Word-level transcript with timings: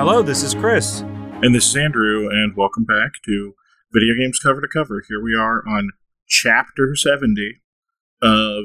Hello, 0.00 0.22
this 0.22 0.42
is 0.42 0.54
Chris. 0.54 1.00
And 1.42 1.54
this 1.54 1.66
is 1.66 1.76
Andrew, 1.76 2.28
and 2.28 2.54
welcome 2.56 2.84
back 2.84 3.12
to 3.24 3.54
Video 3.92 4.14
Games 4.18 4.38
Cover 4.38 4.60
to 4.60 4.68
Cover. 4.68 5.02
Here 5.08 5.22
we 5.22 5.34
are 5.34 5.62
on 5.66 5.92
Chapter 6.30 6.94
70 6.96 7.60
of 8.22 8.64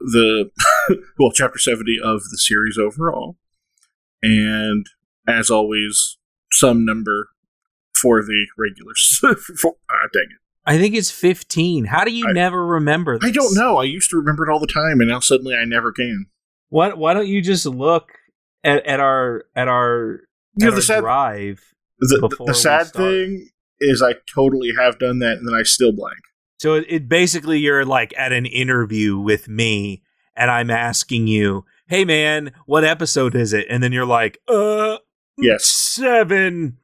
the, 0.00 0.50
well, 1.18 1.30
Chapter 1.32 1.58
70 1.58 1.98
of 2.02 2.22
the 2.30 2.38
series 2.38 2.78
overall. 2.78 3.36
And 4.22 4.86
as 5.28 5.50
always, 5.50 6.18
some 6.52 6.84
number 6.84 7.28
for 8.00 8.22
the 8.22 8.46
regulars. 8.58 9.18
for, 9.60 9.74
ah, 9.90 10.08
dang 10.12 10.22
it. 10.24 10.38
I 10.64 10.78
think 10.78 10.94
it's 10.94 11.10
15. 11.10 11.84
How 11.86 12.04
do 12.04 12.12
you 12.12 12.26
I- 12.28 12.32
never 12.32 12.64
remember 12.66 13.18
this? 13.18 13.28
I 13.28 13.32
don't 13.32 13.54
know. 13.54 13.78
I 13.78 13.84
used 13.84 14.10
to 14.10 14.16
remember 14.16 14.48
it 14.48 14.52
all 14.52 14.60
the 14.60 14.66
time, 14.66 15.00
and 15.00 15.08
now 15.08 15.20
suddenly 15.20 15.54
I 15.54 15.64
never 15.64 15.92
can. 15.92 16.26
Why, 16.68 16.92
why 16.94 17.14
don't 17.14 17.26
you 17.28 17.42
just 17.42 17.66
look 17.66 18.12
at, 18.64 18.86
at 18.86 19.00
our 19.00 19.44
at 19.54 19.68
our, 19.68 20.20
You 20.56 20.66
at 20.68 20.68
know, 20.68 20.68
our 20.70 20.74
the 20.76 20.82
sad, 20.82 21.00
drive? 21.00 21.60
the, 21.98 22.28
the- 22.38 22.44
the 22.46 22.54
sad 22.54 22.86
thing 22.92 23.48
is 23.80 24.00
I 24.02 24.14
totally 24.32 24.70
have 24.78 24.98
done 25.00 25.18
that, 25.18 25.38
and 25.38 25.46
then 25.48 25.54
I 25.54 25.64
still 25.64 25.92
blank. 25.92 26.16
So 26.62 26.74
it, 26.74 26.84
it 26.88 27.08
basically 27.08 27.58
you're 27.58 27.84
like 27.84 28.14
at 28.16 28.32
an 28.32 28.46
interview 28.46 29.18
with 29.18 29.48
me 29.48 30.00
and 30.36 30.48
I'm 30.48 30.70
asking 30.70 31.26
you, 31.26 31.64
"Hey 31.88 32.04
man, 32.04 32.52
what 32.66 32.84
episode 32.84 33.34
is 33.34 33.52
it?" 33.52 33.66
And 33.68 33.82
then 33.82 33.90
you're 33.90 34.06
like, 34.06 34.38
"Uh, 34.46 34.98
Yes. 35.36 35.64
7." 35.64 36.78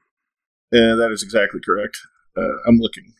Uh, 0.74 0.96
that 0.96 1.10
is 1.12 1.22
exactly 1.22 1.60
correct. 1.64 1.96
Uh, 2.36 2.56
I'm 2.66 2.78
looking. 2.78 3.14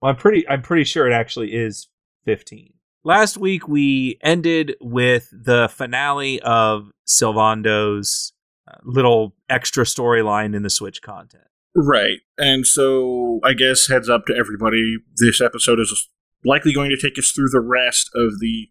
Well, 0.00 0.12
I'm 0.12 0.16
pretty 0.16 0.48
I'm 0.48 0.62
pretty 0.62 0.84
sure 0.84 1.08
it 1.08 1.12
actually 1.12 1.52
is 1.52 1.88
15. 2.24 2.72
Last 3.02 3.36
week 3.36 3.66
we 3.66 4.16
ended 4.22 4.76
with 4.80 5.28
the 5.32 5.68
finale 5.68 6.40
of 6.42 6.92
Sylvando's 7.04 8.32
uh, 8.70 8.76
little 8.84 9.34
extra 9.50 9.82
storyline 9.82 10.54
in 10.54 10.62
the 10.62 10.70
Switch 10.70 11.02
content. 11.02 11.48
Right. 11.74 12.18
And 12.38 12.66
so 12.66 13.40
I 13.42 13.52
guess 13.52 13.88
heads 13.88 14.08
up 14.08 14.26
to 14.26 14.36
everybody. 14.36 14.98
This 15.16 15.40
episode 15.40 15.80
is 15.80 16.08
likely 16.44 16.72
going 16.72 16.90
to 16.90 16.96
take 16.96 17.18
us 17.18 17.30
through 17.30 17.48
the 17.50 17.60
rest 17.60 18.10
of 18.14 18.38
the 18.40 18.68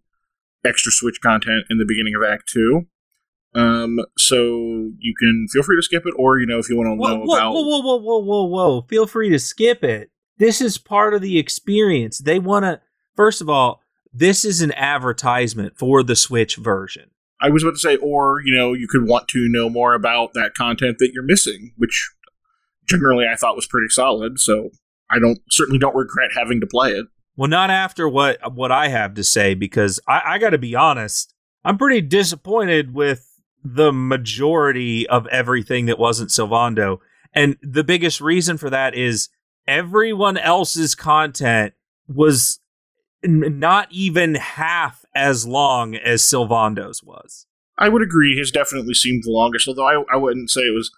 extra 0.66 0.92
Switch 0.92 1.20
content 1.22 1.66
in 1.70 1.78
the 1.78 1.86
beginning 1.86 2.16
of 2.16 2.24
Act 2.24 2.50
2. 2.54 2.84
Um, 3.56 4.00
so 4.18 4.92
you 5.00 5.14
can 5.20 5.48
feel 5.52 5.64
free 5.64 5.78
to 5.78 5.84
skip 5.84 6.06
it, 6.06 6.14
or, 6.18 6.40
you 6.40 6.48
know, 6.48 6.58
if 6.58 6.70
you 6.70 6.78
want 6.78 6.88
to 6.88 6.96
Whoa, 6.96 7.18
know 7.18 7.24
whoa, 7.26 7.38
about. 7.38 7.54
whoa, 7.54 7.62
whoa, 7.62 7.82
whoa, 7.82 7.98
whoa, 7.98 8.20
whoa, 8.20 8.44
whoa. 8.46 8.82
Feel 8.90 9.06
free 9.06 9.30
to 9.30 9.40
skip 9.40 9.84
it. 9.84 10.10
This 10.38 10.62
is 10.62 10.78
part 10.78 11.14
of 11.14 11.22
the 11.22 11.38
experience. 11.38 12.18
They 12.18 12.40
want 12.40 12.66
to, 12.66 12.82
first 13.16 13.42
of 13.42 13.50
all, 13.50 13.82
this 14.12 14.44
is 14.44 14.62
an 14.62 14.72
advertisement 14.74 15.78
for 15.78 16.02
the 16.04 16.16
Switch 16.16 16.56
version. 16.56 17.12
I 17.40 17.50
was 17.50 17.64
about 17.64 17.74
to 17.74 17.80
say, 17.80 17.98
or, 17.98 18.42
you 18.44 18.56
know, 18.56 18.74
you 18.74 18.88
could 18.88 19.08
want 19.08 19.28
to 19.30 19.50
know 19.50 19.70
more 19.70 19.94
about 19.94 20.34
that 20.34 20.54
content 20.56 20.98
that 21.00 21.12
you're 21.14 21.24
missing, 21.24 21.74
which 21.78 22.12
generally 22.88 23.26
I 23.28 23.36
thought 23.36 23.56
was 23.56 23.68
pretty 23.68 23.90
solid. 23.90 24.40
So 24.40 24.70
I 25.10 25.20
don't 25.20 25.40
certainly 25.50 25.80
don't 25.80 25.96
regret 25.96 26.32
having 26.36 26.60
to 26.62 26.68
play 26.68 26.92
it. 26.92 27.06
Well, 27.36 27.50
not 27.50 27.70
after 27.70 28.08
what 28.08 28.54
what 28.54 28.72
I 28.72 28.90
have 28.90 29.16
to 29.16 29.24
say, 29.24 29.54
because 29.54 30.00
I, 30.08 30.22
I 30.26 30.38
got 30.38 30.52
to 30.52 30.58
be 30.58 30.76
honest. 30.76 31.34
I'm 31.66 31.78
pretty 31.78 32.02
disappointed 32.02 32.94
with 32.94 33.30
the 33.64 33.94
majority 33.94 35.08
of 35.08 35.26
everything 35.28 35.86
that 35.86 35.98
wasn't 35.98 36.30
Sylvando, 36.30 37.00
and 37.34 37.58
the 37.62 37.84
biggest 37.84 38.22
reason 38.22 38.58
for 38.58 38.70
that 38.70 38.94
is 38.96 39.30
everyone 39.66 40.38
else's 40.38 40.94
content 40.94 41.74
was 42.08 42.60
n- 43.24 43.60
not 43.60 43.88
even 43.92 44.36
half 44.36 45.06
as 45.16 45.48
long 45.48 45.96
as 45.96 46.22
Sylvando's 46.22 47.02
was. 47.02 47.48
I 47.78 47.90
would 47.90 48.02
agree. 48.02 48.38
His 48.38 48.52
definitely 48.52 48.94
seemed 48.94 49.24
the 49.24 49.32
longest, 49.32 49.68
although 49.68 49.88
I, 49.88 50.04
I 50.14 50.18
wouldn't 50.18 50.52
say 50.52 50.62
it 50.62 50.76
was 50.76 50.92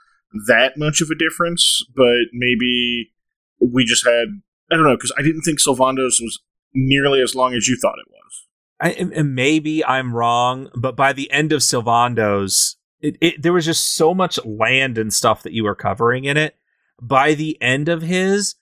that 0.47 0.77
much 0.77 1.01
of 1.01 1.09
a 1.09 1.15
difference. 1.15 1.83
But 1.95 2.27
maybe 2.33 3.11
we 3.59 3.85
just 3.85 4.05
had 4.05 4.27
I 4.71 4.75
don't 4.75 4.85
know 4.85 4.95
because 4.95 5.13
I 5.17 5.21
didn't 5.21 5.41
think 5.41 5.59
Sylvando's 5.59 6.19
was 6.21 6.39
nearly 6.73 7.21
as 7.21 7.35
long 7.35 7.53
as 7.53 7.67
you 7.67 7.77
thought 7.77 7.97
it 7.99 8.11
was. 8.11 8.45
I, 8.81 9.21
maybe 9.23 9.85
I'm 9.85 10.13
wrong, 10.13 10.69
but 10.75 10.95
by 10.95 11.13
the 11.13 11.31
end 11.31 11.53
of 11.53 11.61
Sylvando's, 11.61 12.75
it, 12.99 13.17
it 13.21 13.41
there 13.41 13.53
was 13.53 13.65
just 13.65 13.95
so 13.95 14.13
much 14.13 14.43
land 14.43 14.97
and 14.97 15.13
stuff 15.13 15.43
that 15.43 15.53
you 15.53 15.63
were 15.63 15.75
covering 15.75 16.25
in 16.25 16.37
it. 16.37 16.57
By 17.01 17.33
the 17.33 17.61
end 17.61 17.89
of 17.89 18.01
his, 18.01 18.55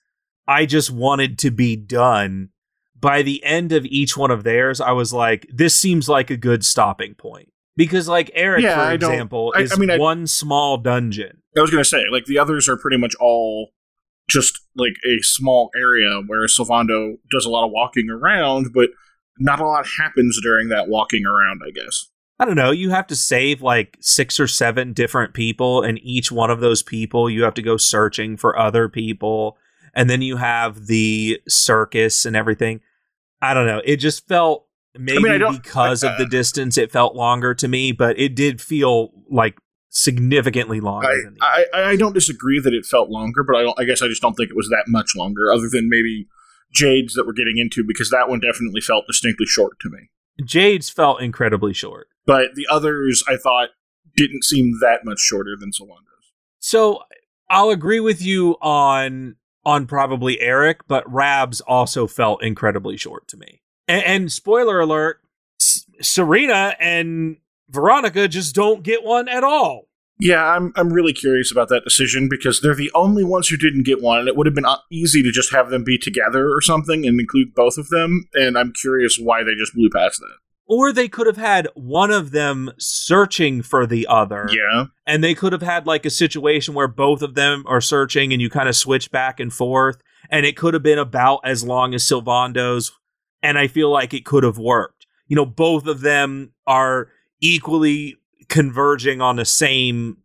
I 0.46 0.66
just 0.66 0.90
wanted 0.90 1.38
to 1.40 1.50
be 1.50 1.76
done. 1.76 2.50
By 2.98 3.22
the 3.22 3.42
end 3.44 3.72
of 3.72 3.84
each 3.86 4.16
one 4.16 4.30
of 4.30 4.44
theirs, 4.44 4.80
I 4.80 4.92
was 4.92 5.12
like, 5.12 5.46
this 5.52 5.76
seems 5.76 6.08
like 6.08 6.30
a 6.30 6.36
good 6.36 6.64
stopping 6.64 7.14
point. 7.14 7.50
Because, 7.76 8.08
like 8.08 8.30
Erik, 8.34 8.62
Yeah, 8.62 8.74
for 8.76 8.80
I 8.82 8.92
example, 8.94 9.52
I- 9.56 9.62
is 9.62 9.72
I 9.72 9.76
mean, 9.76 9.90
I- 9.90 9.98
one 9.98 10.26
small 10.26 10.76
dungeon. 10.78 11.42
I 11.56 11.60
was 11.60 11.70
gonna 11.70 11.84
say 11.84 12.04
like 12.10 12.24
the 12.26 12.38
others 12.38 12.68
are 12.68 12.76
pretty 12.76 12.96
much 12.96 13.14
all 13.20 13.70
just 14.28 14.60
like 14.76 14.94
a 15.06 15.22
small 15.22 15.70
area 15.76 16.20
where 16.26 16.46
Sylvando 16.46 17.16
does 17.30 17.44
a 17.44 17.50
lot 17.50 17.64
of 17.64 17.70
walking 17.72 18.08
around, 18.10 18.68
but 18.74 18.90
not 19.38 19.60
a 19.60 19.66
lot 19.66 19.86
happens 19.98 20.40
during 20.42 20.68
that 20.68 20.88
walking 20.88 21.26
around. 21.26 21.60
I 21.66 21.70
guess. 21.70 22.06
I 22.40 22.44
don't 22.44 22.56
know, 22.56 22.72
you 22.72 22.90
have 22.90 23.06
to 23.08 23.16
save 23.16 23.62
like 23.62 23.96
six 24.00 24.40
or 24.40 24.48
seven 24.48 24.92
different 24.92 25.34
people, 25.34 25.82
and 25.82 26.00
each 26.02 26.32
one 26.32 26.50
of 26.50 26.58
those 26.60 26.82
people 26.82 27.30
you 27.30 27.44
have 27.44 27.54
to 27.54 27.62
go 27.62 27.76
searching 27.76 28.36
for 28.36 28.58
other 28.58 28.88
people. 28.88 29.56
And 29.96 30.10
then 30.10 30.22
you 30.22 30.36
have 30.36 30.86
the 30.86 31.40
circus 31.48 32.24
and 32.26 32.34
everything. 32.34 32.80
I 33.40 33.54
don't 33.54 33.66
know. 33.66 33.80
It 33.84 33.98
just 33.98 34.26
felt 34.26 34.63
maybe 34.98 35.28
I 35.28 35.38
don't- 35.38 35.62
because 35.62 36.02
of 36.02 36.16
the 36.18 36.24
uh, 36.24 36.28
distance, 36.28 36.76
it 36.78 36.90
felt 36.92 37.14
longer 37.14 37.54
to 37.54 37.68
me, 37.68 37.92
but 37.92 38.18
it 38.18 38.34
did 38.34 38.60
feel 38.60 39.10
like 39.30 39.56
significantly 39.90 40.80
longer 40.80 41.32
I, 41.40 41.64
I 41.72 41.82
I 41.90 41.96
don't 41.96 42.14
disagree 42.14 42.58
that 42.58 42.74
it 42.74 42.84
felt 42.84 43.10
longer, 43.10 43.44
but 43.44 43.56
I 43.56 43.62
don't, 43.62 43.78
I 43.78 43.84
guess 43.84 44.02
I 44.02 44.08
just 44.08 44.20
don't 44.22 44.34
think 44.34 44.50
it 44.50 44.56
was 44.56 44.68
that 44.68 44.84
much 44.88 45.12
longer, 45.16 45.52
other 45.52 45.68
than 45.70 45.88
maybe 45.88 46.26
Jade's 46.72 47.14
that 47.14 47.26
we're 47.26 47.32
getting 47.32 47.58
into 47.58 47.84
because 47.86 48.10
that 48.10 48.28
one 48.28 48.40
definitely 48.40 48.80
felt 48.80 49.04
distinctly 49.06 49.46
short 49.46 49.78
to 49.80 49.90
me. 49.90 50.10
Jade's 50.44 50.90
felt 50.90 51.22
incredibly 51.22 51.72
short. 51.72 52.08
But 52.26 52.56
the 52.56 52.66
others 52.68 53.22
I 53.28 53.36
thought 53.36 53.68
didn't 54.16 54.42
seem 54.44 54.78
that 54.80 55.04
much 55.04 55.20
shorter 55.20 55.56
than 55.58 55.70
Sylvando's. 55.70 56.32
So 56.58 57.02
I'll 57.48 57.70
agree 57.70 58.00
with 58.00 58.20
you 58.20 58.56
on 58.60 59.36
on 59.64 59.86
probably 59.86 60.40
Erik, 60.40 60.80
but 60.88 61.10
Rabs 61.10 61.60
also 61.62 62.06
felt 62.06 62.42
incredibly 62.42 62.96
short 62.96 63.28
to 63.28 63.36
me. 63.36 63.62
And, 63.88 64.04
and 64.04 64.32
spoiler 64.32 64.80
alert: 64.80 65.20
S- 65.60 65.84
Serena 66.00 66.76
and 66.80 67.38
Veronica 67.68 68.28
just 68.28 68.54
don't 68.54 68.82
get 68.82 69.02
one 69.04 69.28
at 69.28 69.44
all. 69.44 69.88
Yeah, 70.20 70.44
I'm 70.44 70.72
I'm 70.76 70.92
really 70.92 71.12
curious 71.12 71.50
about 71.50 71.68
that 71.70 71.84
decision 71.84 72.28
because 72.28 72.60
they're 72.60 72.74
the 72.74 72.92
only 72.94 73.24
ones 73.24 73.48
who 73.48 73.56
didn't 73.56 73.84
get 73.84 74.00
one, 74.00 74.20
and 74.20 74.28
it 74.28 74.36
would 74.36 74.46
have 74.46 74.54
been 74.54 74.64
uh, 74.64 74.78
easy 74.90 75.22
to 75.22 75.32
just 75.32 75.52
have 75.52 75.70
them 75.70 75.82
be 75.82 75.98
together 75.98 76.48
or 76.50 76.60
something 76.60 77.06
and 77.06 77.18
include 77.18 77.54
both 77.54 77.78
of 77.78 77.88
them. 77.88 78.28
And 78.34 78.56
I'm 78.56 78.72
curious 78.72 79.18
why 79.18 79.42
they 79.42 79.54
just 79.58 79.74
blew 79.74 79.90
past 79.90 80.20
that. 80.20 80.36
Or 80.66 80.92
they 80.92 81.08
could 81.08 81.26
have 81.26 81.36
had 81.36 81.68
one 81.74 82.10
of 82.10 82.30
them 82.30 82.70
searching 82.78 83.60
for 83.60 83.86
the 83.86 84.06
other. 84.06 84.48
Yeah, 84.50 84.86
And 85.06 85.22
they 85.22 85.34
could 85.34 85.52
have 85.52 85.62
had 85.62 85.86
like 85.86 86.06
a 86.06 86.10
situation 86.10 86.72
where 86.72 86.88
both 86.88 87.20
of 87.20 87.34
them 87.34 87.64
are 87.66 87.82
searching 87.82 88.32
and 88.32 88.40
you 88.40 88.48
kind 88.48 88.68
of 88.68 88.76
switch 88.76 89.10
back 89.10 89.40
and 89.40 89.52
forth. 89.52 89.98
And 90.30 90.46
it 90.46 90.56
could 90.56 90.72
have 90.72 90.82
been 90.82 90.98
about 90.98 91.40
as 91.44 91.64
long 91.64 91.92
as 91.92 92.02
Sylvando's. 92.02 92.92
And 93.44 93.58
I 93.58 93.68
feel 93.68 93.90
like 93.90 94.12
it 94.12 94.24
could 94.24 94.42
have 94.42 94.58
worked. 94.58 95.06
You 95.28 95.36
know, 95.36 95.46
both 95.46 95.86
of 95.86 96.00
them 96.00 96.52
are 96.66 97.08
equally 97.40 98.16
converging 98.48 99.20
on 99.20 99.36
the 99.36 99.44
same. 99.44 100.16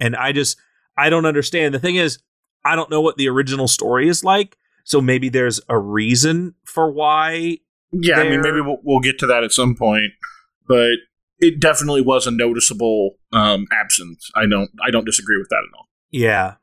And 0.00 0.16
I 0.16 0.32
just, 0.32 0.56
I 0.96 1.10
don't 1.10 1.26
understand. 1.26 1.74
The 1.74 1.78
thing 1.78 1.96
is, 1.96 2.18
I 2.64 2.76
don't 2.76 2.90
know 2.90 3.00
what 3.00 3.16
the 3.16 3.28
original 3.28 3.68
story 3.68 4.08
is 4.08 4.24
like. 4.24 4.56
So 4.84 5.00
maybe 5.00 5.28
there's 5.28 5.60
a 5.68 5.78
reason 5.78 6.54
for 6.64 6.90
why 6.90 7.58
yeah. 7.92 8.20
I 8.20 8.28
mean, 8.28 8.40
maybe 8.40 8.60
we'll, 8.60 8.78
we'll 8.82 9.00
get 9.00 9.18
to 9.18 9.26
that 9.26 9.44
at 9.44 9.52
some 9.52 9.76
point, 9.76 10.12
but 10.66 10.94
it 11.38 11.60
definitely 11.60 12.00
was 12.00 12.26
a 12.26 12.30
noticeable 12.30 13.16
um, 13.32 13.66
absence. 13.72 14.30
I 14.34 14.46
don't 14.46 14.70
I 14.82 14.90
don't 14.90 15.04
disagree 15.04 15.36
with 15.36 15.48
that 15.50 15.58
at 15.68 15.76
all. 15.76 15.88
Yeah. 16.10 16.54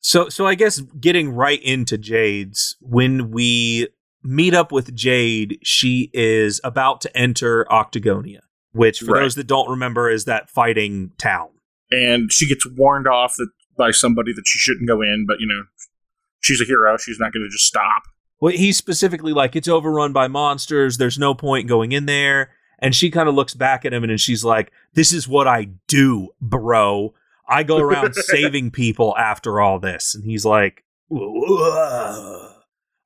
So 0.00 0.28
so 0.28 0.46
I 0.46 0.54
guess 0.54 0.80
getting 0.80 1.30
right 1.30 1.62
into 1.62 1.96
Jade's 1.96 2.76
when 2.80 3.30
we 3.30 3.88
meet 4.24 4.54
up 4.54 4.72
with 4.72 4.94
Jade, 4.94 5.58
she 5.62 6.10
is 6.12 6.60
about 6.64 7.00
to 7.02 7.16
enter 7.16 7.66
Octagonia, 7.70 8.40
which 8.72 9.00
for 9.00 9.12
Right. 9.12 9.20
those 9.22 9.34
that 9.36 9.46
don't 9.46 9.68
remember 9.68 10.10
is 10.10 10.24
that 10.24 10.48
fighting 10.50 11.12
town. 11.18 11.48
And 11.90 12.32
she 12.32 12.48
gets 12.48 12.66
warned 12.66 13.06
off 13.06 13.34
that 13.36 13.48
by 13.76 13.90
somebody 13.90 14.32
that 14.32 14.44
she 14.46 14.58
shouldn't 14.58 14.88
go 14.88 15.02
in, 15.02 15.26
but 15.26 15.40
you 15.40 15.46
know, 15.46 15.62
she's 16.40 16.60
a 16.60 16.64
hero. 16.64 16.96
She's 16.96 17.18
not 17.20 17.32
going 17.32 17.44
to 17.44 17.48
just 17.50 17.66
stop. 17.66 18.02
Well, 18.40 18.52
he's 18.52 18.76
specifically 18.76 19.32
like, 19.32 19.54
it's 19.56 19.68
overrun 19.68 20.12
by 20.12 20.28
monsters. 20.28 20.96
There's 20.98 21.18
no 21.18 21.34
point 21.34 21.68
going 21.68 21.92
in 21.92 22.06
there. 22.06 22.50
And 22.80 22.94
she 22.94 23.10
kind 23.10 23.28
of 23.28 23.34
looks 23.34 23.54
back 23.54 23.84
at 23.84 23.94
him 23.94 24.04
and 24.04 24.20
she's 24.20 24.44
like, 24.44 24.72
This 24.94 25.12
is 25.12 25.28
what 25.28 25.46
I 25.46 25.68
do, 25.86 26.30
bro. 26.40 27.14
I 27.48 27.62
go 27.62 27.78
around 27.78 28.14
saving 28.16 28.70
people 28.72 29.16
after 29.16 29.60
all 29.60 29.78
this. 29.78 30.14
And 30.14 30.24
he's 30.24 30.44
like, 30.44 30.84
Whoa. 31.08 32.53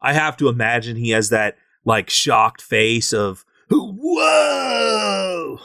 I 0.00 0.12
have 0.12 0.36
to 0.38 0.48
imagine 0.48 0.96
he 0.96 1.10
has 1.10 1.30
that 1.30 1.56
like 1.84 2.10
shocked 2.10 2.62
face 2.62 3.12
of, 3.12 3.44
Whoa. 3.70 5.58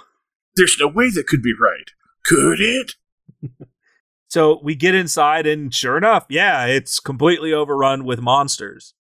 There's 0.55 0.77
no 0.79 0.87
way 0.87 1.09
that 1.11 1.27
could 1.27 1.41
be 1.41 1.53
right. 1.59 1.89
Could 2.25 2.59
it? 2.59 2.93
so 4.27 4.59
we 4.63 4.75
get 4.75 4.95
inside, 4.95 5.47
and 5.47 5.73
sure 5.73 5.97
enough, 5.97 6.25
yeah, 6.29 6.65
it's 6.65 6.99
completely 6.99 7.53
overrun 7.53 8.05
with 8.05 8.21
monsters. 8.21 8.93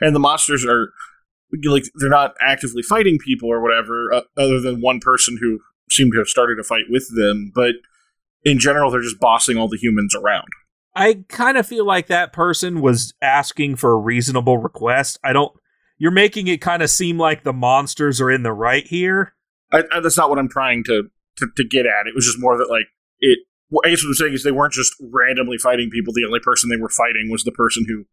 And 0.00 0.14
the 0.14 0.20
monsters 0.20 0.64
are 0.66 0.92
like 1.64 1.84
they're 1.96 2.08
not 2.08 2.34
actively 2.40 2.82
fighting 2.82 3.18
people 3.18 3.48
or 3.50 3.60
whatever, 3.60 4.12
uh, 4.12 4.22
other 4.36 4.60
than 4.60 4.80
one 4.80 5.00
person 5.00 5.38
who 5.40 5.60
seemed 5.90 6.12
to 6.12 6.18
have 6.18 6.28
started 6.28 6.58
a 6.58 6.64
fight 6.64 6.84
with 6.88 7.08
them. 7.14 7.50
But 7.54 7.74
in 8.44 8.58
general, 8.58 8.90
they're 8.90 9.02
just 9.02 9.20
bossing 9.20 9.56
all 9.56 9.68
the 9.68 9.78
humans 9.78 10.14
around. 10.14 10.48
I 10.94 11.24
kind 11.28 11.56
of 11.56 11.66
feel 11.66 11.86
like 11.86 12.08
that 12.08 12.32
person 12.32 12.80
was 12.80 13.14
asking 13.22 13.76
for 13.76 13.92
a 13.92 13.98
reasonable 13.98 14.58
request. 14.58 15.18
I 15.22 15.32
don't. 15.32 15.52
You're 15.98 16.10
making 16.10 16.48
it 16.48 16.60
kind 16.60 16.82
of 16.82 16.90
seem 16.90 17.18
like 17.18 17.44
the 17.44 17.52
monsters 17.52 18.20
are 18.20 18.30
in 18.30 18.42
the 18.42 18.52
right 18.52 18.86
here. 18.86 19.34
I, 19.72 19.84
I, 19.92 20.00
that's 20.00 20.16
not 20.16 20.30
what 20.30 20.38
I'm 20.38 20.48
trying 20.48 20.82
to, 20.84 21.04
to, 21.36 21.46
to 21.56 21.64
get 21.64 21.86
at. 21.86 22.06
It 22.06 22.14
was 22.14 22.24
just 22.24 22.40
more 22.40 22.56
that 22.56 22.70
like 22.70 22.86
it. 23.20 23.38
I 23.84 23.90
guess 23.90 24.02
what 24.02 24.08
I'm 24.08 24.14
saying 24.14 24.32
is 24.32 24.42
they 24.42 24.50
weren't 24.50 24.72
just 24.72 24.94
randomly 25.00 25.58
fighting 25.58 25.90
people. 25.90 26.12
The 26.12 26.24
only 26.24 26.40
person 26.40 26.70
they 26.70 26.80
were 26.80 26.88
fighting 26.88 27.30
was 27.30 27.44
the 27.44 27.52
person 27.52 27.84
who, 27.86 28.04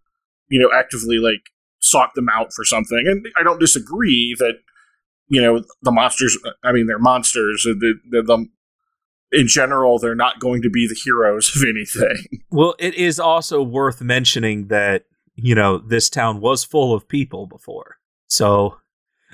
you 0.50 0.62
know, 0.62 0.70
actively 0.72 1.18
like 1.18 1.50
sought 1.80 2.14
them 2.14 2.30
out 2.30 2.54
for 2.54 2.64
something. 2.64 3.04
And 3.08 3.26
I 3.40 3.44
don't 3.44 3.60
disagree 3.60 4.36
that 4.38 4.56
you 5.30 5.42
know 5.42 5.64
the 5.82 5.92
monsters. 5.92 6.38
I 6.64 6.72
mean, 6.72 6.88
they're 6.88 7.00
monsters. 7.00 7.64
The, 7.64 7.96
the, 8.10 8.22
the 8.22 8.48
in 9.32 9.48
general, 9.48 10.00
they're 10.00 10.16
not 10.16 10.40
going 10.40 10.62
to 10.62 10.70
be 10.70 10.88
the 10.88 10.96
heroes 10.96 11.56
of 11.56 11.64
anything. 11.64 12.44
Well, 12.50 12.76
it 12.80 12.96
is 12.96 13.20
also 13.20 13.62
worth 13.62 14.02
mentioning 14.02 14.68
that 14.68 15.06
you 15.36 15.54
know 15.54 15.78
this 15.78 16.10
town 16.10 16.40
was 16.40 16.64
full 16.64 16.94
of 16.94 17.08
people 17.08 17.46
before, 17.46 17.98
so 18.28 18.78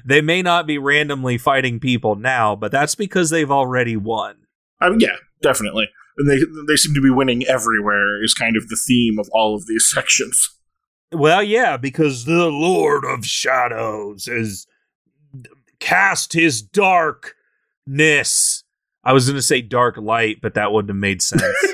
they 0.03 0.21
may 0.21 0.41
not 0.41 0.67
be 0.67 0.77
randomly 0.77 1.37
fighting 1.37 1.79
people 1.79 2.15
now, 2.15 2.55
but 2.55 2.71
that's 2.71 2.95
because 2.95 3.29
they've 3.29 3.51
already 3.51 3.95
won. 3.95 4.35
I 4.81 4.89
mean, 4.89 4.99
yeah, 4.99 5.15
definitely. 5.41 5.89
And 6.17 6.29
they 6.29 6.39
they 6.67 6.75
seem 6.75 6.93
to 6.95 7.01
be 7.01 7.09
winning 7.09 7.45
everywhere. 7.45 8.21
Is 8.23 8.33
kind 8.33 8.57
of 8.57 8.67
the 8.67 8.75
theme 8.75 9.19
of 9.19 9.29
all 9.31 9.55
of 9.55 9.67
these 9.67 9.89
sections. 9.93 10.49
Well, 11.11 11.43
yeah, 11.43 11.77
because 11.77 12.25
the 12.25 12.49
Lord 12.49 13.05
of 13.05 13.25
Shadows 13.25 14.25
has 14.25 14.65
cast 15.79 16.33
his 16.33 16.61
darkness. 16.61 18.62
I 19.03 19.13
was 19.13 19.25
going 19.25 19.35
to 19.35 19.41
say 19.41 19.61
dark 19.61 19.97
light, 19.97 20.39
but 20.41 20.53
that 20.53 20.71
wouldn't 20.71 20.89
have 20.89 20.97
made 20.97 21.21
sense. 21.21 21.43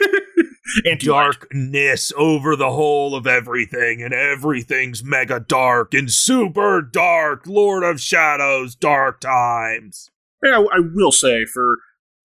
And 0.86 1.00
darkness 1.00 2.14
over 2.16 2.56
the 2.56 2.70
whole 2.72 3.16
of 3.16 3.26
everything, 3.26 4.04
and 4.04 4.14
everything's 4.14 5.04
mega 5.04 5.40
dark 5.40 5.96
and 5.96 6.12
super 6.12 6.82
dark. 6.82 7.48
Lord 7.48 7.84
of 7.84 8.00
Shadows, 8.00 8.76
dark 8.76 9.20
times. 9.20 10.12
Yeah, 10.44 10.60
I 10.72 10.80
will 10.80 11.12
say 11.12 11.46
for 11.46 11.78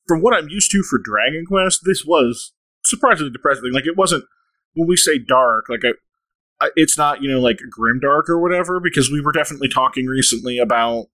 from 0.06 0.20
what 0.20 0.34
I'm 0.34 0.50
used 0.50 0.70
to 0.72 0.82
for 0.82 0.98
Dragon 0.98 1.46
Quest, 1.46 1.80
this 1.84 2.04
was 2.04 2.52
surprisingly 2.84 3.32
depressing. 3.32 3.72
Like 3.72 3.86
it 3.86 3.96
wasn't 3.96 4.24
when 4.74 4.88
we 4.88 4.96
say 4.96 5.18
dark, 5.18 5.68
like 5.68 5.82
I, 6.60 6.70
it's 6.76 6.98
not 6.98 7.22
you 7.22 7.30
know 7.30 7.40
like 7.40 7.60
grim 7.70 8.00
dark 8.00 8.28
or 8.28 8.38
whatever 8.38 8.78
because 8.78 9.10
we 9.10 9.20
were 9.20 9.32
definitely 9.32 9.68
talking 9.68 10.06
recently 10.06 10.58
about 10.58 11.06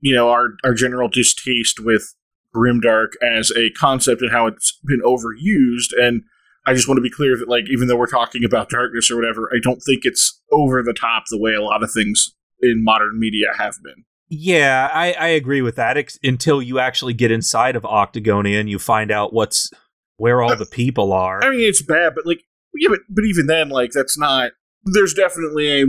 you 0.00 0.14
know 0.14 0.30
our 0.30 0.54
our 0.64 0.74
general 0.74 1.08
distaste 1.08 1.80
with 1.80 2.14
grimdark 2.54 3.12
as 3.22 3.50
a 3.52 3.70
concept 3.70 4.22
and 4.22 4.30
how 4.30 4.46
it's 4.46 4.78
been 4.84 5.00
overused 5.00 5.92
and 5.96 6.22
I 6.64 6.74
just 6.74 6.86
want 6.86 6.98
to 6.98 7.02
be 7.02 7.10
clear 7.10 7.36
that 7.38 7.48
like 7.48 7.64
even 7.70 7.88
though 7.88 7.96
we're 7.96 8.06
talking 8.06 8.44
about 8.44 8.68
darkness 8.68 9.10
or 9.10 9.16
whatever 9.16 9.50
I 9.52 9.58
don't 9.62 9.80
think 9.80 10.00
it's 10.04 10.40
over 10.50 10.82
the 10.82 10.94
top 10.94 11.24
the 11.30 11.38
way 11.38 11.54
a 11.54 11.62
lot 11.62 11.82
of 11.82 11.90
things 11.90 12.34
in 12.60 12.82
modern 12.84 13.18
media 13.18 13.48
have 13.58 13.74
been. 13.82 14.04
Yeah, 14.34 14.88
I, 14.94 15.12
I 15.12 15.26
agree 15.28 15.60
with 15.60 15.76
that 15.76 15.98
ex- 15.98 16.18
until 16.22 16.62
you 16.62 16.78
actually 16.78 17.12
get 17.12 17.30
inside 17.30 17.76
of 17.76 17.82
Octagonia 17.82 18.58
and 18.58 18.70
you 18.70 18.78
find 18.78 19.10
out 19.10 19.34
what's 19.34 19.70
where 20.16 20.40
all 20.40 20.56
the 20.56 20.64
people 20.64 21.12
are. 21.12 21.44
I 21.44 21.50
mean, 21.50 21.68
it's 21.68 21.82
bad, 21.82 22.14
but 22.14 22.24
like, 22.24 22.42
yeah, 22.74 22.88
but, 22.88 23.00
but 23.10 23.24
even 23.24 23.46
then, 23.46 23.68
like, 23.68 23.90
that's 23.90 24.16
not 24.16 24.52
there's 24.84 25.12
definitely 25.12 25.82
a, 25.82 25.86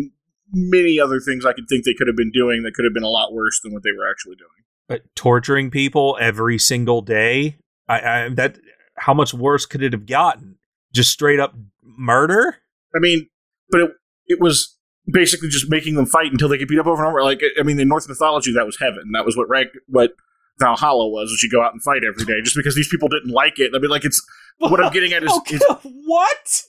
many 0.51 0.99
other 0.99 1.19
things 1.19 1.45
I 1.45 1.53
could 1.53 1.69
think 1.69 1.85
they 1.85 1.93
could 1.93 2.07
have 2.07 2.17
been 2.17 2.31
doing 2.31 2.63
that 2.63 2.73
could 2.73 2.85
have 2.85 2.93
been 2.93 3.03
a 3.03 3.09
lot 3.09 3.33
worse 3.33 3.61
than 3.63 3.71
what 3.73 3.83
they 3.83 3.91
were 3.91 4.09
actually 4.09 4.35
doing. 4.35 4.49
But 4.87 5.03
torturing 5.15 5.71
people 5.71 6.17
every 6.19 6.57
single 6.57 7.01
day, 7.01 7.57
I, 7.87 7.99
I 7.99 8.29
that 8.29 8.57
how 8.97 9.13
much 9.13 9.33
worse 9.33 9.65
could 9.65 9.81
it 9.81 9.93
have 9.93 10.05
gotten? 10.05 10.57
Just 10.93 11.11
straight 11.11 11.39
up 11.39 11.55
murder? 11.81 12.57
I 12.95 12.99
mean, 12.99 13.27
but 13.69 13.81
it 13.81 13.91
it 14.27 14.39
was 14.39 14.77
basically 15.07 15.49
just 15.49 15.69
making 15.69 15.95
them 15.95 16.05
fight 16.05 16.31
until 16.31 16.49
they 16.49 16.57
get 16.57 16.67
beat 16.67 16.79
up 16.79 16.87
over 16.87 17.03
and 17.03 17.09
over. 17.09 17.23
Like, 17.23 17.41
I 17.59 17.63
mean, 17.63 17.79
in 17.79 17.87
Norse 17.87 18.07
mythology, 18.07 18.53
that 18.53 18.65
was 18.65 18.77
heaven. 18.79 19.11
That 19.13 19.25
was 19.25 19.35
what 19.35 19.49
rag- 19.49 19.67
what 19.87 20.11
Valhalla 20.59 21.09
was, 21.09 21.29
was 21.29 21.41
you 21.43 21.49
go 21.49 21.63
out 21.63 21.73
and 21.73 21.81
fight 21.81 22.03
every 22.07 22.25
day. 22.25 22.41
Just 22.43 22.55
because 22.55 22.75
these 22.75 22.87
people 22.87 23.09
didn't 23.09 23.31
like 23.31 23.59
it, 23.59 23.71
I 23.73 23.79
mean, 23.79 23.89
like 23.89 24.05
it's 24.05 24.23
what 24.57 24.83
I'm 24.83 24.93
getting 24.93 25.13
at 25.13 25.23
is, 25.23 25.31
okay, 25.37 25.55
is 25.55 25.65
what? 25.81 26.63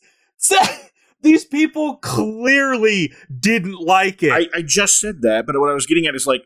these 1.22 1.44
people 1.44 1.96
clearly 1.96 3.12
didn't 3.40 3.80
like 3.80 4.22
it. 4.22 4.32
I, 4.32 4.58
I 4.58 4.62
just 4.62 4.98
said 4.98 5.22
that, 5.22 5.46
but 5.46 5.58
what 5.58 5.70
I 5.70 5.74
was 5.74 5.86
getting 5.86 6.06
at 6.06 6.14
is 6.14 6.26
like 6.26 6.44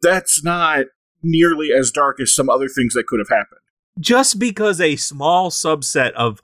that's 0.00 0.44
not 0.44 0.86
nearly 1.24 1.70
as 1.72 1.90
dark 1.90 2.20
as 2.20 2.34
some 2.34 2.48
other 2.48 2.68
things 2.68 2.94
that 2.94 3.06
could 3.06 3.18
have 3.18 3.28
happened. 3.28 3.60
Just 3.98 4.38
because 4.38 4.80
a 4.80 4.96
small 4.96 5.50
subset 5.50 6.12
of 6.12 6.40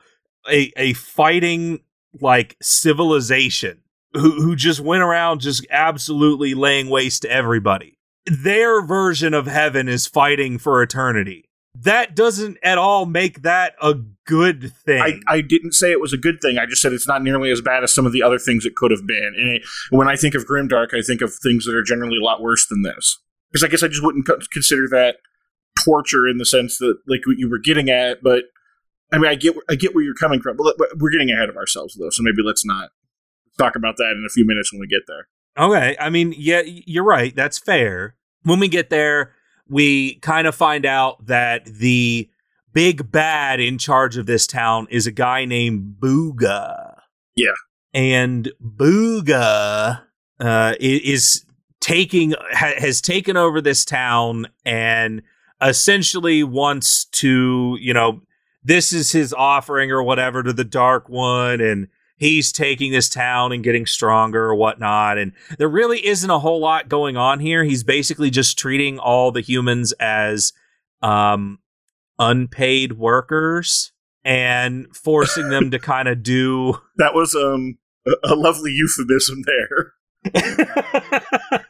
a 0.50 0.72
a 0.76 0.92
fighting 0.94 1.80
like 2.20 2.56
civilization 2.60 3.80
who 4.14 4.42
who 4.42 4.56
just 4.56 4.80
went 4.80 5.02
around 5.02 5.40
just 5.40 5.66
absolutely 5.70 6.54
laying 6.54 6.88
waste 6.88 7.22
to 7.22 7.30
everybody. 7.30 7.98
Their 8.26 8.82
version 8.82 9.34
of 9.34 9.46
heaven 9.46 9.88
is 9.88 10.06
fighting 10.06 10.58
for 10.58 10.82
eternity 10.82 11.50
that 11.74 12.16
doesn't 12.16 12.58
at 12.62 12.78
all 12.78 13.06
make 13.06 13.42
that 13.42 13.74
a 13.80 13.94
good 14.26 14.72
thing. 14.84 15.00
I, 15.00 15.20
I 15.36 15.40
didn't 15.40 15.72
say 15.72 15.92
it 15.92 16.00
was 16.00 16.12
a 16.12 16.18
good 16.18 16.40
thing. 16.42 16.58
I 16.58 16.66
just 16.66 16.82
said 16.82 16.92
it's 16.92 17.08
not 17.08 17.22
nearly 17.22 17.50
as 17.50 17.60
bad 17.60 17.84
as 17.84 17.94
some 17.94 18.06
of 18.06 18.12
the 18.12 18.22
other 18.22 18.38
things 18.38 18.66
it 18.66 18.74
could 18.74 18.90
have 18.90 19.06
been. 19.06 19.34
And 19.36 19.56
it, 19.56 19.62
when 19.90 20.08
I 20.08 20.16
think 20.16 20.34
of 20.34 20.46
grimdark, 20.46 20.94
I 20.94 21.02
think 21.02 21.20
of 21.20 21.32
things 21.34 21.64
that 21.66 21.74
are 21.74 21.82
generally 21.82 22.18
a 22.18 22.24
lot 22.24 22.42
worse 22.42 22.66
than 22.66 22.82
this. 22.82 23.18
Because 23.50 23.64
I 23.64 23.68
guess 23.68 23.82
I 23.82 23.88
just 23.88 24.02
wouldn't 24.02 24.28
consider 24.52 24.86
that 24.90 25.16
torture 25.84 26.28
in 26.28 26.38
the 26.38 26.46
sense 26.46 26.78
that 26.78 26.98
like 27.06 27.26
what 27.26 27.38
you 27.38 27.48
were 27.48 27.58
getting 27.58 27.90
at. 27.90 28.22
But 28.22 28.44
I 29.12 29.18
mean, 29.18 29.30
I 29.30 29.34
get 29.34 29.54
I 29.68 29.74
get 29.74 29.94
where 29.94 30.04
you're 30.04 30.14
coming 30.14 30.40
from. 30.40 30.56
But 30.56 30.76
we're 30.98 31.10
getting 31.10 31.30
ahead 31.30 31.48
of 31.48 31.56
ourselves 31.56 31.96
though, 31.98 32.10
so 32.10 32.22
maybe 32.22 32.42
let's 32.44 32.64
not 32.64 32.90
talk 33.58 33.76
about 33.76 33.96
that 33.96 34.12
in 34.12 34.24
a 34.26 34.32
few 34.32 34.46
minutes 34.46 34.72
when 34.72 34.80
we 34.80 34.86
get 34.86 35.02
there. 35.06 35.28
Okay, 35.58 35.96
I 35.98 36.10
mean, 36.10 36.34
yeah, 36.36 36.62
you're 36.64 37.04
right. 37.04 37.34
That's 37.34 37.58
fair. 37.58 38.14
When 38.44 38.60
we 38.60 38.68
get 38.68 38.88
there, 38.88 39.34
we 39.68 40.14
kind 40.16 40.46
of 40.46 40.54
find 40.54 40.86
out 40.86 41.26
that 41.26 41.64
the 41.64 42.30
big 42.72 43.10
bad 43.10 43.60
in 43.60 43.78
charge 43.78 44.16
of 44.16 44.26
this 44.26 44.46
town 44.46 44.86
is 44.90 45.06
a 45.06 45.10
guy 45.10 45.44
named 45.44 45.96
Booga. 45.98 47.00
Yeah. 47.36 47.54
And 47.92 48.52
Booga 48.62 50.02
uh, 50.38 50.74
is 50.78 51.44
taking 51.80 52.34
ha- 52.52 52.78
has 52.78 53.00
taken 53.00 53.36
over 53.36 53.60
this 53.60 53.84
town 53.84 54.46
and 54.64 55.22
essentially 55.62 56.42
wants 56.42 57.04
to, 57.06 57.76
you 57.80 57.94
know, 57.94 58.22
this 58.62 58.92
is 58.92 59.12
his 59.12 59.32
offering 59.32 59.90
or 59.90 60.02
whatever 60.02 60.42
to 60.42 60.52
the 60.52 60.64
dark 60.64 61.08
one 61.08 61.60
and 61.60 61.88
he's 62.20 62.52
taking 62.52 62.92
this 62.92 63.08
town 63.08 63.50
and 63.50 63.64
getting 63.64 63.86
stronger 63.86 64.44
or 64.44 64.54
whatnot. 64.54 65.18
And 65.18 65.32
there 65.58 65.68
really 65.68 66.06
isn't 66.06 66.30
a 66.30 66.38
whole 66.38 66.60
lot 66.60 66.88
going 66.88 67.16
on 67.16 67.40
here. 67.40 67.64
He's 67.64 67.82
basically 67.82 68.30
just 68.30 68.58
treating 68.58 68.98
all 68.98 69.32
the 69.32 69.40
humans 69.40 69.92
as 69.98 70.52
um, 71.02 71.58
unpaid 72.18 72.92
workers 72.92 73.92
and 74.22 74.94
forcing 74.94 75.48
them 75.48 75.70
to 75.70 75.78
kind 75.80 76.08
of 76.08 76.22
do. 76.22 76.74
That 76.98 77.14
was 77.14 77.34
um, 77.34 77.78
a 78.22 78.34
lovely 78.34 78.70
euphemism 78.72 79.42
there. 79.46 79.94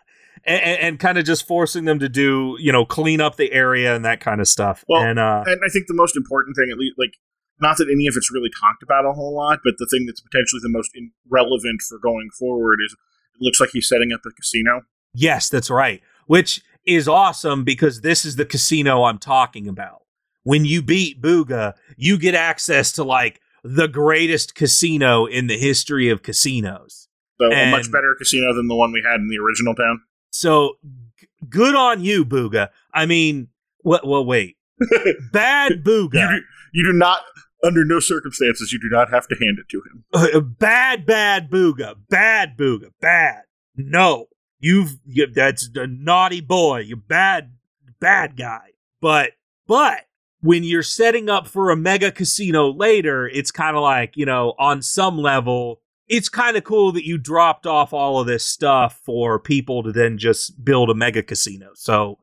and, 0.45 0.63
and, 0.63 0.99
kind 0.99 1.19
of 1.19 1.25
just 1.25 1.47
forcing 1.47 1.85
them 1.85 1.99
to 1.99 2.09
do, 2.09 2.57
you 2.59 2.73
know, 2.73 2.85
clean 2.85 3.21
up 3.21 3.37
the 3.37 3.53
area 3.53 3.95
and 3.95 4.05
that 4.05 4.21
kind 4.21 4.41
of 4.41 4.49
stuff. 4.49 4.85
Well, 4.89 5.03
and, 5.03 5.19
uh, 5.19 5.45
and 5.47 5.61
I 5.65 5.69
think 5.69 5.87
the 5.87 5.95
most 5.95 6.17
important 6.17 6.57
thing, 6.57 6.71
at 6.71 6.79
least, 6.79 6.95
like 6.99 7.15
not 7.61 7.77
that 7.77 7.89
any 7.93 8.07
of 8.07 8.15
it's 8.17 8.33
really 8.33 8.51
talked 8.61 8.83
about 8.83 9.05
a 9.05 9.13
whole 9.13 9.35
lot, 9.35 9.61
but 9.63 9.75
the 9.79 9.87
thing 9.87 10.07
that's 10.07 10.21
potentially 10.21 10.61
the 10.63 10.69
most 10.69 10.91
relevant 11.29 11.83
for 11.83 11.99
going 11.99 12.31
forward 12.31 12.79
is 12.85 12.93
it 12.93 13.45
looks 13.45 13.61
like 13.61 13.71
he's 13.73 13.89
setting 13.89 14.13
up 14.13 14.21
a 14.27 14.31
casino. 14.31 14.83
Yes, 15.15 15.49
that's 15.49 15.71
right. 15.71 16.01
Which 16.27 16.63
is 16.87 17.09
awesome 17.09 17.65
because 17.65 18.01
this 18.01 18.25
is 18.25 18.37
the 18.37 18.47
casino 18.47 19.05
I'm 19.05 19.19
talking 19.19 19.69
about. 19.69 20.03
When 20.43 20.65
you 20.65 20.81
beat 20.81 21.21
Booga, 21.21 21.75
you 21.97 22.19
get 22.19 22.35
access 22.35 22.93
to 22.93 23.05
like 23.05 23.41
the 23.63 23.89
greatest 23.89 24.55
casino 24.55 25.27
in 25.27 25.47
the 25.47 25.59
history 25.59 26.09
of 26.09 26.23
casinos. 26.23 27.09
So 27.41 27.51
And- 27.51 27.69
a 27.69 27.77
much 27.77 27.91
better 27.93 28.15
casino 28.19 28.55
than 28.55 28.69
the 28.69 28.75
one 28.75 28.93
we 28.93 29.03
had 29.03 29.21
in 29.21 29.29
the 29.29 29.39
original 29.39 29.75
town. 29.75 30.01
So 30.31 30.75
g- 31.19 31.27
good 31.49 31.75
on 31.75 32.03
you, 32.05 32.25
Booga. 32.25 32.69
I 32.95 33.07
mean, 33.07 33.49
what? 33.83 34.07
Well, 34.07 34.25
wait. 34.25 34.57
Bad 35.33 35.71
You 35.73 35.77
Booga. 35.79 36.29
do, 36.31 36.41
you 36.73 36.85
do 36.85 36.93
not, 36.97 37.21
under 37.63 37.85
no 37.85 38.01
circumstances, 38.01 38.73
you 38.73 38.81
do 38.81 38.89
not 38.89 39.11
have 39.11 39.29
to 39.29 39.35
hand 39.41 39.59
it 39.59 39.69
to 39.71 39.79
him. 39.79 40.05
Uh, 40.13 40.41
bad, 40.41 41.05
bad 41.07 41.51
Booga. 41.51 41.95
Bad 42.09 42.57
Booga. 42.57 42.91
Bad. 43.01 43.43
No, 43.77 44.27
you've 44.59 44.99
you, 45.07 45.27
that's 45.27 45.69
a 45.75 45.87
naughty 45.87 46.41
boy. 46.41 46.81
You're 46.81 46.97
bad, 46.97 47.53
bad 48.01 48.37
guy. 48.37 48.71
But 49.01 49.33
but 49.67 50.01
when 50.41 50.65
you're 50.65 50.83
setting 50.83 51.29
up 51.29 51.47
for 51.47 51.71
a 51.71 51.77
mega 51.77 52.11
casino 52.11 52.71
later, 52.73 53.29
it's 53.29 53.51
kind 53.51 53.77
of 53.77 53.83
like 53.83 54.17
you 54.17 54.27
know 54.27 54.55
on 54.59 54.83
some 54.83 55.19
level. 55.19 55.81
It's 56.11 56.29
kind 56.29 56.57
of 56.57 56.65
cool 56.65 56.93
that 56.93 57.07
you 57.07 57.17
dropped 57.17 57.67
off 57.67 57.93
all 57.95 58.21
of 58.21 58.27
this 58.27 58.45
stuff 58.45 59.01
for 59.05 59.39
people 59.39 59.83
to 59.85 59.93
then 59.93 60.19
just 60.19 60.63
build 60.65 60.91
a 60.91 60.95
mega 60.95 61.23
casino. 61.23 61.71
So, 61.75 62.19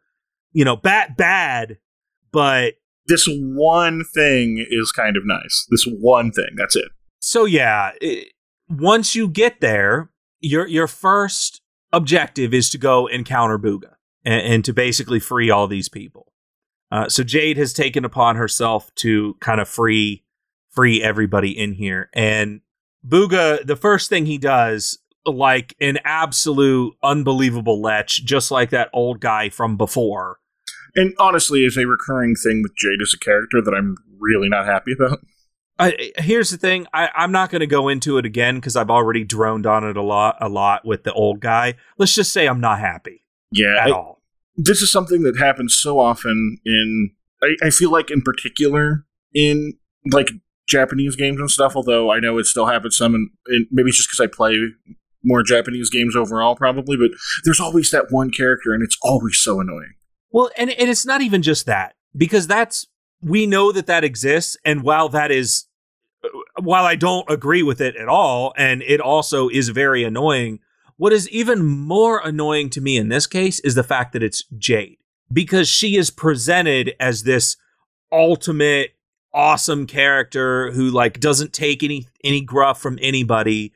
you 0.52 0.66
know, 0.66 0.76
bad, 0.76 1.18
bad, 1.18 1.78
but 2.32 2.76
This 3.08 3.28
one 3.28 4.04
thing 4.14 4.64
is 4.70 4.92
kind 4.92 5.16
of 5.18 5.24
nice. 5.26 5.66
This 5.72 5.86
one 5.88 6.32
thing. 6.32 6.50
That's 6.58 6.76
it. 6.76 6.90
so 7.20 7.46
yeah, 7.46 7.92
it, 8.02 8.34
once 8.70 9.16
you 9.16 9.30
get 9.30 9.62
there, 9.62 10.12
your 10.42 10.68
your 10.68 10.88
first 10.88 11.62
objective 11.94 12.54
is 12.54 12.70
to 12.72 12.78
go 12.78 13.08
encounter 13.08 13.58
Booga 13.58 13.96
and, 14.26 14.42
and 14.42 14.66
to 14.66 14.74
basically 14.74 15.20
free 15.22 15.50
all 15.50 15.68
these 15.68 15.88
people. 15.90 16.34
Uh, 16.92 17.08
so 17.10 17.24
Jade 17.24 17.58
has 17.58 17.72
taken 17.74 18.04
upon 18.06 18.36
herself 18.36 18.94
to 18.96 19.36
kind 19.40 19.62
of 19.62 19.70
free 19.70 20.26
free 20.70 21.02
everybody 21.02 21.58
in 21.58 21.74
here, 21.74 22.10
and 22.14 22.60
Booga. 23.08 23.66
The 23.66 23.76
first 23.76 24.10
thing 24.10 24.26
he 24.26 24.38
does, 24.38 24.98
like 25.26 25.76
an 25.80 26.00
absolute 26.04 26.94
unbelievable 27.04 27.82
lech, 27.82 28.08
just 28.08 28.52
like 28.52 28.70
that 28.72 28.90
old 28.94 29.20
guy 29.20 29.50
from 29.50 29.78
before. 29.78 30.40
And 30.96 31.14
honestly, 31.20 31.64
is 31.64 31.78
a 31.78 31.86
recurring 31.86 32.36
thing 32.36 32.64
with 32.64 32.76
Jade 32.76 33.02
as 33.02 33.14
a 33.14 33.20
character 33.20 33.62
that 33.62 33.74
I'm 33.74 33.96
really 34.20 34.50
not 34.50 34.66
happy 34.66 34.94
about. 34.94 35.20
I, 35.80 36.12
here's 36.18 36.50
the 36.50 36.58
thing. 36.58 36.88
I, 36.92 37.10
I'm 37.16 37.32
not 37.32 37.52
going 37.52 37.60
to 37.60 37.68
go 37.68 37.88
into 37.88 38.18
it 38.18 38.26
again 38.26 38.56
because 38.56 38.76
I've 38.76 38.90
already 38.90 39.24
droned 39.24 39.68
on 39.68 39.84
it 39.84 39.96
a 39.96 40.02
lot, 40.02 40.38
a 40.42 40.50
lot 40.50 40.86
with 40.86 41.04
the 41.04 41.14
old 41.14 41.40
guy. 41.40 41.76
Let's 42.00 42.16
just 42.16 42.34
say 42.34 42.48
I'm 42.48 42.60
not 42.60 42.80
happy 42.80 43.22
Yeah, 43.52 43.76
at 43.82 43.88
I- 43.88 43.92
all. 43.92 44.22
this 44.56 44.82
is 44.82 44.92
something 44.92 45.22
that 45.22 45.38
happens 45.38 45.76
so 45.78 46.00
often 46.00 46.58
in. 46.66 47.12
I, 47.44 47.68
I 47.68 47.70
feel 47.70 47.92
like, 47.92 48.10
in 48.10 48.22
particular, 48.24 49.06
in 49.36 49.74
like 50.12 50.32
Japanese 50.68 51.16
games 51.16 51.40
and 51.40 51.50
stuff. 51.50 51.76
Although 51.76 52.12
I 52.12 52.20
know 52.20 52.38
it 52.38 52.46
still 52.46 52.66
happens 52.66 52.98
some, 52.98 53.16
and, 53.16 53.30
in 53.48 53.68
maybe 53.72 53.90
it's 53.90 53.98
just 53.98 54.10
because 54.10 54.24
I 54.24 54.28
play 54.28 54.58
more 55.24 55.44
Japanese 55.44 55.90
games 55.90 56.16
overall, 56.16 56.56
probably. 56.56 56.98
But 56.98 57.12
there's 57.44 57.60
always 57.60 57.92
that 57.92 58.08
one 58.12 58.32
character, 58.32 58.74
and 58.74 58.84
it's 58.84 58.98
always 59.02 59.38
so 59.38 59.60
annoying. 59.60 59.94
Well, 60.32 60.50
and 60.58 60.70
and 60.72 60.90
it's 60.90 61.06
not 61.06 61.22
even 61.22 61.42
just 61.42 61.66
that 61.66 61.96
because 62.16 62.48
that's 62.48 62.88
we 63.22 63.46
know 63.46 63.72
that 63.72 63.88
that 63.88 64.04
exists, 64.04 64.58
and 64.64 64.84
while 64.84 65.10
that 65.10 65.32
is, 65.32 65.66
uh, 66.24 66.30
while 66.62 66.86
I 66.86 66.96
don't 66.96 67.30
agree 67.30 67.64
with 67.64 67.82
it 67.82 67.96
at 67.96 68.08
all, 68.08 68.54
and 68.58 68.82
it 68.84 69.02
also 69.02 69.50
is 69.50 69.70
very 69.70 70.04
annoying. 70.04 70.60
What 70.98 71.14
is 71.14 71.30
even 71.30 71.64
more 71.64 72.20
annoying 72.24 72.72
to 72.72 72.82
me 72.82 72.98
in 72.98 73.10
this 73.10 73.28
case 73.28 73.60
is 73.60 73.76
the 73.76 73.84
fact 73.84 74.14
that 74.14 74.24
it's 74.24 74.44
Jade 74.58 74.98
because 75.32 75.68
she 75.68 75.96
is 75.96 76.10
presented 76.10 76.94
as 77.00 77.24
this 77.24 77.58
ultimate 78.12 78.92
awesome 79.34 79.86
character 79.86 80.72
who 80.72 80.90
like 80.90 81.20
doesn't 81.20 81.54
take 81.54 81.84
any 81.84 82.08
any 82.24 82.42
gruff 82.42 82.82
from 82.82 82.98
anybody 83.02 83.74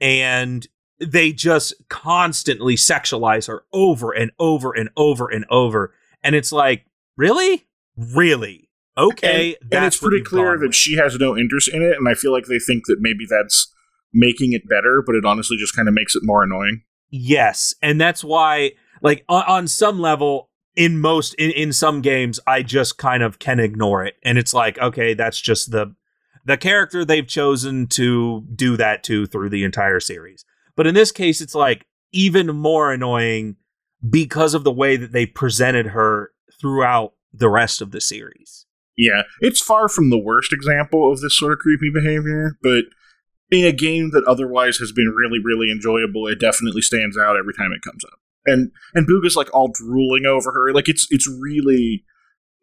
and 0.00 0.66
they 1.00 1.32
just 1.32 1.74
constantly 1.88 2.74
sexualize 2.74 3.46
her 3.46 3.64
over 3.72 4.12
and 4.12 4.30
over 4.38 4.72
and 4.72 4.88
over 4.96 5.28
and 5.28 5.44
over 5.50 5.94
and 6.22 6.34
it's 6.34 6.50
like 6.50 6.86
really 7.16 7.66
really 7.96 8.68
okay 8.96 9.56
and, 9.60 9.70
that's 9.70 9.76
and 9.76 9.84
it's 9.86 9.96
pretty 9.98 10.22
clear 10.22 10.58
that 10.58 10.68
with. 10.68 10.74
she 10.74 10.96
has 10.96 11.16
no 11.18 11.36
interest 11.36 11.68
in 11.68 11.82
it, 11.82 11.96
and 11.96 12.08
I 12.08 12.14
feel 12.14 12.32
like 12.32 12.46
they 12.46 12.58
think 12.58 12.86
that 12.86 12.96
maybe 13.00 13.26
that's 13.28 13.72
making 14.14 14.52
it 14.52 14.68
better, 14.68 15.02
but 15.04 15.14
it 15.14 15.24
honestly 15.24 15.56
just 15.56 15.76
kind 15.76 15.88
of 15.88 15.94
makes 15.94 16.14
it 16.14 16.22
more 16.24 16.42
annoying. 16.42 16.82
Yes, 17.10 17.74
and 17.82 18.00
that's 18.00 18.24
why, 18.24 18.72
like 19.02 19.24
on, 19.28 19.44
on 19.46 19.68
some 19.68 20.00
level, 20.00 20.48
in 20.76 21.00
most 21.00 21.34
in, 21.34 21.50
in 21.50 21.72
some 21.72 22.00
games, 22.00 22.40
I 22.46 22.62
just 22.62 22.98
kind 22.98 23.22
of 23.22 23.38
can 23.38 23.60
ignore 23.60 24.04
it, 24.04 24.16
and 24.22 24.38
it's 24.38 24.54
like, 24.54 24.78
okay, 24.78 25.14
that's 25.14 25.40
just 25.40 25.70
the 25.70 25.94
the 26.44 26.56
character 26.56 27.04
they've 27.04 27.26
chosen 27.26 27.86
to 27.86 28.44
do 28.54 28.76
that 28.76 29.02
to 29.04 29.26
through 29.26 29.50
the 29.50 29.64
entire 29.64 30.00
series. 30.00 30.44
But 30.76 30.86
in 30.86 30.94
this 30.94 31.12
case, 31.12 31.40
it's 31.40 31.54
like 31.54 31.86
even 32.12 32.48
more 32.48 32.92
annoying 32.92 33.56
because 34.08 34.54
of 34.54 34.64
the 34.64 34.72
way 34.72 34.96
that 34.96 35.12
they 35.12 35.26
presented 35.26 35.88
her 35.88 36.32
throughout 36.60 37.14
the 37.32 37.48
rest 37.48 37.80
of 37.80 37.90
the 37.90 38.00
series. 38.00 38.66
Yeah, 38.96 39.22
it's 39.40 39.60
far 39.60 39.88
from 39.88 40.10
the 40.10 40.18
worst 40.18 40.52
example 40.52 41.10
of 41.10 41.20
this 41.20 41.38
sort 41.38 41.52
of 41.52 41.58
creepy 41.58 41.90
behavior, 41.92 42.58
but 42.62 42.84
in 43.50 43.64
a 43.64 43.72
game 43.72 44.10
that 44.10 44.24
otherwise 44.24 44.76
has 44.78 44.92
been 44.92 45.08
really, 45.16 45.38
really 45.42 45.70
enjoyable, 45.70 46.26
it 46.28 46.38
definitely 46.38 46.82
stands 46.82 47.16
out 47.16 47.36
every 47.36 47.54
time 47.54 47.72
it 47.72 47.82
comes 47.82 48.04
up. 48.04 48.18
And 48.46 48.72
and 48.94 49.08
Booga's 49.08 49.36
like 49.36 49.52
all 49.54 49.68
drooling 49.68 50.26
over 50.26 50.52
her, 50.52 50.72
like 50.72 50.88
it's 50.88 51.06
it's 51.10 51.28
really. 51.28 52.04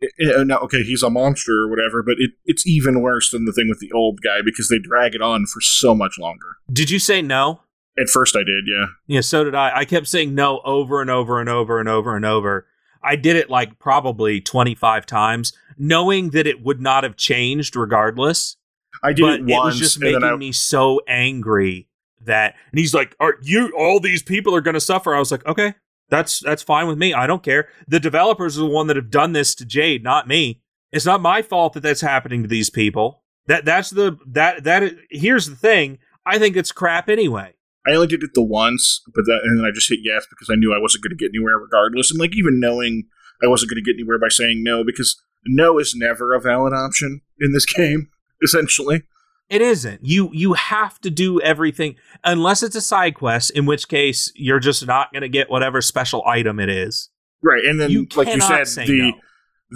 eh, 0.02 0.08
eh, 0.20 0.44
no, 0.44 0.58
okay, 0.58 0.84
he's 0.84 1.04
a 1.04 1.10
monster 1.10 1.64
or 1.64 1.70
whatever, 1.70 2.04
but 2.04 2.16
it, 2.18 2.32
it's 2.46 2.66
even 2.68 3.02
worse 3.02 3.32
than 3.32 3.46
the 3.46 3.54
thing 3.54 3.68
with 3.68 3.80
the 3.80 3.92
old 3.92 4.20
guy 4.24 4.42
because 4.44 4.68
they 4.70 4.80
drag 4.80 5.16
it 5.16 5.22
on 5.22 5.46
for 5.46 5.62
so 5.62 5.96
much 5.96 6.18
longer. 6.20 6.58
Did 6.72 6.90
you 6.90 7.00
say 7.00 7.22
no? 7.22 7.62
At 8.00 8.10
first, 8.10 8.36
I 8.36 8.40
did, 8.40 8.66
yeah. 8.68 8.86
Yeah, 9.08 9.22
so 9.22 9.44
did 9.44 9.54
I. 9.54 9.80
I 9.80 9.86
kept 9.86 10.08
saying 10.08 10.34
no 10.34 10.62
over 10.64 11.02
and 11.02 11.10
over 11.10 11.40
and 11.40 11.50
over 11.50 11.80
and 11.80 11.90
over 11.90 12.16
and 12.16 12.26
over. 12.26 12.68
I 13.04 13.16
did 13.16 13.36
it 13.36 13.50
like 13.50 13.80
probably 13.80 14.40
25 14.40 15.06
times, 15.06 15.54
knowing 15.78 16.30
that 16.30 16.48
it 16.48 16.64
would 16.64 16.80
not 16.80 17.04
have 17.04 17.18
changed 17.18 17.76
regardless. 17.76 18.58
I 19.04 19.14
did 19.14 19.22
but 19.22 19.34
it 19.40 19.50
it 19.50 19.56
was 19.56 19.80
just 19.80 20.00
making 20.00 20.24
I, 20.24 20.36
me 20.36 20.52
so 20.52 21.02
angry 21.08 21.88
that 22.25 22.56
and 22.72 22.80
he's 22.80 22.94
like, 22.94 23.16
Are 23.20 23.36
you 23.42 23.72
all 23.78 24.00
these 24.00 24.24
people 24.24 24.56
are 24.56 24.62
gonna 24.62 24.80
suffer? 24.80 25.16
I 25.16 25.20
was 25.20 25.32
like, 25.32 25.46
Okay, 25.46 25.75
that's 26.10 26.40
that's 26.40 26.63
fine 26.63 26.88
with 26.88 26.98
me. 26.98 27.13
I 27.13 27.28
don't 27.28 27.44
care. 27.44 27.70
The 27.88 28.00
developers 28.00 28.58
are 28.58 28.62
the 28.62 28.68
one 28.68 28.88
that 28.88 28.96
have 28.96 29.10
done 29.10 29.34
this 29.34 29.56
to 29.56 29.66
Jade, 29.66 30.04
not 30.04 30.28
me. 30.28 30.62
It's 30.92 31.06
not 31.06 31.22
my 31.22 31.42
fault 31.42 31.74
that 31.74 31.82
that's 31.82 32.01
happening 32.01 32.42
to 32.44 32.50
these 32.50 32.70
people. 32.70 33.24
That 33.48 33.66
that's 33.66 33.90
the 33.90 34.18
that 34.28 34.63
that 34.66 34.94
here's 35.10 35.48
the 35.48 35.56
thing. 35.56 36.00
I 36.25 36.38
think 36.38 36.56
it's 36.56 36.72
crap 36.72 37.10
anyway. 37.10 37.54
I 37.88 37.96
only 37.96 38.08
did 38.08 38.22
it 38.22 38.32
the 38.36 38.44
once, 38.44 39.01
but 39.08 39.24
that, 39.25 39.40
and 39.44 39.58
then 39.58 39.66
I 39.66 39.72
just 39.74 39.90
hit 39.90 40.00
yes 40.04 40.28
because 40.30 40.50
I 40.51 40.56
knew 40.56 40.72
I 40.72 40.80
wasn't 40.80 41.04
going 41.04 41.18
to 41.18 41.22
get 41.22 41.32
anywhere 41.34 41.58
regardless. 41.58 42.12
And 42.12 42.20
like 42.20 42.36
even 42.36 42.60
knowing 42.60 43.06
I 43.44 43.48
wasn't 43.48 43.72
going 43.72 43.84
to 43.84 43.90
get 43.90 44.00
anywhere 44.00 44.20
by 44.20 44.30
saying 44.30 44.63
no, 44.63 44.84
because 44.84 45.20
no 45.46 45.80
is 45.80 45.96
never 45.96 46.36
a 46.36 46.42
valid 46.42 46.74
option 46.74 47.22
in 47.40 47.54
this 47.54 47.66
game. 47.74 48.10
Essentially, 48.44 49.04
It 49.51 49.62
isn't. 49.62 50.00
You 50.01 50.29
you 50.31 50.53
have 50.53 50.98
to 51.01 51.10
do 51.10 51.41
everything 51.41 51.96
unless 52.24 52.63
it's 52.63 52.75
a 52.77 52.81
side 52.81 53.15
quest, 53.15 53.51
in 53.51 53.65
which 53.65 53.89
case 53.89 54.31
you're 54.34 54.62
just 54.62 54.88
not 54.88 55.12
going 55.12 55.24
to 55.24 55.29
get 55.29 55.50
whatever 55.50 55.81
special 55.81 56.25
item 56.25 56.58
it 56.58 56.70
is. 56.70 57.10
right? 57.43 57.65
And 57.65 57.77
then, 57.77 57.91
you 57.91 58.08
like 58.15 58.29
you 58.29 58.39
said, 58.39 58.65
the 58.88 59.12
no. 59.12 59.13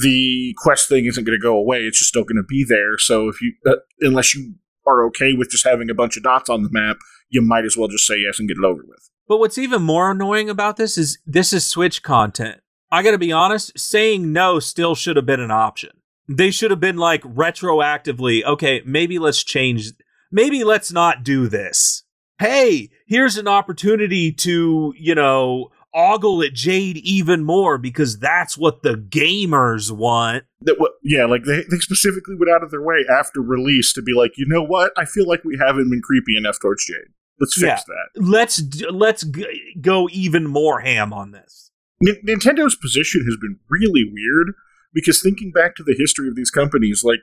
the 0.01 0.55
quest 0.60 0.88
thing 0.88 1.08
isn't 1.08 1.25
going 1.25 1.38
to 1.38 1.44
go 1.44 1.58
away. 1.58 1.79
It's 1.82 2.00
just 2.00 2.08
still 2.08 2.24
going 2.24 2.38
to 2.38 2.48
be 2.48 2.63
there. 2.63 2.98
So 2.98 3.27
if 3.27 3.41
you, 3.41 3.53
uh, 3.67 3.75
unless 4.00 4.34
you 4.34 4.55
are 4.88 5.05
okay 5.08 5.34
with 5.34 5.50
just 5.50 5.65
having 5.65 5.89
a 5.89 5.94
bunch 5.94 6.15
of 6.15 6.24
dots 6.24 6.50
on 6.50 6.63
the 6.63 6.70
map, 6.72 6.96
you 7.29 7.41
might 7.41 7.65
as 7.65 7.75
well 7.75 7.89
just 7.89 8.08
say 8.08 8.15
yes 8.17 8.39
and 8.39 8.48
get 8.48 8.58
it 8.58 8.63
over 8.63 8.82
with. 8.88 9.10
But 9.27 9.39
what's 9.39 9.58
even 9.58 9.82
more 9.82 10.12
annoying 10.12 10.50
about 10.50 10.77
this 10.77 10.98
is 10.98 11.17
this 11.25 11.51
is 11.51 11.65
Switch 11.65 12.01
content. 12.01 12.62
I 12.91 13.03
got 13.03 13.12
to 13.12 13.17
be 13.17 13.34
honest, 13.34 13.77
saying 13.77 14.32
no 14.32 14.60
still 14.62 14.96
should 14.96 15.17
have 15.17 15.25
been 15.25 15.41
an 15.41 15.51
option. 15.51 15.89
They 16.27 16.51
should 16.51 16.72
have 16.72 16.79
been 16.79 16.98
like 16.98 17.22
retroactively, 17.22 18.44
okay, 18.44 18.82
maybe 18.86 19.20
let's 19.20 19.44
change 19.44 19.91
maybe 20.32 20.63
let's 20.63 20.91
not 20.91 21.24
do 21.24 21.48
this. 21.48 22.03
Hey, 22.39 22.89
here's 23.08 23.38
an 23.38 23.48
opportunity 23.48 24.32
to, 24.34 24.94
you 24.98 25.15
know, 25.15 25.70
ogle 25.94 26.44
at 26.44 26.53
Jade 26.53 26.98
even 26.98 27.46
more 27.46 27.77
because 27.77 28.20
that's 28.20 28.58
what 28.58 28.84
the 28.84 28.96
gamers 28.96 29.89
want. 29.89 30.44
That 30.62 30.75
what? 30.77 30.91
Yeah, 31.01 31.25
like 31.25 31.46
they, 31.46 31.63
they 31.72 31.77
specifically 31.77 32.36
went 32.36 32.51
out 32.51 32.63
of 32.63 32.72
their 32.72 32.82
way 32.82 33.05
after 33.10 33.41
release 33.41 33.94
to 33.94 34.01
be 34.01 34.13
like, 34.13 34.34
you 34.38 34.46
know 34.48 34.63
what? 34.63 34.91
I 34.98 35.05
feel 35.05 35.27
like 35.27 35.44
we 35.46 35.58
haven't 35.58 35.89
been 35.89 36.01
creepy 36.01 36.36
enough 36.38 36.58
towards 36.62 36.86
Jade. 36.86 37.13
Let's 37.39 37.60
fix 37.60 37.84
that. 37.86 38.22
Let's 38.22 38.58
d- 38.58 38.88
let's 38.89 39.24
g- 39.24 39.75
go 39.82 40.08
even 40.12 40.48
more 40.48 40.82
ham 40.82 41.13
on 41.13 41.32
this. 41.32 41.72
N- 42.05 42.17
Nintendo's 42.25 42.75
position 42.75 43.25
has 43.25 43.38
been 43.41 43.60
really 43.70 44.03
weird 44.03 44.53
because 44.96 45.22
thinking 45.22 45.52
back 45.52 45.75
to 45.75 45.84
the 45.84 45.96
history 45.96 46.28
of 46.28 46.36
these 46.36 46.50
companies, 46.50 47.04
like 47.04 47.22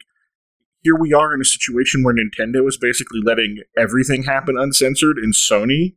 here 0.82 0.94
we 0.94 1.12
are 1.12 1.34
in 1.34 1.40
a 1.40 1.44
situation 1.44 2.04
where 2.04 2.14
Nintendo 2.14 2.68
is 2.68 2.78
basically 2.80 3.20
letting 3.24 3.58
everything 3.76 4.22
happen 4.22 4.56
uncensored, 4.56 5.16
and 5.16 5.34
Sony 5.34 5.96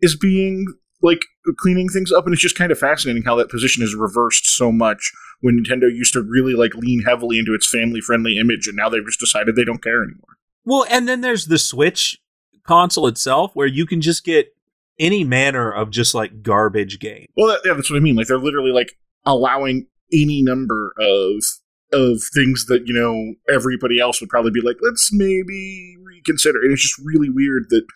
is 0.00 0.16
being 0.16 0.66
like 1.02 1.24
cleaning 1.56 1.88
things 1.88 2.12
up, 2.12 2.26
and 2.26 2.32
it's 2.32 2.42
just 2.42 2.58
kind 2.58 2.70
of 2.70 2.78
fascinating 2.78 3.22
how 3.22 3.34
that 3.36 3.50
position 3.50 3.82
is 3.82 3.94
reversed 3.94 4.46
so 4.46 4.70
much. 4.70 5.10
When 5.40 5.56
Nintendo 5.56 5.82
used 5.82 6.12
to 6.14 6.22
really 6.22 6.54
like 6.54 6.74
lean 6.74 7.02
heavily 7.02 7.38
into 7.38 7.54
its 7.54 7.70
family-friendly 7.70 8.38
image, 8.38 8.66
and 8.66 8.76
now 8.76 8.88
they've 8.88 9.06
just 9.06 9.20
decided 9.20 9.54
they 9.54 9.64
don't 9.64 9.82
care 9.82 10.02
anymore. 10.02 10.36
Well, 10.64 10.84
and 10.90 11.08
then 11.08 11.20
there's 11.20 11.46
the 11.46 11.58
Switch 11.58 12.20
console 12.64 13.06
itself 13.06 13.54
where 13.54 13.68
you 13.68 13.86
can 13.86 14.00
just 14.00 14.24
get 14.24 14.54
any 14.98 15.22
manner 15.22 15.70
of 15.70 15.90
just 15.90 16.12
like 16.12 16.42
garbage 16.42 16.98
game. 16.98 17.26
Well, 17.36 17.46
that, 17.46 17.60
yeah, 17.64 17.74
that's 17.74 17.88
what 17.88 17.96
I 17.96 18.00
mean. 18.00 18.16
Like 18.16 18.26
they're 18.26 18.36
literally 18.36 18.72
like 18.72 18.98
allowing 19.24 19.86
any 20.12 20.42
number 20.42 20.94
of 20.98 21.44
of 21.92 22.20
things 22.34 22.66
that 22.66 22.86
you 22.86 22.94
know 22.94 23.34
everybody 23.52 23.98
else 23.98 24.20
would 24.20 24.30
probably 24.30 24.50
be 24.50 24.60
like, 24.60 24.76
let's 24.82 25.10
maybe 25.12 25.96
reconsider. 26.04 26.60
And 26.62 26.72
it's 26.72 26.82
just 26.82 27.00
really 27.04 27.30
weird 27.30 27.66
that 27.70 27.86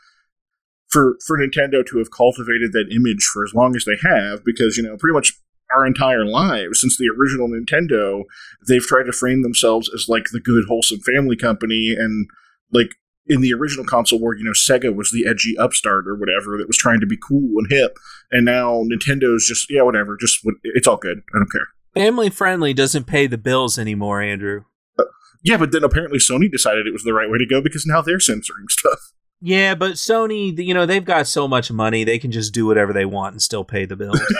for 0.90 1.16
for 1.26 1.38
Nintendo 1.38 1.84
to 1.86 1.98
have 1.98 2.10
cultivated 2.10 2.72
that 2.72 2.92
image 2.94 3.24
for 3.32 3.44
as 3.44 3.54
long 3.54 3.74
as 3.76 3.84
they 3.84 3.96
have, 4.02 4.44
because 4.44 4.76
you 4.76 4.82
know 4.82 4.96
pretty 4.96 5.14
much 5.14 5.32
our 5.74 5.86
entire 5.86 6.26
lives 6.26 6.80
since 6.80 6.98
the 6.98 7.08
original 7.08 7.48
Nintendo, 7.48 8.24
they've 8.68 8.82
tried 8.82 9.04
to 9.04 9.12
frame 9.12 9.42
themselves 9.42 9.90
as 9.94 10.06
like 10.08 10.24
the 10.32 10.40
good, 10.40 10.64
wholesome 10.68 11.00
family 11.00 11.36
company, 11.36 11.94
and 11.98 12.28
like 12.72 12.90
in 13.26 13.40
the 13.40 13.54
original 13.54 13.84
console 13.84 14.18
war, 14.18 14.34
you 14.34 14.44
know, 14.44 14.52
Sega 14.52 14.94
was 14.94 15.12
the 15.12 15.26
edgy 15.26 15.56
upstart 15.56 16.08
or 16.08 16.16
whatever 16.16 16.58
that 16.58 16.66
was 16.66 16.76
trying 16.76 17.00
to 17.00 17.06
be 17.06 17.16
cool 17.16 17.58
and 17.58 17.66
hip, 17.70 17.96
and 18.30 18.44
now 18.44 18.82
Nintendo's 18.82 19.46
just 19.46 19.70
yeah, 19.70 19.82
whatever, 19.82 20.16
just 20.16 20.40
it's 20.62 20.86
all 20.86 20.96
good. 20.96 21.22
I 21.34 21.38
don't 21.38 21.52
care. 21.52 21.68
Family 21.94 22.30
friendly 22.30 22.72
doesn't 22.72 23.06
pay 23.06 23.26
the 23.26 23.38
bills 23.38 23.78
anymore, 23.78 24.22
Andrew. 24.22 24.64
Uh, 24.98 25.04
yeah, 25.42 25.56
but 25.56 25.72
then 25.72 25.84
apparently 25.84 26.18
Sony 26.18 26.50
decided 26.50 26.86
it 26.86 26.92
was 26.92 27.02
the 27.02 27.12
right 27.12 27.30
way 27.30 27.38
to 27.38 27.46
go 27.46 27.60
because 27.62 27.86
now 27.86 28.00
they're 28.00 28.20
censoring 28.20 28.68
stuff. 28.68 28.98
Yeah, 29.44 29.74
but 29.74 29.94
Sony, 29.94 30.56
you 30.56 30.72
know, 30.72 30.86
they've 30.86 31.04
got 31.04 31.26
so 31.26 31.48
much 31.48 31.72
money, 31.72 32.04
they 32.04 32.20
can 32.20 32.30
just 32.30 32.54
do 32.54 32.64
whatever 32.64 32.92
they 32.92 33.04
want 33.04 33.32
and 33.32 33.42
still 33.42 33.64
pay 33.64 33.84
the 33.84 33.96
bills. 33.96 34.20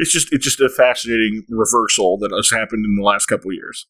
it's 0.00 0.10
just 0.10 0.32
it's 0.32 0.42
just 0.42 0.58
a 0.58 0.70
fascinating 0.70 1.44
reversal 1.50 2.16
that 2.20 2.32
has 2.32 2.50
happened 2.50 2.86
in 2.86 2.96
the 2.96 3.02
last 3.02 3.26
couple 3.26 3.52
years. 3.52 3.86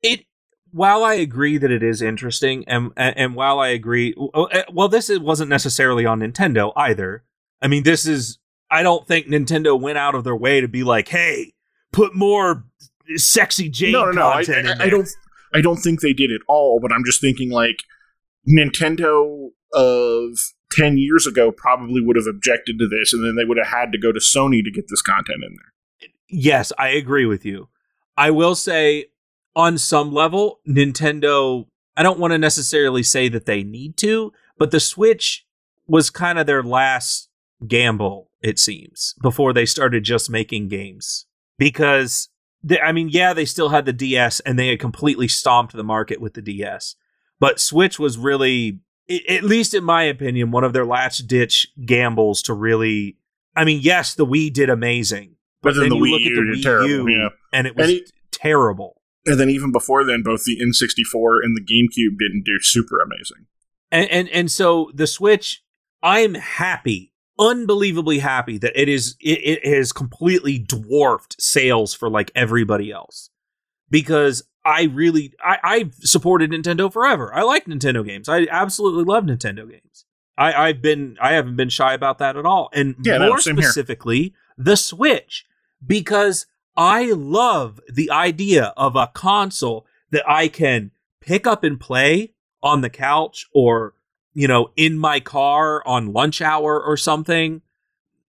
It 0.00 0.26
while 0.70 1.02
I 1.02 1.14
agree 1.14 1.58
that 1.58 1.72
it 1.72 1.82
is 1.82 2.02
interesting, 2.02 2.64
and 2.68 2.92
and 2.96 3.34
while 3.34 3.58
I 3.58 3.68
agree, 3.68 4.14
oh, 4.16 4.44
eh, 4.44 4.62
well, 4.72 4.88
this 4.88 5.10
wasn't 5.18 5.50
necessarily 5.50 6.06
on 6.06 6.20
Nintendo 6.20 6.72
either. 6.76 7.24
I 7.60 7.66
mean, 7.66 7.82
this 7.82 8.06
is 8.06 8.38
I 8.70 8.82
don't 8.82 9.06
think 9.08 9.26
Nintendo 9.26 9.80
went 9.80 9.98
out 9.98 10.14
of 10.14 10.22
their 10.22 10.36
way 10.36 10.60
to 10.60 10.68
be 10.68 10.84
like, 10.84 11.08
hey, 11.08 11.53
put 11.94 12.14
more 12.14 12.64
sexy 13.16 13.68
Jade 13.68 13.92
no, 13.92 14.06
no, 14.06 14.10
no. 14.10 14.32
content 14.32 14.68
I, 14.68 14.84
I, 14.84 14.86
I 14.86 14.90
don't 14.90 15.08
I 15.54 15.60
don't 15.60 15.76
think 15.76 16.00
they 16.00 16.12
did 16.12 16.30
it 16.32 16.42
all, 16.48 16.80
but 16.80 16.92
I'm 16.92 17.04
just 17.04 17.20
thinking 17.20 17.50
like 17.50 17.76
Nintendo 18.46 19.50
of 19.72 20.38
10 20.72 20.98
years 20.98 21.26
ago 21.26 21.52
probably 21.52 22.02
would 22.02 22.16
have 22.16 22.26
objected 22.26 22.78
to 22.80 22.88
this 22.88 23.12
and 23.12 23.24
then 23.24 23.36
they 23.36 23.44
would 23.44 23.56
have 23.56 23.68
had 23.68 23.92
to 23.92 23.98
go 23.98 24.10
to 24.10 24.18
Sony 24.18 24.62
to 24.64 24.70
get 24.70 24.86
this 24.88 25.00
content 25.00 25.44
in 25.44 25.56
there. 25.56 26.10
Yes, 26.28 26.72
I 26.76 26.88
agree 26.88 27.26
with 27.26 27.44
you. 27.44 27.68
I 28.16 28.30
will 28.32 28.56
say 28.56 29.06
on 29.54 29.78
some 29.78 30.12
level 30.12 30.60
Nintendo 30.68 31.66
I 31.96 32.02
don't 32.02 32.18
want 32.18 32.32
to 32.32 32.38
necessarily 32.38 33.04
say 33.04 33.28
that 33.28 33.46
they 33.46 33.62
need 33.62 33.96
to, 33.98 34.32
but 34.58 34.72
the 34.72 34.80
Switch 34.80 35.46
was 35.86 36.10
kind 36.10 36.40
of 36.40 36.46
their 36.46 36.64
last 36.64 37.28
gamble 37.68 38.30
it 38.42 38.58
seems 38.58 39.14
before 39.22 39.52
they 39.52 39.64
started 39.64 40.02
just 40.02 40.28
making 40.28 40.68
games 40.68 41.26
because 41.58 42.28
they, 42.62 42.80
I 42.80 42.92
mean, 42.92 43.08
yeah, 43.08 43.32
they 43.32 43.44
still 43.44 43.68
had 43.68 43.84
the 43.84 43.92
DS 43.92 44.40
and 44.40 44.58
they 44.58 44.68
had 44.68 44.80
completely 44.80 45.28
stomped 45.28 45.74
the 45.74 45.84
market 45.84 46.20
with 46.20 46.34
the 46.34 46.42
DS. 46.42 46.96
But 47.40 47.60
Switch 47.60 47.98
was 47.98 48.16
really, 48.16 48.80
at 49.28 49.44
least 49.44 49.74
in 49.74 49.84
my 49.84 50.04
opinion, 50.04 50.50
one 50.50 50.64
of 50.64 50.72
their 50.72 50.86
last 50.86 51.26
ditch 51.26 51.66
gambles 51.84 52.42
to 52.42 52.54
really. 52.54 53.18
I 53.56 53.64
mean, 53.64 53.80
yes, 53.82 54.14
the 54.14 54.26
Wii 54.26 54.52
did 54.52 54.68
amazing, 54.68 55.36
but, 55.62 55.70
but 55.70 55.74
then, 55.74 55.90
then 55.90 55.90
the 55.90 55.96
you 55.96 56.02
Wii 56.02 56.10
look 56.10 56.20
U 56.22 56.26
at 56.26 56.34
the 56.34 56.58
Wii 56.58 56.62
terrible, 56.62 56.88
U, 56.88 57.08
yeah. 57.08 57.28
and 57.52 57.66
it 57.66 57.76
was 57.76 57.88
and 57.88 58.00
terrible. 58.32 59.00
And 59.26 59.38
then 59.38 59.48
even 59.48 59.72
before 59.72 60.04
then, 60.04 60.22
both 60.22 60.44
the 60.44 60.58
N64 60.58 61.38
and 61.42 61.56
the 61.56 61.62
GameCube 61.62 62.18
didn't 62.18 62.44
do 62.44 62.58
super 62.60 63.00
amazing. 63.00 63.46
And 63.92 64.10
and 64.10 64.28
and 64.30 64.50
so 64.50 64.90
the 64.92 65.06
Switch, 65.06 65.62
I'm 66.02 66.34
happy 66.34 67.13
unbelievably 67.38 68.18
happy 68.20 68.58
that 68.58 68.80
it 68.80 68.88
is 68.88 69.16
it, 69.20 69.40
it 69.64 69.66
has 69.66 69.92
completely 69.92 70.58
dwarfed 70.58 71.40
sales 71.40 71.92
for 71.94 72.08
like 72.08 72.30
everybody 72.34 72.92
else 72.92 73.30
because 73.90 74.44
I 74.64 74.84
really 74.84 75.34
I, 75.44 75.58
I've 75.62 75.94
supported 75.94 76.50
Nintendo 76.50 76.92
forever. 76.92 77.34
I 77.34 77.42
like 77.42 77.66
Nintendo 77.66 78.04
games. 78.04 78.28
I 78.28 78.46
absolutely 78.50 79.04
love 79.04 79.24
Nintendo 79.24 79.68
games. 79.68 80.04
I, 80.38 80.52
I've 80.52 80.82
been 80.82 81.16
I 81.20 81.34
haven't 81.34 81.56
been 81.56 81.68
shy 81.68 81.92
about 81.94 82.18
that 82.18 82.36
at 82.36 82.46
all. 82.46 82.70
And 82.72 82.96
yeah, 83.04 83.18
more 83.18 83.28
no, 83.28 83.36
specifically, 83.36 84.20
here. 84.20 84.32
the 84.56 84.76
Switch, 84.76 85.46
because 85.84 86.46
I 86.76 87.12
love 87.12 87.80
the 87.92 88.10
idea 88.10 88.72
of 88.76 88.96
a 88.96 89.10
console 89.14 89.86
that 90.10 90.28
I 90.28 90.48
can 90.48 90.90
pick 91.20 91.46
up 91.46 91.62
and 91.62 91.78
play 91.78 92.34
on 92.62 92.80
the 92.80 92.90
couch 92.90 93.46
or 93.52 93.94
you 94.34 94.48
know, 94.48 94.70
in 94.76 94.98
my 94.98 95.20
car 95.20 95.86
on 95.86 96.12
lunch 96.12 96.42
hour 96.42 96.82
or 96.82 96.96
something. 96.96 97.62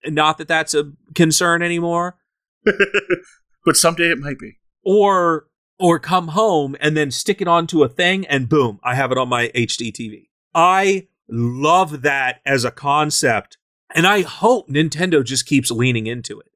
Not 0.06 0.38
that 0.38 0.48
that's 0.48 0.74
a 0.74 0.92
concern 1.16 1.62
anymore. 1.62 2.18
but 3.66 3.76
someday 3.76 4.12
it 4.12 4.20
might 4.20 4.40
be. 4.40 4.60
Or 4.84 5.48
or 5.78 6.00
come 6.00 6.30
home 6.30 6.78
and 6.80 6.96
then 6.96 7.12
stick 7.12 7.42
it 7.42 7.48
onto 7.50 7.84
a 7.84 7.90
thing 7.90 8.26
and 8.28 8.48
boom, 8.48 8.80
I 8.82 8.96
have 8.96 9.12
it 9.12 9.18
on 9.18 9.28
my 9.28 9.50
HD 9.50 9.92
TV. 9.92 10.30
I 10.54 11.08
love 11.28 12.04
that 12.04 12.40
as 12.46 12.64
a 12.64 12.72
concept 12.72 13.58
and 13.94 14.08
I 14.08 14.22
hope 14.22 14.70
Nintendo 14.70 15.24
just 15.24 15.46
keeps 15.46 15.72
leaning 15.72 16.08
into 16.08 16.40
it 16.40 16.52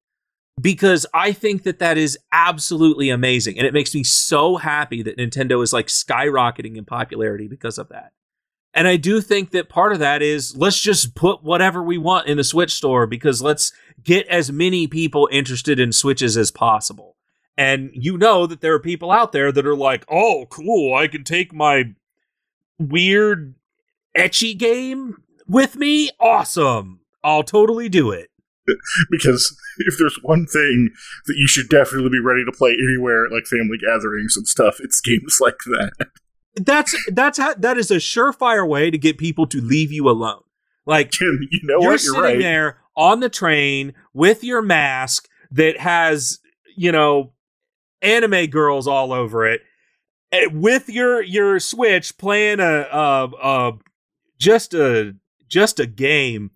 because 0.62 1.06
I 1.14 1.32
think 1.32 1.64
that 1.64 1.80
that 1.80 1.98
is 1.98 2.18
absolutely 2.32 3.10
amazing. 3.10 3.58
And 3.58 3.68
it 3.68 3.74
makes 3.74 3.94
me 3.94 4.04
so 4.04 4.58
happy 4.58 5.02
that 5.04 5.18
Nintendo 5.18 5.62
is 5.64 5.74
like 5.74 5.88
skyrocketing 5.88 6.78
in 6.78 6.86
popularity 6.86 7.48
because 7.48 7.78
of 7.78 7.90
that. 7.90 8.12
And 8.73 8.88
I 8.88 8.97
do 8.97 9.19
think 9.19 9.51
that 9.51 9.69
part 9.69 9.93
of 9.93 9.99
that 9.99 10.21
is 10.21 10.55
let's 10.55 10.79
just 10.79 11.15
put 11.15 11.43
whatever 11.43 11.82
we 11.82 11.97
want 11.97 12.27
in 12.27 12.38
the 12.38 12.43
Switch 12.43 12.73
store 12.73 13.08
because 13.08 13.41
let's 13.41 13.71
get 14.03 14.27
as 14.27 14.51
many 14.51 14.88
people 14.88 15.27
interested 15.32 15.79
in 15.79 15.91
Switches 15.91 16.38
as 16.38 16.51
possible. 16.51 17.15
And 17.58 17.89
you 17.93 18.17
know 18.17 18.45
that 18.47 18.62
there 18.62 18.73
are 18.73 18.79
people 18.79 19.12
out 19.12 19.32
there 19.32 19.51
that 19.51 19.65
are 19.65 19.75
like, 19.75 20.05
oh, 20.10 20.45
cool, 20.49 20.95
I 20.95 21.08
can 21.08 21.23
take 21.23 21.53
my 21.53 21.93
weird 22.77 23.55
etchy 24.17 24.58
game 24.58 25.23
with 25.47 25.75
me. 25.75 26.10
Awesome. 26.19 27.01
I'll 27.23 27.43
totally 27.43 27.89
do 27.89 28.12
it. 28.12 28.29
because 29.10 29.58
if 29.79 29.95
there's 29.97 30.17
one 30.21 30.45
thing 30.45 30.91
that 31.25 31.36
you 31.38 31.47
should 31.47 31.69
definitely 31.69 32.10
be 32.10 32.19
ready 32.23 32.45
to 32.45 32.51
play 32.51 32.77
anywhere, 32.82 33.27
like 33.29 33.45
family 33.45 33.77
gatherings 33.77 34.38
and 34.38 34.47
stuff, 34.47 34.77
it's 34.79 35.01
games 35.01 35.38
like 35.41 35.58
that 35.65 35.91
that's 36.56 36.96
that's 37.12 37.38
how 37.38 37.54
that 37.56 37.78
is 37.78 37.92
a 37.92 37.96
surefire 37.96 38.68
way 38.68 38.92
to 38.92 38.98
get 38.98 39.18
people 39.18 39.48
to 39.48 39.62
leave 39.62 39.92
you 39.92 40.10
alone. 40.10 40.42
Like 40.86 41.12
you 41.22 41.50
know 41.64 41.80
you're 41.80 41.80
what? 41.80 41.90
You're 41.90 41.98
sitting 41.98 42.22
right. 42.22 42.40
there 42.40 42.78
on 42.96 43.20
the 43.20 43.30
train 43.30 43.94
with 44.14 44.44
your 44.44 44.62
mask 44.62 45.28
that 45.52 45.78
has 45.80 46.40
you 46.76 46.92
know 46.92 47.34
anime 48.02 48.48
girls 48.48 48.88
all 48.88 49.12
over 49.14 49.46
it, 49.46 49.62
eh, 50.32 50.48
with 50.52 50.90
your 50.90 51.22
your 51.22 51.60
Switch 51.60 52.18
playing 52.18 52.60
a 52.60 52.88
a, 52.92 53.30
a 53.42 53.72
just 54.38 54.74
a 54.74 55.16
just 55.48 55.80
a 55.80 55.86
game. 55.86 56.52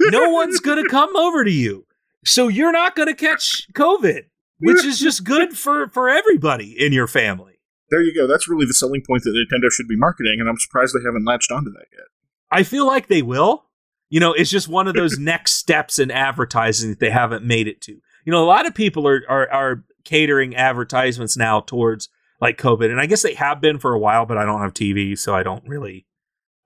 No 0.00 0.30
one's 0.30 0.60
gonna 0.60 0.88
come 0.88 1.14
over 1.16 1.44
to 1.44 1.52
you, 1.52 1.86
so 2.24 2.48
you're 2.48 2.72
not 2.72 2.96
gonna 2.96 3.14
catch 3.14 3.68
COVID, 3.74 4.24
which 4.58 4.84
is 4.84 4.98
just 4.98 5.24
good 5.24 5.56
for 5.56 5.88
for 5.88 6.08
everybody 6.08 6.72
in 6.78 6.92
your 6.92 7.06
family 7.06 7.53
there 7.94 8.02
you 8.02 8.12
go. 8.12 8.26
That's 8.26 8.48
really 8.48 8.66
the 8.66 8.74
selling 8.74 9.02
point 9.06 9.22
that 9.22 9.30
Nintendo 9.30 9.70
should 9.70 9.86
be 9.86 9.96
marketing, 9.96 10.38
and 10.40 10.48
I'm 10.48 10.58
surprised 10.58 10.96
they 10.96 11.06
haven't 11.06 11.24
latched 11.24 11.52
onto 11.52 11.70
that 11.70 11.86
yet. 11.92 12.06
I 12.50 12.64
feel 12.64 12.86
like 12.86 13.06
they 13.06 13.22
will. 13.22 13.66
You 14.10 14.18
know, 14.18 14.32
it's 14.32 14.50
just 14.50 14.66
one 14.66 14.88
of 14.88 14.94
those 14.94 15.16
next 15.18 15.52
steps 15.52 16.00
in 16.00 16.10
advertising 16.10 16.90
that 16.90 16.98
they 16.98 17.10
haven't 17.10 17.44
made 17.44 17.68
it 17.68 17.80
to. 17.82 17.92
You 17.92 18.32
know, 18.32 18.42
a 18.42 18.46
lot 18.46 18.66
of 18.66 18.74
people 18.74 19.06
are, 19.06 19.22
are 19.28 19.48
are 19.50 19.84
catering 20.04 20.56
advertisements 20.56 21.36
now 21.36 21.60
towards 21.60 22.08
like 22.40 22.58
COVID, 22.58 22.90
and 22.90 23.00
I 23.00 23.06
guess 23.06 23.22
they 23.22 23.34
have 23.34 23.60
been 23.60 23.78
for 23.78 23.92
a 23.92 23.98
while, 23.98 24.26
but 24.26 24.38
I 24.38 24.44
don't 24.44 24.60
have 24.60 24.74
TV, 24.74 25.16
so 25.16 25.34
I 25.34 25.44
don't 25.44 25.66
really. 25.66 26.06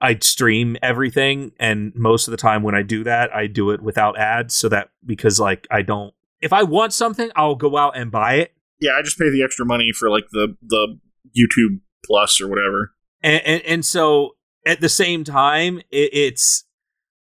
I 0.01 0.17
stream 0.21 0.79
everything, 0.81 1.53
and 1.61 1.93
most 1.95 2.27
of 2.27 2.31
the 2.31 2.39
time 2.39 2.63
when 2.63 2.75
I 2.75 2.83
do 2.83 3.05
that, 3.05 3.35
I 3.35 3.49
do 3.49 3.71
it 3.73 3.83
without 3.83 4.19
ads, 4.19 4.55
so 4.55 4.71
that 4.71 4.91
because 5.05 5.39
like 5.39 5.67
I 5.71 5.83
don't. 5.83 6.15
If 6.41 6.55
I 6.55 6.63
want 6.63 6.95
something, 6.95 7.31
I'll 7.37 7.57
go 7.57 7.77
out 7.77 7.97
and 7.97 8.11
buy 8.11 8.37
it. 8.37 8.55
Yeah, 8.81 8.93
I 8.93 9.03
just 9.03 9.19
pay 9.19 9.29
the 9.29 9.43
extra 9.43 9.67
money 9.67 9.91
for 9.93 10.09
like 10.09 10.25
the 10.31 10.57
the 10.63 10.99
YouTube 11.37 11.81
Plus 12.05 12.41
or 12.41 12.49
whatever. 12.49 12.95
And, 13.23 13.43
and, 13.45 13.63
and 13.63 13.85
so 13.85 14.37
at 14.67 14.81
the 14.81 14.89
same 14.89 15.25
time, 15.25 15.79
it, 15.91 16.11
it's. 16.13 16.65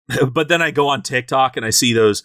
But 0.33 0.49
then 0.49 0.61
I 0.61 0.71
go 0.71 0.89
on 0.89 1.01
TikTok 1.01 1.57
and 1.57 1.65
I 1.65 1.71
see 1.71 1.95
those 1.95 2.23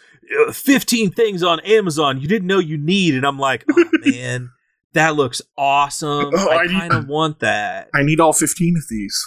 uh, 0.48 0.52
15 0.52 1.12
things 1.12 1.42
on 1.42 1.62
Amazon 1.62 2.20
you 2.20 2.28
didn't 2.28 2.48
know 2.48 2.60
you 2.60 2.78
need, 2.78 3.16
and 3.16 3.26
I'm 3.26 3.40
like, 3.40 3.64
oh 3.72 3.86
man, 4.06 4.52
that 4.94 5.16
looks 5.16 5.42
awesome. 5.58 6.32
Oh, 6.36 6.50
I, 6.50 6.64
I 6.64 6.68
kind 6.68 6.94
of 6.94 7.08
want 7.08 7.40
that. 7.40 7.90
I 7.94 8.04
need 8.04 8.20
all 8.20 8.34
15 8.34 8.76
of 8.78 8.84
these. 8.90 9.18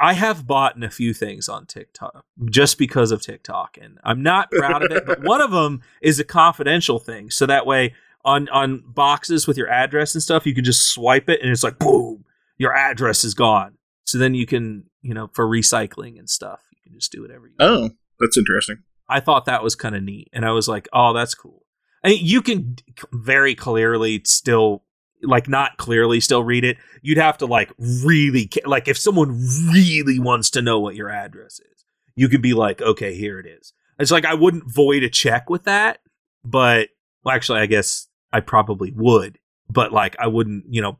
I 0.00 0.14
have 0.14 0.46
bought 0.46 0.82
a 0.82 0.90
few 0.90 1.12
things 1.12 1.48
on 1.48 1.66
TikTok 1.66 2.24
just 2.50 2.76
because 2.78 3.12
of 3.12 3.22
TikTok, 3.22 3.78
and 3.80 3.98
I'm 4.02 4.22
not 4.22 4.50
proud 4.50 4.82
of 4.82 4.90
it. 4.90 5.06
but 5.06 5.22
one 5.22 5.40
of 5.40 5.50
them 5.50 5.82
is 6.02 6.18
a 6.18 6.24
confidential 6.24 6.98
thing, 6.98 7.30
so 7.30 7.46
that 7.46 7.66
way 7.66 7.94
on 8.24 8.48
on 8.50 8.82
boxes 8.86 9.46
with 9.46 9.56
your 9.56 9.68
address 9.68 10.14
and 10.14 10.22
stuff, 10.22 10.46
you 10.46 10.54
can 10.54 10.64
just 10.64 10.90
swipe 10.92 11.28
it 11.28 11.40
and 11.40 11.50
it's 11.50 11.64
like 11.64 11.78
boom, 11.78 12.24
your 12.58 12.74
address 12.74 13.24
is 13.24 13.34
gone. 13.34 13.78
So 14.04 14.18
then 14.18 14.34
you 14.34 14.46
can, 14.46 14.84
you 15.02 15.14
know, 15.14 15.30
for 15.32 15.46
recycling 15.46 16.18
and 16.18 16.28
stuff, 16.28 16.60
you 16.72 16.90
can 16.90 16.98
just 16.98 17.12
do 17.12 17.22
whatever 17.22 17.46
you 17.46 17.54
Oh, 17.60 17.90
that's 18.18 18.36
interesting. 18.36 18.78
I 19.08 19.20
thought 19.20 19.44
that 19.46 19.62
was 19.62 19.74
kind 19.74 19.96
of 19.96 20.02
neat, 20.02 20.28
and 20.32 20.44
I 20.44 20.52
was 20.52 20.68
like, 20.68 20.88
"Oh, 20.92 21.12
that's 21.12 21.34
cool." 21.34 21.66
I 22.04 22.10
mean, 22.10 22.24
you 22.24 22.42
can 22.42 22.76
very 23.12 23.54
clearly 23.54 24.22
still, 24.24 24.84
like, 25.22 25.48
not 25.48 25.76
clearly 25.76 26.20
still 26.20 26.44
read 26.44 26.64
it. 26.64 26.78
You'd 27.02 27.18
have 27.18 27.36
to 27.38 27.46
like 27.46 27.72
really, 27.78 28.48
like, 28.64 28.88
if 28.88 28.96
someone 28.96 29.40
really 29.72 30.18
wants 30.18 30.50
to 30.50 30.62
know 30.62 30.78
what 30.78 30.94
your 30.94 31.10
address 31.10 31.60
is, 31.60 31.84
you 32.14 32.28
could 32.28 32.42
be 32.42 32.54
like, 32.54 32.80
"Okay, 32.80 33.16
here 33.16 33.40
it 33.40 33.46
is." 33.46 33.72
It's 33.98 34.10
like 34.10 34.24
I 34.24 34.34
wouldn't 34.34 34.72
void 34.72 35.02
a 35.02 35.10
check 35.10 35.50
with 35.50 35.64
that, 35.64 35.98
but 36.44 36.88
well, 37.24 37.34
actually, 37.34 37.60
I 37.60 37.66
guess 37.66 38.08
I 38.32 38.40
probably 38.40 38.92
would, 38.94 39.38
but 39.68 39.92
like 39.92 40.16
I 40.18 40.26
wouldn't, 40.26 40.64
you 40.68 40.82
know, 40.82 40.98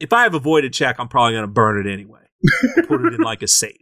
if 0.00 0.12
I 0.12 0.22
have 0.22 0.34
a 0.34 0.38
voided 0.38 0.72
check, 0.72 0.96
I'm 0.98 1.08
probably 1.08 1.32
going 1.32 1.44
to 1.44 1.48
burn 1.48 1.86
it 1.86 1.90
anyway. 1.90 2.20
Put 2.86 3.04
it 3.04 3.14
in 3.14 3.20
like 3.20 3.42
a 3.42 3.48
safe. 3.48 3.80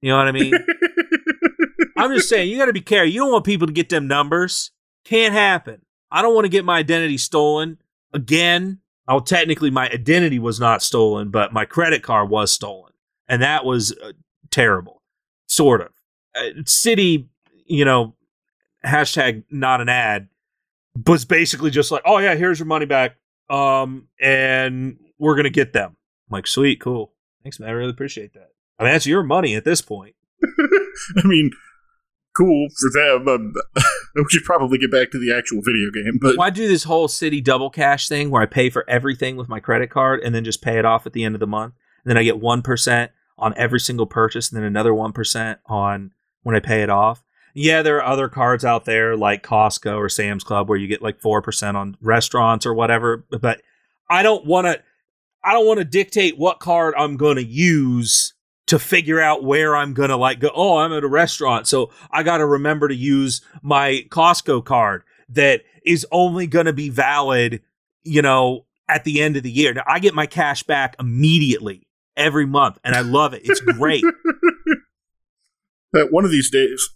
You 0.00 0.10
know 0.10 0.18
what 0.18 0.28
I 0.28 0.32
mean? 0.32 0.54
I'm 1.96 2.14
just 2.14 2.28
saying, 2.28 2.48
you 2.48 2.56
got 2.56 2.66
to 2.66 2.72
be 2.72 2.80
careful. 2.80 3.10
You 3.10 3.20
don't 3.20 3.32
want 3.32 3.44
people 3.44 3.66
to 3.66 3.72
get 3.72 3.88
them 3.88 4.06
numbers. 4.06 4.70
Can't 5.04 5.34
happen. 5.34 5.82
I 6.10 6.22
don't 6.22 6.34
want 6.34 6.46
to 6.46 6.50
get 6.50 6.64
my 6.64 6.78
identity 6.78 7.18
stolen 7.18 7.78
again. 8.12 8.80
Oh, 9.06 9.20
technically, 9.20 9.70
my 9.70 9.88
identity 9.90 10.38
was 10.38 10.60
not 10.60 10.82
stolen, 10.82 11.30
but 11.30 11.52
my 11.52 11.64
credit 11.64 12.02
card 12.02 12.30
was 12.30 12.52
stolen. 12.52 12.92
And 13.28 13.42
that 13.42 13.64
was 13.64 13.92
uh, 14.02 14.12
terrible. 14.50 15.02
Sort 15.46 15.82
of. 15.82 15.88
Uh, 16.34 16.62
Citi, 16.62 17.26
you 17.66 17.84
know, 17.84 18.14
hashtag 18.84 19.44
not 19.50 19.80
an 19.80 19.88
ad 19.88 20.28
was 21.06 21.24
basically 21.24 21.70
just 21.70 21.90
like, 21.90 22.02
oh, 22.04 22.18
yeah, 22.18 22.34
here's 22.34 22.58
your 22.58 22.66
money 22.66 22.86
back. 22.86 23.16
Um, 23.48 24.08
and 24.20 24.98
we're 25.18 25.34
going 25.34 25.44
to 25.44 25.50
get 25.50 25.72
them. 25.72 25.96
I'm 26.30 26.34
like, 26.34 26.46
sweet, 26.46 26.80
cool. 26.80 27.12
Thanks, 27.42 27.58
man. 27.58 27.68
I 27.68 27.72
really 27.72 27.90
appreciate 27.90 28.34
that. 28.34 28.50
I 28.78 28.84
mean, 28.84 28.92
that's 28.92 29.06
your 29.06 29.22
money 29.22 29.54
at 29.54 29.64
this 29.64 29.80
point. 29.80 30.14
I 30.44 31.26
mean, 31.26 31.50
cool 32.36 32.68
for 32.78 32.90
them. 32.92 33.28
Um, 33.28 33.54
we 34.14 34.24
should 34.30 34.44
probably 34.44 34.78
get 34.78 34.90
back 34.90 35.10
to 35.10 35.18
the 35.18 35.34
actual 35.36 35.60
video 35.62 35.90
game. 35.90 36.18
But 36.20 36.36
why 36.36 36.50
do 36.50 36.66
this 36.68 36.84
whole 36.84 37.08
Citi 37.08 37.42
double 37.42 37.70
cash 37.70 38.08
thing 38.08 38.30
where 38.30 38.42
I 38.42 38.46
pay 38.46 38.70
for 38.70 38.88
everything 38.88 39.36
with 39.36 39.48
my 39.48 39.60
credit 39.60 39.90
card 39.90 40.20
and 40.20 40.34
then 40.34 40.44
just 40.44 40.62
pay 40.62 40.78
it 40.78 40.84
off 40.84 41.06
at 41.06 41.12
the 41.12 41.24
end 41.24 41.34
of 41.34 41.40
the 41.40 41.46
month? 41.46 41.74
And 42.04 42.10
then 42.10 42.16
I 42.16 42.22
get 42.22 42.40
one 42.40 42.62
percent 42.62 43.10
on 43.38 43.54
every 43.56 43.80
single 43.80 44.06
purchase, 44.06 44.50
and 44.50 44.56
then 44.56 44.64
another 44.64 44.94
one 44.94 45.12
percent 45.12 45.60
on 45.66 46.12
when 46.42 46.56
I 46.56 46.60
pay 46.60 46.82
it 46.82 46.90
off. 46.90 47.22
Yeah, 47.54 47.82
there 47.82 47.96
are 47.96 48.12
other 48.12 48.28
cards 48.28 48.64
out 48.64 48.84
there 48.84 49.16
like 49.16 49.42
Costco 49.42 49.96
or 49.96 50.08
Sam's 50.08 50.44
Club 50.44 50.68
where 50.68 50.78
you 50.78 50.86
get 50.86 51.02
like 51.02 51.20
four 51.20 51.42
percent 51.42 51.76
on 51.76 51.96
restaurants 52.00 52.66
or 52.66 52.74
whatever. 52.74 53.24
But 53.40 53.62
I 54.08 54.22
don't 54.22 54.44
want 54.46 54.66
to. 54.66 54.82
I 55.42 55.52
don't 55.52 55.66
want 55.66 55.78
to 55.78 55.84
dictate 55.84 56.38
what 56.38 56.60
card 56.60 56.94
I'm 56.98 57.16
going 57.16 57.36
to 57.36 57.44
use 57.44 58.34
to 58.66 58.78
figure 58.78 59.20
out 59.20 59.42
where 59.42 59.74
I'm 59.74 59.94
going 59.94 60.10
to 60.10 60.16
like 60.16 60.38
go. 60.38 60.50
Oh, 60.54 60.76
I'm 60.76 60.92
at 60.92 61.02
a 61.02 61.08
restaurant. 61.08 61.66
So 61.66 61.90
I 62.10 62.22
got 62.22 62.38
to 62.38 62.46
remember 62.46 62.88
to 62.88 62.94
use 62.94 63.40
my 63.62 64.06
Costco 64.10 64.64
card 64.64 65.02
that 65.30 65.62
is 65.84 66.06
only 66.12 66.46
going 66.46 66.66
to 66.66 66.72
be 66.72 66.88
valid, 66.88 67.62
you 68.02 68.22
know, 68.22 68.66
at 68.88 69.04
the 69.04 69.20
end 69.22 69.36
of 69.36 69.42
the 69.42 69.50
year. 69.50 69.74
Now, 69.74 69.82
I 69.86 69.98
get 69.98 70.14
my 70.14 70.26
cash 70.26 70.62
back 70.62 70.94
immediately 71.00 71.88
every 72.16 72.46
month 72.46 72.78
and 72.84 72.94
I 72.94 73.00
love 73.00 73.34
it. 73.34 73.42
It's 73.44 73.60
great. 73.60 74.04
that 75.92 76.12
one 76.12 76.24
of 76.24 76.30
these 76.30 76.50
days, 76.50 76.90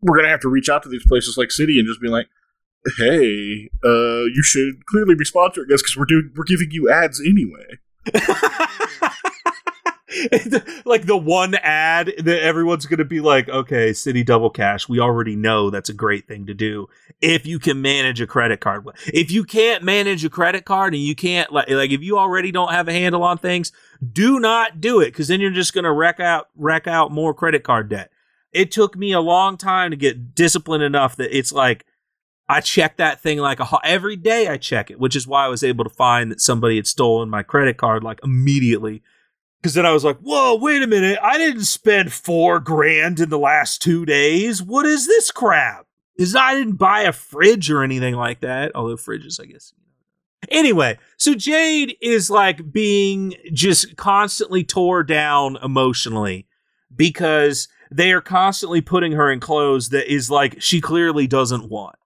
we're 0.00 0.16
going 0.16 0.26
to 0.26 0.30
have 0.30 0.40
to 0.40 0.48
reach 0.48 0.68
out 0.68 0.82
to 0.82 0.88
these 0.88 1.06
places 1.06 1.36
like 1.36 1.48
Citi 1.48 1.78
and 1.78 1.86
just 1.86 2.00
be 2.00 2.08
like, 2.08 2.28
hey, 2.98 3.70
uh, 3.84 4.24
you 4.24 4.42
should 4.42 4.84
clearly 4.86 5.14
be 5.14 5.24
sponsoring 5.24 5.72
us 5.72 5.82
because 5.82 5.96
we're 5.96 6.04
doing, 6.04 6.30
we're 6.36 6.44
giving 6.44 6.70
you 6.70 6.90
ads 6.90 7.20
anyway. 7.20 7.78
like 10.84 11.06
the 11.06 11.16
one 11.16 11.54
ad 11.56 12.12
that 12.18 12.42
everyone's 12.42 12.86
going 12.86 12.98
to 12.98 13.04
be 13.04 13.20
like, 13.20 13.48
okay, 13.48 13.90
Citi 13.90 14.24
Double 14.24 14.50
Cash. 14.50 14.88
We 14.88 15.00
already 15.00 15.36
know 15.36 15.70
that's 15.70 15.88
a 15.88 15.94
great 15.94 16.26
thing 16.26 16.46
to 16.46 16.54
do 16.54 16.88
if 17.20 17.46
you 17.46 17.58
can 17.58 17.82
manage 17.82 18.20
a 18.20 18.26
credit 18.26 18.60
card. 18.60 18.86
If 19.06 19.30
you 19.30 19.44
can't 19.44 19.82
manage 19.82 20.24
a 20.24 20.30
credit 20.30 20.64
card 20.64 20.94
and 20.94 21.02
you 21.02 21.14
can't 21.14 21.52
like, 21.52 21.68
like 21.68 21.90
if 21.90 22.02
you 22.02 22.18
already 22.18 22.52
don't 22.52 22.72
have 22.72 22.88
a 22.88 22.92
handle 22.92 23.22
on 23.22 23.38
things, 23.38 23.72
do 24.12 24.38
not 24.38 24.80
do 24.80 25.00
it 25.00 25.06
because 25.06 25.28
then 25.28 25.40
you're 25.40 25.50
just 25.50 25.74
going 25.74 25.84
to 25.84 25.92
wreck 25.92 26.20
out 26.20 26.48
wreck 26.56 26.86
out 26.86 27.10
more 27.10 27.34
credit 27.34 27.64
card 27.64 27.88
debt. 27.88 28.10
It 28.56 28.70
took 28.70 28.96
me 28.96 29.12
a 29.12 29.20
long 29.20 29.56
time 29.56 29.90
to 29.90 29.96
get 29.96 30.34
disciplined 30.34 30.82
enough 30.82 31.16
that 31.16 31.36
it's 31.36 31.52
like 31.52 31.84
I 32.48 32.60
check 32.60 32.96
that 32.96 33.20
thing 33.20 33.38
like 33.38 33.60
a 33.60 33.68
every 33.84 34.16
day. 34.16 34.48
I 34.48 34.56
check 34.56 34.90
it, 34.90 34.98
which 34.98 35.16
is 35.16 35.26
why 35.26 35.44
I 35.44 35.48
was 35.48 35.62
able 35.62 35.84
to 35.84 35.90
find 35.90 36.30
that 36.30 36.40
somebody 36.40 36.76
had 36.76 36.86
stolen 36.86 37.28
my 37.28 37.42
credit 37.42 37.76
card 37.76 38.02
like 38.04 38.20
immediately 38.22 39.02
because 39.66 39.74
then 39.74 39.86
I 39.86 39.92
was 39.92 40.04
like, 40.04 40.18
whoa, 40.18 40.54
wait 40.54 40.82
a 40.82 40.86
minute. 40.86 41.18
I 41.20 41.38
didn't 41.38 41.64
spend 41.64 42.12
four 42.12 42.60
grand 42.60 43.18
in 43.18 43.30
the 43.30 43.38
last 43.38 43.82
two 43.82 44.06
days. 44.06 44.62
What 44.62 44.86
is 44.86 45.08
this 45.08 45.32
crap? 45.32 45.86
Is 46.16 46.36
I 46.36 46.54
didn't 46.54 46.76
buy 46.76 47.00
a 47.00 47.12
fridge 47.12 47.68
or 47.68 47.82
anything 47.82 48.14
like 48.14 48.40
that. 48.40 48.70
Although 48.76 48.96
fridges, 48.96 49.40
I 49.40 49.46
guess. 49.46 49.72
Anyway, 50.50 50.98
so 51.16 51.34
Jade 51.34 51.96
is 52.00 52.30
like 52.30 52.72
being 52.72 53.34
just 53.52 53.96
constantly 53.96 54.62
tore 54.62 55.02
down 55.02 55.58
emotionally 55.62 56.46
because 56.94 57.66
they 57.90 58.12
are 58.12 58.20
constantly 58.20 58.80
putting 58.80 59.12
her 59.12 59.30
in 59.30 59.40
clothes 59.40 59.90
that 59.90 60.12
is 60.12 60.30
like 60.30 60.60
she 60.60 60.80
clearly 60.80 61.26
doesn't 61.26 61.68
want. 61.68 61.96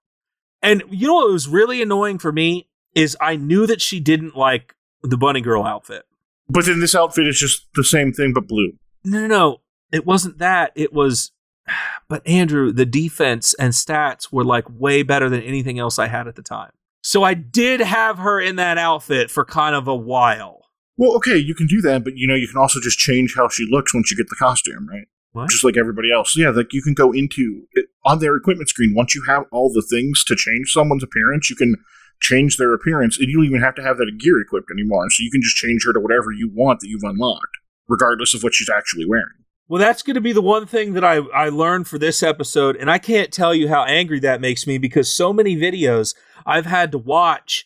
And 0.61 0.83
you 0.89 1.07
know 1.07 1.15
what 1.15 1.31
was 1.31 1.47
really 1.47 1.81
annoying 1.81 2.19
for 2.19 2.31
me 2.31 2.67
is 2.93 3.17
I 3.19 3.35
knew 3.35 3.65
that 3.67 3.81
she 3.81 3.99
didn't 3.99 4.35
like 4.35 4.75
the 5.01 5.17
bunny 5.17 5.41
girl 5.41 5.63
outfit. 5.63 6.03
But 6.47 6.65
then 6.65 6.79
this 6.79 6.95
outfit 6.95 7.27
is 7.27 7.39
just 7.39 7.67
the 7.75 7.83
same 7.83 8.11
thing 8.11 8.33
but 8.33 8.47
blue. 8.47 8.73
No, 9.03 9.21
no, 9.21 9.27
no. 9.27 9.61
It 9.91 10.05
wasn't 10.05 10.37
that. 10.37 10.71
It 10.75 10.93
was 10.93 11.31
but 12.07 12.25
Andrew, 12.27 12.71
the 12.71 12.85
defense 12.85 13.53
and 13.55 13.73
stats 13.73 14.31
were 14.31 14.43
like 14.43 14.65
way 14.69 15.03
better 15.03 15.29
than 15.29 15.41
anything 15.41 15.79
else 15.79 15.97
I 15.97 16.07
had 16.07 16.27
at 16.27 16.35
the 16.35 16.43
time. 16.43 16.71
So 17.03 17.23
I 17.23 17.33
did 17.33 17.79
have 17.79 18.19
her 18.19 18.39
in 18.39 18.57
that 18.57 18.77
outfit 18.77 19.31
for 19.31 19.43
kind 19.43 19.75
of 19.75 19.87
a 19.87 19.95
while. 19.95 20.61
Well, 20.97 21.15
okay, 21.15 21.37
you 21.37 21.55
can 21.55 21.65
do 21.65 21.81
that, 21.81 22.03
but 22.03 22.15
you 22.15 22.27
know, 22.27 22.35
you 22.35 22.47
can 22.47 22.61
also 22.61 22.79
just 22.79 22.99
change 22.99 23.33
how 23.35 23.47
she 23.47 23.67
looks 23.69 23.93
once 23.93 24.11
you 24.11 24.17
get 24.17 24.29
the 24.29 24.35
costume, 24.35 24.87
right? 24.87 25.07
What? 25.33 25.49
Just 25.49 25.63
like 25.63 25.77
everybody 25.77 26.11
else. 26.11 26.35
Yeah, 26.37 26.49
like 26.49 26.73
you 26.73 26.81
can 26.81 26.93
go 26.93 27.11
into 27.11 27.63
it, 27.73 27.85
on 28.05 28.19
their 28.19 28.35
equipment 28.35 28.69
screen. 28.69 28.93
Once 28.95 29.15
you 29.15 29.23
have 29.27 29.43
all 29.51 29.71
the 29.71 29.81
things 29.81 30.23
to 30.25 30.35
change 30.35 30.71
someone's 30.71 31.03
appearance, 31.03 31.49
you 31.49 31.55
can 31.55 31.75
change 32.19 32.57
their 32.57 32.73
appearance, 32.73 33.17
and 33.17 33.27
you 33.27 33.37
don't 33.37 33.45
even 33.45 33.61
have 33.61 33.75
to 33.75 33.81
have 33.81 33.97
that 33.97 34.11
gear 34.19 34.39
equipped 34.39 34.69
anymore. 34.71 35.09
So 35.09 35.23
you 35.23 35.31
can 35.31 35.41
just 35.41 35.55
change 35.55 35.85
her 35.85 35.93
to 35.93 35.99
whatever 35.99 36.31
you 36.31 36.49
want 36.53 36.81
that 36.81 36.87
you've 36.87 37.03
unlocked, 37.03 37.57
regardless 37.87 38.33
of 38.33 38.43
what 38.43 38.53
she's 38.53 38.69
actually 38.69 39.05
wearing. 39.05 39.41
Well, 39.67 39.79
that's 39.79 40.03
going 40.03 40.15
to 40.15 40.21
be 40.21 40.33
the 40.33 40.41
one 40.41 40.65
thing 40.65 40.93
that 40.93 41.05
I, 41.05 41.19
I 41.33 41.47
learned 41.47 41.87
for 41.87 41.97
this 41.97 42.21
episode, 42.21 42.75
and 42.75 42.91
I 42.91 42.97
can't 42.97 43.31
tell 43.31 43.55
you 43.55 43.69
how 43.69 43.85
angry 43.85 44.19
that 44.19 44.41
makes 44.41 44.67
me 44.67 44.77
because 44.77 45.09
so 45.09 45.31
many 45.31 45.55
videos 45.55 46.13
I've 46.45 46.65
had 46.65 46.91
to 46.91 46.97
watch 46.97 47.65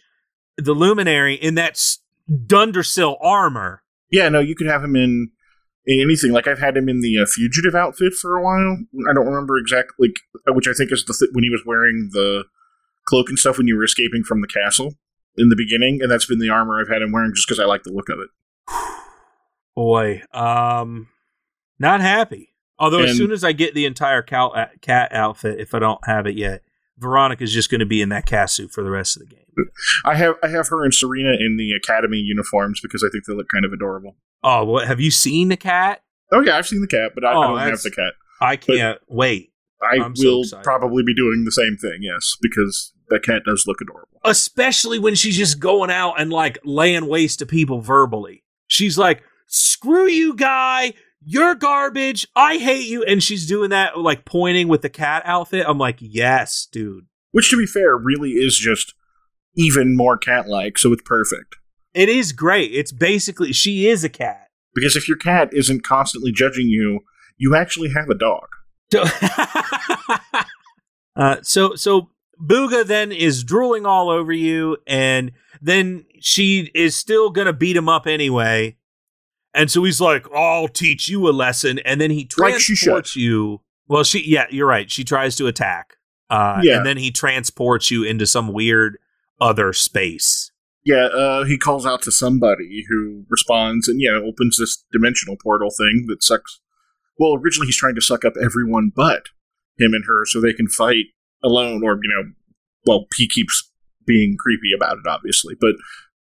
the 0.56 0.74
Luminary 0.74 1.34
in 1.34 1.56
that 1.56 1.84
Dundrasil 2.30 3.18
armor. 3.20 3.82
Yeah, 4.12 4.30
no, 4.30 4.40
you 4.40 4.56
could 4.56 4.68
have 4.68 4.84
him 4.84 4.96
in, 4.96 5.02
in 5.02 5.32
anything. 5.88 6.32
Like 6.32 6.48
I've 6.48 6.60
had 6.60 6.78
him 6.78 6.90
in 6.90 7.02
the 7.02 7.20
uh, 7.20 7.26
fugitive 7.26 7.76
outfit 7.76 8.14
for 8.14 8.36
a 8.36 8.44
while. 8.44 8.78
I 9.10 9.14
don't 9.14 9.28
remember 9.28 9.58
exactly, 9.58 10.10
like, 10.10 10.56
which 10.56 10.68
I 10.68 10.74
think 10.74 10.92
is 10.92 11.06
the 11.06 11.16
th- 11.18 11.32
when 11.34 11.44
he 11.44 11.50
was 11.50 11.64
wearing 11.66 12.10
the 12.12 12.46
cloak 13.08 13.30
and 13.30 13.38
stuff 13.38 13.58
when 13.58 13.68
you 13.68 13.78
were 13.78 13.84
escaping 13.84 14.24
from 14.24 14.42
the 14.42 14.48
castle 14.48 14.96
in 15.38 15.50
the 15.50 15.56
beginning, 15.56 16.00
and 16.02 16.10
that's 16.10 16.26
been 16.26 16.40
the 16.40 16.50
armor 16.50 16.80
I've 16.80 16.90
had 16.90 17.02
him 17.02 17.12
wearing 17.12 17.34
just 17.36 17.48
because 17.48 17.60
I 17.60 17.66
like 17.66 17.84
the 17.84 17.92
look 17.92 18.10
of 18.10 18.20
it. 18.20 18.30
Boy, 19.76 20.24
um, 20.34 21.10
not 21.80 22.02
happy. 22.02 22.54
Although 22.78 23.00
and, 23.00 23.10
as 23.10 23.18
soon 23.18 23.32
as 23.32 23.44
I 23.44 23.52
get 23.52 23.74
the 23.74 23.86
entire 23.86 24.22
cat, 24.22 24.52
uh, 24.56 24.66
cat 24.82 25.14
outfit, 25.14 25.60
if 25.60 25.74
I 25.74 25.80
don't 25.80 26.06
have 26.06 26.28
it 26.28 26.36
yet, 26.36 26.62
Veronica's 26.98 27.54
just 27.54 27.70
going 27.70 27.80
to 27.80 27.86
be 27.86 28.02
in 28.02 28.10
that 28.10 28.26
cat 28.26 28.50
suit 28.50 28.72
for 28.72 28.84
the 28.84 28.90
rest 28.90 29.18
of 29.18 29.28
the 29.28 29.36
game. 29.36 29.42
I 30.06 30.16
have 30.16 30.36
I 30.44 30.48
have 30.48 30.68
her 30.70 30.84
and 30.84 30.94
Serena 30.94 31.34
in 31.40 31.58
the 31.58 31.72
academy 31.72 32.18
uniforms 32.18 32.80
because 32.82 33.04
I 33.04 33.10
think 33.10 33.26
they 33.26 33.34
look 33.34 33.48
kind 33.54 33.66
of 33.66 33.74
adorable. 33.74 34.16
Oh, 34.44 34.64
what 34.66 34.88
have 34.88 35.00
you 35.00 35.12
seen 35.12 35.50
the 35.50 35.58
cat? 35.58 36.02
Oh 36.32 36.42
yeah, 36.42 36.58
I've 36.58 36.68
seen 36.68 36.82
the 36.82 36.88
cat, 36.88 37.12
but 37.16 37.24
I, 37.24 37.34
oh, 37.34 37.42
I 37.42 37.48
don't 37.48 37.70
have 37.72 37.82
the 37.82 37.92
cat. 37.92 38.14
I 38.42 38.56
can't 38.58 39.00
but 39.08 39.16
wait. 39.16 39.52
I 39.82 40.04
I'm 40.04 40.14
will 40.18 40.44
so 40.44 40.60
probably 40.62 41.04
be 41.04 41.14
doing 41.14 41.44
the 41.46 41.52
same 41.52 41.78
thing, 41.78 42.00
yes, 42.02 42.36
because 42.42 42.94
that 43.10 43.24
cat 43.24 43.44
does 43.46 43.66
look 43.68 43.78
adorable. 43.82 44.20
Especially 44.24 45.00
when 45.00 45.16
she's 45.16 45.38
just 45.38 45.60
going 45.60 45.92
out 45.92 46.20
and 46.20 46.32
like 46.32 46.58
laying 46.64 47.08
waste 47.08 47.40
to 47.40 47.46
people 47.46 47.82
verbally. 47.82 48.44
She's 48.68 48.98
like, 48.98 49.22
screw 49.48 50.08
you, 50.08 50.36
guy. 50.36 50.94
You're 51.28 51.56
garbage. 51.56 52.28
I 52.36 52.58
hate 52.58 52.88
you. 52.88 53.04
And 53.04 53.22
she's 53.22 53.48
doing 53.48 53.72
that, 53.72 53.98
like 53.98 54.26
pointing 54.26 54.68
with 54.68 54.84
the 54.84 54.90
cat 54.90 55.24
outfit. 55.26 55.66
I'm 55.68 55.80
like, 55.80 55.98
yes, 56.00 56.68
dude. 56.72 57.08
Which, 57.32 57.50
to 57.50 57.58
be 57.58 57.66
fair, 57.66 57.98
really 57.98 58.32
is 58.32 58.58
just 58.58 58.94
even 59.56 59.98
more 59.98 60.18
cat 60.18 60.48
like, 60.48 60.78
so 60.78 60.94
it's 60.94 61.02
perfect. 61.04 61.56
It 61.96 62.10
is 62.10 62.32
great. 62.32 62.72
It's 62.74 62.92
basically, 62.92 63.54
she 63.54 63.88
is 63.88 64.04
a 64.04 64.10
cat. 64.10 64.50
Because 64.76 64.96
if 64.96 65.08
your 65.08 65.18
cat 65.18 65.50
isn't 65.52 65.84
constantly 65.84 66.32
judging 66.32 66.68
you, 66.68 67.00
you 67.38 67.56
actually 67.56 67.90
have 67.90 68.10
a 68.10 68.16
dog. 68.16 68.48
So, 68.92 69.06
uh, 71.16 71.38
so, 71.42 71.76
so 71.76 72.10
Booga 72.40 72.86
then 72.86 73.12
is 73.12 73.44
drooling 73.44 73.86
all 73.86 74.10
over 74.10 74.32
you, 74.32 74.78
and 74.86 75.32
then 75.62 76.06
she 76.20 76.70
is 76.76 76.96
still 76.96 77.30
gonna 77.30 77.54
beat 77.54 77.78
him 77.78 77.90
up 77.90 78.06
anyway. 78.06 78.78
And 79.56 79.72
so 79.72 79.84
he's 79.84 80.02
like, 80.02 80.28
"I'll 80.34 80.68
teach 80.68 81.08
you 81.08 81.28
a 81.28 81.32
lesson," 81.32 81.80
and 81.80 82.00
then 82.02 82.12
he 82.12 82.26
transports 82.26 83.16
like 83.16 83.16
you 83.16 83.62
Well, 83.88 84.04
she 84.04 84.24
yeah, 84.30 84.46
you're 84.50 84.68
right. 84.68 84.90
She 84.92 85.04
tries 85.04 85.36
to 85.38 85.48
attack. 85.48 85.96
Uh, 86.30 86.60
Yeah. 86.64 86.78
and 86.78 86.86
then 86.86 86.98
he 86.98 87.12
transports 87.12 87.90
you 87.92 88.04
into 88.04 88.26
some 88.26 88.52
weird 88.52 88.98
other 89.40 89.74
space. 89.74 90.52
Yeah, 90.84 91.06
uh, 91.06 91.44
he 91.46 91.58
calls 91.58 91.86
out 91.86 92.02
to 92.04 92.12
somebody 92.12 92.84
who 92.90 93.26
responds 93.30 93.88
and, 93.88 94.00
yeah, 94.02 94.12
opens 94.24 94.58
this 94.58 94.84
dimensional 94.92 95.36
portal 95.42 95.70
thing 95.70 96.06
that 96.10 96.22
sucks. 96.24 96.60
Well, 97.18 97.34
originally 97.36 97.68
he's 97.68 97.78
trying 97.78 97.96
to 97.96 98.02
suck 98.02 98.24
up 98.26 98.34
everyone 98.44 98.92
but 98.96 99.24
him 99.80 99.94
and 99.94 100.04
her 100.08 100.26
so 100.26 100.40
they 100.42 100.54
can 100.54 100.68
fight 100.68 101.06
alone, 101.44 101.82
or, 101.84 102.00
you 102.02 102.10
know, 102.10 102.32
well, 102.86 103.06
he 103.16 103.28
keeps 103.28 103.72
being 104.06 104.36
creepy 104.38 104.72
about 104.76 104.98
it, 104.98 105.08
obviously. 105.08 105.56
But 105.60 105.74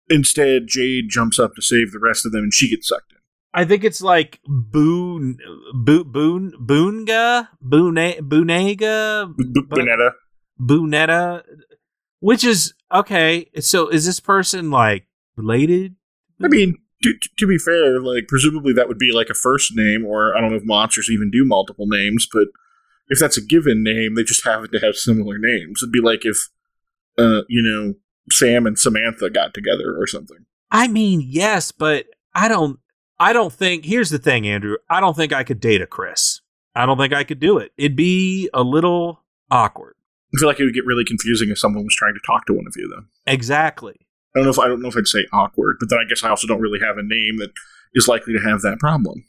instead, 0.08 0.66
Jade 0.68 1.08
jumps 1.10 1.38
up 1.38 1.54
to 1.54 1.62
save 1.62 1.92
the 1.92 1.98
rest 2.00 2.24
of 2.26 2.32
them 2.32 2.44
and 2.44 2.54
she 2.54 2.68
gets 2.70 2.88
sucked 2.88 3.12
in. 3.12 3.15
I 3.54 3.64
think 3.64 3.84
it's 3.84 4.02
like 4.02 4.40
Boon 4.46 5.38
Boon 5.74 6.12
Boon 6.12 6.52
Boonga 6.60 7.48
Boone 7.60 7.94
Boonega 8.20 9.36
B- 9.36 9.44
B- 9.52 9.60
But- 9.68 9.78
Bonetta. 9.78 10.10
Boonetta, 10.60 11.42
which 12.20 12.44
is 12.44 12.74
okay. 12.92 13.50
So 13.60 13.88
is 13.88 14.06
this 14.06 14.20
person 14.20 14.70
like 14.70 15.06
related? 15.36 15.96
I 16.42 16.48
mean, 16.48 16.76
to, 17.02 17.14
to 17.38 17.46
be 17.46 17.58
fair, 17.58 18.00
like, 18.00 18.26
presumably 18.28 18.72
that 18.74 18.88
would 18.88 18.98
be 18.98 19.12
like 19.12 19.28
a 19.30 19.34
first 19.34 19.72
name, 19.74 20.04
or 20.04 20.36
I 20.36 20.40
don't 20.40 20.50
know 20.50 20.56
if 20.56 20.64
monsters 20.64 21.10
even 21.10 21.30
do 21.30 21.44
multiple 21.44 21.86
names, 21.86 22.26
but 22.30 22.48
if 23.08 23.18
that's 23.18 23.36
a 23.38 23.44
given 23.44 23.82
name, 23.82 24.14
they 24.14 24.22
just 24.22 24.44
happen 24.44 24.70
to 24.72 24.78
have 24.80 24.96
similar 24.96 25.36
names. 25.38 25.80
It'd 25.82 25.92
be 25.92 26.00
like 26.00 26.24
if, 26.24 26.48
uh, 27.18 27.42
you 27.48 27.62
know, 27.62 27.94
Sam 28.30 28.66
and 28.66 28.78
Samantha 28.78 29.30
got 29.30 29.54
together 29.54 29.94
or 29.98 30.06
something. 30.06 30.44
I 30.70 30.88
mean, 30.88 31.22
yes, 31.24 31.70
but 31.70 32.06
I 32.34 32.48
don't. 32.48 32.78
I 33.18 33.32
don't 33.32 33.52
think. 33.52 33.84
Here's 33.84 34.10
the 34.10 34.18
thing, 34.18 34.46
Andrew. 34.46 34.76
I 34.90 35.00
don't 35.00 35.16
think 35.16 35.32
I 35.32 35.44
could 35.44 35.60
date 35.60 35.80
a 35.80 35.86
Chris. 35.86 36.40
I 36.74 36.84
don't 36.84 36.98
think 36.98 37.14
I 37.14 37.24
could 37.24 37.40
do 37.40 37.58
it. 37.58 37.72
It'd 37.78 37.96
be 37.96 38.50
a 38.52 38.62
little 38.62 39.24
awkward. 39.50 39.94
I 40.34 40.38
feel 40.38 40.48
like 40.48 40.60
it 40.60 40.64
would 40.64 40.74
get 40.74 40.84
really 40.84 41.04
confusing 41.04 41.48
if 41.48 41.58
someone 41.58 41.84
was 41.84 41.94
trying 41.96 42.14
to 42.14 42.20
talk 42.26 42.44
to 42.46 42.52
one 42.52 42.66
of 42.66 42.74
you, 42.76 42.88
though. 42.88 43.04
Exactly. 43.32 43.94
I 44.34 44.40
don't 44.40 44.44
know 44.44 44.50
if 44.50 44.58
I 44.58 44.68
don't 44.68 44.82
know 44.82 44.88
if 44.88 44.96
I'd 44.96 45.06
say 45.06 45.24
awkward, 45.32 45.76
but 45.80 45.88
then 45.88 45.98
I 45.98 46.04
guess 46.08 46.22
I 46.22 46.28
also 46.28 46.46
don't 46.46 46.60
really 46.60 46.80
have 46.80 46.98
a 46.98 47.02
name 47.02 47.38
that 47.38 47.50
is 47.94 48.06
likely 48.06 48.34
to 48.34 48.40
have 48.40 48.60
that 48.62 48.78
problem. 48.78 49.24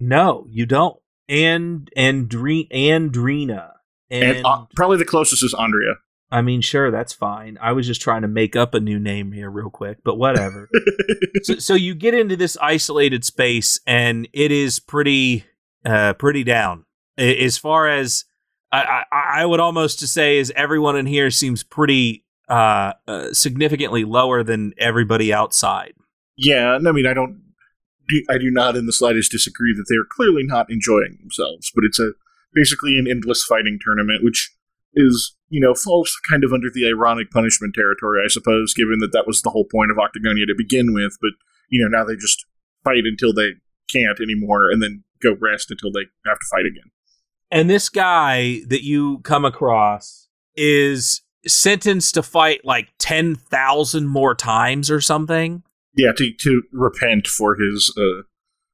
No, 0.00 0.46
you 0.50 0.66
don't. 0.66 0.96
And 1.28 1.88
Andre- 1.96 2.68
Andrina. 2.72 3.70
And, 4.10 4.38
And, 4.38 4.46
uh, 4.46 4.66
probably 4.74 4.96
the 4.96 5.04
closest 5.04 5.44
is 5.44 5.54
Andrea. 5.54 5.94
I 6.34 6.42
mean, 6.42 6.62
sure, 6.62 6.90
that's 6.90 7.12
fine. 7.12 7.58
I 7.60 7.70
was 7.70 7.86
just 7.86 8.02
trying 8.02 8.22
to 8.22 8.28
make 8.28 8.56
up 8.56 8.74
a 8.74 8.80
new 8.80 8.98
name 8.98 9.30
here 9.30 9.48
real 9.48 9.70
quick, 9.70 9.98
but 10.02 10.16
whatever. 10.16 10.68
so, 11.44 11.54
so 11.58 11.74
you 11.74 11.94
get 11.94 12.12
into 12.12 12.34
this 12.34 12.56
isolated 12.60 13.24
space, 13.24 13.78
and 13.86 14.26
it 14.32 14.50
is 14.50 14.80
pretty, 14.80 15.44
uh, 15.84 16.14
pretty 16.14 16.42
down. 16.42 16.86
As 17.16 17.56
far 17.56 17.86
as 17.86 18.24
I, 18.72 19.04
I, 19.12 19.42
I 19.42 19.46
would 19.46 19.60
almost 19.60 20.00
to 20.00 20.08
say, 20.08 20.38
is 20.38 20.52
everyone 20.56 20.96
in 20.96 21.06
here 21.06 21.30
seems 21.30 21.62
pretty 21.62 22.24
uh, 22.48 22.94
uh, 23.06 23.32
significantly 23.32 24.02
lower 24.02 24.42
than 24.42 24.74
everybody 24.76 25.32
outside. 25.32 25.92
Yeah, 26.36 26.74
and 26.74 26.88
I 26.88 26.90
mean, 26.90 27.06
I 27.06 27.14
don't, 27.14 27.44
I 28.28 28.38
do 28.38 28.50
not 28.50 28.74
in 28.74 28.86
the 28.86 28.92
slightest 28.92 29.30
disagree 29.30 29.72
that 29.76 29.86
they 29.88 29.94
are 29.94 30.08
clearly 30.10 30.42
not 30.42 30.68
enjoying 30.68 31.16
themselves, 31.20 31.70
but 31.72 31.84
it's 31.84 32.00
a 32.00 32.10
basically 32.52 32.98
an 32.98 33.06
endless 33.08 33.44
fighting 33.44 33.78
tournament, 33.80 34.24
which 34.24 34.53
is 34.94 35.36
you 35.48 35.60
know 35.60 35.74
falls 35.74 36.16
kind 36.28 36.44
of 36.44 36.52
under 36.52 36.68
the 36.72 36.86
ironic 36.86 37.30
punishment 37.30 37.74
territory, 37.74 38.20
I 38.24 38.28
suppose, 38.28 38.74
given 38.74 38.98
that 39.00 39.12
that 39.12 39.26
was 39.26 39.42
the 39.42 39.50
whole 39.50 39.66
point 39.70 39.90
of 39.90 39.96
Octagonia 39.96 40.46
to 40.46 40.54
begin 40.56 40.94
with. 40.94 41.16
But 41.20 41.32
you 41.68 41.82
know 41.82 41.96
now 41.96 42.04
they 42.04 42.16
just 42.16 42.44
fight 42.84 43.04
until 43.04 43.32
they 43.32 43.52
can't 43.90 44.20
anymore, 44.20 44.70
and 44.70 44.82
then 44.82 45.04
go 45.22 45.36
rest 45.40 45.70
until 45.70 45.92
they 45.92 46.06
have 46.26 46.38
to 46.38 46.46
fight 46.50 46.66
again. 46.66 46.90
And 47.50 47.70
this 47.70 47.88
guy 47.88 48.60
that 48.68 48.82
you 48.82 49.18
come 49.20 49.44
across 49.44 50.28
is 50.56 51.22
sentenced 51.46 52.14
to 52.14 52.22
fight 52.22 52.64
like 52.64 52.88
10,000 52.98 54.06
more 54.06 54.34
times 54.34 54.90
or 54.90 55.00
something. 55.00 55.62
Yeah, 55.96 56.12
to 56.16 56.32
to 56.40 56.62
repent 56.72 57.28
for 57.28 57.56
his 57.56 57.94
uh, 57.96 58.22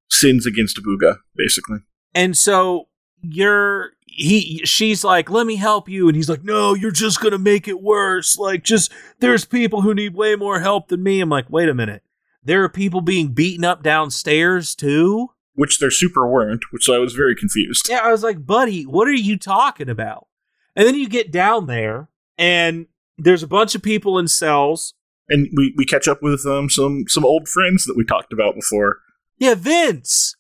sins 0.09 0.47
against 0.47 0.83
Booga, 0.83 1.17
basically. 1.37 1.79
And 2.15 2.37
so 2.37 2.89
you're 3.21 3.91
he 4.21 4.61
she's 4.65 5.03
like, 5.03 5.31
"Let 5.31 5.47
me 5.47 5.57
help 5.57 5.89
you." 5.89 6.09
And 6.09 6.17
he's 6.17 6.29
like, 6.29 6.45
"No, 6.45 6.75
you're 6.75 6.91
just 6.91 7.21
going 7.21 7.33
to 7.33 7.39
make 7.39 7.67
it 7.67 7.81
worse. 7.81 8.37
Like 8.37 8.63
just 8.63 8.93
there's 9.21 9.45
people 9.45 9.83
who 9.83 9.95
need 9.95 10.15
way 10.15 10.37
more 10.37 10.61
help 10.61 10.89
than 10.89 11.03
me." 11.03 11.21
I'm 11.21 11.31
like, 11.31 11.49
"Wait 11.49 11.69
a 11.69 11.75
minute. 11.75 12.03
There 12.45 12.63
are 12.63 12.69
people 12.69 13.01
being 13.01 13.29
beaten 13.29 13.65
up 13.65 13.83
downstairs 13.83 14.75
too?" 14.75 15.31
Which 15.55 15.79
they're 15.79 15.91
super 15.91 16.29
weren't, 16.29 16.63
which 16.71 16.85
so 16.85 16.95
I 16.95 16.99
was 16.99 17.15
very 17.15 17.35
confused. 17.35 17.89
Yeah, 17.89 18.01
I 18.03 18.13
was 18.13 18.23
like, 18.23 18.47
buddy, 18.47 18.85
what 18.85 19.09
are 19.09 19.13
you 19.13 19.37
talking 19.37 19.89
about? 19.89 20.27
And 20.77 20.87
then 20.87 20.95
you 20.95 21.09
get 21.09 21.33
down 21.33 21.67
there, 21.67 22.09
and 22.39 22.87
there's 23.19 23.43
a 23.43 23.49
bunch 23.49 23.75
of 23.75 23.83
people 23.83 24.19
in 24.19 24.29
cells. 24.29 24.95
And 25.29 25.49
we, 25.57 25.75
we 25.77 25.85
catch 25.85 26.09
up 26.09 26.23
with 26.23 26.47
um, 26.47 26.69
some 26.71 27.05
some 27.09 27.25
old 27.25 27.49
friends 27.49 27.85
that 27.87 27.97
we 27.97 28.05
talked 28.05 28.33
about 28.33 28.55
before. 28.55 28.99
Yeah, 29.39 29.55
Vince, 29.55 30.37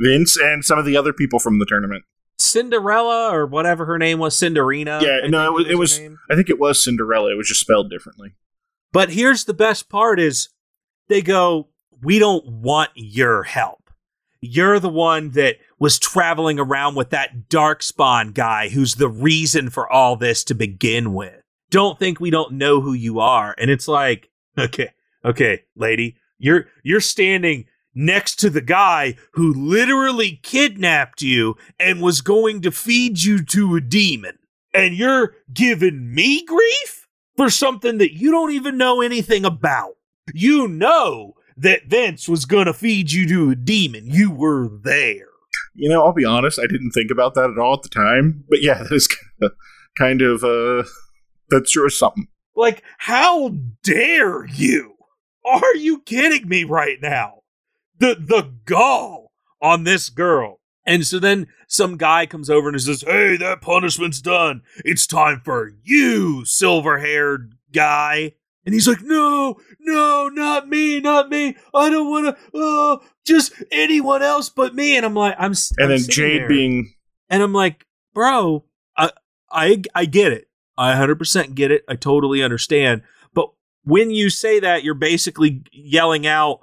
Vince 0.00 0.36
and 0.36 0.64
some 0.64 0.78
of 0.78 0.84
the 0.84 0.96
other 0.96 1.12
people 1.12 1.38
from 1.38 1.58
the 1.58 1.66
tournament. 1.66 2.04
Cinderella, 2.42 3.30
or 3.34 3.46
whatever 3.46 3.84
her 3.86 3.98
name 3.98 4.18
was, 4.18 4.36
Cinderina. 4.36 5.00
Yeah, 5.02 5.20
I 5.24 5.28
no, 5.28 5.58
it 5.58 5.78
was- 5.78 5.96
her 5.98 6.02
name. 6.04 6.18
I 6.30 6.34
think 6.34 6.50
it 6.50 6.58
was 6.58 6.82
Cinderella. 6.82 7.32
It 7.32 7.36
was 7.36 7.48
just 7.48 7.60
spelled 7.60 7.90
differently. 7.90 8.34
But 8.92 9.10
here's 9.10 9.44
the 9.44 9.54
best 9.54 9.88
part: 9.88 10.20
is 10.20 10.48
they 11.08 11.22
go, 11.22 11.68
we 12.02 12.18
don't 12.18 12.46
want 12.46 12.90
your 12.94 13.44
help. 13.44 13.78
You're 14.40 14.80
the 14.80 14.88
one 14.88 15.30
that 15.30 15.56
was 15.78 15.98
traveling 16.00 16.58
around 16.58 16.96
with 16.96 17.10
that 17.10 17.48
darkspawn 17.48 18.34
guy 18.34 18.68
who's 18.70 18.96
the 18.96 19.08
reason 19.08 19.70
for 19.70 19.90
all 19.90 20.16
this 20.16 20.42
to 20.44 20.54
begin 20.54 21.12
with. 21.14 21.40
Don't 21.70 21.98
think 21.98 22.18
we 22.20 22.30
don't 22.30 22.52
know 22.54 22.80
who 22.80 22.92
you 22.92 23.20
are. 23.20 23.54
And 23.56 23.70
it's 23.70 23.86
like, 23.86 24.30
okay, 24.58 24.90
okay, 25.24 25.62
lady, 25.76 26.16
you're 26.38 26.66
you're 26.82 27.00
standing 27.00 27.66
next 27.94 28.36
to 28.36 28.50
the 28.50 28.60
guy 28.60 29.16
who 29.32 29.52
literally 29.52 30.40
kidnapped 30.42 31.22
you 31.22 31.56
and 31.78 32.00
was 32.00 32.20
going 32.20 32.62
to 32.62 32.70
feed 32.70 33.22
you 33.22 33.44
to 33.44 33.76
a 33.76 33.80
demon. 33.80 34.38
And 34.74 34.94
you're 34.94 35.34
giving 35.52 36.14
me 36.14 36.44
grief 36.44 37.06
for 37.36 37.50
something 37.50 37.98
that 37.98 38.14
you 38.14 38.30
don't 38.30 38.52
even 38.52 38.76
know 38.76 39.00
anything 39.00 39.44
about. 39.44 39.96
You 40.32 40.68
know 40.68 41.34
that 41.56 41.86
Vince 41.86 42.28
was 42.28 42.44
going 42.44 42.66
to 42.66 42.72
feed 42.72 43.12
you 43.12 43.28
to 43.28 43.50
a 43.50 43.56
demon. 43.56 44.06
You 44.06 44.30
were 44.30 44.68
there. 44.68 45.28
You 45.74 45.88
know, 45.88 46.04
I'll 46.04 46.12
be 46.12 46.24
honest. 46.24 46.58
I 46.58 46.66
didn't 46.66 46.92
think 46.92 47.10
about 47.10 47.34
that 47.34 47.50
at 47.50 47.58
all 47.58 47.74
at 47.74 47.82
the 47.82 47.88
time. 47.88 48.44
But 48.48 48.62
yeah, 48.62 48.82
that 48.82 48.92
is 48.92 49.08
kind 49.98 50.22
of, 50.22 50.44
uh, 50.44 50.88
that's 51.50 51.70
sure 51.70 51.90
something. 51.90 52.28
Like, 52.54 52.82
how 52.98 53.54
dare 53.82 54.46
you? 54.46 54.94
Are 55.44 55.74
you 55.74 56.00
kidding 56.00 56.48
me 56.48 56.64
right 56.64 56.98
now? 57.00 57.41
The 58.02 58.16
the 58.18 58.52
gall 58.64 59.30
on 59.60 59.84
this 59.84 60.08
girl. 60.08 60.58
And 60.84 61.06
so 61.06 61.20
then 61.20 61.46
some 61.68 61.96
guy 61.96 62.26
comes 62.26 62.50
over 62.50 62.68
and 62.68 62.80
says, 62.82 63.02
Hey, 63.06 63.36
that 63.36 63.60
punishment's 63.60 64.20
done. 64.20 64.62
It's 64.84 65.06
time 65.06 65.40
for 65.44 65.70
you, 65.84 66.44
silver 66.44 66.98
haired 66.98 67.54
guy. 67.72 68.32
And 68.66 68.74
he's 68.74 68.88
like, 68.88 69.02
No, 69.02 69.54
no, 69.78 70.28
not 70.28 70.68
me, 70.68 70.98
not 70.98 71.28
me. 71.28 71.54
I 71.72 71.90
don't 71.90 72.10
want 72.10 72.36
to, 72.36 72.58
uh, 72.58 72.98
just 73.24 73.52
anyone 73.70 74.20
else 74.22 74.48
but 74.48 74.74
me. 74.74 74.96
And 74.96 75.06
I'm 75.06 75.14
like, 75.14 75.36
I'm, 75.38 75.52
And 75.78 75.84
I'm 75.84 75.88
then 75.90 76.08
Jade 76.08 76.40
there. 76.40 76.48
being 76.48 76.94
And 77.30 77.40
I'm 77.40 77.52
like, 77.52 77.86
bro, 78.12 78.64
I 78.96 79.10
I 79.48 79.82
I 79.94 80.06
get 80.06 80.32
it. 80.32 80.48
I 80.76 80.94
100% 80.94 81.54
get 81.54 81.70
it. 81.70 81.84
I 81.88 81.94
totally 81.94 82.42
understand. 82.42 83.02
But 83.32 83.50
when 83.84 84.10
you 84.10 84.28
say 84.28 84.58
that, 84.58 84.82
you're 84.82 84.94
basically 84.94 85.62
yelling 85.70 86.26
out 86.26 86.60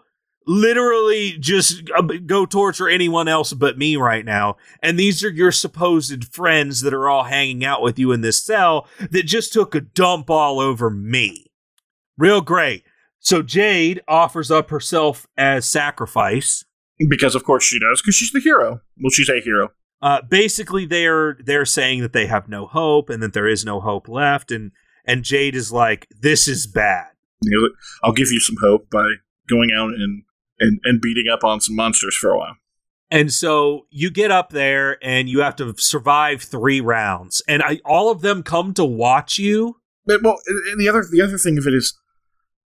literally 0.48 1.38
just 1.40 1.84
uh, 1.96 2.02
go 2.02 2.46
torture 2.46 2.90
anyone 2.90 3.28
else 3.28 3.54
but 3.54 3.78
me 3.78 3.96
right 3.98 4.26
now. 4.26 4.58
And 4.82 4.98
these 4.98 5.24
are 5.24 5.30
your 5.30 5.52
supposed 5.52 6.26
friends 6.34 6.82
that 6.82 6.94
are 6.94 7.08
all 7.10 7.26
hanging 7.26 7.64
out 7.64 7.82
with 7.82 8.00
you 8.00 8.12
in 8.12 8.22
this 8.22 8.42
cell 8.42 8.88
that 9.12 9.24
just 9.24 9.54
took 9.54 9.76
a 9.76 9.82
dump 9.82 10.30
all 10.30 10.60
over 10.60 10.90
me. 10.90 11.46
Real 12.18 12.42
great. 12.42 12.84
So 13.20 13.42
Jade 13.42 14.02
offers 14.08 14.50
up 14.50 14.70
herself 14.70 15.28
as 15.38 15.68
sacrifice. 15.68 16.64
because 17.10 17.36
of 17.36 17.44
course 17.44 17.64
she 17.64 17.80
does 17.80 18.02
because 18.02 18.16
she's 18.16 18.32
the 18.32 18.40
hero. 18.40 18.82
Well, 19.02 19.12
she's 19.12 19.30
a 19.30 19.42
hero. 19.42 19.70
uh, 20.02 20.22
basically 20.22 20.86
they're 20.86 21.38
they're 21.44 21.66
saying 21.66 22.02
that 22.02 22.14
they 22.14 22.26
have 22.28 22.48
no 22.50 22.66
hope 22.66 23.10
and 23.10 23.22
that 23.22 23.34
there 23.34 23.48
is 23.48 23.64
no 23.66 23.80
hope 23.82 24.08
left 24.08 24.52
and 24.52 24.72
and 25.06 25.24
Jade 25.24 25.56
is 25.56 25.72
like 25.72 26.08
this 26.22 26.48
is 26.48 26.66
bad. 26.66 27.08
I'll 28.04 28.14
give 28.14 28.32
you 28.32 28.40
some 28.40 28.56
hope 28.62 28.90
by 28.90 29.06
going 29.50 29.70
out 29.78 29.90
and, 29.90 30.24
and 30.60 30.80
and 30.84 31.02
beating 31.02 31.26
up 31.32 31.44
on 31.44 31.62
some 31.62 31.76
monsters 31.76 32.16
for 32.16 32.32
a 32.32 32.38
while. 32.38 32.56
And 33.12 33.34
so 33.34 33.88
you 33.90 34.12
get 34.12 34.30
up 34.30 34.52
there 34.52 35.04
and 35.04 35.28
you 35.28 35.42
have 35.42 35.56
to 35.56 35.74
survive 35.78 36.44
3 36.44 36.80
rounds 36.82 37.42
and 37.48 37.64
I, 37.64 37.80
all 37.84 38.12
of 38.12 38.22
them 38.22 38.44
come 38.44 38.74
to 38.76 38.86
watch 38.86 39.40
you. 39.40 39.78
But, 40.06 40.22
well, 40.24 40.38
and 40.48 40.80
the 40.80 40.88
other 40.88 41.04
the 41.10 41.22
other 41.22 41.38
thing 41.38 41.58
of 41.58 41.66
it 41.66 41.74
is, 41.74 41.98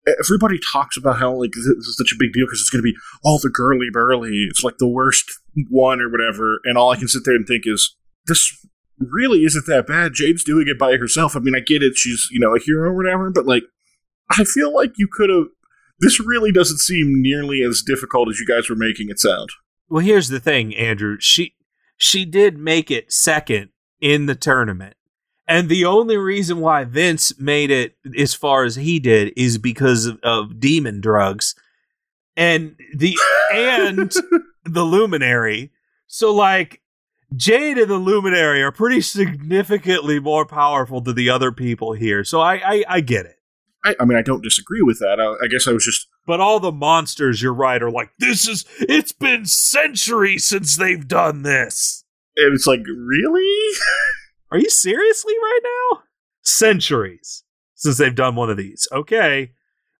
everybody 0.08 0.58
talks 0.72 0.98
about 0.98 1.20
how 1.20 1.34
like 1.34 1.52
this 1.54 1.66
is 1.66 1.98
such 1.98 2.14
a 2.14 2.18
big 2.18 2.34
deal 2.34 2.46
because 2.46 2.62
it's 2.62 2.70
going 2.70 2.82
to 2.82 2.92
be 2.92 2.96
all 3.24 3.38
the 3.38 3.50
girly 3.50 3.90
burly. 3.92 4.48
It's 4.50 4.64
like 4.64 4.78
the 4.78 4.88
worst 4.88 5.26
one 5.70 6.02
or 6.02 6.10
whatever. 6.10 6.60
And 6.64 6.78
all 6.78 6.92
I 6.92 6.96
can 6.96 7.08
sit 7.08 7.24
there 7.26 7.36
and 7.36 7.46
think 7.46 7.64
is 7.66 7.96
this 8.26 8.66
really 8.98 9.40
isn't 9.40 9.66
that 9.68 9.88
bad. 9.88 10.14
Jade's 10.14 10.44
doing 10.44 10.68
it 10.68 10.80
by 10.80 10.98
herself. 10.98 11.36
I 11.36 11.40
mean, 11.40 11.56
I 11.56 11.60
get 11.60 11.84
it. 11.84 11.98
She's, 11.98 12.28
you 12.32 12.40
know, 12.40 12.56
a 12.56 12.60
hero 12.60 12.90
or 12.90 12.96
whatever, 12.96 13.30
but 13.30 13.46
like, 13.46 13.64
I 14.32 14.44
feel 14.44 14.74
like 14.74 14.94
you 14.98 15.08
could 15.12 15.30
have. 15.30 15.46
This 16.00 16.20
really 16.20 16.52
doesn't 16.52 16.80
seem 16.80 17.22
nearly 17.22 17.62
as 17.62 17.82
difficult 17.82 18.30
as 18.30 18.40
you 18.40 18.46
guys 18.46 18.70
were 18.70 18.76
making 18.76 19.10
it 19.10 19.20
sound. 19.20 19.50
Well, 19.90 20.04
here's 20.04 20.30
the 20.30 20.40
thing, 20.40 20.76
Andrew. 20.76 21.18
She 21.20 21.56
she 21.98 22.26
did 22.26 22.58
make 22.58 22.90
it 22.90 23.12
second 23.12 23.70
in 24.00 24.26
the 24.26 24.36
tournament. 24.36 24.96
And 25.48 25.68
the 25.68 25.84
only 25.84 26.16
reason 26.16 26.60
why 26.60 26.84
Vince 26.84 27.38
made 27.40 27.72
it 27.72 27.96
as 28.16 28.36
far 28.36 28.64
as 28.64 28.76
he 28.76 29.00
did 29.00 29.34
is 29.36 29.58
because 29.58 30.06
of, 30.06 30.20
of 30.22 30.60
demon 30.60 31.02
drugs 31.02 31.56
and 32.38 32.76
the 32.96 33.18
and 33.52 34.14
the 34.64 34.84
luminary. 34.84 35.72
So 36.06 36.34
like 36.34 36.82
Jade 37.36 37.78
and 37.78 37.90
the 37.90 37.98
Luminary 37.98 38.64
are 38.64 38.72
pretty 38.72 39.02
significantly 39.02 40.20
more 40.20 40.46
powerful 40.46 41.02
than 41.02 41.16
the 41.16 41.30
other 41.30 41.52
people 41.52 41.94
here. 41.94 42.24
So 42.24 42.40
I 42.40 42.56
I, 42.56 42.84
I 42.88 43.02
get 43.02 43.26
it. 43.26 43.39
I, 43.84 43.96
I, 44.00 44.06
mean, 44.06 44.18
I 44.18 44.22
don't 44.22 44.44
disagree 44.44 44.82
with 44.82 45.00
that. 45.00 45.20
I, 45.20 45.46
I, 45.46 45.48
guess 45.48 45.68
I 45.68 45.72
was 45.72 45.86
just. 45.86 46.08
But 46.26 46.42
all 46.42 46.60
the 46.60 46.72
monsters, 46.72 47.42
you're 47.42 47.54
right, 47.54 47.82
are 47.82 47.92
like, 47.92 48.12
this 48.20 48.48
is. 48.48 48.66
It's 48.82 49.12
been 49.12 49.46
centuries 49.46 50.46
since 50.46 50.76
they've 50.76 51.08
done 51.08 51.44
this. 51.44 52.04
And 52.36 52.54
it's 52.54 52.68
like, 52.68 52.82
really? 52.86 53.76
are 54.52 54.60
you 54.60 54.70
seriously 54.70 55.34
right 55.42 55.60
now? 55.64 56.00
Centuries 56.42 57.44
since 57.76 57.98
they've 57.98 58.16
done 58.16 58.36
one 58.36 58.50
of 58.50 58.58
these. 58.58 58.88
Okay. 58.92 59.52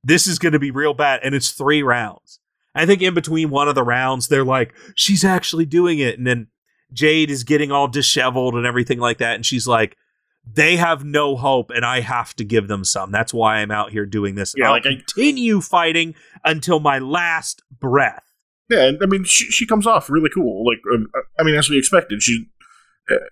This 0.04 0.28
is 0.28 0.40
going 0.40 0.54
to 0.54 0.60
be 0.60 0.72
real 0.72 0.94
bad. 0.94 1.22
And 1.24 1.34
it's 1.34 1.52
three 1.52 1.82
rounds. 1.82 2.40
I 2.76 2.86
think 2.86 3.02
in 3.02 3.14
between 3.14 3.50
one 3.50 3.68
of 3.68 3.76
the 3.76 3.84
rounds, 3.84 4.28
they're 4.28 4.46
like, 4.46 4.74
she's 4.96 5.26
actually 5.26 5.66
doing 5.66 6.00
it. 6.00 6.18
And 6.18 6.28
then 6.28 6.48
Jade 6.94 7.32
is 7.32 7.44
getting 7.44 7.72
all 7.72 7.88
disheveled 7.88 8.56
and 8.56 8.66
everything 8.66 9.00
like 9.00 9.18
that. 9.18 9.36
And 9.36 9.46
she's 9.46 9.68
like, 9.68 9.98
they 10.46 10.78
have 10.78 11.04
no 11.04 11.36
hope 11.36 11.70
and 11.70 11.86
I 11.86 12.02
have 12.02 12.36
to 12.36 12.44
give 12.44 12.68
them 12.68 12.84
some. 12.84 13.12
That's 13.12 13.34
why 13.34 13.58
I'm 13.58 13.72
out 13.72 13.92
here 13.92 14.06
doing 14.06 14.36
this. 14.36 14.54
Yeah, 14.58 14.68
I'll 14.68 14.72
like 14.72 14.84
continue 14.84 15.60
I, 15.60 15.62
fighting 15.62 16.16
until 16.44 16.80
my 16.80 17.00
last 17.00 17.62
breath. 17.80 18.24
Yeah, 18.70 18.88
and 18.88 19.00
I 19.02 19.06
mean, 19.06 19.24
she, 19.24 19.46
she 19.46 19.66
comes 19.66 19.88
off 19.88 20.10
really 20.10 20.30
cool. 20.34 20.66
Like, 20.66 20.80
um, 20.94 21.08
I 21.40 21.44
mean, 21.44 21.56
as 21.56 21.70
we 21.70 21.78
expected, 21.78 22.22
she 22.22 22.48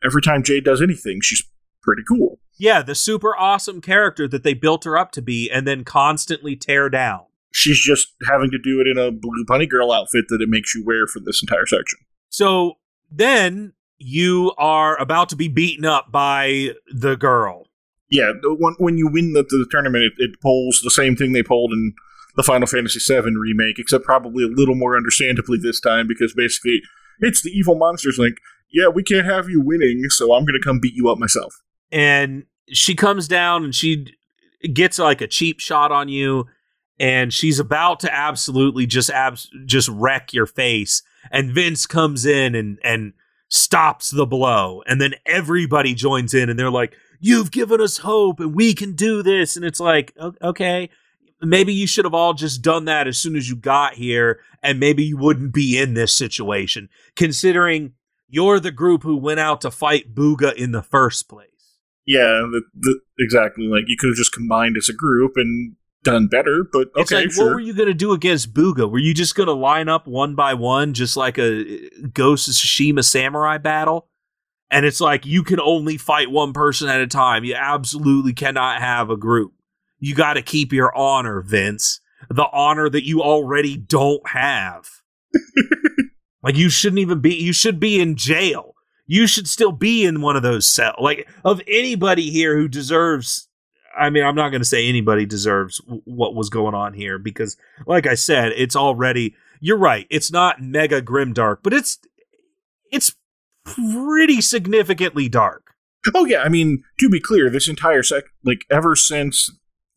every 0.03 0.21
time 0.21 0.43
Jade 0.43 0.63
does 0.63 0.81
anything, 0.81 1.19
she's 1.21 1.43
pretty 1.81 2.03
cool. 2.07 2.39
Yeah, 2.57 2.81
the 2.81 2.95
super 2.95 3.35
awesome 3.35 3.81
character 3.81 4.27
that 4.27 4.43
they 4.43 4.53
built 4.53 4.83
her 4.83 4.97
up 4.97 5.11
to 5.13 5.21
be, 5.21 5.49
and 5.49 5.67
then 5.67 5.83
constantly 5.83 6.55
tear 6.55 6.89
down. 6.89 7.25
She's 7.51 7.79
just 7.79 8.13
having 8.27 8.51
to 8.51 8.59
do 8.59 8.81
it 8.81 8.87
in 8.87 8.97
a 8.97 9.11
blue 9.11 9.45
bunny 9.47 9.67
girl 9.67 9.91
outfit 9.91 10.25
that 10.29 10.41
it 10.41 10.49
makes 10.49 10.75
you 10.75 10.83
wear 10.83 11.07
for 11.07 11.19
this 11.19 11.41
entire 11.41 11.65
section. 11.65 11.99
So 12.29 12.77
then 13.11 13.73
you 13.97 14.53
are 14.57 14.99
about 15.01 15.29
to 15.29 15.35
be 15.35 15.47
beaten 15.47 15.85
up 15.85 16.11
by 16.11 16.71
the 16.93 17.15
girl. 17.15 17.67
Yeah, 18.09 18.31
when, 18.43 18.75
when 18.77 18.97
you 18.97 19.07
win 19.07 19.33
the, 19.33 19.43
the 19.43 19.67
tournament, 19.69 20.03
it, 20.05 20.13
it 20.17 20.41
pulls 20.41 20.81
the 20.81 20.91
same 20.91 21.15
thing 21.15 21.33
they 21.33 21.43
pulled 21.43 21.73
in 21.73 21.93
the 22.35 22.43
Final 22.43 22.67
Fantasy 22.67 22.99
VII 22.99 23.35
remake, 23.35 23.79
except 23.79 24.05
probably 24.05 24.43
a 24.43 24.47
little 24.47 24.75
more 24.75 24.95
understandably 24.95 25.57
this 25.57 25.79
time 25.79 26.07
because 26.07 26.33
basically 26.33 26.81
it's 27.19 27.41
the 27.41 27.49
evil 27.49 27.75
monsters 27.75 28.17
like, 28.17 28.37
yeah, 28.71 28.87
we 28.87 29.03
can't 29.03 29.25
have 29.25 29.49
you 29.49 29.61
winning, 29.61 30.03
so 30.09 30.33
I'm 30.33 30.45
going 30.45 30.59
to 30.59 30.63
come 30.63 30.79
beat 30.79 30.93
you 30.93 31.09
up 31.09 31.17
myself. 31.17 31.55
And 31.91 32.45
she 32.69 32.95
comes 32.95 33.27
down 33.27 33.63
and 33.63 33.73
she 33.73 34.13
gets 34.73 34.99
like 34.99 35.21
a 35.21 35.27
cheap 35.27 35.59
shot 35.59 35.91
on 35.91 36.09
you, 36.09 36.45
and 36.99 37.33
she's 37.33 37.59
about 37.59 37.99
to 38.01 38.13
absolutely 38.13 38.85
just 38.85 39.09
abs- 39.09 39.49
just 39.65 39.87
wreck 39.89 40.33
your 40.33 40.45
face. 40.45 41.01
And 41.31 41.51
Vince 41.51 41.85
comes 41.85 42.25
in 42.25 42.55
and 42.55 42.77
and 42.83 43.13
stops 43.49 44.09
the 44.09 44.25
blow. 44.25 44.81
And 44.87 44.99
then 44.99 45.13
everybody 45.25 45.93
joins 45.93 46.33
in 46.33 46.49
and 46.49 46.57
they're 46.57 46.71
like, 46.71 46.95
You've 47.19 47.49
given 47.49 47.81
us 47.81 47.97
hope 47.97 48.39
and 48.39 48.53
we 48.53 48.75
can 48.75 48.93
do 48.93 49.23
this. 49.23 49.55
And 49.55 49.65
it's 49.65 49.79
like, 49.79 50.13
okay, 50.39 50.89
maybe 51.41 51.73
you 51.73 51.87
should 51.87 52.05
have 52.05 52.13
all 52.13 52.35
just 52.35 52.61
done 52.61 52.85
that 52.85 53.07
as 53.07 53.17
soon 53.17 53.35
as 53.35 53.49
you 53.49 53.55
got 53.55 53.95
here 53.95 54.39
and 54.61 54.79
maybe 54.79 55.03
you 55.03 55.17
wouldn't 55.17 55.53
be 55.53 55.79
in 55.79 55.95
this 55.95 56.15
situation, 56.15 56.89
considering 57.15 57.93
you're 58.27 58.59
the 58.59 58.71
group 58.71 59.03
who 59.03 59.17
went 59.17 59.39
out 59.39 59.61
to 59.61 59.71
fight 59.71 60.13
Booga 60.13 60.53
in 60.53 60.73
the 60.73 60.83
first 60.83 61.27
place. 61.27 61.49
Yeah, 62.05 62.45
the, 62.51 62.61
the, 62.73 62.99
exactly. 63.19 63.65
Like 63.65 63.85
you 63.87 63.97
could 63.97 64.09
have 64.09 64.17
just 64.17 64.33
combined 64.33 64.77
as 64.77 64.89
a 64.89 64.93
group 64.93 65.33
and 65.35 65.75
done 66.11 66.27
better, 66.27 66.67
but 66.71 66.89
okay, 66.95 67.23
like, 67.23 67.31
sure. 67.31 67.45
What 67.45 67.53
were 67.55 67.59
you 67.59 67.73
going 67.73 67.87
to 67.87 67.93
do 67.93 68.11
against 68.11 68.53
Booga? 68.53 68.89
Were 68.89 68.99
you 68.99 69.13
just 69.13 69.35
going 69.35 69.47
to 69.47 69.53
line 69.53 69.89
up 69.89 70.07
one 70.07 70.35
by 70.35 70.53
one, 70.53 70.93
just 70.93 71.17
like 71.17 71.37
a 71.37 71.87
uh, 71.87 72.07
Ghost 72.13 72.47
of 72.47 72.53
Tsushima 72.53 73.03
samurai 73.03 73.57
battle? 73.57 74.07
And 74.69 74.85
it's 74.85 74.99
like 74.99 75.25
you 75.25 75.43
can 75.43 75.59
only 75.59 75.97
fight 75.97 76.29
one 76.29 76.53
person 76.53 76.89
at 76.89 77.01
a 77.01 77.07
time. 77.07 77.43
You 77.43 77.55
absolutely 77.55 78.33
cannot 78.33 78.81
have 78.81 79.09
a 79.09 79.17
group. 79.17 79.53
You 79.99 80.13
got 80.13 80.33
to 80.33 80.41
keep 80.41 80.73
your 80.73 80.95
honor, 80.95 81.41
Vince. 81.41 82.01
The 82.29 82.47
honor 82.51 82.89
that 82.89 83.05
you 83.05 83.21
already 83.21 83.77
don't 83.77 84.27
have. 84.29 84.89
like 86.43 86.57
you 86.57 86.69
shouldn't 86.69 86.99
even 86.99 87.19
be. 87.19 87.35
You 87.35 87.53
should 87.53 87.79
be 87.79 87.99
in 87.99 88.15
jail. 88.15 88.75
You 89.05 89.25
should 89.25 89.47
still 89.47 89.71
be 89.71 90.03
in 90.03 90.21
one 90.21 90.35
of 90.35 90.43
those 90.43 90.67
cells. 90.67 90.97
Like 90.99 91.29
of 91.45 91.61
anybody 91.67 92.29
here 92.29 92.57
who 92.57 92.67
deserves 92.67 93.46
I 93.97 94.09
mean, 94.09 94.23
I'm 94.23 94.35
not 94.35 94.49
going 94.49 94.61
to 94.61 94.67
say 94.67 94.87
anybody 94.87 95.25
deserves 95.25 95.81
what 96.05 96.35
was 96.35 96.49
going 96.49 96.75
on 96.75 96.93
here 96.93 97.17
because, 97.17 97.57
like 97.85 98.07
I 98.07 98.15
said, 98.15 98.53
it's 98.55 98.75
already. 98.75 99.35
You're 99.59 99.77
right. 99.77 100.05
It's 100.09 100.31
not 100.31 100.61
mega 100.61 101.01
grim 101.01 101.33
dark, 101.33 101.61
but 101.63 101.73
it's 101.73 101.99
it's 102.91 103.15
pretty 103.63 104.41
significantly 104.41 105.27
dark. 105.27 105.73
Oh 106.15 106.25
yeah, 106.25 106.41
I 106.41 106.49
mean, 106.49 106.83
to 106.99 107.09
be 107.09 107.19
clear, 107.19 107.49
this 107.49 107.67
entire 107.67 108.03
sec, 108.03 108.25
like 108.43 108.61
ever 108.69 108.95
since 108.95 109.49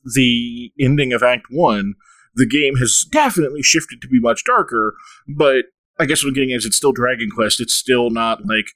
the 0.05 0.73
ending 0.81 1.13
of 1.13 1.23
Act 1.23 1.47
One, 1.51 1.95
the 2.35 2.47
game 2.47 2.77
has 2.77 3.07
definitely 3.11 3.63
shifted 3.63 4.01
to 4.03 4.09
be 4.09 4.21
much 4.21 4.45
darker. 4.45 4.95
But 5.29 5.67
I 5.99 6.07
guess 6.07 6.25
what 6.25 6.29
I'm 6.29 6.35
getting 6.35 6.51
is 6.51 6.65
it's 6.65 6.77
still 6.77 6.93
Dragon 6.93 7.31
Quest. 7.31 7.61
It's 7.61 7.75
still 7.75 8.11
not 8.11 8.47
like 8.47 8.67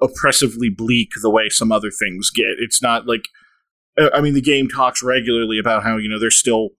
oppressively 0.00 0.68
bleak 0.70 1.10
the 1.22 1.30
way 1.30 1.48
some 1.48 1.72
other 1.72 1.90
things 1.90 2.30
get. 2.30 2.56
It's 2.58 2.82
not 2.82 3.06
like 3.06 3.24
Uh, 3.98 4.10
I 4.14 4.20
mean, 4.20 4.34
the 4.34 4.40
game 4.40 4.68
talks 4.68 5.02
regularly 5.02 5.58
about 5.58 5.82
how 5.82 5.96
you 5.96 6.08
know 6.08 6.18
there's 6.18 6.38
still 6.38 6.70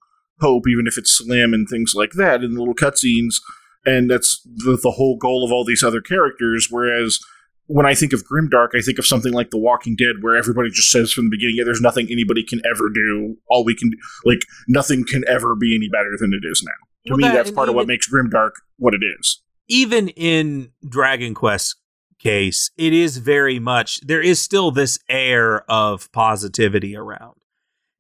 hope, 0.42 0.68
even 0.68 0.88
if 0.88 0.98
it's 0.98 1.12
slim 1.12 1.54
and 1.54 1.68
things 1.68 1.94
like 1.96 2.12
that, 2.14 2.44
in 2.44 2.54
the 2.54 2.60
little 2.60 2.76
cutscenes, 2.76 3.36
and 3.86 4.10
that's 4.10 4.42
the, 4.44 4.78
the 4.82 4.92
whole 4.92 5.18
goal 5.18 5.46
of 5.46 5.52
all 5.52 5.66
these 5.66 5.84
other 5.84 6.02
characters. 6.02 6.68
Whereas 6.70 7.20
when 7.68 7.86
I 7.86 7.96
think 7.96 8.14
of 8.14 8.24
grimdark, 8.26 8.70
I 8.76 8.82
think 8.82 9.00
of 9.00 9.06
something 9.06 9.34
like 9.34 9.50
The 9.50 9.58
Walking 9.58 9.96
Dead, 9.96 10.18
where 10.22 10.36
everybody 10.36 10.70
just 10.70 10.92
says 10.92 11.12
from 11.12 11.26
the 11.26 11.32
beginning, 11.32 11.56
"Yeah, 11.58 11.64
there's 11.64 11.82
nothing 11.82 12.08
anybody 12.12 12.44
can 12.44 12.62
ever 12.66 12.90
do. 12.90 13.38
All 13.50 13.64
we 13.64 13.76
can, 13.76 13.92
like, 14.24 14.42
nothing 14.68 15.06
can 15.06 15.24
ever 15.28 15.56
be 15.56 15.76
any 15.76 15.90
better 15.90 16.18
than 16.20 16.34
it 16.34 16.46
is 16.46 16.64
now." 16.64 16.72
To 17.08 17.12
well, 17.12 17.18
me, 17.18 17.24
that, 17.24 17.34
that's 17.34 17.52
part 17.52 17.70
of 17.70 17.76
what 17.76 17.88
makes 17.88 18.12
grimdark 18.12 18.52
what 18.78 18.94
it 18.94 19.02
is. 19.20 19.42
Even 19.68 20.10
in 20.10 20.72
Dragon 20.88 21.34
Quest 21.34 21.76
case, 22.26 22.72
it 22.76 22.92
is 22.92 23.18
very 23.18 23.60
much 23.60 24.02
there 24.02 24.22
is 24.22 24.42
still 24.42 24.72
this 24.72 24.98
air 25.08 25.64
of 25.70 26.12
positivity 26.12 26.96
around. 26.98 27.36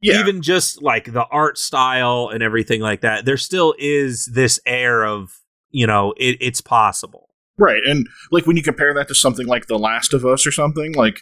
Yeah. 0.01 0.19
Even 0.19 0.41
just 0.41 0.81
like 0.81 1.13
the 1.13 1.25
art 1.25 1.57
style 1.57 2.29
and 2.33 2.41
everything 2.41 2.81
like 2.81 3.01
that, 3.01 3.25
there 3.25 3.37
still 3.37 3.75
is 3.77 4.25
this 4.25 4.59
air 4.65 5.05
of, 5.05 5.39
you 5.69 5.85
know, 5.85 6.13
it, 6.17 6.37
it's 6.41 6.61
possible. 6.61 7.29
Right. 7.57 7.81
And 7.85 8.07
like 8.31 8.47
when 8.47 8.57
you 8.57 8.63
compare 8.63 8.93
that 8.95 9.07
to 9.07 9.15
something 9.15 9.47
like 9.47 9.67
The 9.67 9.79
Last 9.79 10.13
of 10.13 10.25
Us 10.25 10.45
or 10.45 10.51
something, 10.51 10.93
like 10.93 11.21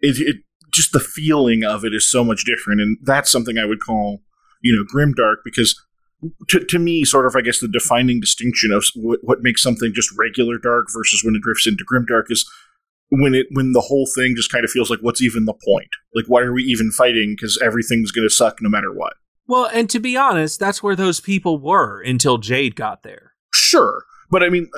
it, 0.00 0.16
it 0.18 0.36
just 0.72 0.92
the 0.92 1.00
feeling 1.00 1.64
of 1.64 1.84
it 1.84 1.94
is 1.94 2.10
so 2.10 2.24
much 2.24 2.44
different. 2.44 2.80
And 2.80 2.96
that's 3.02 3.30
something 3.30 3.58
I 3.58 3.66
would 3.66 3.80
call, 3.80 4.22
you 4.62 4.74
know, 4.74 4.84
grimdark 4.84 5.36
because 5.44 5.80
to, 6.48 6.60
to 6.64 6.78
me, 6.78 7.04
sort 7.04 7.26
of, 7.26 7.34
I 7.36 7.40
guess, 7.40 7.60
the 7.60 7.68
defining 7.68 8.20
distinction 8.20 8.72
of 8.72 8.84
what, 8.94 9.20
what 9.22 9.42
makes 9.42 9.62
something 9.62 9.92
just 9.94 10.10
regular 10.16 10.58
dark 10.58 10.86
versus 10.92 11.22
when 11.24 11.34
it 11.34 11.42
drifts 11.42 11.66
into 11.66 11.84
grim 11.86 12.06
dark 12.06 12.26
is 12.30 12.48
when 13.10 13.34
it 13.34 13.46
when 13.50 13.72
the 13.72 13.80
whole 13.80 14.08
thing 14.16 14.34
just 14.34 14.50
kind 14.50 14.64
of 14.64 14.70
feels 14.70 14.90
like 14.90 15.00
what's 15.00 15.20
even 15.20 15.44
the 15.44 15.54
point? 15.54 15.90
Like, 16.14 16.26
why 16.26 16.42
are 16.42 16.52
we 16.52 16.62
even 16.64 16.90
fighting? 16.90 17.34
Because 17.36 17.58
everything's 17.62 18.12
going 18.12 18.26
to 18.26 18.34
suck 18.34 18.58
no 18.60 18.68
matter 18.68 18.92
what. 18.92 19.14
Well, 19.46 19.68
and 19.72 19.90
to 19.90 19.98
be 19.98 20.16
honest, 20.16 20.60
that's 20.60 20.82
where 20.82 20.96
those 20.96 21.20
people 21.20 21.58
were 21.58 22.00
until 22.00 22.38
Jade 22.38 22.76
got 22.76 23.02
there. 23.02 23.32
Sure, 23.52 24.04
but 24.30 24.42
I 24.42 24.48
mean, 24.48 24.70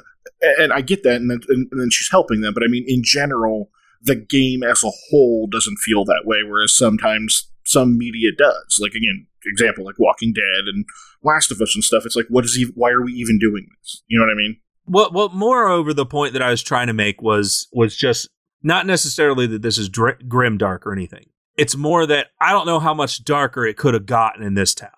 and 0.59 0.73
I 0.73 0.81
get 0.81 1.03
that, 1.05 1.17
and 1.17 1.31
then, 1.31 1.41
and 1.49 1.69
then 1.73 1.91
she's 1.91 2.11
helping 2.11 2.41
them. 2.41 2.55
But 2.55 2.65
I 2.65 2.67
mean, 2.67 2.85
in 2.89 3.03
general, 3.05 3.71
the 4.03 4.17
game 4.17 4.63
as 4.63 4.83
a 4.83 4.91
whole 5.11 5.47
doesn't 5.47 5.79
feel 5.79 6.05
that 6.07 6.23
way. 6.25 6.39
Whereas 6.47 6.77
sometimes 6.77 7.51
some 7.65 7.97
media 7.97 8.31
does. 8.37 8.79
Like 8.81 8.93
again, 8.93 9.27
example 9.47 9.85
like 9.85 9.99
Walking 9.99 10.33
Dead 10.33 10.65
and 10.67 10.85
Last 11.23 11.51
of 11.51 11.61
Us 11.61 11.75
and 11.75 11.85
stuff. 11.85 12.05
It's 12.07 12.17
like, 12.17 12.27
what 12.29 12.45
is 12.45 12.55
he? 12.55 12.65
Why 12.75 12.91
are 12.91 13.03
we 13.03 13.13
even 13.13 13.39
doing 13.39 13.67
this? 13.81 14.03
You 14.07 14.19
know 14.19 14.27
what 14.27 14.33
I 14.33 14.37
mean? 14.37 14.57
Well, 14.87 15.11
well. 15.13 15.29
Moreover, 15.31 15.95
the 15.95 16.07
point 16.07 16.33
that 16.33 16.43
I 16.43 16.51
was 16.51 16.63
trying 16.63 16.89
to 16.89 16.93
make 16.93 17.23
was 17.23 17.69
was 17.73 17.97
just 17.97 18.29
not 18.63 18.87
necessarily 18.87 19.47
that 19.47 19.63
this 19.63 19.79
is 19.79 19.89
dr- 19.89 20.29
grim 20.29 20.59
dark 20.59 20.87
or 20.87 20.93
anything. 20.93 21.27
It's 21.57 21.77
more 21.77 22.07
that 22.07 22.29
I 22.41 22.53
don't 22.53 22.67
know 22.67 22.81
how 22.81 22.95
much 22.95 23.25
darker 23.25 23.65
it 23.65 23.77
could 23.77 23.95
have 23.95 24.07
gotten 24.07 24.43
in 24.43 24.55
this 24.55 24.75
town. 24.75 24.91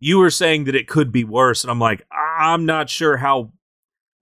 You 0.00 0.18
were 0.18 0.30
saying 0.30 0.64
that 0.64 0.74
it 0.74 0.88
could 0.88 1.10
be 1.12 1.24
worse, 1.24 1.64
and 1.64 1.70
I'm 1.70 1.78
like, 1.78 2.06
I'm 2.12 2.66
not 2.66 2.90
sure 2.90 3.16
how 3.16 3.52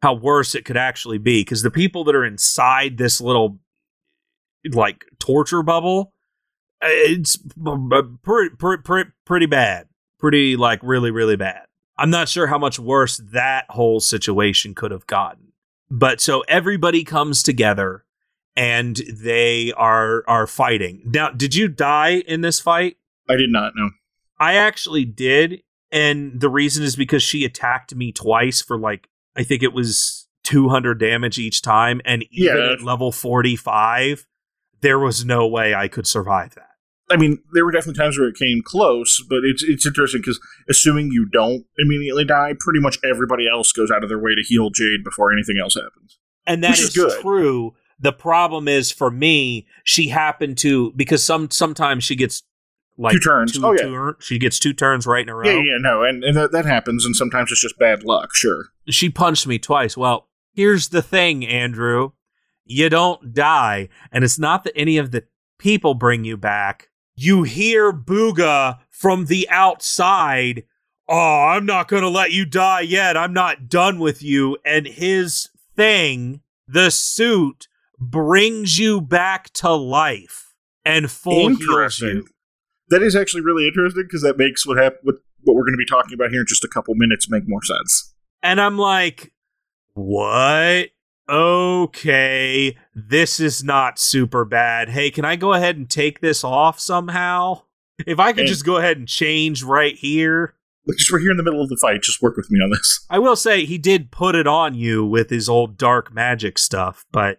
how 0.03 0.15
worse 0.15 0.55
it 0.55 0.65
could 0.65 0.77
actually 0.77 1.19
be 1.19 1.41
because 1.41 1.63
the 1.63 1.71
people 1.71 2.05
that 2.05 2.15
are 2.15 2.25
inside 2.25 2.99
this 2.99 3.21
little 3.21 3.59
like 4.71 5.05
torture 5.19 5.63
bubble. 5.63 6.12
It's 6.83 7.37
pretty, 8.23 8.55
pretty, 8.57 9.11
pretty 9.25 9.47
bad. 9.47 9.87
Pretty, 10.19 10.57
like, 10.57 10.81
really, 10.83 11.11
really 11.11 11.37
bad. 11.37 11.63
I'm 11.99 12.11
not 12.11 12.29
sure 12.29 12.47
how 12.47 12.59
much 12.59 12.79
worse 12.79 13.19
that 13.33 13.67
whole 13.71 14.01
situation 14.01 14.75
could 14.75 14.91
have 14.91 15.07
gotten. 15.07 15.53
But 15.91 16.21
so 16.21 16.41
everybody 16.49 17.05
comes 17.05 17.43
together 17.43 18.05
and 18.57 18.97
they 18.97 19.73
are 19.77 20.25
are 20.27 20.47
fighting. 20.47 21.03
Now, 21.07 21.31
did 21.31 21.55
you 21.55 21.69
die 21.69 22.23
in 22.27 22.41
this 22.41 22.61
fight? 22.61 22.97
I 23.29 23.37
did 23.37 23.51
not 23.51 23.73
know. 23.77 23.91
I 24.41 24.55
actually 24.55 25.05
did, 25.05 25.63
and 25.91 26.41
the 26.41 26.49
reason 26.49 26.83
is 26.83 26.97
because 26.97 27.23
she 27.23 27.45
attacked 27.45 27.95
me 27.95 28.11
twice 28.11 28.61
for 28.63 28.79
like 28.79 29.09
I 29.37 29.43
think 29.45 29.63
it 29.63 29.73
was 29.73 30.27
200 30.45 30.99
damage 30.99 31.39
each 31.39 31.63
time, 31.63 32.01
and 32.05 32.25
even 32.31 32.57
Yeah. 32.57 32.73
at 32.73 32.83
level 32.83 33.13
45, 33.13 34.27
there 34.81 34.99
was 34.99 35.25
no 35.25 35.47
way 35.47 35.75
I 35.75 35.89
could 35.89 36.07
survive 36.07 36.55
that. 36.57 36.71
I 37.13 37.17
mean, 37.17 37.39
there 37.53 37.65
were 37.65 37.71
definitely 37.73 37.99
times 38.03 38.19
where 38.19 38.29
it 38.29 38.37
came 38.37 38.63
close, 38.65 39.23
but 39.29 39.41
it's 39.45 39.63
it's 39.63 39.87
interesting 39.87 40.21
because 40.21 40.41
assuming 40.69 41.11
you 41.13 41.27
don't 41.27 41.65
immediately 41.79 42.25
die, 42.25 42.55
pretty 42.59 42.81
much 42.81 42.99
everybody 43.05 43.47
else 43.49 43.73
goes 43.73 43.91
out 43.91 44.03
of 44.03 44.09
their 44.09 44.19
way 44.19 44.35
to 44.35 44.43
heal 44.43 44.71
Jade 44.71 45.05
before 45.05 45.33
anything 45.33 45.57
else 45.61 45.75
happens. 45.75 46.19
and 46.47 46.65
that 46.65 46.79
is, 46.79 46.97
is 46.97 47.15
true. 47.21 47.75
The 48.01 48.13
problem 48.13 48.67
is 48.67 48.91
for 48.91 49.11
me, 49.13 49.67
she 49.85 50.09
happened 50.09 50.59
to 50.59 50.93
because 50.97 51.23
some 51.23 51.51
sometimes 51.51 52.03
she 52.03 52.17
gets 52.17 52.43
like 52.99 53.13
Two 53.15 53.21
turns. 53.21 53.53
Two, 53.53 53.65
Oh, 53.65 53.73
yeah. 53.73 53.83
two- 53.83 54.17
she 54.21 54.39
gets 54.39 54.59
two 54.59 54.73
turns 54.73 55.07
right 55.07 55.23
in 55.23 55.29
a 55.29 55.35
row. 55.35 55.45
Yeah, 55.49 55.63
yeah, 55.63 55.79
no, 55.79 56.03
and, 56.03 56.23
and 56.25 56.37
that, 56.37 56.53
that 56.53 56.67
happens, 56.67 57.05
and 57.07 57.15
sometimes 57.17 57.51
it's 57.53 57.61
just 57.63 57.79
bad 57.79 58.03
luck, 58.05 58.35
sure. 58.35 58.67
She 58.91 59.09
punched 59.09 59.47
me 59.47 59.59
twice. 59.59 59.97
Well, 59.97 60.29
here's 60.53 60.89
the 60.89 61.01
thing, 61.03 61.47
Andrew. 61.47 62.11
You 62.65 62.89
don't 62.91 63.33
die, 63.35 63.89
and 64.13 64.25
it's 64.25 64.39
not 64.39 64.65
that 64.65 64.77
any 64.77 64.99
of 64.99 65.11
the 65.11 65.25
people 65.59 65.95
bring 65.95 66.25
you 66.25 66.37
back. 66.37 66.91
You 67.15 67.43
hear 67.43 67.93
Booga 67.93 68.79
from 68.91 69.27
the 69.27 69.49
outside. 69.51 70.65
Oh, 71.09 71.47
I'm 71.49 71.67
not 71.67 71.89
going 71.89 72.03
to 72.03 72.09
let 72.09 72.33
you 72.33 72.45
die 72.45 72.81
yet. 72.81 73.17
I'm 73.17 73.33
not 73.33 73.69
done 73.69 73.99
with 73.99 74.23
you. 74.23 74.57
And 74.65 74.87
his 74.87 75.51
thing, 75.77 76.41
the 76.67 76.91
suit, 76.91 77.69
brings 77.99 78.79
you 78.79 79.01
back 79.01 79.53
to 79.55 79.73
life 79.73 80.55
and 80.85 81.11
full 81.11 81.49
heals 81.49 82.01
you. 82.01 82.27
That 82.89 83.03
is 83.03 83.15
actually 83.15 83.43
really 83.43 83.67
interesting 83.67 84.05
because 84.05 84.23
that 84.23 84.37
makes 84.37 84.67
what 84.67 84.79
hap- 84.79 84.99
what, 85.03 85.17
what 85.43 85.55
we're 85.55 85.63
going 85.63 85.75
to 85.75 85.79
be 85.79 85.87
talking 85.87 86.15
about 86.15 86.31
here 86.31 86.41
in 86.41 86.47
just 86.47 86.65
a 86.65 86.69
couple 86.69 86.95
minutes 86.95 87.31
make 87.31 87.45
more 87.47 87.63
sense. 87.63 88.15
And 88.43 88.61
I'm 88.61 88.79
like, 88.79 89.33
what? 89.95 90.89
Okay, 91.33 92.77
this 92.95 93.41
is 93.41 93.65
not 93.65 93.99
super 93.99 94.45
bad. 94.45 94.91
Hey, 94.91 95.11
can 95.11 95.25
I 95.25 95.37
go 95.37 95.55
ahead 95.55 95.77
and 95.79 95.89
take 95.89 96.21
this 96.21 96.45
off 96.45 96.79
somehow? 96.79 97.63
If 98.07 98.19
I 98.19 98.33
could 98.33 98.41
And- 98.41 98.49
just 98.49 98.67
go 98.67 98.77
ahead 98.77 98.99
and 98.99 99.09
change 99.09 99.63
right 99.63 99.97
here. 99.97 100.55
Just 100.99 101.11
we're 101.11 101.21
here 101.21 101.31
in 101.31 101.37
the 101.37 101.43
middle 101.43 101.63
of 101.63 101.69
the 101.69 101.79
fight. 101.81 102.03
Just 102.03 102.21
work 102.21 102.37
with 102.37 102.51
me 102.51 102.59
on 102.61 102.71
this. 102.71 103.07
I 103.09 103.19
will 103.19 103.37
say 103.37 103.65
he 103.65 103.79
did 103.79 104.11
put 104.11 104.35
it 104.35 104.47
on 104.47 104.75
you 104.75 105.07
with 105.07 105.31
his 105.31 105.49
old 105.49 105.79
dark 105.79 106.13
magic 106.13 106.59
stuff, 106.59 107.07
but 107.13 107.39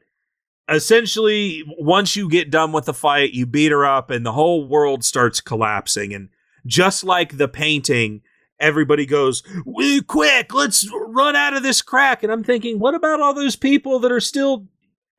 essentially, 0.70 1.62
once 1.78 2.16
you 2.16 2.30
get 2.30 2.50
done 2.50 2.72
with 2.72 2.86
the 2.86 2.94
fight, 2.94 3.34
you 3.34 3.46
beat 3.46 3.72
her 3.72 3.86
up 3.86 4.10
and 4.10 4.26
the 4.26 4.32
whole 4.32 4.66
world 4.68 5.04
starts 5.04 5.42
collapsing. 5.42 6.14
And 6.14 6.30
just 6.66 7.04
like 7.04 7.38
the 7.38 7.50
painting, 7.50 8.22
everybody 8.64 9.06
goes, 9.06 9.44
"Woo, 9.66 10.02
Quick, 10.02 10.54
let's 10.54 10.90
run 11.08 11.36
out 11.36 11.54
of 11.56 11.62
this 11.64 11.82
crack. 11.82 12.24
And 12.24 12.32
I'm 12.32 12.44
thinking, 12.44 12.80
what 12.80 12.96
about 12.96 13.22
all 13.22 13.34
those 13.34 13.56
people 13.56 14.00
that 14.00 14.12
are 14.12 14.20
still 14.20 14.68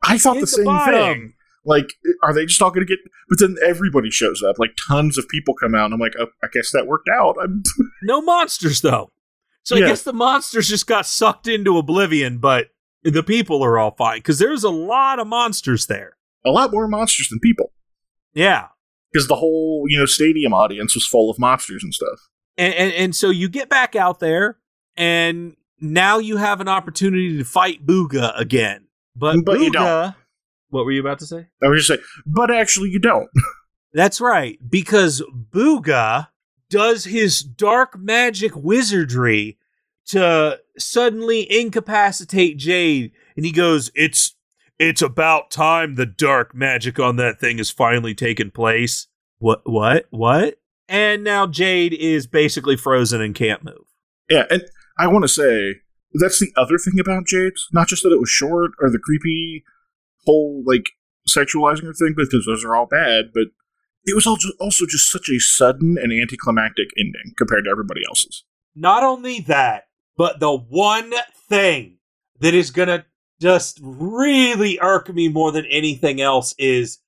I 0.03 0.19
thought 0.19 0.37
in 0.37 0.41
the 0.41 0.47
same 0.47 0.65
bottom? 0.65 0.95
thing. 0.95 1.33
Like, 1.67 1.95
are 2.23 2.35
they 2.35 2.45
just 2.45 2.61
all 2.61 2.71
going 2.71 2.87
to 2.87 2.91
get? 2.91 2.99
But 3.29 3.39
then 3.39 3.57
everybody 3.65 4.11
shows 4.11 4.43
up. 4.43 4.59
Like, 4.59 4.73
tons 4.89 5.17
of 5.17 5.27
people 5.29 5.55
come 5.55 5.75
out, 5.75 5.87
and 5.87 5.95
I'm 5.95 6.01
like, 6.01 6.13
oh, 6.19 6.27
I 6.43 6.49
guess 6.53 6.71
that 6.73 6.87
worked 6.87 7.09
out. 7.09 7.37
I'm, 7.43 7.63
No 8.03 8.21
monsters, 8.21 8.83
though. 8.83 9.13
So 9.63 9.77
Yeah. 9.77 9.87
I 9.87 9.89
guess 9.89 10.03
the 10.03 10.13
monsters 10.13 10.69
just 10.69 10.87
got 10.87 11.07
sucked 11.07 11.49
into 11.49 11.79
oblivion, 11.79 12.37
but 12.37 12.67
the 13.03 13.23
people 13.23 13.63
are 13.65 13.79
all 13.79 13.93
fine 13.97 14.19
because 14.19 14.39
there's 14.39 14.63
a 14.65 14.69
lot 14.71 15.19
of 15.19 15.27
monsters 15.27 15.87
there. 15.87 16.17
a 16.45 16.51
lot 16.51 16.71
more 16.71 16.87
monsters 16.87 17.29
than 17.31 17.39
people 17.41 17.73
Yeah. 18.35 18.67
because 19.11 19.27
the 19.29 19.37
whole 19.37 19.85
you 19.89 19.99
know 19.99 20.05
stadium 20.05 20.53
audience 20.53 20.95
was 20.95 21.07
full 21.07 21.31
of 21.31 21.39
monsters 21.39 21.83
and 21.83 21.95
stuff. 21.95 22.19
And, 22.57 22.75
and 22.75 22.93
and 22.93 23.17
so 23.17 23.31
you 23.31 23.49
get 23.49 23.69
back 23.69 23.97
out 23.97 24.21
there, 24.21 24.59
and 24.97 25.57
now 25.81 26.19
you 26.19 26.37
have 26.37 26.61
an 26.61 26.69
opportunity 26.69 27.37
to 27.39 27.45
fight 27.45 27.85
Booga 27.85 28.39
again. 28.39 28.87
But, 29.17 29.45
But 29.45 29.61
you 29.61 29.71
Booga, 29.71 30.15
what 30.71 30.85
were 30.85 30.93
you 30.93 31.01
about 31.01 31.21
to 31.21 31.27
say? 31.27 31.47
I 31.63 31.69
was 31.69 31.87
just 31.87 31.89
saying, 31.89 32.01
but 32.27 32.51
actually, 32.51 32.91
you 32.91 32.99
don't. 32.99 33.29
That's 33.93 34.21
right, 34.21 34.59
because 34.69 35.23
Booga 35.33 36.29
does 36.69 37.05
his 37.05 37.41
dark 37.41 37.97
magic 37.97 38.57
wizardry 38.57 39.59
to 40.07 40.61
suddenly 40.77 41.51
incapacitate 41.51 42.57
Jade, 42.57 43.13
and 43.37 43.45
he 43.45 43.53
goes, 43.53 43.91
"It's 43.95 44.35
it's 44.79 45.03
about 45.03 45.51
time 45.51 45.95
the 45.95 46.07
dark 46.07 46.55
magic 46.55 46.99
on 46.99 47.17
that 47.17 47.39
thing 47.39 47.59
has 47.59 47.71
finally 47.71 48.15
taken 48.15 48.51
place." 48.51 49.07
What? 49.39 49.63
What? 49.65 50.07
What? 50.11 50.59
And 50.89 51.25
now 51.25 51.47
Jade 51.47 51.95
is 51.95 52.27
basically 52.27 52.77
frozen 52.77 53.21
and 53.21 53.35
can't 53.35 53.65
move. 53.65 53.87
Yeah, 54.29 54.45
and 54.51 54.63
I 54.99 55.07
want 55.07 55.25
to 55.25 55.29
say 55.29 55.77
that's 56.13 56.39
the 56.41 56.53
other 56.57 56.79
thing 56.79 56.99
about 57.01 57.27
Jade. 57.27 57.53
Not 57.73 57.89
just 57.89 58.03
that 58.03 58.13
it 58.13 58.21
was 58.21 58.31
short 58.31 58.73
or 58.81 58.91
the 58.91 58.99
creepy 58.99 59.65
whole 60.25 60.63
like 60.67 60.85
sexualizing 61.29 61.85
her 61.85 61.95
thing, 61.95 62.15
because 62.17 62.45
those 62.47 62.65
are 62.65 62.77
all 62.77 62.87
bad, 62.87 63.27
but 63.33 63.49
it 64.05 64.15
was 64.15 64.27
also 64.27 64.49
also 64.61 64.87
just 64.87 65.11
such 65.11 65.29
a 65.29 65.39
sudden 65.39 65.97
and 66.01 66.13
anticlimactic 66.13 66.89
ending 66.99 67.33
compared 67.37 67.65
to 67.65 67.71
everybody 67.71 68.03
else's. 68.07 68.45
Not 68.75 69.03
only 69.03 69.41
that, 69.41 69.85
but 70.17 70.41
the 70.41 70.55
one 70.55 71.13
thing 71.49 71.99
that 72.41 72.55
is 72.55 72.71
gonna 72.71 73.07
just 73.41 73.81
really 73.83 74.79
irk 74.81 75.13
me 75.13 75.29
more 75.29 75.53
than 75.53 75.67
anything 75.67 76.21
else 76.21 76.55
is 76.59 76.99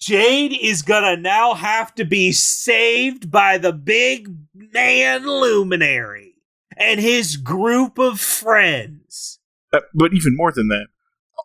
Jade 0.00 0.56
is 0.58 0.80
gonna 0.80 1.16
now 1.16 1.52
have 1.54 1.94
to 1.96 2.04
be 2.04 2.32
saved 2.32 3.30
by 3.30 3.58
the 3.58 3.72
big 3.72 4.34
man 4.54 5.26
luminary 5.26 6.36
and 6.76 6.98
his 6.98 7.36
group 7.36 7.98
of 7.98 8.18
friends. 8.18 9.38
Uh, 9.72 9.80
but 9.94 10.14
even 10.14 10.36
more 10.36 10.52
than 10.52 10.68
that, 10.68 10.86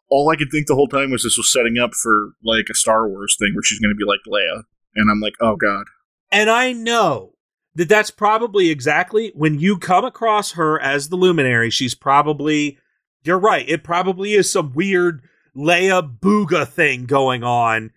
all 0.09 0.29
I 0.29 0.37
could 0.37 0.47
think 0.51 0.67
the 0.67 0.75
whole 0.75 0.87
time 0.87 1.11
was 1.11 1.23
this 1.23 1.37
was 1.37 1.51
setting 1.51 1.77
up 1.77 1.93
for 1.93 2.31
like 2.43 2.67
a 2.71 2.75
Star 2.75 3.07
Wars 3.09 3.35
thing 3.37 3.51
where 3.53 3.63
she's 3.63 3.79
to 3.79 3.93
be 3.93 4.05
like 4.05 4.21
Leia, 4.25 4.63
and 4.95 5.11
I'm 5.11 5.19
like, 5.19 5.35
oh 5.41 5.57
god. 5.57 5.85
And 6.31 6.49
I 6.49 6.71
know 6.71 7.33
that 7.75 7.89
that's 7.89 8.11
probably 8.11 8.69
exactly 8.69 9.33
when 9.35 9.59
you 9.59 9.77
come 9.77 10.05
across 10.05 10.53
her 10.53 10.79
as 10.79 11.09
the 11.09 11.17
luminary, 11.17 11.69
she's 11.69 11.93
probably, 11.93 12.77
you're 13.23 13.37
right, 13.37 13.67
it 13.67 13.83
probably 13.83 14.33
is 14.33 14.49
some 14.49 14.73
weird 14.73 15.21
Leia 15.55 16.19
Booga 16.19 16.65
thing 16.65 17.05
going 17.05 17.43
on 17.43 17.91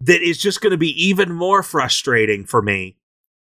that 0.00 0.22
is 0.22 0.38
just 0.38 0.60
going 0.60 0.70
to 0.70 0.78
be 0.78 0.90
even 1.02 1.32
more 1.32 1.62
frustrating 1.62 2.44
for 2.44 2.62
me. 2.62 2.96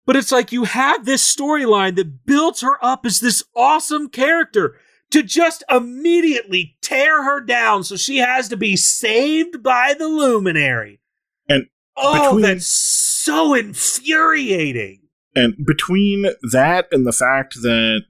But 0.04 0.16
it's 0.16 0.32
like 0.32 0.52
you 0.52 0.64
have 0.64 1.04
this 1.04 1.22
storyline 1.34 1.96
that 1.96 2.26
builds 2.26 2.60
her 2.60 2.84
up 2.84 3.06
as 3.06 3.20
this 3.20 3.42
awesome 3.54 4.08
character 4.08 4.76
to 5.10 5.22
just 5.22 5.62
immediately 5.70 6.76
tear 6.80 7.22
her 7.22 7.40
down 7.40 7.84
so 7.84 7.96
she 7.96 8.18
has 8.18 8.48
to 8.48 8.56
be 8.56 8.76
saved 8.76 9.62
by 9.62 9.94
the 9.96 10.08
luminary. 10.08 11.00
And 11.48 11.66
oh, 11.96 12.36
between- 12.36 12.42
that's 12.42 12.66
so 12.66 13.54
infuriating. 13.54 15.00
And 15.34 15.54
between 15.66 16.26
that 16.52 16.88
and 16.92 17.06
the 17.06 17.12
fact 17.12 17.54
that 17.62 18.02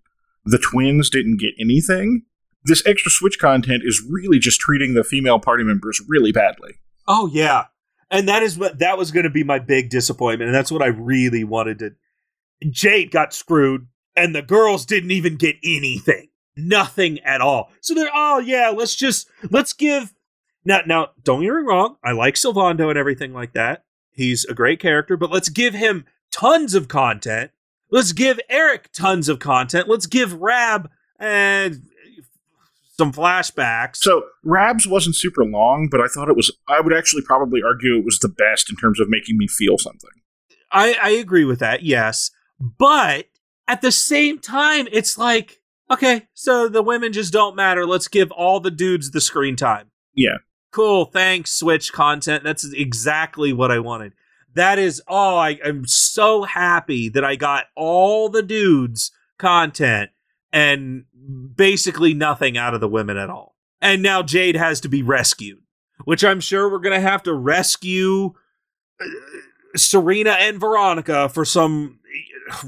the 0.45 0.59
twins 0.59 1.09
didn't 1.09 1.38
get 1.38 1.53
anything, 1.61 2.22
this 2.64 2.84
extra 2.86 3.11
Switch 3.11 3.38
content 3.38 3.82
is 3.84 4.03
really 4.09 4.38
just 4.38 4.61
treating 4.61 4.95
the 4.95 5.05
female 5.05 5.38
party 5.38 5.62
members 5.62 6.01
really 6.09 6.32
badly. 6.32 6.74
Oh 7.07 7.28
yeah. 7.32 7.66
And 8.12 8.28
that 8.28 8.42
is 8.42 8.58
what 8.58 8.78
that 8.78 8.98
was 8.98 9.10
going 9.10 9.24
to 9.24 9.30
be 9.30 9.42
my 9.42 9.58
big 9.58 9.88
disappointment 9.88 10.48
and 10.48 10.54
that's 10.54 10.70
what 10.70 10.82
I 10.82 10.88
really 10.88 11.44
wanted 11.44 11.78
to 11.80 11.90
Jade 12.70 13.10
got 13.10 13.34
screwed 13.34 13.88
and 14.14 14.34
the 14.34 14.42
girls 14.42 14.86
didn't 14.86 15.10
even 15.10 15.36
get 15.36 15.56
anything. 15.64 16.28
Nothing 16.54 17.18
at 17.20 17.40
all. 17.40 17.72
So 17.80 17.94
they're 17.94 18.10
oh 18.14 18.38
yeah, 18.38 18.68
let's 18.68 18.94
just 18.94 19.28
let's 19.50 19.72
give 19.72 20.12
now 20.64 20.82
now 20.86 21.08
don't 21.24 21.40
get 21.40 21.48
me 21.48 21.62
wrong, 21.66 21.96
I 22.04 22.12
like 22.12 22.34
Sylvando 22.34 22.90
and 22.90 22.98
everything 22.98 23.32
like 23.32 23.54
that. 23.54 23.84
He's 24.12 24.44
a 24.44 24.54
great 24.54 24.78
character, 24.78 25.16
but 25.16 25.30
let's 25.30 25.48
give 25.48 25.72
him 25.72 26.04
tons 26.30 26.74
of 26.74 26.88
content. 26.88 27.50
Let's 27.90 28.12
give 28.12 28.38
Erik 28.48 28.92
tons 28.92 29.30
of 29.30 29.38
content. 29.38 29.88
Let's 29.88 30.06
give 30.06 30.34
Rab 30.34 30.90
and 31.18 31.82
some 33.03 33.12
flashbacks. 33.12 33.96
So 33.96 34.22
Rabs 34.44 34.86
wasn't 34.86 35.16
super 35.16 35.44
long, 35.44 35.88
but 35.90 36.00
I 36.00 36.07
thought 36.07 36.28
it 36.28 36.36
was. 36.36 36.57
I 36.68 36.80
would 36.80 36.94
actually 36.94 37.22
probably 37.22 37.61
argue 37.64 37.98
it 37.98 38.05
was 38.05 38.18
the 38.20 38.28
best 38.28 38.70
in 38.70 38.76
terms 38.76 39.00
of 39.00 39.09
making 39.09 39.38
me 39.38 39.48
feel 39.48 39.76
something. 39.76 40.11
I, 40.70 40.96
I 41.03 41.11
agree 41.11 41.44
with 41.44 41.59
that, 41.59 41.82
yes. 41.82 42.30
But 42.61 43.26
at 43.66 43.82
the 43.82 43.90
same 43.90 44.38
time, 44.38 44.86
it's 44.92 45.18
like, 45.18 45.61
okay, 45.90 46.28
so 46.32 46.68
the 46.68 46.82
women 46.82 47.12
just 47.12 47.32
don't 47.32 47.57
matter. 47.57 47.84
Let's 47.86 48.09
give 48.09 48.30
all 48.30 48.61
the 48.61 48.70
dudes 48.70 49.11
the 49.11 49.20
screen 49.20 49.57
time. 49.57 49.90
Yeah. 50.14 50.38
cool, 50.70 51.07
thanks, 51.07 51.53
Switch 51.53 51.92
content. 51.92 52.44
That's 52.44 52.64
exactly 52.72 53.53
what 53.53 53.70
I 53.70 53.80
wanted. 53.80 54.12
That 54.55 54.78
is, 54.78 55.03
oh, 55.09 55.36
I, 55.36 55.59
I'm 55.64 55.86
so 55.86 56.44
happy 56.44 57.09
that 57.11 57.24
I 57.24 57.36
got 57.36 57.64
all 57.74 58.28
the 58.28 58.42
dudes 58.42 59.11
content 59.38 60.11
and 60.53 61.05
basically 61.54 62.14
nothing 62.14 62.56
out 62.56 62.74
of 62.74 62.80
the 62.80 62.88
women 62.88 63.16
at 63.16 63.30
all. 63.30 63.56
And 63.80 64.02
now 64.02 64.22
Jade 64.22 64.56
has 64.56 64.80
to 64.82 64.88
be 64.88 65.02
rescued, 65.02 65.58
which 66.04 66.24
I'm 66.24 66.40
sure 66.40 66.70
we're 66.70 66.78
going 66.78 66.94
to 67.00 67.08
have 67.08 67.22
to 67.24 67.34
rescue 67.34 68.32
uh, 69.00 69.04
Serena 69.76 70.30
and 70.32 70.60
Veronica 70.60 71.28
for 71.28 71.44
some 71.44 71.98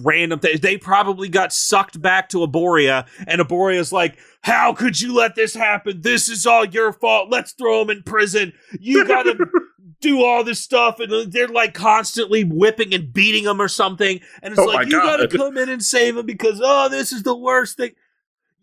random 0.02 0.38
thing. 0.40 0.58
They 0.60 0.76
probably 0.78 1.28
got 1.28 1.52
sucked 1.52 2.00
back 2.00 2.28
to 2.30 2.38
Arboria, 2.38 3.06
and 3.26 3.40
Arboria's 3.40 3.92
like, 3.92 4.18
How 4.42 4.72
could 4.72 5.00
you 5.00 5.14
let 5.14 5.34
this 5.34 5.54
happen? 5.54 6.00
This 6.00 6.28
is 6.28 6.46
all 6.46 6.64
your 6.64 6.92
fault. 6.92 7.30
Let's 7.30 7.52
throw 7.52 7.82
him 7.82 7.90
in 7.90 8.02
prison. 8.02 8.52
You 8.80 9.06
gotta 9.06 9.36
do 10.00 10.24
all 10.24 10.42
this 10.44 10.60
stuff. 10.60 10.98
And 11.00 11.30
they're 11.32 11.48
like 11.48 11.74
constantly 11.74 12.44
whipping 12.44 12.94
and 12.94 13.12
beating 13.12 13.44
him 13.44 13.60
or 13.60 13.68
something. 13.68 14.20
And 14.42 14.52
it's 14.52 14.60
Oh 14.60 14.64
like, 14.64 14.86
You 14.86 14.92
God. 15.00 15.18
gotta 15.18 15.28
come 15.28 15.56
in 15.58 15.68
and 15.68 15.82
save 15.82 16.16
him 16.16 16.26
because, 16.26 16.60
oh, 16.62 16.88
this 16.88 17.12
is 17.12 17.22
the 17.22 17.36
worst 17.36 17.76
thing. 17.76 17.92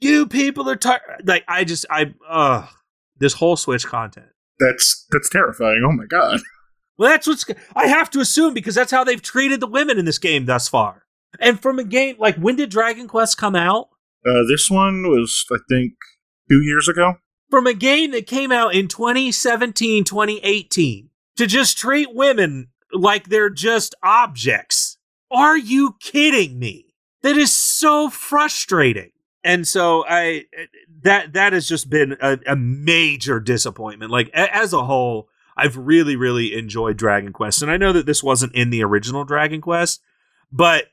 You 0.02 0.28
people 0.28 0.70
are 0.70 0.76
tired. 0.76 1.24
Like, 1.24 1.44
I 1.48 1.64
just, 1.64 1.86
I, 1.90 2.14
uh, 2.28 2.68
this 3.18 3.34
whole 3.34 3.56
Switch 3.56 3.86
content. 3.86 4.28
That's 4.60 5.06
that's 5.12 5.30
terrifying. 5.30 5.84
Oh 5.88 5.92
my 5.92 6.06
god. 6.06 6.42
Well, 6.98 7.10
that's 7.10 7.26
what's. 7.26 7.46
I 7.76 7.88
have 7.88 8.12
to 8.12 8.20
assume 8.20 8.54
because 8.54 8.76
that's 8.76 8.92
how 8.92 9.04
they've 9.04 9.22
treated 9.22 9.60
the 9.60 9.68
women 9.68 9.98
in 9.98 10.06
this 10.06 10.20
game 10.20 10.46
thus 10.46 10.68
far. 10.68 11.04
And 11.40 11.60
from 11.60 11.80
a 11.80 11.84
game 11.84 12.16
like 12.20 12.36
when 12.36 12.58
did 12.58 12.70
Dragon 12.70 13.08
Quest 13.08 13.38
come 13.38 13.56
out? 13.56 13.90
Uh, 14.24 14.44
this 14.48 14.70
one 14.70 15.10
was, 15.10 15.46
I 15.52 15.58
think, 15.68 15.94
two 16.50 16.62
years 16.62 16.88
ago. 16.88 17.16
From 17.50 17.66
a 17.66 17.74
game 17.74 18.12
that 18.12 18.28
came 18.28 18.52
out 18.52 18.76
in 18.76 18.88
2017, 18.88 20.04
2018, 20.04 21.10
to 21.38 21.48
just 21.48 21.78
treat 21.78 22.14
women 22.14 22.68
like 22.94 23.30
they're 23.30 23.50
just 23.50 23.96
objects. 24.04 24.98
Are 25.32 25.58
you 25.58 25.96
kidding 26.00 26.60
me? 26.60 26.94
That 27.24 27.38
is 27.38 27.56
so 27.56 28.10
frustrating. 28.10 29.12
And 29.44 29.68
so 29.68 30.06
I 30.08 30.46
eh, 30.58 30.66
that 31.04 31.34
that 31.34 31.54
has 31.54 31.68
just 31.68 31.90
been 31.90 32.18
a, 32.22 32.40
a 32.48 32.56
major 32.56 33.40
disappointment. 33.40 34.12
Like 34.12 34.30
as 34.34 34.74
a 34.74 34.84
whole, 34.84 35.30
I've 35.58 35.78
really 35.78 36.16
really 36.16 36.56
enjoyed 36.56 36.98
Dragon 36.98 37.34
Quest, 37.34 37.62
and 37.62 37.72
I 37.72 37.78
know 37.78 37.94
that 37.94 38.06
this 38.06 38.24
wasn't 38.24 38.56
in 38.56 38.70
the 38.70 38.84
original 38.84 39.26
Dragon 39.26 39.62
Quest, 39.62 40.02
but 40.52 40.86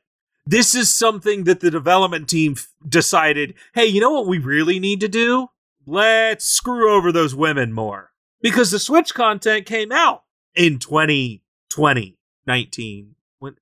this 0.46 0.74
is 0.74 0.92
something 0.92 1.44
that 1.44 1.61
the 1.61 1.70
development 1.70 2.28
team 2.28 2.55
f- 2.57 2.68
decided. 2.88 3.55
Hey, 3.74 3.86
you 3.86 4.01
know 4.01 4.12
what 4.12 4.26
we 4.26 4.38
really 4.38 4.78
need 4.78 5.01
to 5.01 5.09
do? 5.09 5.49
Let's 5.86 6.46
screw 6.46 6.94
over 6.94 7.12
those 7.12 7.34
women 7.34 7.72
more 7.72 8.12
because 8.40 8.70
the 8.70 8.78
Switch 8.78 9.14
content 9.14 9.66
came 9.66 9.92
out 9.92 10.24
in 10.55 10.78
2020, 10.78 12.18
19, 12.46 13.14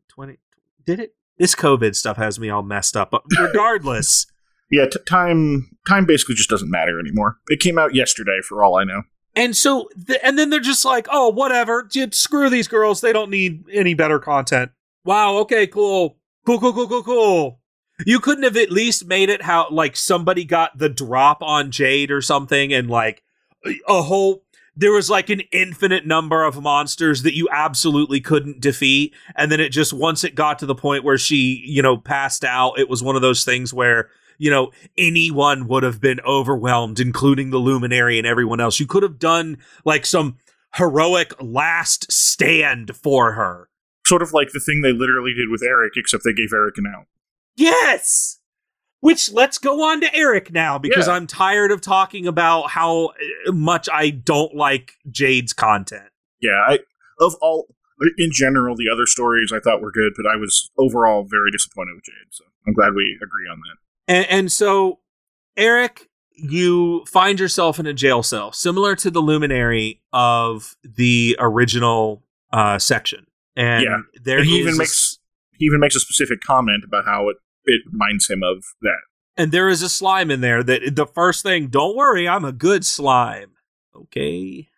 20 0.08 0.38
did 0.86 1.00
it? 1.00 1.14
This 1.36 1.54
COVID 1.54 1.94
stuff 1.94 2.16
has 2.16 2.38
me 2.38 2.48
all 2.48 2.62
messed 2.62 2.96
up. 2.96 3.10
But 3.10 3.22
regardless. 3.38 4.26
Yeah, 4.70 4.86
t- 4.86 4.98
time 5.06 5.76
time 5.86 6.06
basically 6.06 6.34
just 6.34 6.50
doesn't 6.50 6.70
matter 6.70 6.98
anymore. 6.98 7.36
It 7.48 7.60
came 7.60 7.78
out 7.78 7.94
yesterday, 7.94 8.40
for 8.46 8.64
all 8.64 8.76
I 8.76 8.84
know. 8.84 9.02
And 9.34 9.56
so, 9.56 9.88
th- 10.06 10.18
and 10.22 10.38
then 10.38 10.50
they're 10.50 10.60
just 10.60 10.84
like, 10.84 11.06
oh, 11.10 11.28
whatever. 11.28 11.82
Just 11.84 12.14
screw 12.14 12.48
these 12.48 12.68
girls. 12.68 13.00
They 13.00 13.12
don't 13.12 13.30
need 13.30 13.64
any 13.72 13.94
better 13.94 14.18
content. 14.18 14.70
Wow. 15.04 15.36
Okay. 15.38 15.66
Cool. 15.66 16.16
Cool. 16.46 16.58
Cool. 16.58 16.72
Cool. 16.72 16.88
Cool. 16.88 17.02
Cool. 17.02 17.60
You 18.04 18.18
couldn't 18.18 18.44
have 18.44 18.56
at 18.56 18.70
least 18.70 19.06
made 19.06 19.30
it 19.30 19.42
how 19.42 19.68
like 19.70 19.96
somebody 19.96 20.44
got 20.44 20.76
the 20.78 20.88
drop 20.88 21.42
on 21.42 21.70
Jade 21.70 22.10
or 22.10 22.20
something, 22.20 22.72
and 22.72 22.90
like 22.90 23.22
a 23.88 24.02
whole. 24.02 24.42
There 24.78 24.92
was 24.92 25.08
like 25.08 25.30
an 25.30 25.40
infinite 25.52 26.06
number 26.06 26.44
of 26.44 26.60
monsters 26.60 27.22
that 27.22 27.34
you 27.34 27.48
absolutely 27.50 28.20
couldn't 28.20 28.60
defeat, 28.60 29.14
and 29.34 29.50
then 29.50 29.60
it 29.60 29.70
just 29.70 29.94
once 29.94 30.24
it 30.24 30.34
got 30.34 30.58
to 30.58 30.66
the 30.66 30.74
point 30.74 31.04
where 31.04 31.16
she, 31.16 31.62
you 31.64 31.80
know, 31.80 31.96
passed 31.96 32.44
out, 32.44 32.78
it 32.78 32.86
was 32.86 33.02
one 33.02 33.16
of 33.16 33.22
those 33.22 33.42
things 33.42 33.72
where 33.72 34.10
you 34.38 34.50
know, 34.50 34.70
anyone 34.98 35.68
would 35.68 35.82
have 35.82 36.00
been 36.00 36.20
overwhelmed, 36.20 37.00
including 37.00 37.50
the 37.50 37.58
Luminary 37.58 38.18
and 38.18 38.26
everyone 38.26 38.60
else. 38.60 38.78
You 38.80 38.86
could 38.86 39.02
have 39.02 39.18
done 39.18 39.58
like 39.84 40.06
some 40.06 40.36
heroic 40.74 41.32
last 41.40 42.10
stand 42.12 42.94
for 42.96 43.32
her. 43.32 43.68
Sort 44.06 44.22
of 44.22 44.32
like 44.32 44.52
the 44.52 44.60
thing 44.60 44.82
they 44.82 44.92
literally 44.92 45.32
did 45.34 45.48
with 45.50 45.62
Erik, 45.62 45.94
except 45.96 46.22
they 46.24 46.32
gave 46.32 46.52
Erik 46.52 46.78
an 46.78 46.84
out. 46.94 47.06
Yes! 47.56 48.38
Which 49.00 49.30
let's 49.32 49.58
go 49.58 49.82
on 49.84 50.00
to 50.00 50.14
Erik 50.14 50.52
now 50.52 50.78
because 50.78 51.06
Yeah. 51.06 51.14
I'm 51.14 51.26
tired 51.26 51.70
of 51.70 51.80
talking 51.80 52.26
about 52.26 52.70
how 52.70 53.12
uh, 53.46 53.52
much 53.52 53.88
I 53.92 54.10
don't 54.10 54.54
like 54.54 54.92
Jade's 55.10 55.52
content. 55.52 56.08
Yeah, 56.40 56.62
I 56.66 56.78
of 57.20 57.34
all 57.40 57.66
in 58.18 58.30
general, 58.32 58.76
the 58.76 58.90
other 58.92 59.06
stories 59.06 59.52
I 59.54 59.60
thought 59.60 59.80
were 59.80 59.90
good, 59.92 60.12
but 60.16 60.26
I 60.26 60.36
was 60.36 60.70
overall 60.78 61.24
very 61.28 61.50
disappointed 61.50 61.94
with 61.94 62.04
Jade. 62.04 62.28
So 62.30 62.44
I'm 62.66 62.74
glad 62.74 62.94
we 62.94 63.18
agree 63.22 63.48
on 63.50 63.58
that. 63.58 63.76
And, 64.08 64.26
and 64.30 64.52
so, 64.52 65.00
Erik, 65.56 66.08
you 66.32 67.04
find 67.06 67.40
yourself 67.40 67.78
in 67.80 67.86
a 67.86 67.92
jail 67.94 68.22
cell, 68.22 68.52
similar 68.52 68.94
to 68.96 69.10
the 69.10 69.20
luminary 69.20 70.00
of 70.12 70.76
the 70.84 71.36
original 71.38 72.22
uh, 72.52 72.78
section. 72.78 73.26
And 73.56 73.84
Yeah. 73.84 73.98
there 74.22 74.38
And 74.38 74.46
he 74.46 74.54
is 74.60 74.60
even 74.66 74.74
a 74.74 74.78
makes- 74.78 75.18
He 75.58 75.64
even 75.64 75.80
makes 75.80 75.96
a 75.96 76.00
specific 76.00 76.40
comment 76.42 76.84
about 76.86 77.04
how 77.06 77.28
it 77.30 77.36
it 77.68 77.80
reminds 77.90 78.28
him 78.30 78.42
of 78.44 78.62
that. 78.82 79.00
and 79.36 79.50
there 79.50 79.68
is 79.68 79.82
a 79.82 79.88
slime 79.88 80.30
in 80.30 80.40
there 80.40 80.62
that 80.62 80.94
the 80.94 81.06
first 81.06 81.42
thing, 81.42 81.66
don't 81.66 81.96
worry, 81.96 82.28
I'm 82.28 82.44
a 82.44 82.52
good 82.52 82.86
slime. 82.86 83.52
Okay. 83.94 84.68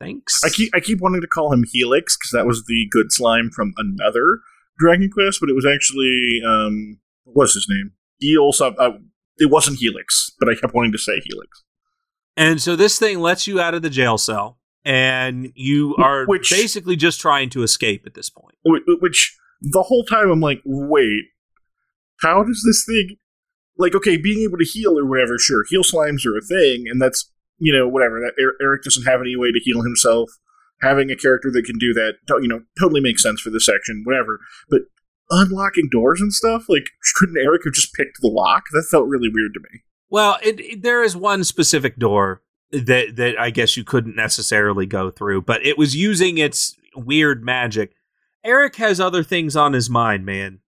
Thanks. 0.00 0.42
I 0.42 0.48
keep 0.48 0.74
I 0.74 0.80
keep 0.80 1.00
wanting 1.00 1.20
to 1.20 1.26
call 1.28 1.52
him 1.52 1.62
Helix 1.70 2.16
because 2.16 2.30
that 2.32 2.46
was 2.46 2.64
the 2.64 2.88
good 2.90 3.12
slime 3.12 3.50
from 3.54 3.74
another 3.76 4.40
Dragon 4.78 5.08
Quest, 5.12 5.38
but 5.40 5.48
it 5.50 5.54
was 5.54 5.64
actually 5.66 6.40
um 6.44 6.98
what 7.24 7.44
was 7.44 7.54
his 7.54 7.66
name? 7.68 7.92
Eel 8.22 8.52
some 8.52 8.74
uh, 8.78 8.90
it 9.38 9.50
wasn't 9.50 9.78
Helix, 9.78 10.30
but 10.38 10.48
I 10.48 10.54
kept 10.54 10.74
wanting 10.74 10.92
to 10.92 10.98
say 10.98 11.20
Helix. 11.24 11.62
and 12.36 12.60
so 12.62 12.76
this 12.76 12.98
thing 12.98 13.20
lets 13.20 13.46
you 13.46 13.60
out 13.60 13.74
of 13.74 13.82
the 13.82 13.90
jail 13.90 14.18
cell, 14.18 14.58
and 14.84 15.52
you 15.54 15.94
are 15.96 16.26
Which- 16.26 16.50
basically 16.50 16.96
just 16.96 17.20
trying 17.20 17.50
to 17.50 17.62
escape 17.62 18.04
at 18.06 18.14
this 18.14 18.30
point. 18.30 18.56
Which 18.64 19.36
the 19.60 19.82
whole 19.82 20.04
time 20.04 20.30
I'm 20.30 20.40
like, 20.40 20.60
wait, 20.64 21.24
how 22.20 22.42
does 22.44 22.62
this 22.66 22.84
thing 22.86 23.16
like 23.78 23.94
okay, 23.94 24.16
being 24.16 24.42
able 24.42 24.58
to 24.58 24.64
heal 24.64 24.98
or 24.98 25.06
whatever, 25.06 25.38
sure, 25.38 25.64
heal 25.68 25.82
slimes 25.82 26.26
are 26.26 26.36
a 26.36 26.40
thing, 26.42 26.84
and 26.88 27.00
that's 27.00 27.30
you 27.58 27.72
know 27.72 27.88
whatever. 27.88 28.20
That 28.20 28.34
Er- 28.42 28.56
Erik 28.62 28.82
doesn't 28.82 29.04
have 29.04 29.20
any 29.20 29.34
way 29.36 29.50
to 29.52 29.60
heal 29.62 29.82
himself. 29.82 30.30
Having 30.82 31.10
a 31.12 31.16
character 31.16 31.48
that 31.52 31.64
can 31.64 31.78
do 31.78 31.92
that, 31.94 32.14
you 32.40 32.48
know, 32.48 32.60
totally 32.80 33.00
makes 33.00 33.22
sense 33.22 33.40
for 33.40 33.50
this 33.50 33.64
section, 33.66 34.02
whatever. 34.04 34.40
But 34.68 34.80
unlocking 35.30 35.88
doors 35.90 36.20
and 36.20 36.32
stuff, 36.32 36.64
like 36.68 36.84
couldn't 37.16 37.36
Erik 37.42 37.62
have 37.64 37.72
just 37.74 37.94
picked 37.94 38.18
the 38.20 38.28
lock? 38.28 38.64
That 38.72 38.86
felt 38.90 39.06
really 39.08 39.28
weird 39.32 39.54
to 39.54 39.60
me. 39.60 39.80
Well, 40.10 40.38
it, 40.42 40.60
it- 40.60 40.82
there 40.82 41.02
is 41.02 41.16
one 41.16 41.44
specific 41.44 41.96
door 41.98 42.42
that 42.70 43.16
that 43.16 43.38
I 43.38 43.50
guess 43.50 43.76
you 43.76 43.84
couldn't 43.84 44.16
necessarily 44.16 44.86
go 44.86 45.10
through, 45.10 45.42
but 45.42 45.64
it 45.64 45.76
was 45.78 45.96
using 45.96 46.38
its 46.38 46.76
weird 46.96 47.44
magic. 47.44 47.92
Erik 48.44 48.76
has 48.76 49.00
other 49.00 49.22
things 49.22 49.54
on 49.56 49.72
his 49.72 49.88
mind, 49.88 50.26
man. 50.26 50.58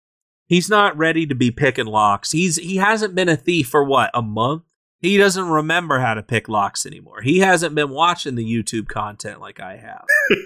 He's 0.47 0.69
not 0.71 0.97
ready 0.97 1.27
to 1.27 1.35
be 1.35 1.51
picking 1.51 1.87
locks. 1.87 2.33
He's 2.33 2.57
he 2.57 2.77
hasn't 2.77 3.15
been 3.15 3.29
a 3.29 3.37
thief 3.37 3.69
for 3.69 3.83
what 3.83 4.11
a 4.15 4.23
month. 4.23 4.63
He 5.01 5.17
doesn't 5.19 5.49
remember 5.49 5.99
how 6.01 6.15
to 6.15 6.23
pick 6.23 6.49
locks 6.49 6.87
anymore. 6.87 7.21
He 7.23 7.41
hasn't 7.41 7.75
been 7.75 7.91
watching 7.91 8.37
the 8.37 8.45
YouTube 8.45 8.89
content 8.89 9.41
like 9.41 9.61
I 9.61 9.77
have. 9.77 10.05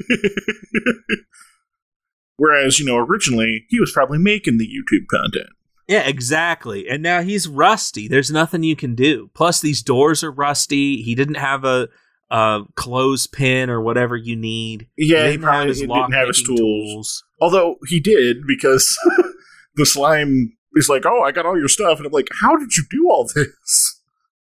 Whereas, 2.38 2.78
you 2.78 2.86
know, 2.86 2.96
originally 2.96 3.66
he 3.68 3.78
was 3.78 3.92
probably 3.92 4.18
making 4.18 4.58
the 4.58 4.66
YouTube 4.66 5.06
content. 5.10 5.50
Yeah, 5.88 6.06
exactly. 6.06 6.88
And 6.88 7.02
now 7.02 7.22
he's 7.22 7.48
rusty. 7.48 8.08
There's 8.08 8.30
nothing 8.30 8.62
you 8.62 8.76
can 8.76 8.94
do. 8.94 9.30
Plus, 9.34 9.60
these 9.60 9.82
doors 9.82 10.22
are 10.22 10.30
rusty. 10.30 11.02
He 11.02 11.14
didn't 11.14 11.36
have 11.36 11.64
a, 11.64 11.88
a 12.30 12.60
clothespin 12.76 13.70
or 13.70 13.80
whatever 13.80 14.16
you 14.16 14.36
need. 14.36 14.86
Yeah, 14.96 15.24
he 15.24 15.32
didn't 15.32 15.42
probably 15.42 15.72
didn't 15.72 16.12
have 16.12 16.28
his 16.28 16.46
lock-picking 16.46 16.56
tools. 16.56 17.24
Although 17.40 17.76
he 17.86 18.00
did 18.00 18.46
because 18.46 18.96
the 19.76 19.86
slime 19.86 20.52
is 20.74 20.88
like, 20.88 21.06
"Oh, 21.06 21.22
I 21.22 21.32
got 21.32 21.46
all 21.46 21.58
your 21.58 21.68
stuff," 21.68 21.98
and 21.98 22.06
I'm 22.06 22.12
like, 22.12 22.28
"How 22.42 22.56
did 22.56 22.76
you 22.76 22.84
do 22.90 23.08
all 23.10 23.28
this?" 23.34 24.00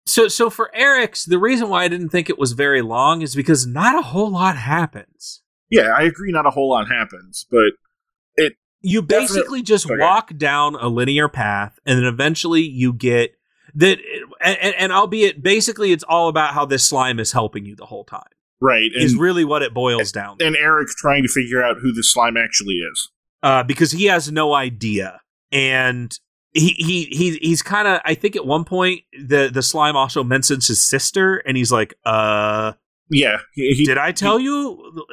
So, 0.08 0.26
so 0.26 0.48
for 0.48 0.74
Erik's, 0.74 1.24
the 1.24 1.38
reason 1.38 1.68
why 1.68 1.84
I 1.84 1.88
didn't 1.88 2.08
think 2.08 2.30
it 2.30 2.38
was 2.38 2.52
very 2.52 2.80
long 2.80 3.20
is 3.20 3.36
because 3.36 3.66
not 3.66 3.94
a 3.94 4.02
whole 4.02 4.30
lot 4.30 4.56
happens. 4.56 5.42
Yeah, 5.70 5.92
I 5.96 6.02
agree. 6.02 6.32
Not 6.32 6.46
a 6.46 6.50
whole 6.50 6.70
lot 6.70 6.88
happens, 6.88 7.46
but 7.50 7.72
it. 8.36 8.54
You 8.80 9.02
basically 9.02 9.62
just 9.62 9.86
Okay. 9.86 10.00
walk 10.00 10.36
down 10.36 10.76
a 10.76 10.88
linear 10.88 11.28
path, 11.28 11.78
and 11.84 11.98
then 11.98 12.04
eventually 12.06 12.62
you 12.62 12.92
get 12.92 13.32
that. 13.74 13.98
And, 14.40 14.56
and, 14.62 14.74
and 14.78 14.92
albeit, 14.92 15.42
basically, 15.42 15.90
it's 15.92 16.04
all 16.04 16.28
about 16.28 16.54
how 16.54 16.64
this 16.64 16.86
slime 16.86 17.18
is 17.18 17.32
helping 17.32 17.64
you 17.66 17.74
the 17.76 17.86
whole 17.86 18.04
time. 18.04 18.22
right, 18.60 18.90
is 18.94 19.14
really 19.16 19.44
what 19.44 19.62
it 19.62 19.72
boils 19.74 20.10
down. 20.12 20.38
to. 20.38 20.46
and 20.46 20.56
Erik 20.56 20.88
trying 20.96 21.22
to 21.22 21.28
figure 21.28 21.62
out 21.62 21.76
who 21.82 21.92
the 21.92 22.02
slime 22.02 22.36
actually 22.36 22.74
is. 22.76 23.08
uh, 23.42 23.62
because 23.62 23.90
he 23.92 24.06
has 24.06 24.30
no 24.32 24.54
idea, 24.54 25.20
and 25.52 26.18
he 26.54 26.68
he 26.78 27.04
he 27.10 27.36
he's 27.42 27.62
kind 27.62 27.86
of. 27.88 28.00
I 28.04 28.14
think 28.14 28.36
at 28.36 28.46
one 28.46 28.64
point 28.64 29.02
the 29.12 29.50
the 29.52 29.62
slime 29.62 29.96
also 29.96 30.22
mentions 30.24 30.66
his 30.68 30.82
sister, 30.86 31.36
and 31.46 31.56
he's 31.56 31.70
like, 31.72 31.94
"Uh, 32.04 32.72
Yeah. 33.10 33.38
He, 33.54 33.74
he- 33.74 33.84
Did 33.84 33.98
I 33.98 34.12
tell 34.12 34.38
you? 34.40 35.04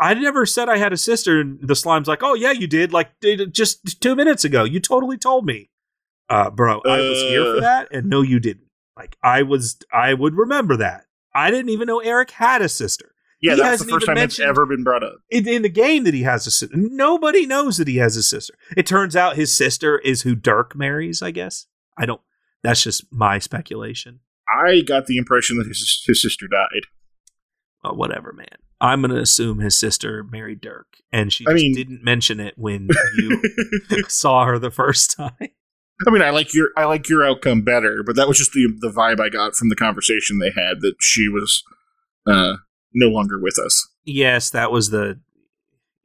I 0.00 0.14
never 0.14 0.46
said 0.46 0.68
I 0.68 0.78
had 0.78 0.92
a 0.92 0.96
sister. 0.96 1.40
And 1.40 1.58
the 1.62 1.76
slime's 1.76 2.08
like, 2.08 2.22
oh 2.22 2.34
yeah, 2.34 2.52
you 2.52 2.66
did. 2.66 2.92
Like 2.92 3.10
just 3.52 4.00
two 4.00 4.16
minutes 4.16 4.44
ago, 4.44 4.64
you 4.64 4.80
totally 4.80 5.18
told 5.18 5.44
me. 5.46 5.70
Uh, 6.28 6.48
bro, 6.50 6.80
I 6.84 6.98
was 7.00 7.18
here 7.22 7.42
Uh. 7.42 7.54
for 7.56 7.60
that, 7.60 7.88
and 7.92 8.08
no, 8.08 8.22
you 8.22 8.40
didn't. 8.40 8.68
Like 8.96 9.16
I 9.22 9.42
was, 9.42 9.76
I 9.92 10.14
would 10.14 10.34
remember 10.34 10.76
that. 10.78 11.06
I 11.34 11.50
didn't 11.50 11.70
even 11.70 11.86
know 11.86 12.00
Erik 12.00 12.30
had 12.32 12.62
a 12.62 12.68
sister. 12.68 13.14
yeah, 13.40 13.54
he 13.56 13.60
that's 13.60 13.82
the 13.84 13.90
first 13.90 14.06
time 14.06 14.16
it's 14.18 14.38
ever 14.38 14.64
been 14.66 14.82
brought 14.84 15.02
up. 15.02 15.16
in, 15.30 15.48
in 15.48 15.62
the 15.62 15.68
game 15.68 16.04
that 16.04 16.14
he 16.14 16.22
has 16.22 16.46
a 16.46 16.50
sister. 16.50 16.76
Nobody 16.76 17.46
knows 17.46 17.76
that 17.78 17.88
he 17.88 17.96
has 17.96 18.16
a 18.16 18.22
sister. 18.22 18.54
It 18.76 18.86
turns 18.86 19.16
out 19.16 19.36
his 19.36 19.54
sister 19.56 19.98
is 19.98 20.22
who 20.22 20.34
Derk 20.36 20.74
marries. 20.76 21.20
I 21.22 21.30
guess 21.30 21.66
I 21.98 22.06
don't. 22.06 22.20
That's 22.62 22.82
just 22.82 23.04
my 23.10 23.38
speculation. 23.38 24.20
I 24.48 24.82
got 24.82 25.06
the 25.06 25.16
impression 25.16 25.56
that 25.58 25.66
his, 25.66 26.02
his 26.06 26.20
sister 26.22 26.46
died. 26.48 26.82
Uh, 27.82 27.92
whatever, 27.94 28.32
man. 28.32 28.58
I'm 28.80 29.02
gonna 29.02 29.16
assume 29.20 29.58
his 29.58 29.78
sister 29.78 30.24
married 30.24 30.60
Derk, 30.62 30.84
and 31.12 31.32
she 31.32 31.46
I 31.48 31.52
mean- 31.54 31.74
didn't 31.74 32.02
mention 32.02 32.40
it 32.40 32.54
when 32.56 32.88
you 33.16 33.42
saw 34.08 34.44
her 34.46 34.58
the 34.58 34.70
first 34.70 35.16
time. 35.16 35.32
I 36.06 36.10
mean, 36.10 36.22
I 36.22 36.30
like 36.30 36.54
your 36.54 36.70
I 36.76 36.84
like 36.84 37.08
your 37.08 37.22
outcome 37.24 37.60
better, 37.62 38.02
but 38.04 38.16
that 38.16 38.26
was 38.26 38.38
just 38.38 38.52
the 38.52 38.66
the 38.80 38.90
vibe 38.90 39.20
I 39.20 39.28
got 39.28 39.54
from 39.54 39.68
the 39.68 39.76
conversation 39.76 40.38
they 40.38 40.50
had 40.50 40.80
that 40.80 40.94
she 41.00 41.28
was 41.28 41.62
uh, 42.26 42.54
no 42.94 43.08
longer 43.08 43.38
with 43.38 43.58
us. 43.58 43.86
Yes, 44.04 44.48
that 44.50 44.72
was 44.72 44.90
the. 44.90 45.20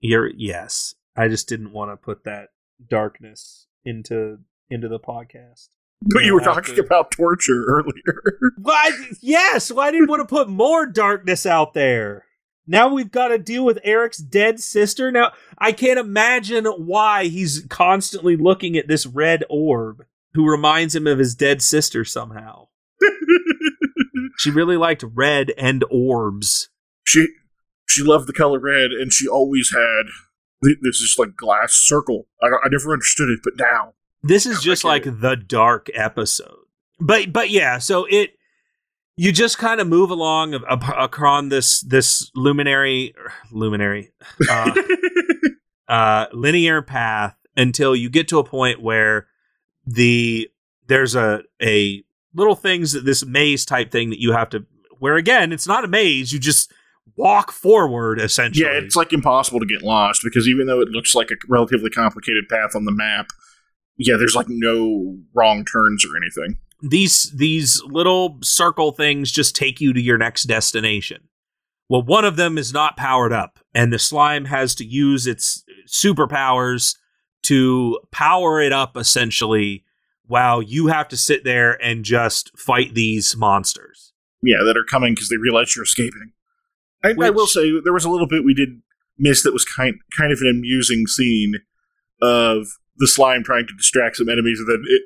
You're 0.01 0.29
yes. 0.35 0.95
I 1.15 1.29
just 1.29 1.47
didn't 1.47 1.71
want 1.71 1.91
to 1.91 1.97
put 1.97 2.25
that 2.25 2.49
darkness 2.89 3.67
into 3.85 4.39
into 4.69 4.89
the 4.89 4.99
podcast. 4.99 5.69
But 6.01 6.25
you 6.25 6.33
were 6.33 6.41
talking 6.41 6.75
to- 6.75 6.81
about 6.83 7.11
torture 7.11 7.63
earlier. 7.69 8.21
Why? 8.57 8.91
Yes. 9.21 9.71
Well, 9.71 9.87
I 9.87 9.91
didn't 9.91 10.09
want 10.09 10.19
to 10.21 10.27
put 10.27 10.49
more 10.49 10.85
darkness 10.85 11.45
out 11.45 11.73
there. 11.73 12.25
Now 12.67 12.87
we've 12.93 13.11
got 13.11 13.27
to 13.29 13.37
deal 13.37 13.63
with 13.63 13.79
Erik's 13.83 14.17
dead 14.17 14.59
sister. 14.59 15.11
Now 15.11 15.31
I 15.57 15.71
can't 15.71 15.99
imagine 15.99 16.65
why 16.65 17.25
he's 17.25 17.65
constantly 17.69 18.35
looking 18.35 18.75
at 18.77 18.87
this 18.87 19.05
red 19.05 19.43
orb, 19.49 20.03
who 20.33 20.49
reminds 20.49 20.95
him 20.95 21.07
of 21.07 21.19
his 21.19 21.35
dead 21.35 21.61
sister 21.61 22.03
somehow. 22.05 22.67
She 24.37 24.51
really 24.51 24.75
liked 24.77 25.03
red 25.13 25.51
and 25.57 25.83
orbs. 25.89 26.69
she 27.05 27.27
she 27.87 28.03
loved 28.03 28.27
the 28.27 28.33
color 28.33 28.59
red, 28.59 28.91
and 28.91 29.11
she 29.13 29.27
always 29.27 29.71
had 29.71 30.03
th- 30.63 30.77
this 30.81 30.97
is 30.97 31.15
like 31.17 31.35
glass 31.37 31.73
circle. 31.73 32.27
I, 32.41 32.47
I 32.47 32.69
never 32.69 32.91
understood 32.91 33.29
it, 33.29 33.39
but 33.43 33.53
now 33.57 33.93
This 34.23 34.45
is 34.45 34.61
just 34.61 34.83
like 34.83 35.03
the 35.05 35.35
dark 35.37 35.87
episode. 35.93 36.65
But 36.99 37.31
but 37.31 37.49
yeah, 37.49 37.77
so 37.77 38.05
it 38.09 38.34
you 39.17 39.31
just 39.31 39.57
kind 39.57 39.79
of 39.79 39.87
move 39.87 40.09
along 40.09 40.53
across 40.53 41.49
this 41.49 41.81
this 41.81 42.31
luminary 42.35 43.13
luminary 43.51 44.11
uh, 44.49 44.71
uh, 45.87 46.25
linear 46.33 46.81
path 46.81 47.35
until 47.55 47.95
you 47.95 48.09
get 48.09 48.27
to 48.27 48.39
a 48.39 48.43
point 48.43 48.81
where 48.81 49.27
the 49.85 50.49
there's 50.87 51.15
a 51.15 51.43
a 51.61 52.03
little 52.33 52.55
things 52.55 52.91
this 53.03 53.25
maze 53.25 53.65
type 53.65 53.91
thing 53.91 54.09
that 54.09 54.19
you 54.19 54.33
have 54.33 54.49
to 54.49 54.65
where 54.99 55.15
again 55.15 55.51
it's 55.51 55.67
not 55.67 55.85
a 55.85 55.87
maze 55.87 56.31
you 56.33 56.39
just 56.39 56.71
walk 57.15 57.51
forward 57.51 58.19
essentially 58.19 58.65
yeah, 58.65 58.77
it's 58.77 58.95
like 58.95 59.13
impossible 59.13 59.59
to 59.59 59.65
get 59.65 59.81
lost 59.81 60.21
because 60.23 60.47
even 60.47 60.67
though 60.67 60.81
it 60.81 60.89
looks 60.89 61.15
like 61.15 61.31
a 61.31 61.35
relatively 61.47 61.89
complicated 61.89 62.47
path 62.49 62.75
on 62.75 62.85
the 62.85 62.91
map, 62.91 63.27
yeah, 63.97 64.17
there's 64.17 64.35
like 64.35 64.49
no 64.49 65.17
wrong 65.33 65.63
turns 65.65 66.05
or 66.05 66.17
anything. 66.17 66.57
These 66.87 67.31
these 67.35 67.81
little 67.83 68.37
circle 68.41 68.91
things 68.91 69.31
just 69.31 69.55
take 69.55 69.81
you 69.81 69.93
to 69.93 70.01
your 70.01 70.17
next 70.17 70.43
destination. 70.43 71.27
Well, 71.89 72.01
one 72.01 72.25
of 72.25 72.35
them 72.35 72.57
is 72.57 72.73
not 72.73 72.97
powered 72.97 73.33
up, 73.33 73.59
and 73.73 73.91
the 73.91 73.99
slime 73.99 74.45
has 74.45 74.75
to 74.75 74.85
use 74.85 75.27
its 75.27 75.63
superpowers 75.87 76.95
to 77.43 77.99
power 78.11 78.59
it 78.59 78.73
up 78.73 78.97
essentially 78.97 79.83
while 80.27 80.61
you 80.61 80.87
have 80.87 81.07
to 81.07 81.17
sit 81.17 81.43
there 81.43 81.73
and 81.83 82.03
just 82.03 82.57
fight 82.57 82.95
these 82.95 83.35
monsters. 83.35 84.13
Yeah, 84.41 84.63
that 84.65 84.77
are 84.77 84.83
coming 84.83 85.13
because 85.13 85.29
they 85.29 85.37
realize 85.37 85.75
you're 85.75 85.83
escaping. 85.83 86.31
I, 87.03 87.13
I 87.21 87.29
will 87.29 87.47
say 87.47 87.71
there 87.83 87.93
was 87.93 88.05
a 88.05 88.09
little 88.09 88.27
bit 88.27 88.43
we 88.43 88.55
did 88.55 88.81
miss 89.17 89.43
that 89.43 89.53
was 89.53 89.65
kind 89.65 89.95
kind 90.17 90.31
of 90.31 90.39
an 90.41 90.49
amusing 90.49 91.07
scene 91.07 91.55
of 92.21 92.67
the 92.97 93.07
slime 93.07 93.43
trying 93.43 93.67
to 93.67 93.73
distract 93.75 94.17
some 94.17 94.29
enemies, 94.29 94.59
and 94.59 94.67
then 94.67 94.83
it, 94.87 95.03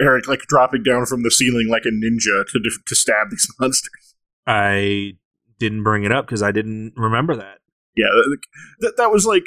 Erik 0.00 0.26
like 0.26 0.40
dropping 0.48 0.82
down 0.82 1.06
from 1.06 1.22
the 1.22 1.30
ceiling 1.30 1.68
like 1.68 1.84
a 1.84 1.90
ninja 1.90 2.44
to 2.48 2.60
to 2.86 2.94
stab 2.94 3.30
these 3.30 3.46
monsters. 3.60 4.14
I 4.46 5.12
didn't 5.58 5.82
bring 5.82 6.04
it 6.04 6.12
up 6.12 6.26
because 6.26 6.42
I 6.42 6.52
didn't 6.52 6.94
remember 6.96 7.36
that. 7.36 7.58
Yeah, 7.96 8.06
that, 8.12 8.38
that 8.80 8.96
that 8.96 9.10
was 9.12 9.24
like 9.24 9.44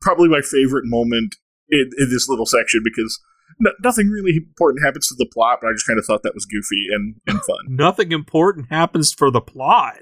probably 0.00 0.28
my 0.28 0.40
favorite 0.40 0.84
moment 0.84 1.36
in, 1.68 1.90
in 1.98 2.10
this 2.10 2.28
little 2.28 2.46
section 2.46 2.82
because 2.84 3.20
no, 3.60 3.70
nothing 3.82 4.08
really 4.08 4.36
important 4.36 4.84
happens 4.84 5.08
to 5.08 5.14
the 5.16 5.28
plot, 5.32 5.58
but 5.60 5.68
I 5.68 5.72
just 5.72 5.86
kind 5.86 5.98
of 5.98 6.04
thought 6.04 6.22
that 6.22 6.34
was 6.34 6.46
goofy 6.46 6.86
and, 6.90 7.16
and 7.26 7.42
fun. 7.42 7.58
Nothing 7.68 8.12
important 8.12 8.68
happens 8.70 9.12
for 9.12 9.30
the 9.30 9.40
plot. 9.40 9.98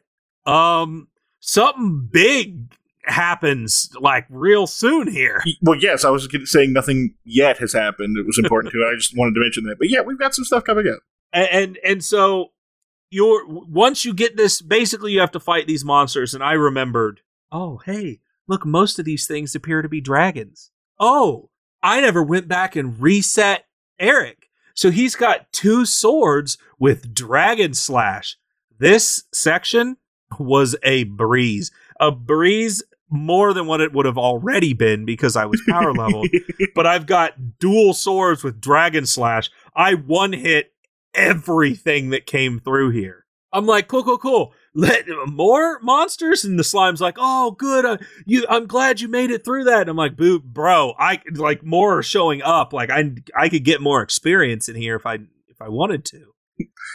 Um, 0.47 1.09
something 1.41 2.09
big 2.11 2.75
happens 3.05 3.91
like 4.01 4.27
real 4.29 4.67
soon 4.67 5.09
here. 5.09 5.43
Well, 5.63 5.79
yes, 5.79 6.05
I 6.05 6.11
was 6.11 6.29
saying 6.45 6.73
nothing 6.73 7.15
yet 7.25 7.59
has 7.59 7.73
happened. 7.73 8.17
It 8.19 8.27
was 8.27 8.39
important 8.39 8.73
to. 8.73 8.89
I 8.91 8.95
just 8.97 9.17
wanted 9.17 9.35
to 9.35 9.41
mention 9.41 9.65
that. 9.65 9.79
But 9.79 9.91
yeah, 9.91 10.01
we've 10.01 10.19
got 10.19 10.35
some 10.35 10.45
stuff 10.45 10.65
coming 10.65 10.87
up. 10.89 11.01
and 11.33 11.49
and, 11.51 11.79
and 11.85 12.05
so 12.05 12.53
you're 13.11 13.45
once 13.49 14.05
you 14.05 14.15
get 14.15 14.37
this 14.37 14.61
basically 14.61 15.13
you 15.13 15.21
have 15.21 15.33
to 15.33 15.41
fight 15.41 15.67
these 15.67 15.85
monsters 15.85 16.33
and 16.33 16.45
i 16.45 16.53
remembered 16.53 17.21
oh 17.51 17.79
hey 17.85 18.21
look 18.47 18.65
most 18.65 19.01
of 19.01 19.05
these 19.05 19.27
things 19.27 19.53
appear 19.57 19.83
to 19.83 19.89
be 19.89 20.01
dragons 20.01 20.71
oh 21.01 21.51
i 21.83 22.01
never 22.01 22.23
went 22.23 22.47
back 22.47 22.77
and 22.77 23.01
reset 23.01 23.65
erik 23.99 24.49
so 24.75 24.93
he's 24.93 25.17
got 25.17 25.53
two 25.53 25.85
swords 25.85 26.57
with 26.79 27.13
dragon 27.13 27.75
slash 27.75 28.37
this 28.79 29.25
section 29.35 29.97
was 30.39 30.77
a 30.85 31.03
breeze 31.05 31.73
a 31.99 32.13
breeze 32.13 32.81
more 33.11 33.53
than 33.53 33.67
what 33.67 33.81
it 33.81 33.93
would 33.93 34.07
have 34.07 34.19
already 34.19 34.73
been 34.73 35.05
because 35.05 35.37
i 35.37 35.45
was 35.45 35.63
power 35.69 35.93
level. 35.93 36.25
but 36.75 36.87
I've 36.87 37.07
got 37.07 37.59
dual 37.59 37.95
swords 37.95 38.43
with 38.45 38.61
dragon 38.61 39.07
slash. 39.07 39.51
I 39.75 39.95
one 39.95 40.33
hit 40.33 40.73
everything 41.15 42.11
that 42.11 42.27
came 42.27 42.61
through 42.61 42.91
here. 42.91 43.27
I'm 43.53 43.67
like, 43.67 43.89
cool, 43.89 44.05
cool, 44.05 44.19
cool. 44.19 44.53
Let 44.75 45.07
more 45.27 45.81
monsters, 45.81 46.45
and 46.45 46.57
the 46.57 46.63
slime's 46.63 47.01
like, 47.01 47.17
oh, 47.19 47.51
good. 47.51 47.85
Uh, 47.85 47.97
you, 48.25 48.47
I'm 48.49 48.67
glad 48.67 49.01
you 49.01 49.09
made 49.09 49.33
it 49.33 49.45
through 49.45 49.65
that. 49.65 49.83
And 49.83 49.91
I'm 49.91 49.97
like, 49.97 50.17
boo, 50.17 50.39
bro. 50.39 50.95
I 50.99 51.21
like 51.35 51.65
more 51.65 51.99
are 51.99 52.03
showing 52.03 52.43
up. 52.43 52.73
Like 52.73 52.91
I, 52.91 53.13
I 53.37 53.49
could 53.49 53.65
get 53.65 53.81
more 53.81 54.03
experience 54.03 54.69
in 54.69 54.77
here 54.77 54.95
if 54.95 55.05
I, 55.05 55.15
if 55.49 55.61
I 55.61 55.69
wanted 55.69 56.05
to. 56.07 56.33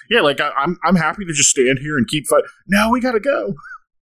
yeah, 0.10 0.22
like 0.22 0.40
I, 0.40 0.52
I'm 0.52 0.78
I'm 0.84 0.96
happy 0.96 1.26
to 1.26 1.34
just 1.34 1.50
stand 1.50 1.80
here 1.82 1.98
and 1.98 2.08
keep 2.08 2.28
fighting. 2.28 2.48
Now 2.68 2.92
we 2.92 3.02
gotta 3.02 3.20
go. 3.20 3.56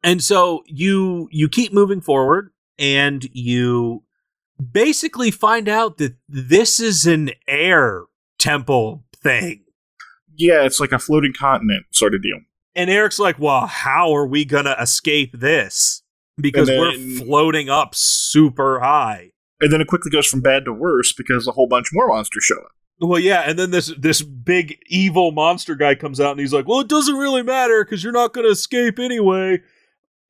And 0.06 0.24
so 0.24 0.64
you 0.68 1.28
you 1.32 1.49
keep 1.49 1.74
moving 1.74 1.99
forward 1.99 2.51
and 2.78 3.28
you 3.34 4.03
basically 4.72 5.32
find 5.32 5.68
out 5.68 5.97
that 5.97 6.16
this 6.30 6.80
is 6.80 7.08
an 7.08 7.32
air 7.47 8.03
temple 8.38 9.03
thing. 9.24 9.64
Yeah, 10.36 10.64
it's 10.64 10.80
like 10.80 10.91
a 10.91 10.99
floating 10.99 11.34
continent 11.34 11.88
sort 11.91 12.14
of 12.14 12.22
deal. 12.22 12.39
And 12.76 12.91
Erik's 12.91 13.18
like, 13.18 13.39
"Well, 13.39 13.66
how 13.66 14.16
are 14.16 14.28
we 14.28 14.45
going 14.45 14.66
to 14.66 14.80
escape 14.80 15.39
this? 15.39 16.03
Because 16.38 16.70
And 16.70 16.80
we're 16.80 17.26
floating 17.26 17.70
up 17.70 17.95
super 17.95 18.82
high." 18.82 19.32
And 19.60 19.74
then 19.74 19.82
it 19.82 19.88
quickly 19.88 20.12
goes 20.12 20.28
from 20.28 20.41
bad 20.41 20.66
to 20.66 20.74
worse 20.74 21.14
because 21.14 21.47
a 21.47 21.51
whole 21.53 21.68
bunch 21.68 21.88
more 21.93 22.10
monsters 22.10 22.43
show 22.43 22.58
up. 22.58 22.72
Well, 22.99 23.20
yeah, 23.20 23.41
and 23.41 23.58
then 23.58 23.72
this 23.72 23.91
this 23.97 24.22
big 24.22 24.78
evil 24.86 25.32
monster 25.32 25.74
guy 25.74 25.95
comes 25.95 26.20
out 26.20 26.32
and 26.32 26.39
he's 26.39 26.53
like, 26.53 26.68
"Well, 26.68 26.82
it 26.82 26.89
doesn't 26.89 27.16
really 27.16 27.41
matter 27.41 27.84
because 27.84 28.03
you're 28.03 28.14
not 28.14 28.34
going 28.34 28.45
to 28.45 28.51
escape 28.51 28.99
anyway." 28.99 29.62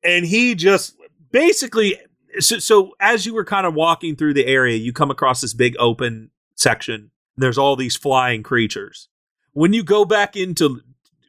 And 0.02 0.24
he 0.24 0.54
just 0.54 0.96
basically 1.30 1.98
so, 2.38 2.58
so 2.58 2.94
as 3.00 3.26
you 3.26 3.34
were 3.34 3.44
kind 3.44 3.66
of 3.66 3.74
walking 3.74 4.16
through 4.16 4.34
the 4.34 4.46
area, 4.46 4.76
you 4.76 4.92
come 4.92 5.10
across 5.10 5.40
this 5.40 5.54
big 5.54 5.74
open 5.78 6.30
section. 6.54 7.10
There's 7.36 7.58
all 7.58 7.76
these 7.76 7.96
flying 7.96 8.42
creatures. 8.42 9.08
When 9.52 9.72
you 9.72 9.82
go 9.82 10.04
back 10.04 10.36
into 10.36 10.80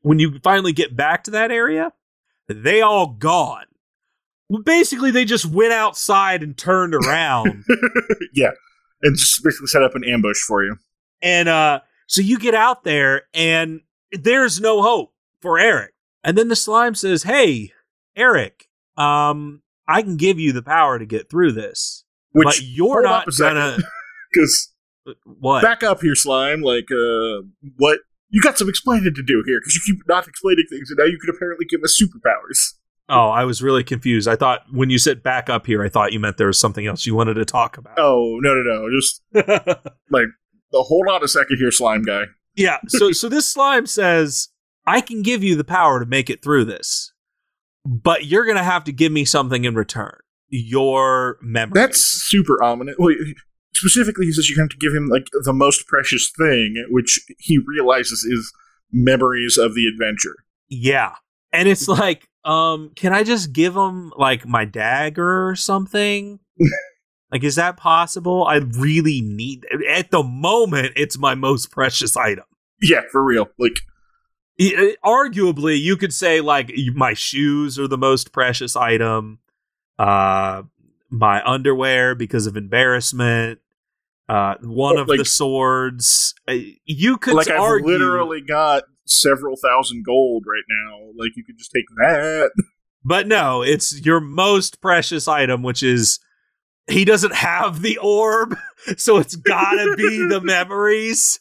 when 0.01 0.19
you 0.19 0.39
finally 0.43 0.73
get 0.73 0.95
back 0.95 1.23
to 1.25 1.31
that 1.31 1.51
area, 1.51 1.91
they 2.47 2.81
all 2.81 3.07
gone. 3.07 3.65
Well, 4.49 4.61
basically, 4.61 5.11
they 5.11 5.25
just 5.25 5.45
went 5.45 5.73
outside 5.73 6.43
and 6.43 6.57
turned 6.57 6.95
around. 7.05 7.65
yeah, 8.33 8.51
and 9.01 9.17
just 9.17 9.43
basically 9.43 9.67
set 9.67 9.83
up 9.83 9.95
an 9.95 10.03
ambush 10.05 10.39
for 10.39 10.63
you. 10.63 10.77
And 11.21 11.49
uh, 11.49 11.81
so 12.07 12.21
you 12.21 12.39
get 12.39 12.55
out 12.55 12.83
there, 12.83 13.23
and 13.33 13.81
there's 14.11 14.61
no 14.61 14.81
hope 14.81 15.13
for 15.41 15.59
Erik. 15.59 15.93
And 16.23 16.37
then 16.37 16.47
the 16.47 16.55
slime 16.55 16.95
says, 16.95 17.23
"Hey, 17.23 17.73
Erik, 18.17 18.67
um, 18.97 19.61
I 19.87 20.01
can 20.01 20.17
give 20.17 20.39
you 20.39 20.51
the 20.51 20.63
power 20.63 20.99
to 20.99 21.05
get 21.05 21.29
through 21.29 21.53
this, 21.53 22.03
Which 22.31 22.45
but 22.45 22.61
you're 22.61 23.03
not 23.03 23.27
gonna 23.37 23.77
because 24.33 24.73
what? 25.23 25.61
back 25.61 25.83
up 25.83 26.01
here, 26.01 26.15
slime. 26.15 26.61
Like, 26.61 26.87
uh, 26.91 27.43
what? 27.77 27.99
You 28.29 28.41
got 28.41 28.57
some 28.57 28.67
explaining 28.67 29.13
to 29.13 29.23
do 29.23 29.41
here 29.45 29.59
because 29.61 29.75
you 29.75 29.81
keep 29.85 30.01
not 30.07 30.27
explaining 30.27 30.65
things, 30.69 30.89
and 30.89 30.97
now 30.97 31.05
you 31.05 31.17
can 31.17 31.33
apparently 31.33 31.65
give 31.65 31.81
us 31.83 31.97
superpowers. 32.01 32.73
Oh, 33.09 33.29
I 33.29 33.45
was 33.45 33.61
really 33.61 33.85
confused. 33.85 34.27
I 34.27 34.35
thought 34.35 34.63
when 34.69 34.89
you 34.89 34.97
said 34.97 35.23
back 35.23 35.49
up 35.49 35.65
here, 35.65 35.81
I 35.81 35.87
thought 35.87 36.11
you 36.11 36.19
meant 36.19 36.35
there 36.35 36.47
was 36.47 36.59
something 36.59 36.85
else 36.85 37.05
you 37.05 37.15
wanted 37.15 37.35
to 37.35 37.45
talk 37.45 37.77
about. 37.77 37.97
Oh 37.97 38.37
no 38.41 38.53
no 38.53 38.63
no! 38.63 38.89
Just 38.91 39.21
like 40.11 40.25
hold 40.73 41.07
on 41.09 41.23
a 41.23 41.27
second 41.29 41.57
here, 41.57 41.71
slime 41.71 42.03
guy. 42.03 42.25
yeah. 42.55 42.79
So 42.89 43.13
so 43.13 43.29
this 43.29 43.47
slime 43.47 43.85
says, 43.85 44.49
I 44.85 44.99
can 44.99 45.21
give 45.21 45.41
you 45.41 45.55
the 45.55 45.63
power 45.63 46.01
to 46.01 46.05
make 46.05 46.29
it 46.29 46.43
through 46.43 46.65
this, 46.65 47.13
but 47.85 48.25
you're 48.25 48.45
gonna 48.45 48.63
have 48.63 48.83
to 48.85 48.91
give 48.91 49.11
me 49.11 49.25
something 49.25 49.65
in 49.65 49.75
return. 49.75 50.17
Your 50.49 51.37
memory. 51.41 51.73
That's 51.73 51.99
super 51.99 52.61
ominous. 52.63 52.95
Well, 52.97 53.13
specifically, 53.73 54.25
he 54.25 54.31
says 54.31 54.49
you're 54.49 54.61
have 54.61 54.69
to 54.69 54.77
give 54.77 54.93
him 54.93 55.07
like 55.07 55.27
the 55.43 55.53
most 55.53 55.87
precious 55.87 56.31
thing, 56.37 56.85
which 56.89 57.19
he 57.37 57.59
realizes 57.65 58.23
is 58.23 58.53
memories 58.91 59.57
of 59.57 59.75
the 59.75 59.87
adventure. 59.87 60.35
Yeah. 60.69 61.15
And 61.53 61.67
it's 61.67 61.87
like, 61.87 62.27
um, 62.43 62.91
can 62.95 63.13
I 63.13 63.23
just 63.23 63.53
give 63.53 63.75
him 63.75 64.11
like 64.17 64.45
my 64.45 64.65
dagger 64.65 65.47
or 65.47 65.55
something? 65.55 66.39
like, 67.31 67.43
is 67.43 67.55
that 67.55 67.77
possible? 67.77 68.45
I 68.45 68.57
really 68.57 69.21
need 69.21 69.65
at 69.89 70.11
the 70.11 70.23
moment 70.23 70.93
it's 70.95 71.17
my 71.17 71.35
most 71.35 71.71
precious 71.71 72.17
item. 72.17 72.45
Yeah, 72.81 73.01
for 73.11 73.23
real. 73.23 73.49
Like 73.57 73.79
Arguably, 74.59 75.79
you 75.79 75.97
could 75.97 76.13
say 76.13 76.41
like 76.41 76.71
my 76.93 77.13
shoes 77.13 77.77
are 77.79 77.87
the 77.87 77.97
most 77.97 78.31
precious 78.31 78.75
item, 78.75 79.39
uh, 79.99 80.63
my 81.09 81.43
underwear 81.45 82.15
because 82.15 82.47
of 82.47 82.57
embarrassment, 82.57 83.59
uh, 84.29 84.55
one 84.61 84.97
of 84.97 85.07
like- 85.07 85.19
the 85.19 85.25
swords. 85.25 86.33
Uh, 86.47 86.55
You 86.85 87.17
could 87.17 87.35
like 87.35 87.49
I've 87.49 87.81
literally 87.81 88.41
got 88.41 88.83
several 89.05 89.55
thousand 89.55 90.03
gold 90.05 90.43
right 90.47 90.63
now. 90.69 91.11
Like 91.17 91.31
you 91.37 91.43
could 91.43 91.57
just 91.57 91.71
take 91.71 91.85
that. 91.97 92.51
But 93.05 93.25
no, 93.25 93.61
it's 93.61 94.01
your 94.05 94.19
most 94.19 94.81
precious 94.81 95.29
item, 95.29 95.63
which 95.63 95.81
is 95.81 96.19
he 96.89 97.05
doesn't 97.05 97.35
have 97.35 97.81
the 97.81 97.97
orb, 97.99 98.57
so 98.97 99.15
it's 99.17 99.37
gotta 99.37 99.95
be 99.95 100.25
the 100.27 100.41
memories. 100.43 101.39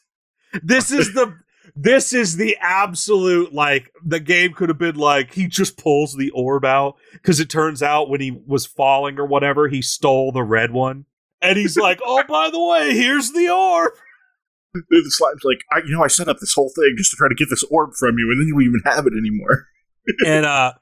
This 0.62 0.92
is 0.92 1.12
the 1.14 1.36
this 1.76 2.14
is 2.14 2.36
the 2.36 2.56
absolute 2.58 3.52
like 3.52 3.92
the 4.02 4.18
game 4.18 4.54
could 4.54 4.70
have 4.70 4.78
been 4.78 4.96
like 4.96 5.34
he 5.34 5.46
just 5.46 5.76
pulls 5.76 6.14
the 6.14 6.30
orb 6.30 6.64
out 6.64 6.96
because 7.12 7.38
it 7.38 7.50
turns 7.50 7.82
out 7.82 8.08
when 8.08 8.22
he 8.22 8.30
was 8.30 8.64
falling 8.64 9.18
or 9.18 9.26
whatever, 9.26 9.68
he 9.68 9.82
stole 9.82 10.32
the 10.32 10.42
red 10.42 10.72
one. 10.72 11.04
And 11.42 11.58
he's 11.58 11.76
like, 11.76 12.00
Oh, 12.02 12.22
by 12.26 12.48
the 12.48 12.62
way, 12.62 12.94
here's 12.94 13.30
the 13.32 13.50
orb. 13.50 13.92
the 14.74 15.04
slime's 15.08 15.44
like, 15.44 15.58
I, 15.70 15.86
you 15.86 15.94
know, 15.94 16.02
I 16.02 16.08
set 16.08 16.28
up 16.28 16.38
this 16.38 16.54
whole 16.54 16.70
thing 16.74 16.94
just 16.96 17.10
to 17.10 17.16
try 17.18 17.28
to 17.28 17.34
get 17.34 17.50
this 17.50 17.64
orb 17.64 17.92
from 17.94 18.18
you, 18.18 18.30
and 18.30 18.40
then 18.40 18.48
you 18.48 18.54
won't 18.54 18.66
even 18.66 18.80
have 18.86 19.06
it 19.06 19.12
anymore. 19.12 19.66
and 20.26 20.46
uh 20.46 20.72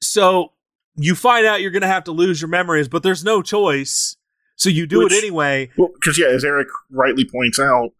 so 0.00 0.52
you 0.96 1.14
find 1.14 1.44
out 1.44 1.60
you're 1.60 1.70
gonna 1.70 1.86
have 1.86 2.04
to 2.04 2.12
lose 2.12 2.40
your 2.40 2.48
memories, 2.48 2.88
but 2.88 3.02
there's 3.02 3.22
no 3.22 3.42
choice. 3.42 4.16
So 4.56 4.70
you 4.70 4.86
do 4.86 5.00
Which- 5.00 5.12
it 5.12 5.18
anyway. 5.18 5.70
Well, 5.76 5.90
because 5.94 6.18
yeah, 6.18 6.28
as 6.28 6.42
Erik 6.42 6.68
rightly 6.90 7.28
points 7.30 7.60
out, 7.60 7.90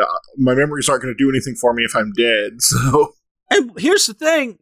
uh, 0.00 0.06
my 0.36 0.54
memories 0.54 0.88
aren't 0.88 1.02
going 1.02 1.14
to 1.14 1.22
do 1.22 1.30
anything 1.30 1.54
for 1.54 1.72
me 1.72 1.84
if 1.84 1.94
I'm 1.94 2.12
dead. 2.12 2.52
So 2.60 3.14
And 3.50 3.72
here's 3.78 4.06
the 4.06 4.14
thing 4.14 4.58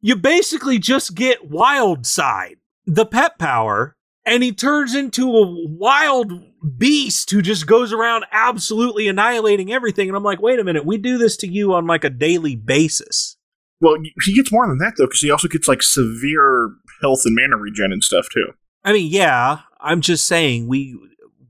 you 0.00 0.16
basically 0.16 0.78
just 0.78 1.14
get 1.14 1.50
Wild 1.50 2.06
Side, 2.06 2.56
the 2.86 3.06
pet 3.06 3.38
power, 3.38 3.96
and 4.24 4.42
he 4.42 4.52
turns 4.52 4.94
into 4.94 5.28
a 5.28 5.66
wild 5.68 6.32
beast 6.76 7.30
who 7.30 7.40
just 7.40 7.66
goes 7.66 7.92
around 7.92 8.24
absolutely 8.32 9.08
annihilating 9.08 9.72
everything. 9.72 10.08
And 10.08 10.16
I'm 10.16 10.24
like, 10.24 10.42
wait 10.42 10.58
a 10.58 10.64
minute, 10.64 10.84
we 10.84 10.98
do 10.98 11.16
this 11.16 11.36
to 11.38 11.46
you 11.46 11.72
on 11.74 11.86
like 11.86 12.04
a 12.04 12.10
daily 12.10 12.56
basis. 12.56 13.36
Well, 13.80 13.96
he 14.24 14.34
gets 14.34 14.50
more 14.50 14.66
than 14.66 14.78
that 14.78 14.94
though, 14.98 15.06
because 15.06 15.20
he 15.20 15.30
also 15.30 15.48
gets 15.48 15.68
like 15.68 15.82
severe 15.82 16.70
health 17.02 17.22
and 17.24 17.36
mana 17.36 17.56
regen 17.56 17.92
and 17.92 18.02
stuff 18.02 18.26
too. 18.32 18.52
I 18.84 18.92
mean, 18.92 19.10
yeah, 19.10 19.60
I'm 19.80 20.00
just 20.00 20.26
saying 20.26 20.66
we 20.66 20.98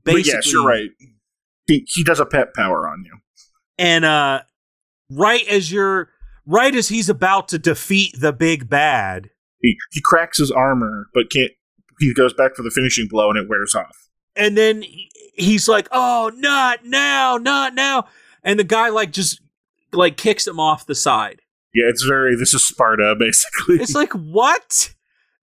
But 0.03 0.15
basically 0.15 0.33
yes, 0.33 0.51
you're 0.51 0.65
right. 0.65 0.89
He 1.67 1.85
he 1.87 2.03
does 2.03 2.19
a 2.19 2.25
pet 2.25 2.53
power 2.55 2.87
on 2.87 3.03
you. 3.05 3.17
and 3.77 4.05
uh 4.05 4.41
right 5.09 5.47
as 5.47 5.71
you're 5.71 6.09
right 6.45 6.73
as 6.75 6.89
he's 6.89 7.09
about 7.09 7.47
to 7.49 7.59
defeat 7.59 8.15
the 8.19 8.31
big 8.33 8.69
bad 8.69 9.29
He 9.61 9.77
he 9.91 10.01
cracks 10.03 10.37
his 10.39 10.51
armor, 10.51 11.07
but 11.13 11.29
can't. 11.29 11.51
He 11.99 12.13
goes 12.13 12.33
back 12.33 12.55
for 12.55 12.61
the 12.63 12.69
finishing 12.71 13.07
blow, 13.09 13.29
and 13.29 13.39
it 13.39 13.49
wears 13.49 13.73
off. 13.75 13.95
and 14.35 14.55
then 14.57 14.83
he's 15.35 15.67
like 15.67 15.87
oh 15.91 16.31
not 16.35 16.85
now 16.85 17.37
not 17.37 17.73
now 17.75 18.05
and 18.43 18.59
the 18.59 18.63
guy 18.63 18.89
like 18.89 19.11
just 19.11 19.41
like 19.93 20.15
kicks 20.17 20.45
him 20.47 20.59
off 20.59 20.85
the 20.85 20.95
side 20.95 21.41
Yeah, 21.73 21.85
it's 21.89 22.03
very. 22.03 22.35
This 22.35 22.53
is 22.53 22.65
Sparta, 22.67 23.15
basically. 23.19 23.75
it's 23.77 23.93
like 23.95 24.13
what 24.13 24.93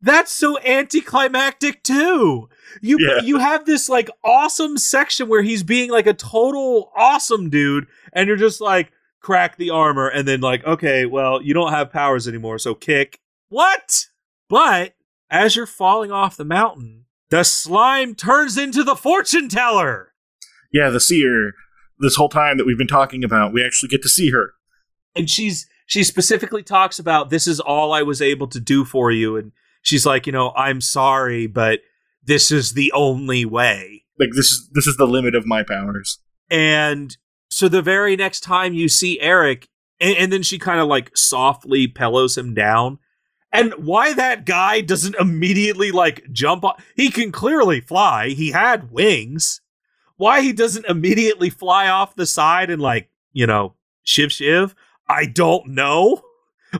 that's 0.00 0.30
so 0.32 0.58
anticlimactic 0.60 1.82
too 1.82 2.48
you 2.82 2.98
Yeah. 3.00 3.20
you 3.22 3.38
have 3.38 3.64
this 3.66 3.88
like 3.88 4.10
awesome 4.24 4.76
section 4.78 5.28
where 5.28 5.42
he's 5.42 5.62
being 5.62 5.90
like 5.90 6.06
a 6.06 6.14
total 6.14 6.90
awesome 6.96 7.50
dude 7.50 7.86
and 8.12 8.26
you're 8.28 8.36
just 8.36 8.60
like 8.60 8.92
crack 9.20 9.56
the 9.56 9.70
armor 9.70 10.08
and 10.08 10.26
then 10.28 10.40
like 10.40 10.64
okay 10.64 11.06
well 11.06 11.40
you 11.42 11.54
don't 11.54 11.72
have 11.72 11.90
powers 11.92 12.28
anymore 12.28 12.58
so 12.58 12.74
kick 12.74 13.18
what 13.48 14.06
but 14.48 14.94
as 15.30 15.56
you're 15.56 15.66
falling 15.66 16.12
off 16.12 16.36
the 16.36 16.44
mountain 16.44 17.04
the 17.30 17.42
slime 17.42 18.14
turns 18.14 18.58
into 18.58 18.84
the 18.84 18.94
fortune 18.96 19.48
teller 19.48 20.12
yeah, 20.72 20.90
the 20.90 20.98
seer. 21.00 21.52
This 22.00 22.16
whole 22.16 22.28
time 22.28 22.58
that 22.58 22.66
we've 22.66 22.76
been 22.76 22.88
talking 22.88 23.22
about, 23.22 23.52
we 23.52 23.64
actually 23.64 23.88
get 23.90 24.02
to 24.02 24.08
see 24.08 24.30
her. 24.32 24.54
and 25.14 25.30
she's 25.30 25.68
she 25.86 26.02
specifically 26.02 26.62
talks 26.64 26.98
about 26.98 27.30
this 27.30 27.46
is 27.46 27.60
all 27.60 27.92
I 27.92 28.02
was 28.02 28.20
able 28.20 28.48
to 28.48 28.58
do 28.58 28.84
for 28.84 29.10
you 29.12 29.36
and 29.36 29.52
she's 29.82 30.04
like 30.04 30.26
you 30.26 30.32
know 30.32 30.52
I'm 30.56 30.80
sorry 30.80 31.46
but 31.46 31.78
this 32.24 32.50
is 32.50 32.72
the 32.72 32.92
only 32.92 33.44
way. 33.44 34.04
Like 34.18 34.30
this 34.34 34.46
is 34.46 34.70
this 34.72 34.86
is 34.86 34.96
the 34.96 35.06
limit 35.06 35.34
of 35.34 35.46
my 35.46 35.62
powers. 35.62 36.18
and 36.50 37.16
so 37.50 37.68
the 37.68 37.82
very 37.82 38.16
next 38.16 38.40
time 38.40 38.74
you 38.74 38.88
see 38.88 39.20
Erik 39.20 39.68
and, 40.00 40.16
and 40.16 40.32
then 40.32 40.42
she 40.42 40.58
kind 40.58 40.80
of 40.80 40.88
like 40.88 41.16
softly 41.16 41.86
pillows 41.86 42.36
him 42.36 42.52
down. 42.52 42.98
And 43.52 43.72
why 43.74 44.12
that 44.14 44.44
guy 44.44 44.80
doesn't 44.80 45.14
immediately 45.14 45.92
like 45.92 46.24
jump 46.32 46.64
on 46.64 46.74
he 46.96 47.10
can 47.10 47.30
clearly 47.32 47.80
fly. 47.80 48.30
He 48.30 48.50
had 48.50 48.90
wings. 48.90 49.60
Why 50.16 50.40
he 50.42 50.52
doesn't 50.52 50.86
immediately 50.86 51.50
fly 51.50 51.88
off 51.88 52.16
the 52.16 52.26
side 52.26 52.70
and 52.70 52.82
like 52.82 53.10
you 53.32 53.46
know 53.46 53.74
shiv 54.02 54.32
shiv 54.32 54.74
i 55.08 55.26
don't 55.26 55.68
know. 55.68 56.22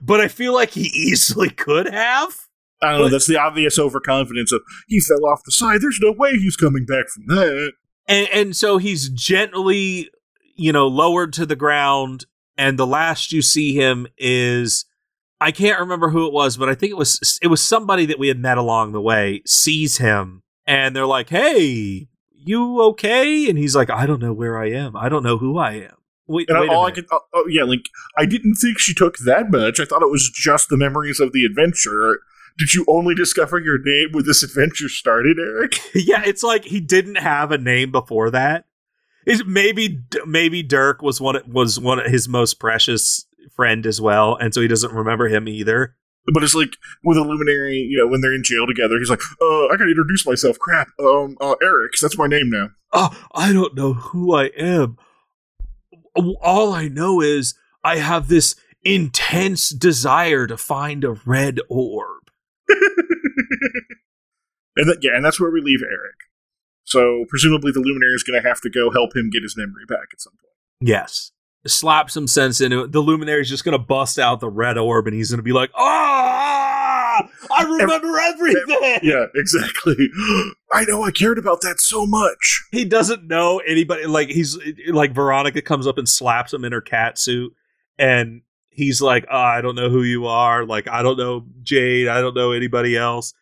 But 0.03 0.21
i 0.21 0.29
feel 0.29 0.55
like 0.55 0.71
he 0.71 0.83
easily 0.95 1.51
could 1.51 1.87
have 1.87 2.44
I 2.85 2.93
don't 2.93 3.01
know. 3.03 3.09
That's 3.09 3.27
the 3.27 3.39
obvious 3.39 3.79
overconfidence 3.79 4.53
of 4.53 4.63
he 4.89 5.01
fell 5.01 5.25
off 5.27 5.43
the 5.45 5.53
side. 5.53 5.81
There's 5.81 5.99
no 6.01 6.13
way 6.13 6.33
he's 6.33 6.57
coming 6.57 6.85
back 6.85 7.07
from 7.09 7.27
that. 7.27 7.73
and 8.07 8.29
and 8.33 8.57
so 8.57 8.79
he's 8.79 9.09
gently 9.09 10.11
you 10.57 10.73
know 10.73 10.87
lowered 10.87 11.33
to 11.35 11.47
the 11.47 11.57
ground 11.57 12.27
and 12.57 12.79
the 12.79 12.87
last 12.87 13.33
you 13.33 13.43
see 13.43 13.75
him 13.75 14.07
is 14.19 14.85
i 15.41 15.51
can't 15.51 15.81
remember 15.81 16.11
who 16.11 16.27
it 16.27 16.33
was 16.33 16.57
but 16.57 16.69
i 16.69 16.75
think 16.75 16.91
it 16.93 16.97
was 16.99 17.39
it 17.43 17.49
was 17.49 17.63
somebody 17.63 18.07
that 18.07 18.19
we 18.19 18.29
had 18.29 18.39
met 18.39 18.59
along 18.59 18.93
the 18.93 19.01
way 19.01 19.43
sees 19.47 19.99
him 19.99 20.43
and 20.67 20.95
they're 20.95 21.07
like 21.07 21.31
hey 21.31 22.07
you 22.33 22.81
okay 22.83 23.49
and 23.49 23.59
he's 23.59 23.75
like 23.75 23.91
i 23.91 24.07
don't 24.07 24.21
know 24.23 24.33
where 24.33 24.59
i 24.59 24.71
am 24.71 24.95
i 24.97 25.09
don't 25.09 25.25
know 25.25 25.39
who 25.39 25.59
i 25.59 25.73
am 25.73 25.97
wait, 26.27 26.49
And 26.49 26.61
wait 26.61 26.71
all 26.71 26.87
I 26.87 26.91
could, 26.91 27.07
oh, 27.11 27.21
oh 27.35 27.47
yeah, 27.49 27.65
like 27.65 27.89
I 28.17 28.27
didn't 28.27 28.55
think 28.57 28.79
she 28.79 28.95
took 28.95 29.19
that 29.19 29.51
much. 29.51 29.81
I 29.81 29.85
thought 29.85 30.03
it 30.03 30.11
was 30.11 30.31
just 30.31 30.69
the 30.69 30.77
memories 30.77 31.21
of 31.21 31.33
the 31.33 31.45
adventure. 31.45 32.21
Did 32.57 32.73
you 32.73 32.85
only 32.87 33.15
discover 33.15 33.59
your 33.59 33.79
name 33.83 34.11
when 34.13 34.25
this 34.27 34.43
adventure 34.43 34.89
started, 34.89 35.39
Erik? 35.39 35.79
yeah, 35.95 36.23
it's 36.25 36.43
like 36.43 36.65
he 36.65 36.81
didn't 36.81 37.17
have 37.17 37.51
a 37.51 37.59
name 37.59 37.91
before 37.91 38.31
that. 38.31 38.67
Is 39.27 39.45
maybe 39.47 40.03
maybe 40.27 40.63
Derk 40.63 41.03
was 41.03 41.21
one 41.21 41.41
was 41.51 41.81
one 41.81 41.99
of 41.99 42.07
his 42.07 42.29
most 42.29 42.61
precious 42.61 43.27
friend 43.57 43.87
as 43.87 44.01
well, 44.01 44.37
and 44.37 44.53
so 44.53 44.61
he 44.61 44.69
doesn't 44.69 44.93
remember 44.93 45.29
him 45.29 45.49
either. 45.49 45.97
But 46.33 46.43
it's 46.43 46.55
like 46.55 46.77
with 47.03 47.17
a 47.17 47.23
luminary, 47.23 47.79
you 47.79 47.99
know, 47.99 48.07
when 48.07 48.21
they're 48.21 48.35
in 48.35 48.45
jail 48.45 48.67
together, 48.67 48.99
he's 48.99 49.11
like, 49.11 49.23
"Uh, 49.41 49.67
I 49.67 49.77
gotta 49.77 49.91
introduce 49.91 50.27
myself. 50.27 50.59
Crap, 50.59 50.89
um, 51.01 51.37
uh, 51.41 51.55
Erik, 51.63 51.93
that's 52.01 52.19
my 52.19 52.27
name 52.27 52.51
now." 52.51 52.71
Oh, 52.93 53.11
I 53.35 53.53
don't 53.53 53.75
know 53.75 53.95
who 53.95 54.35
I 54.35 54.47
am. 54.57 54.97
All 56.41 56.73
I 56.73 56.89
know 56.89 57.21
is 57.21 57.55
I 57.83 57.97
have 57.97 58.29
this 58.29 58.55
intense 58.85 59.71
desire 59.71 60.47
to 60.47 60.57
find 60.57 61.03
a 61.03 61.17
red 61.25 61.61
orb. 61.69 62.24
and 64.77 64.89
that, 64.89 64.99
yeah, 65.03 65.13
and 65.15 65.25
that's 65.25 65.41
where 65.41 65.51
we 65.51 65.61
leave 65.61 65.83
Erik. 65.83 66.17
So 66.85 67.25
presumably 67.29 67.73
the 67.73 67.81
luminary 67.81 68.15
is 68.15 68.23
gonna 68.23 68.43
have 68.43 68.61
to 68.63 68.71
go 68.71 68.91
help 68.91 69.17
him 69.17 69.31
get 69.31 69.43
his 69.43 69.57
memory 69.57 69.85
back 69.89 70.09
at 70.13 70.21
some 70.21 70.33
point. 70.33 70.89
Yes. 70.89 71.33
Slap 71.67 72.11
some 72.11 72.27
sense 72.27 72.61
into 72.61 72.83
it. 72.83 72.93
The 72.93 73.01
luminary's 73.01 73.49
just 73.49 73.65
gonna 73.65 73.79
bust 73.79 74.19
out 74.19 74.41
the 74.41 74.51
red 74.51 74.77
orb 74.77 75.07
and 75.07 75.17
he's 75.17 75.31
gonna 75.31 75.43
be 75.43 75.53
like, 75.53 75.71
Ah 75.75 76.75
I 77.51 77.63
remember 77.63 78.19
everything. 78.19 78.99
Yeah, 79.03 79.27
exactly. 79.35 79.95
I 80.73 80.85
know 80.85 81.03
I 81.05 81.11
cared 81.11 81.39
about 81.39 81.61
that 81.63 81.81
so 81.81 82.07
much. 82.07 82.65
he 82.71 82.85
doesn't 82.85 83.27
know 83.27 83.61
anybody 83.67 84.07
like 84.07 84.29
he's 84.29 84.59
like 84.89 85.13
veronica 85.13 85.63
comes 85.63 85.87
up 85.87 85.99
and 85.99 86.09
slaps 86.09 86.53
him 86.53 86.65
in 86.65 86.73
her 86.73 86.81
cat 86.81 87.19
suit 87.19 87.55
and 87.99 88.43
he's 88.75 89.01
like, 89.01 89.25
oh, 89.31 89.39
I 89.39 89.61
don't 89.61 89.75
know 89.75 89.89
who 89.89 90.03
you 90.03 90.27
are. 90.27 90.65
Like, 90.65 90.89
I 90.89 91.03
don't 91.03 91.17
know 91.17 91.45
Jade. 91.63 92.09
I 92.09 92.21
don't 92.21 92.35
know 92.35 92.53
anybody 92.53 92.97
else. 92.97 93.33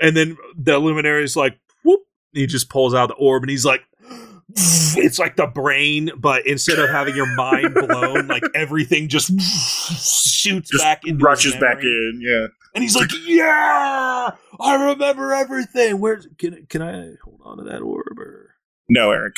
And 0.00 0.16
then 0.16 0.36
the 0.56 0.78
luminary's 0.78 1.36
like, 1.36 1.58
whoop. 1.84 2.00
He 2.32 2.46
just 2.46 2.68
pulls 2.68 2.94
out 2.94 3.08
the 3.08 3.14
orb 3.14 3.42
and 3.42 3.50
he's 3.50 3.64
like, 3.64 3.82
it's 4.50 5.18
like 5.18 5.36
the 5.36 5.46
brain, 5.46 6.10
but 6.16 6.46
instead 6.46 6.78
of 6.78 6.88
having 6.88 7.16
your 7.16 7.32
mind 7.34 7.74
blown, 7.74 8.26
like 8.28 8.44
everything 8.54 9.08
just 9.08 9.28
shoots 9.40 10.70
Just 10.70 10.82
back 10.82 11.04
into 11.04 11.16
his 11.16 11.22
rushes 11.22 11.56
back 11.56 11.82
in. 11.82 12.20
Yeah. 12.22 12.46
And 12.74 12.82
he's 12.82 12.94
like, 12.94 13.08
"Yeah, 13.26 14.32
I 14.60 14.74
remember 14.90 15.32
everything. 15.32 15.98
Where's 15.98 16.28
can 16.36 16.66
can 16.68 16.82
I 16.82 17.14
hold 17.24 17.40
on 17.42 17.56
to 17.56 17.64
that 17.64 17.80
orb 17.80 18.18
or, 18.18 18.50
No, 18.90 19.12
Erik. 19.12 19.36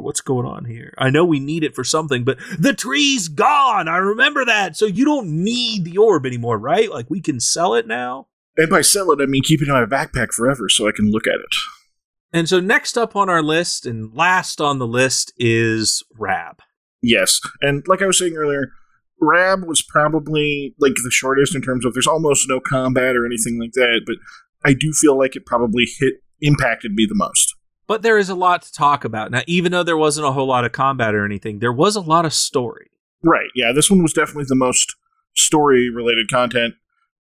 What's 0.00 0.20
going 0.20 0.46
on 0.46 0.64
here? 0.64 0.94
I 0.98 1.10
know 1.10 1.24
we 1.24 1.40
need 1.40 1.64
it 1.64 1.74
for 1.74 1.84
something, 1.84 2.24
but 2.24 2.38
the 2.58 2.74
tree's 2.74 3.28
gone. 3.28 3.88
I 3.88 3.96
remember 3.96 4.44
that. 4.44 4.76
So 4.76 4.86
you 4.86 5.04
don't 5.04 5.28
need 5.44 5.84
the 5.84 5.98
orb 5.98 6.26
anymore, 6.26 6.58
right? 6.58 6.90
Like 6.90 7.10
we 7.10 7.20
can 7.20 7.40
sell 7.40 7.74
it 7.74 7.86
now." 7.86 8.28
And 8.56 8.70
by 8.70 8.80
sell 8.80 9.10
it, 9.12 9.20
I 9.20 9.26
mean 9.26 9.42
keep 9.42 9.60
it 9.62 9.68
in 9.68 9.74
my 9.74 9.84
backpack 9.84 10.32
forever 10.32 10.68
so 10.68 10.88
I 10.88 10.92
can 10.92 11.10
look 11.10 11.26
at 11.26 11.34
it. 11.34 11.56
And 12.32 12.48
so 12.48 12.60
next 12.60 12.98
up 12.98 13.16
on 13.16 13.30
our 13.30 13.42
list 13.42 13.86
and 13.86 14.14
last 14.14 14.60
on 14.60 14.78
the 14.78 14.86
list 14.86 15.32
is 15.38 16.02
Rab. 16.18 16.60
Yes. 17.02 17.40
And 17.62 17.84
like 17.86 18.02
I 18.02 18.06
was 18.06 18.18
saying 18.18 18.36
earlier, 18.36 18.72
Rab 19.20 19.64
was 19.64 19.82
probably 19.82 20.74
like 20.78 20.94
the 21.02 21.10
shortest 21.10 21.54
in 21.54 21.62
terms 21.62 21.84
of 21.84 21.94
there's 21.94 22.06
almost 22.06 22.48
no 22.48 22.60
combat 22.60 23.16
or 23.16 23.24
anything 23.24 23.58
like 23.58 23.72
that, 23.72 24.02
but 24.06 24.16
I 24.64 24.74
do 24.74 24.92
feel 24.92 25.18
like 25.18 25.36
it 25.36 25.46
probably 25.46 25.86
hit 25.98 26.14
impacted 26.40 26.92
me 26.92 27.06
the 27.06 27.14
most. 27.14 27.54
But 27.86 28.02
there 28.02 28.18
is 28.18 28.28
a 28.28 28.34
lot 28.34 28.62
to 28.62 28.72
talk 28.72 29.04
about. 29.04 29.30
Now, 29.30 29.42
even 29.46 29.72
though 29.72 29.82
there 29.82 29.96
wasn't 29.96 30.26
a 30.26 30.32
whole 30.32 30.46
lot 30.46 30.64
of 30.64 30.72
combat 30.72 31.14
or 31.14 31.24
anything, 31.24 31.60
there 31.60 31.72
was 31.72 31.94
a 31.96 32.00
lot 32.00 32.26
of 32.26 32.34
story. 32.34 32.90
Right. 33.22 33.50
Yeah, 33.54 33.72
this 33.72 33.90
one 33.90 34.02
was 34.02 34.12
definitely 34.12 34.46
the 34.48 34.56
most 34.56 34.94
story 35.34 35.88
related 35.90 36.28
content. 36.28 36.74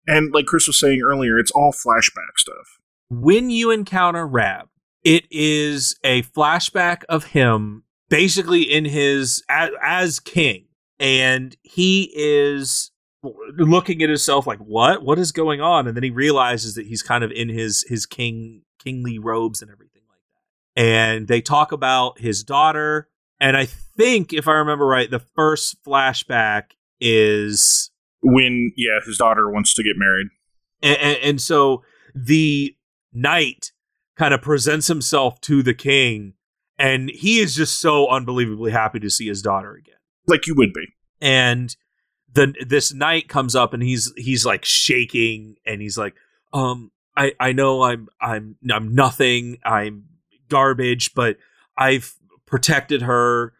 And 0.07 0.33
like 0.33 0.45
Chris 0.45 0.67
was 0.67 0.79
saying 0.79 1.01
earlier, 1.01 1.37
it's 1.37 1.51
all 1.51 1.71
flashback 1.71 2.37
stuff. 2.37 2.79
When 3.09 3.49
you 3.49 3.71
encounter 3.71 4.25
Rab, 4.25 4.67
it 5.03 5.25
is 5.29 5.97
a 6.03 6.23
flashback 6.23 7.03
of 7.09 7.25
him 7.25 7.83
basically 8.09 8.63
in 8.63 8.85
his 8.85 9.43
as, 9.49 9.71
as 9.81 10.19
king 10.19 10.65
and 10.99 11.55
he 11.63 12.11
is 12.15 12.91
looking 13.57 14.03
at 14.03 14.09
himself 14.09 14.45
like 14.45 14.59
what 14.59 15.03
what 15.03 15.17
is 15.17 15.31
going 15.31 15.59
on 15.59 15.87
and 15.87 15.95
then 15.95 16.03
he 16.03 16.11
realizes 16.11 16.75
that 16.75 16.85
he's 16.85 17.01
kind 17.01 17.23
of 17.23 17.31
in 17.31 17.49
his 17.49 17.83
his 17.87 18.05
king 18.05 18.61
kingly 18.83 19.17
robes 19.17 19.61
and 19.61 19.71
everything 19.71 19.84
and 20.75 21.27
they 21.27 21.41
talk 21.41 21.71
about 21.71 22.19
his 22.19 22.43
daughter 22.43 23.07
and 23.39 23.55
i 23.57 23.65
think 23.65 24.33
if 24.33 24.47
i 24.47 24.53
remember 24.53 24.85
right 24.85 25.09
the 25.11 25.19
first 25.19 25.77
flashback 25.85 26.71
is 26.99 27.91
When 28.21 28.71
yeah, 28.75 28.99
his 29.05 29.17
daughter 29.17 29.49
wants 29.51 29.73
to 29.75 29.83
get 29.83 29.93
married. 29.97 30.27
and, 30.81 30.97
and, 30.97 31.17
and 31.23 31.41
so 31.41 31.83
the 32.13 32.75
knight 33.13 33.71
kind 34.17 34.33
of 34.33 34.41
presents 34.41 34.87
himself 34.87 35.39
to 35.41 35.61
the 35.61 35.73
king 35.73 36.33
and 36.77 37.09
he 37.09 37.39
is 37.39 37.55
just 37.55 37.79
so 37.79 38.07
unbelievably 38.09 38.71
happy 38.71 38.99
to 38.99 39.09
see 39.09 39.27
his 39.27 39.41
daughter 39.41 39.73
again 39.75 39.95
Like 40.27 40.47
you 40.47 40.55
would 40.55 40.73
be. 40.73 40.87
and 41.21 41.75
the 42.33 42.53
this 42.67 42.93
knight 42.93 43.27
comes 43.29 43.55
up 43.55 43.73
and 43.73 43.81
he's 43.83 44.11
he's 44.17 44.45
like 44.45 44.65
shaking 44.65 45.55
and 45.65 45.81
he's 45.81 45.97
like 45.97 46.15
um 46.53 46.91
i 47.15 47.33
i 47.39 47.51
know 47.53 47.81
i'm 47.83 48.07
i'm 48.19 48.55
i'm 48.71 48.93
nothing 48.95 49.57
i'm 49.63 50.03
garbage 50.49 51.13
but 51.13 51.37
i've 51.77 52.15
protected 52.45 53.01
her 53.03 53.53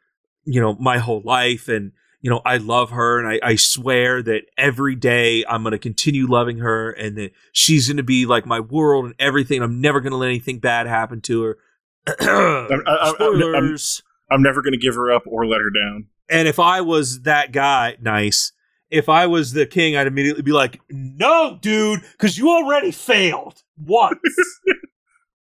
you 0.46 0.60
know 0.62 0.76
my 0.76 0.98
whole 0.98 1.22
life 1.26 1.68
and 1.68 1.92
you 2.22 2.30
know 2.30 2.42
i 2.46 2.58
love 2.58 2.92
her 2.92 3.20
and 3.20 3.28
i 3.28 3.40
i 3.48 3.56
swear 3.56 4.22
that 4.22 4.42
every 4.58 4.96
day 4.96 5.44
i'm 5.50 5.64
going 5.64 5.72
to 5.72 5.78
continue 5.80 6.28
loving 6.28 6.58
her 6.60 6.92
and 6.92 7.18
that 7.18 7.32
she's 7.52 7.88
going 7.88 7.98
to 7.98 8.04
be 8.04 8.26
like 8.26 8.46
my 8.46 8.60
world 8.60 9.06
and 9.06 9.16
everything 9.20 9.62
i'm 9.62 9.82
never 9.82 10.00
going 10.00 10.12
to 10.12 10.18
let 10.18 10.28
anything 10.30 10.60
bad 10.60 10.88
happen 10.88 11.22
to 11.22 11.42
her 11.44 11.58
I'm- 12.08 12.72
I'm- 12.72 12.84
I'm- 12.88 13.16
Spoilers. 13.16 14.04
I'm 14.32 14.42
never 14.42 14.62
going 14.64 14.74
to 14.74 14.80
give 14.80 14.96
her 14.96 15.12
up 15.12 15.24
or 15.28 15.46
let 15.46 15.62
her 15.62 15.70
down. 15.70 16.08
And 16.30 16.48
if 16.48 16.58
I 16.60 16.82
was 16.82 17.22
that 17.22 17.52
guy, 17.52 17.96
nice. 18.02 18.52
If 18.90 19.08
I 19.08 19.28
was 19.28 19.54
the 19.54 19.68
king, 19.68 19.96
I'd 19.96 20.08
immediately 20.08 20.42
be 20.42 20.52
like, 20.52 20.80
"No, 20.90 21.60
dude, 21.62 22.02
because 22.14 22.36
you 22.36 22.50
already 22.50 22.90
failed 22.92 23.62
once." 23.78 24.18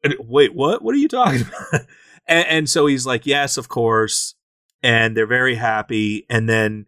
and, 0.04 0.14
wait, 0.20 0.54
what? 0.54 0.82
What 0.82 0.94
are 0.94 0.98
you 0.98 1.08
talking 1.08 1.42
about? 1.72 1.86
and, 2.28 2.46
and 2.46 2.70
so 2.70 2.86
he's 2.86 3.06
like, 3.06 3.26
"Yes, 3.26 3.56
of 3.56 3.68
course." 3.68 4.34
And 4.82 5.16
they're 5.16 5.26
very 5.26 5.54
happy, 5.54 6.26
and 6.28 6.48
then 6.48 6.86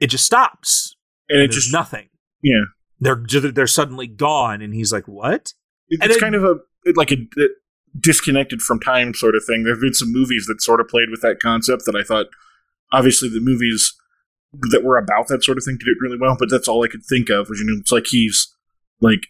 it 0.00 0.06
just 0.06 0.24
stops. 0.24 0.94
And 1.28 1.40
it 1.40 1.50
just 1.50 1.72
nothing. 1.72 2.08
Yeah. 2.42 2.64
they're 3.00 3.16
they're 3.16 3.66
suddenly 3.66 4.06
gone, 4.06 4.62
and 4.62 4.72
he's 4.74 4.92
like, 4.92 5.08
"What?" 5.08 5.52
It's 5.88 6.02
And 6.02 6.20
kind 6.20 6.34
of 6.34 6.44
a 6.44 6.54
like 6.94 7.10
a, 7.10 7.16
a 7.38 7.48
disconnected 7.98 8.62
from 8.62 8.80
time 8.80 9.14
sort 9.14 9.34
of 9.34 9.44
thing. 9.44 9.64
There 9.64 9.74
have 9.74 9.80
been 9.80 9.94
some 9.94 10.12
movies 10.12 10.46
that 10.46 10.62
sort 10.62 10.80
of 10.80 10.88
played 10.88 11.10
with 11.10 11.20
that 11.22 11.40
concept 11.40 11.84
that 11.86 11.96
I 11.96 12.02
thought, 12.02 12.26
obviously, 12.92 13.28
the 13.28 13.40
movies 13.40 13.94
that 14.70 14.84
were 14.84 14.98
about 14.98 15.28
that 15.28 15.42
sort 15.42 15.58
of 15.58 15.64
thing 15.64 15.78
did 15.78 15.88
it 15.88 15.98
really 16.00 16.18
well. 16.18 16.36
But 16.38 16.50
that's 16.50 16.68
all 16.68 16.84
I 16.84 16.88
could 16.88 17.04
think 17.04 17.28
of. 17.28 17.48
Was 17.48 17.60
you 17.60 17.66
know, 17.66 17.78
it's 17.80 17.92
like 17.92 18.06
he's 18.06 18.54
like 19.00 19.26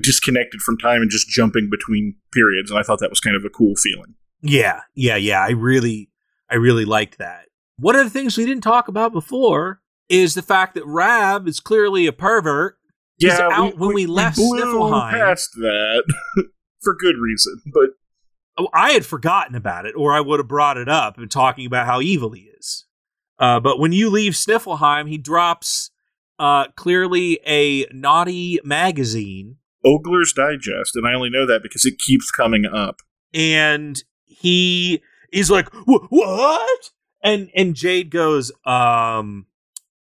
disconnected 0.00 0.60
from 0.62 0.78
time 0.78 1.02
and 1.02 1.10
just 1.10 1.28
jumping 1.28 1.68
between 1.70 2.16
periods, 2.32 2.70
and 2.70 2.78
I 2.78 2.82
thought 2.82 3.00
that 3.00 3.10
was 3.10 3.20
kind 3.20 3.36
of 3.36 3.44
a 3.44 3.50
cool 3.50 3.74
feeling. 3.76 4.14
Yeah, 4.40 4.80
yeah, 4.94 5.16
yeah. 5.16 5.40
I 5.40 5.50
really, 5.50 6.10
I 6.50 6.56
really 6.56 6.84
liked 6.84 7.18
that. 7.18 7.46
One 7.78 7.96
of 7.96 8.04
the 8.04 8.10
things 8.10 8.36
we 8.36 8.46
didn't 8.46 8.62
talk 8.62 8.88
about 8.88 9.12
before 9.12 9.80
is 10.08 10.34
the 10.34 10.42
fact 10.42 10.74
that 10.74 10.86
Rab 10.86 11.48
is 11.48 11.60
clearly 11.60 12.06
a 12.06 12.12
pervert. 12.12 12.76
He's 13.16 13.32
out 13.38 13.78
when 13.78 13.94
we 13.94 14.06
left 14.06 14.36
blew 14.36 14.60
Sniflheim. 14.60 15.10
past 15.12 15.50
that 15.56 16.02
for 16.82 16.94
good 16.94 17.16
reason, 17.18 17.62
but 17.72 17.90
Oh, 18.58 18.68
I 18.74 18.90
had 18.92 19.06
forgotten 19.06 19.54
about 19.54 19.86
it, 19.86 19.94
or 19.96 20.12
I 20.12 20.20
would 20.20 20.38
have 20.38 20.48
brought 20.48 20.76
it 20.76 20.88
up 20.88 21.16
and 21.16 21.30
talking 21.30 21.64
about 21.64 21.86
how 21.86 22.00
evil 22.00 22.32
he 22.32 22.50
is. 22.58 22.84
Uh, 23.38 23.58
but 23.60 23.78
when 23.78 23.92
you 23.92 24.10
leave 24.10 24.34
Sniflheim, 24.34 25.08
he 25.08 25.16
drops 25.16 25.90
uh, 26.38 26.66
clearly 26.76 27.40
a 27.46 27.86
naughty 27.92 28.60
magazine, 28.62 29.56
Ogler's 29.84 30.32
Digest, 30.32 30.96
and 30.96 31.06
I 31.06 31.14
only 31.14 31.30
know 31.30 31.46
that 31.46 31.62
because 31.62 31.84
it 31.84 31.98
keeps 31.98 32.30
coming 32.30 32.66
up. 32.66 33.00
and 33.34 34.02
he 34.24 35.02
is 35.32 35.50
like, 35.50 35.68
"What?" 35.86 36.90
And 37.22 37.50
and 37.54 37.74
Jade 37.74 38.10
goes, 38.10 38.52
"Um, 38.64 39.46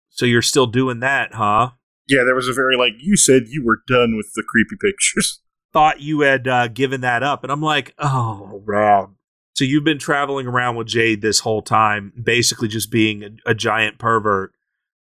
so 0.10 0.26
you're 0.26 0.42
still 0.42 0.68
doing 0.68 1.00
that, 1.00 1.34
huh?" 1.34 1.72
Yeah, 2.08 2.24
there 2.24 2.36
was 2.36 2.48
a 2.48 2.54
very 2.54 2.78
like 2.78 2.94
you 3.00 3.18
said 3.18 3.44
you 3.48 3.64
were 3.64 3.82
done 3.88 4.16
with 4.16 4.32
the 4.36 4.44
creepy 4.48 4.76
pictures. 4.80 5.42
thought 5.76 6.00
you 6.00 6.22
had 6.22 6.48
uh, 6.48 6.70
given 6.70 7.02
that 7.02 7.22
up. 7.22 7.44
And 7.44 7.52
I'm 7.52 7.62
like, 7.62 7.94
oh, 8.00 8.62
Rob. 8.64 9.14
So 9.56 9.66
you've 9.66 9.84
been 9.84 10.00
traveling 10.00 10.48
around 10.48 10.78
with 10.78 10.88
Jade 10.88 11.22
this 11.22 11.42
whole 11.42 11.62
time, 11.62 12.14
basically 12.24 12.70
just 12.70 12.90
being 12.90 13.24
a, 13.24 13.30
a 13.48 13.54
giant 13.54 13.98
pervert. 13.98 14.54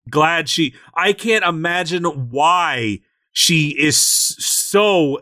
Glad 0.08 0.48
she, 0.48 0.74
I 0.94 1.12
can't 1.12 1.44
imagine 1.44 2.04
why 2.30 3.00
she 3.34 3.68
is 3.78 3.98
so 3.98 5.20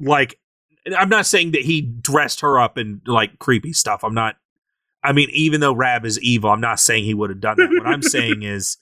like, 0.00 0.38
I'm 0.96 1.10
not 1.10 1.26
saying 1.26 1.50
that 1.50 1.62
he 1.62 1.82
dressed 1.82 2.40
her 2.40 2.58
up 2.58 2.78
in 2.78 3.02
like 3.04 3.38
creepy 3.38 3.74
stuff. 3.74 4.02
I'm 4.02 4.14
not, 4.14 4.36
I 5.02 5.12
mean, 5.12 5.28
even 5.32 5.60
though 5.60 5.74
Rab 5.74 6.06
is 6.06 6.18
evil, 6.20 6.50
I'm 6.50 6.60
not 6.60 6.80
saying 6.80 7.04
he 7.04 7.14
would 7.14 7.30
have 7.30 7.40
done 7.40 7.56
that. 7.58 7.68
What 7.68 7.86
I'm 7.86 8.02
saying 8.02 8.42
is, 8.42 8.78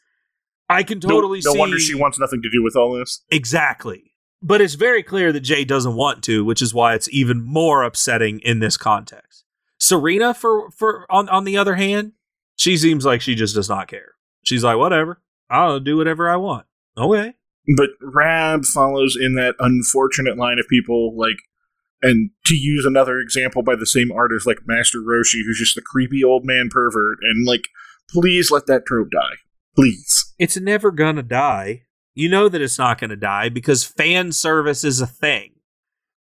I 0.69 0.83
can 0.83 1.01
totally 1.01 1.41
no, 1.45 1.51
no 1.51 1.53
see. 1.53 1.59
wonder 1.59 1.79
she 1.79 1.95
wants 1.95 2.19
nothing 2.19 2.43
to 2.43 2.51
do 2.51 2.63
with 2.63 2.77
all 2.77 2.93
this. 2.93 3.23
Exactly. 3.31 4.13
But 4.43 4.61
it's 4.61 4.75
very 4.75 5.03
clear 5.03 5.33
that 5.33 5.41
Jay 5.41 5.65
doesn't 5.65 5.95
want 5.95 6.23
to, 6.25 6.45
which 6.45 6.61
is 6.61 6.75
why 6.75 6.95
it's 6.95 7.09
even 7.11 7.41
more 7.43 7.83
upsetting 7.83 8.41
in 8.41 8.59
this 8.59 8.77
context. 8.77 9.45
Serena, 9.79 10.35
for 10.35 10.71
for 10.71 11.07
on 11.11 11.29
on 11.29 11.45
the 11.45 11.57
other 11.57 11.77
hand, 11.77 12.13
she 12.57 12.77
seems 12.77 13.05
like 13.05 13.21
she 13.21 13.35
just 13.35 13.55
does 13.55 13.69
not 13.69 13.89
care. 13.89 14.15
She's 14.43 14.65
like, 14.65 14.77
whatever, 14.77 15.21
I'll 15.49 15.81
do 15.81 15.97
whatever 15.97 16.29
I 16.29 16.37
want. 16.37 16.67
Okay. 16.99 17.35
But 17.77 17.91
Rab 18.01 18.65
follows 18.65 19.17
in 19.21 19.35
that 19.35 19.57
unfortunate 19.59 20.37
line 20.37 20.59
of 20.59 20.69
people 20.69 21.17
like 21.17 21.39
and 22.03 22.31
to 22.45 22.55
use 22.55 22.85
another 22.85 23.19
example 23.19 23.63
by 23.63 23.75
the 23.75 23.87
same 23.87 24.13
artist 24.13 24.47
like 24.47 24.59
Master 24.67 24.99
Roshi, 24.99 25.43
who's 25.45 25.59
just 25.59 25.75
the 25.75 25.83
creepy 25.83 26.23
old 26.23 26.45
man 26.45 26.69
pervert, 26.71 27.19
and 27.23 27.47
like, 27.47 27.69
please 28.11 28.51
let 28.51 28.67
that 28.67 28.87
trope 28.87 29.11
die. 29.11 29.37
Please. 29.75 30.35
It's 30.39 30.59
never 30.59 30.91
gonna 30.91 31.23
die. 31.23 31.83
You 32.15 32.29
know 32.29 32.49
that 32.49 32.61
it's 32.61 32.79
not 32.79 33.01
gonna 33.01 33.17
die 33.17 33.49
because 33.49 33.85
fan 33.85 34.33
service 34.33 34.85
is 34.85 35.01
a 35.01 35.07
thing. 35.07 35.53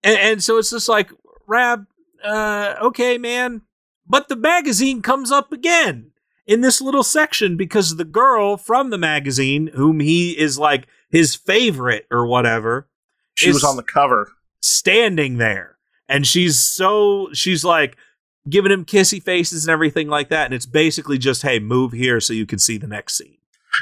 And, 0.03 0.19
and 0.19 0.43
so 0.43 0.59
it's 0.59 0.71
just 0.71 0.89
like, 0.89 1.11
Rab, 1.47 1.87
uh, 2.25 2.77
okay, 2.83 3.19
man. 3.19 3.63
But 4.07 4.29
the 4.29 4.37
magazine 4.37 5.03
comes 5.03 5.31
up 5.31 5.53
again 5.53 6.11
in 6.47 6.63
this 6.63 6.81
little 6.81 7.05
section 7.05 7.57
because 7.57 7.97
the 7.97 8.05
girl 8.05 8.57
from 8.57 8.91
the 8.91 8.99
magazine, 8.99 9.69
whom 9.75 10.01
he 10.01 10.39
is 10.39 10.59
like 10.59 10.87
his 11.11 11.35
favorite 11.35 12.07
or 12.11 12.27
whatever, 12.27 12.89
She 13.35 13.49
was 13.53 13.65
on 13.65 13.77
the 13.77 13.83
cover. 13.83 14.33
standing 14.61 15.39
there. 15.39 15.77
And 16.09 16.27
she's 16.27 16.59
so, 16.59 17.29
she's 17.33 17.65
like 17.65 17.97
giving 18.49 18.73
him 18.73 18.85
kissy 18.85 19.23
faces 19.23 19.65
and 19.65 19.73
everything 19.73 20.09
like 20.09 20.29
that. 20.31 20.47
And 20.47 20.55
it's 20.55 20.67
basically 20.67 21.19
just, 21.19 21.43
hey, 21.43 21.59
move 21.61 21.93
here 21.93 22.21
so 22.21 22.33
you 22.33 22.47
can 22.47 22.59
see 22.59 22.79
the 22.79 22.87
next 22.89 23.17
scene. 23.17 23.37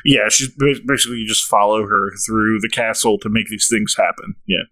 Yeah, 0.05 0.29
she's 0.29 0.51
basically 0.87 1.19
you 1.19 1.27
just 1.27 1.47
follow 1.49 1.87
her 1.87 2.11
through 2.27 2.61
the 2.61 2.69
castle 2.69 3.19
to 3.21 3.29
make 3.31 3.49
these 3.49 3.69
things 3.71 3.95
happen. 3.97 4.35
Yeah. 4.47 4.65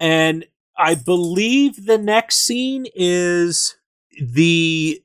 And 0.00 0.44
I 0.76 0.96
believe 0.96 1.86
the 1.86 1.98
next 1.98 2.38
scene 2.38 2.86
is 2.94 3.76
the 4.20 5.00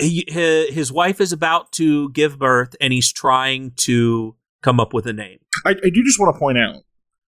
he, 0.00 0.24
his 0.28 0.90
wife 0.92 1.20
is 1.20 1.32
about 1.32 1.70
to 1.72 2.10
give 2.10 2.38
birth 2.38 2.74
and 2.80 2.92
he's 2.92 3.12
trying 3.12 3.72
to 3.76 4.34
come 4.62 4.80
up 4.80 4.92
with 4.92 5.06
a 5.06 5.12
name. 5.12 5.38
I, 5.64 5.70
I 5.70 5.90
do 5.90 6.02
just 6.04 6.18
want 6.18 6.34
to 6.34 6.38
point 6.38 6.58
out 6.58 6.82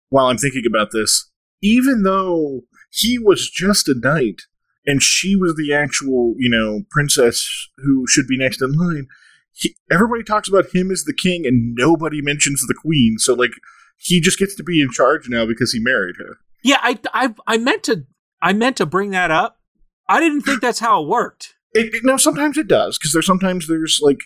while 0.10 0.28
I'm 0.28 0.38
thinking 0.38 0.64
about 0.68 0.92
this, 0.92 1.30
even 1.62 2.04
though 2.04 2.62
he 2.92 3.18
was 3.18 3.50
just 3.50 3.88
a 3.88 3.96
knight 3.98 4.44
and 4.86 5.02
she 5.02 5.36
was 5.36 5.56
the 5.56 5.74
actual, 5.74 6.36
you 6.38 6.50
know, 6.50 6.84
princess 6.90 7.70
who 7.78 8.06
should 8.08 8.28
be 8.28 8.38
next 8.38 8.62
in 8.62 8.72
line, 8.74 9.08
he, 9.52 9.76
everybody 9.92 10.24
talks 10.24 10.48
about 10.48 10.74
him 10.74 10.92
as 10.92 11.04
the 11.04 11.14
king 11.14 11.46
and 11.46 11.76
nobody 11.76 12.22
mentions 12.22 12.62
the 12.62 12.76
queen. 12.76 13.18
So 13.18 13.34
like 13.34 13.52
he 13.98 14.22
just 14.22 14.40
gets 14.40 14.56
to 14.56 14.64
be 14.64 14.82
in 14.82 14.92
charge 14.92 15.28
now 15.28 15.46
because 15.46 15.72
he 15.72 15.80
married 15.80 16.16
her. 16.20 16.38
Yeah, 16.64 16.80
I 16.82 17.00
I 17.14 17.34
I 17.46 17.58
meant 17.58 17.84
to 17.84 18.06
I 18.42 18.54
meant 18.54 18.78
to 18.78 18.86
bring 18.86 19.12
that 19.12 19.32
up. 19.32 19.60
I 20.08 20.20
didn't 20.20 20.42
think 20.42 20.62
that's 20.62 20.80
how 20.80 21.04
it 21.04 21.08
worked. 21.08 21.56
It, 21.74 21.94
it, 21.94 22.04
no, 22.04 22.18
sometimes 22.18 22.58
it 22.58 22.68
does 22.68 22.98
because 22.98 23.12
there's 23.12 23.26
sometimes 23.26 23.68
there's 23.68 24.00
like 24.02 24.20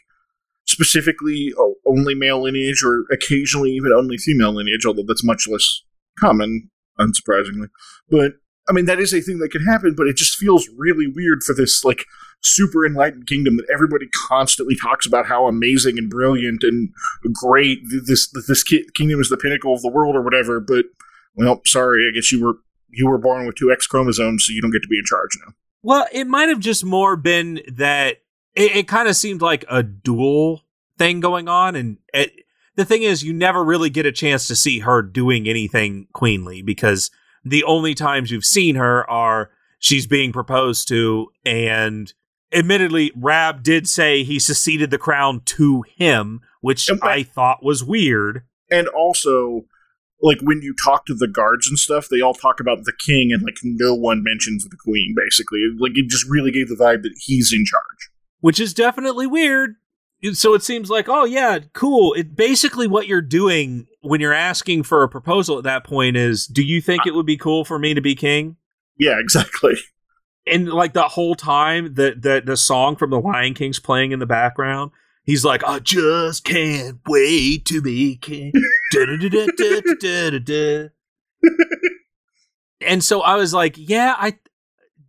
specifically 0.66 1.53
only 1.86 2.16
male 2.16 2.43
lineage 2.43 2.84
or 2.84 3.05
occasionally 3.12 3.72
even 3.72 3.91
only 3.91 4.18
female 4.18 4.53
lineage, 4.53 4.86
although 4.86 5.03
that's 5.07 5.24
much 5.24 5.47
less 5.47 5.84
common, 6.20 6.70
unsurprisingly. 6.99 7.70
But 8.09 8.34
I 8.70 8.74
mean, 8.74 8.86
that 8.86 8.99
is 8.99 9.14
a 9.14 9.22
thing 9.22 9.39
that 9.39 9.51
can 9.51 9.66
happen, 9.66 9.95
but 9.95 10.07
it 10.07 10.16
just 10.16 10.38
feels 10.38 10.70
really 10.78 11.07
weird 11.07 11.43
for 11.43 11.53
this 11.53 11.84
like 11.84 12.05
super 12.41 12.86
enlightened 12.86 13.28
kingdom 13.28 13.57
that 13.57 13.70
everybody 13.72 14.07
constantly 14.30 14.76
talks 14.76 15.05
about 15.05 15.26
how 15.26 15.47
amazing 15.47 15.97
and 15.97 16.09
brilliant 16.09 16.64
and 16.64 16.89
great 17.34 17.80
this 18.05 18.32
this 18.47 18.64
kingdom 18.64 19.20
is 19.20 19.30
the 19.30 19.38
pinnacle 19.38 19.74
of 19.74 19.82
the 19.82 19.89
world 19.89 20.16
or 20.16 20.22
whatever. 20.22 20.59
But 20.59 20.86
well, 21.36 21.62
sorry, 21.66 22.07
I 22.07 22.14
guess 22.14 22.32
you 22.32 22.43
were 22.43 22.55
you 22.89 23.07
were 23.07 23.18
born 23.18 23.45
with 23.45 23.55
two 23.55 23.72
X 23.72 23.88
chromosomes, 23.88 24.45
so 24.45 24.53
you 24.53 24.62
don't 24.62 24.72
get 24.72 24.84
to 24.84 24.88
be 24.88 24.99
in 24.99 25.05
charge 25.05 25.32
now. 25.45 25.53
Well, 25.84 26.07
it 26.12 26.28
might 26.28 26.49
have 26.49 26.59
just 26.59 26.86
more 26.86 27.16
been 27.16 27.62
that 27.74 28.18
it, 28.55 28.75
it 28.75 28.87
kind 28.87 29.07
of 29.07 29.15
seemed 29.15 29.41
like 29.41 29.65
a 29.69 29.83
dual 29.83 30.61
thing 30.97 31.19
going 31.19 31.47
on, 31.47 31.75
and 31.75 31.97
it, 32.13 32.31
the 32.75 32.85
thing 32.85 33.03
is, 33.03 33.23
you 33.23 33.33
never 33.33 33.63
really 33.63 33.89
get 33.89 34.05
a 34.05 34.11
chance 34.11 34.47
to 34.47 34.55
see 34.55 34.79
her 34.79 35.01
doing 35.01 35.47
anything 35.47 36.07
queenly 36.13 36.61
because 36.61 37.11
the 37.43 37.63
only 37.63 37.93
times 37.93 38.31
you've 38.31 38.45
seen 38.45 38.75
her 38.75 39.09
are 39.09 39.51
she's 39.79 40.07
being 40.07 40.31
proposed 40.31 40.87
to, 40.87 41.31
and 41.45 42.13
admittedly, 42.53 43.11
Rab 43.15 43.63
did 43.63 43.87
say 43.87 44.23
he 44.23 44.39
succeeded 44.39 44.91
the 44.91 44.97
crown 44.97 45.41
to 45.45 45.83
him, 45.95 46.41
which 46.61 46.89
I 47.01 47.23
thought 47.23 47.63
was 47.63 47.83
weird. 47.83 48.43
And 48.69 48.87
also, 48.87 49.65
like 50.21 50.39
when 50.41 50.61
you 50.61 50.73
talk 50.81 51.05
to 51.07 51.13
the 51.13 51.27
guards 51.27 51.67
and 51.67 51.77
stuff, 51.77 52.07
they 52.09 52.21
all 52.21 52.33
talk 52.33 52.59
about 52.59 52.85
the 52.85 52.93
king, 53.05 53.31
and 53.33 53.41
like 53.41 53.57
no 53.63 53.93
one 53.95 54.23
mentions 54.23 54.63
the 54.63 54.77
queen. 54.77 55.15
Basically, 55.17 55.67
like 55.77 55.93
it 55.95 56.07
just 56.07 56.29
really 56.29 56.51
gave 56.51 56.69
the 56.69 56.75
vibe 56.75 57.01
that 57.03 57.15
he's 57.17 57.51
in 57.51 57.65
charge, 57.65 58.11
which 58.41 58.59
is 58.59 58.73
definitely 58.73 59.27
weird. 59.27 59.75
So 60.33 60.53
it 60.53 60.61
seems 60.61 60.89
like, 60.89 61.09
oh 61.09 61.23
yeah, 61.23 61.59
cool. 61.73 62.13
It 62.13 62.35
basically 62.35 62.85
what 62.85 63.07
you're 63.07 63.21
doing 63.21 63.87
when 64.01 64.21
you're 64.21 64.33
asking 64.33 64.83
for 64.83 65.01
a 65.01 65.09
proposal 65.09 65.57
at 65.57 65.63
that 65.63 65.83
point 65.83 66.15
is, 66.15 66.45
do 66.45 66.61
you 66.61 66.79
think 66.79 67.01
uh, 67.01 67.09
it 67.09 67.15
would 67.15 67.25
be 67.25 67.37
cool 67.37 67.65
for 67.65 67.79
me 67.79 67.93
to 67.95 68.01
be 68.01 68.13
king? 68.13 68.57
Yeah, 68.97 69.15
exactly. 69.19 69.75
And 70.45 70.69
like 70.69 70.93
the 70.93 71.07
whole 71.07 71.35
time, 71.35 71.93
the 71.95 72.15
the 72.17 72.43
the 72.45 72.57
song 72.57 72.95
from 72.95 73.09
the 73.09 73.19
Lion 73.19 73.53
King's 73.53 73.79
playing 73.79 74.11
in 74.11 74.19
the 74.19 74.25
background, 74.25 74.91
He's 75.23 75.45
like, 75.45 75.63
I 75.63 75.79
just 75.79 76.43
can't 76.43 76.99
wait 77.07 77.65
to 77.65 77.81
be 77.81 78.15
king. 78.17 78.51
and 82.81 83.03
so 83.03 83.21
I 83.21 83.35
was 83.35 83.53
like, 83.53 83.75
yeah, 83.77 84.15
I 84.17 84.39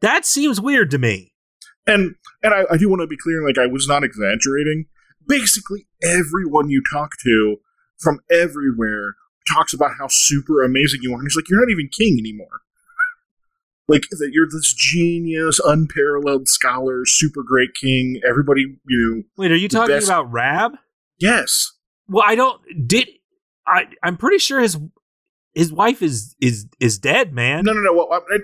that 0.01 0.27
seems 0.27 0.61
weird 0.61 0.91
to 0.91 0.99
me. 0.99 1.32
And 1.87 2.15
and 2.43 2.55
I, 2.55 2.65
I 2.71 2.77
do 2.77 2.89
want 2.89 3.01
to 3.01 3.07
be 3.07 3.17
clear, 3.17 3.45
like 3.47 3.59
I 3.59 3.67
was 3.67 3.89
not 3.89 4.05
exaggerating. 4.05 4.87
Basically, 5.27 5.87
everyone 6.03 6.69
you 6.69 6.83
talk 6.93 7.11
to 7.25 7.57
from 7.99 8.21
everywhere 8.31 9.15
talks 9.53 9.73
about 9.73 9.93
how 9.99 10.07
super 10.09 10.63
amazing 10.63 11.01
you 11.03 11.13
are. 11.13 11.19
And 11.19 11.25
he's 11.25 11.37
like, 11.37 11.49
you're 11.49 11.61
not 11.61 11.71
even 11.71 11.89
king 11.89 12.17
anymore 12.19 12.61
like 13.89 14.03
that 14.11 14.31
you're 14.33 14.49
this 14.49 14.73
genius, 14.73 15.61
unparalleled 15.65 16.49
scholar, 16.49 17.03
super 17.05 17.43
great 17.43 17.71
king. 17.81 18.21
Everybody, 18.29 18.79
you 18.87 19.15
know. 19.17 19.23
Wait, 19.37 19.53
are 19.53 19.57
you 19.57 19.69
talking 19.69 19.95
best- 19.95 20.07
about 20.07 20.31
Rab? 20.33 20.73
Yes. 21.19 21.73
Well, 22.09 22.25
I 22.27 22.35
don't. 22.35 22.61
Did 22.87 23.09
I? 23.67 23.87
I'm 24.03 24.17
pretty 24.17 24.39
sure 24.39 24.61
his 24.61 24.79
his 25.55 25.73
wife 25.73 26.03
is 26.03 26.35
is 26.41 26.67
is 26.81 26.99
dead, 26.99 27.33
man. 27.33 27.65
No, 27.65 27.73
no, 27.73 27.81
no. 27.81 27.93
Well, 27.93 28.09
I, 28.13 28.39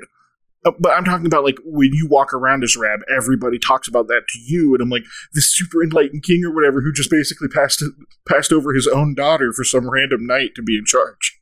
Uh, 0.65 0.73
but 0.81 0.93
I'm 0.93 1.05
talking 1.05 1.27
about 1.27 1.45
like 1.45 1.59
when 1.65 1.91
you 1.93 2.09
walk 2.11 2.35
around 2.35 2.65
as 2.65 2.77
Rab, 2.77 3.01
everybody 3.15 3.59
talks 3.59 3.87
about 3.87 4.09
that 4.09 4.23
to 4.29 4.39
you, 4.41 4.75
and 4.75 4.83
I'm 4.83 4.91
like 4.91 5.05
this 5.33 5.55
super 5.55 5.83
enlightened 5.83 6.25
king 6.25 6.45
or 6.45 6.53
whatever 6.53 6.81
who 6.81 6.93
just 6.93 7.11
basically 7.11 7.49
passed 7.49 7.83
passed 8.29 8.53
over 8.53 8.75
his 8.75 8.87
own 8.87 9.15
daughter 9.15 9.53
for 9.53 9.65
some 9.65 9.89
random 9.89 10.27
knight 10.27 10.51
to 10.57 10.63
be 10.63 10.77
in 10.77 10.85
charge. 10.85 11.39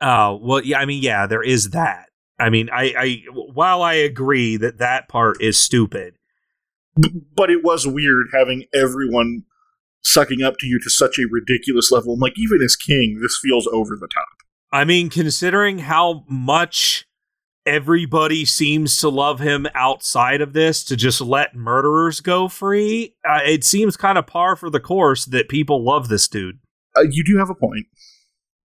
Oh 0.00 0.38
well, 0.42 0.62
yeah. 0.62 0.78
I 0.78 0.84
mean, 0.84 1.02
yeah, 1.02 1.26
there 1.26 1.42
is 1.42 1.70
that. 1.70 2.06
I 2.38 2.50
mean, 2.50 2.70
I, 2.72 2.94
I 2.96 3.22
while 3.32 3.82
I 3.82 3.94
agree 3.94 4.56
that 4.56 4.78
that 4.78 5.08
part 5.08 5.40
is 5.40 5.58
stupid, 5.58 6.14
but 7.34 7.50
it 7.50 7.64
was 7.64 7.86
weird 7.86 8.28
having 8.32 8.64
everyone 8.72 9.42
sucking 10.02 10.42
up 10.42 10.58
to 10.58 10.66
you 10.66 10.78
to 10.80 10.90
such 10.90 11.18
a 11.18 11.28
ridiculous 11.30 11.90
level. 11.92 12.14
I'm 12.14 12.20
like, 12.20 12.38
even 12.38 12.60
as 12.62 12.76
king, 12.76 13.20
this 13.22 13.38
feels 13.40 13.68
over 13.68 13.96
the 13.96 14.08
top. 14.08 14.28
I 14.72 14.84
mean, 14.84 15.10
considering 15.10 15.80
how 15.80 16.24
much 16.28 17.06
everybody 17.66 18.44
seems 18.44 18.96
to 18.98 19.08
love 19.08 19.40
him 19.40 19.66
outside 19.74 20.40
of 20.40 20.52
this 20.52 20.84
to 20.84 20.96
just 20.96 21.20
let 21.20 21.54
murderers 21.54 22.20
go 22.20 22.48
free, 22.48 23.14
uh, 23.28 23.40
it 23.44 23.64
seems 23.64 23.96
kind 23.96 24.18
of 24.18 24.26
par 24.26 24.56
for 24.56 24.70
the 24.70 24.80
course 24.80 25.24
that 25.26 25.48
people 25.48 25.84
love 25.84 26.08
this 26.08 26.28
dude. 26.28 26.58
Uh, 26.96 27.02
you 27.10 27.24
do 27.24 27.38
have 27.38 27.50
a 27.50 27.54
point. 27.54 27.86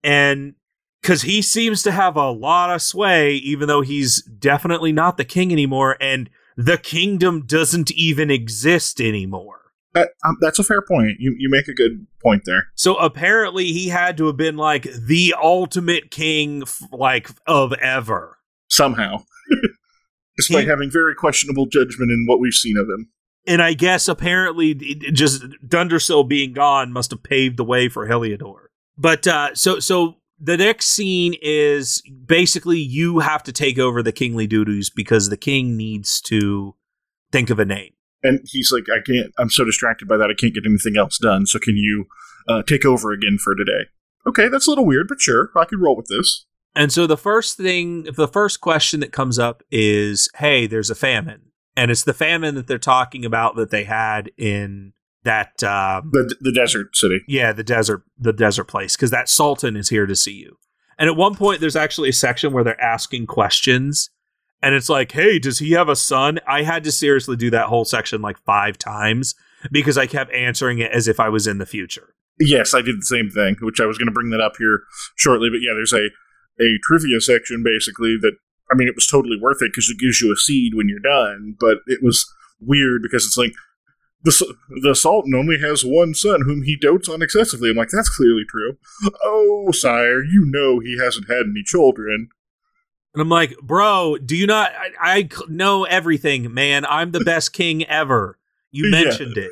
And 0.03 0.55
because 1.01 1.23
he 1.23 1.41
seems 1.41 1.83
to 1.83 1.91
have 1.91 2.15
a 2.15 2.31
lot 2.31 2.73
of 2.73 2.81
sway, 2.81 3.33
even 3.35 3.67
though 3.67 3.81
he's 3.81 4.21
definitely 4.23 4.91
not 4.91 5.17
the 5.17 5.25
king 5.25 5.51
anymore, 5.51 5.97
and 5.99 6.29
the 6.55 6.77
kingdom 6.77 7.45
doesn't 7.45 7.91
even 7.91 8.29
exist 8.29 9.01
anymore. 9.01 9.61
Uh, 9.93 10.05
um, 10.25 10.37
that's 10.39 10.59
a 10.59 10.63
fair 10.63 10.81
point. 10.81 11.17
You 11.19 11.35
you 11.37 11.49
make 11.49 11.67
a 11.67 11.73
good 11.73 12.07
point 12.23 12.43
there. 12.45 12.67
So 12.75 12.95
apparently, 12.95 13.73
he 13.73 13.89
had 13.89 14.15
to 14.17 14.27
have 14.27 14.37
been 14.37 14.55
like 14.55 14.83
the 14.83 15.35
ultimate 15.41 16.11
king, 16.11 16.63
like 16.91 17.29
of 17.45 17.73
ever. 17.73 18.37
Somehow, 18.71 19.23
despite 20.37 20.63
he, 20.63 20.69
having 20.69 20.89
very 20.89 21.13
questionable 21.13 21.67
judgment 21.67 22.09
in 22.11 22.25
what 22.25 22.39
we've 22.39 22.53
seen 22.53 22.77
of 22.77 22.87
him. 22.87 23.11
And 23.45 23.61
I 23.61 23.73
guess 23.73 24.07
apparently, 24.07 24.73
just 24.73 25.43
Dundrasil 25.65 26.27
being 26.27 26.53
gone 26.53 26.91
must 26.91 27.11
have 27.11 27.23
paved 27.23 27.57
the 27.57 27.63
way 27.63 27.89
for 27.89 28.07
Heliodor. 28.07 28.67
But 28.97 29.27
uh, 29.27 29.55
so 29.55 29.79
so 29.79 30.17
the 30.39 30.57
next 30.57 30.87
scene 30.87 31.35
is 31.41 32.01
basically 32.25 32.79
you 32.79 33.19
have 33.19 33.43
to 33.43 33.51
take 33.51 33.77
over 33.77 34.01
the 34.01 34.11
kingly 34.11 34.47
duties 34.47 34.89
because 34.89 35.29
the 35.29 35.37
king 35.37 35.77
needs 35.77 36.19
to 36.21 36.75
think 37.31 37.49
of 37.49 37.59
a 37.59 37.65
name. 37.65 37.93
And 38.23 38.39
he's 38.45 38.71
like, 38.71 38.85
I 38.89 39.01
can't, 39.05 39.31
I'm 39.37 39.49
so 39.49 39.63
distracted 39.63 40.07
by 40.07 40.17
that, 40.17 40.29
I 40.29 40.33
can't 40.33 40.53
get 40.53 40.65
anything 40.65 40.97
else 40.97 41.17
done. 41.17 41.45
So 41.45 41.59
can 41.59 41.77
you 41.77 42.05
uh, 42.47 42.63
take 42.63 42.85
over 42.85 43.11
again 43.11 43.37
for 43.37 43.55
today? 43.55 43.89
Okay, 44.27 44.47
that's 44.47 44.67
a 44.67 44.71
little 44.71 44.85
weird, 44.85 45.07
but 45.07 45.21
sure, 45.21 45.49
I 45.55 45.65
can 45.65 45.79
roll 45.79 45.95
with 45.95 46.07
this. 46.07 46.45
And 46.75 46.91
so 46.91 47.05
the 47.05 47.17
first 47.17 47.57
thing, 47.57 48.03
the 48.15 48.27
first 48.27 48.61
question 48.61 49.01
that 49.01 49.11
comes 49.11 49.37
up 49.37 49.63
is, 49.71 50.29
hey, 50.35 50.67
there's 50.67 50.89
a 50.89 50.95
famine. 50.95 51.51
And 51.75 51.91
it's 51.91 52.03
the 52.03 52.13
famine 52.13 52.55
that 52.55 52.67
they're 52.67 52.77
talking 52.77 53.25
about 53.25 53.55
that 53.55 53.71
they 53.71 53.83
had 53.83 54.31
in 54.37 54.93
that 55.23 55.61
um, 55.63 56.09
the 56.11 56.35
the 56.41 56.51
desert 56.51 56.95
city. 56.95 57.21
Yeah, 57.27 57.53
the 57.53 57.63
desert 57.63 58.03
the 58.17 58.33
desert 58.33 58.65
place 58.65 58.95
because 58.95 59.11
that 59.11 59.29
sultan 59.29 59.75
is 59.75 59.89
here 59.89 60.05
to 60.05 60.15
see 60.15 60.33
you. 60.33 60.57
And 60.97 61.09
at 61.09 61.15
one 61.15 61.35
point, 61.35 61.61
there's 61.61 61.75
actually 61.75 62.09
a 62.09 62.13
section 62.13 62.53
where 62.53 62.63
they're 62.63 62.81
asking 62.81 63.27
questions, 63.27 64.09
and 64.61 64.75
it's 64.75 64.89
like, 64.89 65.11
"Hey, 65.11 65.39
does 65.39 65.59
he 65.59 65.71
have 65.71 65.89
a 65.89 65.95
son?" 65.95 66.39
I 66.47 66.63
had 66.63 66.83
to 66.85 66.91
seriously 66.91 67.35
do 67.35 67.49
that 67.51 67.67
whole 67.67 67.85
section 67.85 68.21
like 68.21 68.37
five 68.39 68.77
times 68.77 69.35
because 69.71 69.97
I 69.97 70.07
kept 70.07 70.33
answering 70.33 70.79
it 70.79 70.91
as 70.91 71.07
if 71.07 71.19
I 71.19 71.29
was 71.29 71.47
in 71.47 71.59
the 71.59 71.65
future. 71.65 72.15
Yes, 72.39 72.73
I 72.73 72.81
did 72.81 72.97
the 72.97 73.05
same 73.05 73.29
thing, 73.29 73.57
which 73.61 73.79
I 73.79 73.85
was 73.85 73.97
going 73.97 74.07
to 74.07 74.13
bring 74.13 74.31
that 74.31 74.41
up 74.41 74.53
here 74.57 74.81
shortly. 75.15 75.49
But 75.49 75.61
yeah, 75.61 75.73
there's 75.75 75.93
a 75.93 76.09
a 76.61 76.79
trivia 76.83 77.19
section 77.19 77.63
basically 77.63 78.17
that 78.21 78.37
I 78.71 78.75
mean, 78.75 78.87
it 78.87 78.95
was 78.95 79.07
totally 79.07 79.37
worth 79.39 79.61
it 79.61 79.71
because 79.73 79.89
it 79.89 79.99
gives 79.99 80.21
you 80.21 80.31
a 80.31 80.37
seed 80.37 80.73
when 80.75 80.87
you're 80.87 80.99
done, 80.99 81.55
but 81.59 81.79
it 81.87 81.99
was 82.01 82.25
weird 82.61 83.01
because 83.01 83.25
it's 83.25 83.37
like 83.37 83.51
the, 84.23 84.55
the 84.81 84.95
Sultan 84.95 85.33
only 85.35 85.59
has 85.59 85.83
one 85.83 86.13
son 86.13 86.43
whom 86.45 86.63
he 86.63 86.77
dotes 86.77 87.09
on 87.09 87.21
excessively. 87.21 87.71
I'm 87.71 87.75
like, 87.75 87.89
that's 87.89 88.15
clearly 88.15 88.43
true. 88.47 88.77
Oh, 89.23 89.71
sire, 89.71 90.23
you 90.23 90.45
know 90.45 90.79
he 90.79 90.97
hasn't 90.97 91.29
had 91.29 91.47
any 91.49 91.63
children. 91.65 92.29
And 93.13 93.21
I'm 93.21 93.29
like, 93.29 93.57
bro, 93.61 94.17
do 94.17 94.37
you 94.37 94.47
not? 94.47 94.71
I, 94.71 95.19
I 95.19 95.29
know 95.49 95.83
everything, 95.83 96.53
man. 96.53 96.85
I'm 96.85 97.11
the 97.11 97.19
best 97.19 97.51
king 97.53 97.83
ever. 97.85 98.37
You 98.71 98.89
mentioned 98.89 99.35
yeah. 99.35 99.43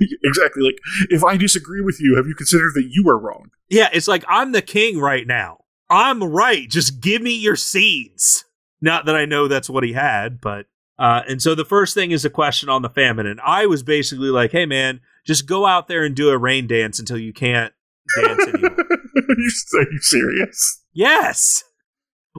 it. 0.00 0.18
exactly. 0.24 0.62
Like, 0.62 0.78
if 1.10 1.22
I 1.22 1.36
disagree 1.36 1.82
with 1.82 2.00
you, 2.00 2.16
have 2.16 2.26
you 2.26 2.34
considered 2.34 2.72
that 2.74 2.88
you 2.90 3.06
are 3.10 3.18
wrong? 3.18 3.50
Yeah, 3.68 3.90
it's 3.92 4.08
like 4.08 4.24
I'm 4.28 4.52
the 4.52 4.62
king 4.62 4.98
right 4.98 5.26
now. 5.26 5.61
I'm 5.92 6.24
right. 6.24 6.68
Just 6.68 7.00
give 7.00 7.20
me 7.20 7.34
your 7.34 7.56
seeds. 7.56 8.46
Not 8.80 9.04
that 9.06 9.14
I 9.14 9.26
know 9.26 9.46
that's 9.46 9.68
what 9.68 9.84
he 9.84 9.92
had, 9.92 10.40
but 10.40 10.66
uh, 10.98 11.22
and 11.28 11.42
so 11.42 11.54
the 11.54 11.64
first 11.64 11.94
thing 11.94 12.10
is 12.10 12.24
a 12.24 12.30
question 12.30 12.68
on 12.68 12.82
the 12.82 12.88
famine, 12.88 13.26
and 13.26 13.40
I 13.42 13.66
was 13.66 13.82
basically 13.82 14.30
like, 14.30 14.52
"Hey, 14.52 14.66
man, 14.66 15.00
just 15.26 15.46
go 15.46 15.66
out 15.66 15.88
there 15.88 16.02
and 16.02 16.16
do 16.16 16.30
a 16.30 16.38
rain 16.38 16.66
dance 16.66 16.98
until 16.98 17.18
you 17.18 17.32
can't 17.32 17.72
dance 18.16 18.46
anymore." 18.48 18.76
are, 18.80 19.36
you, 19.36 19.98
serious? 20.00 20.82
Yes. 20.92 21.64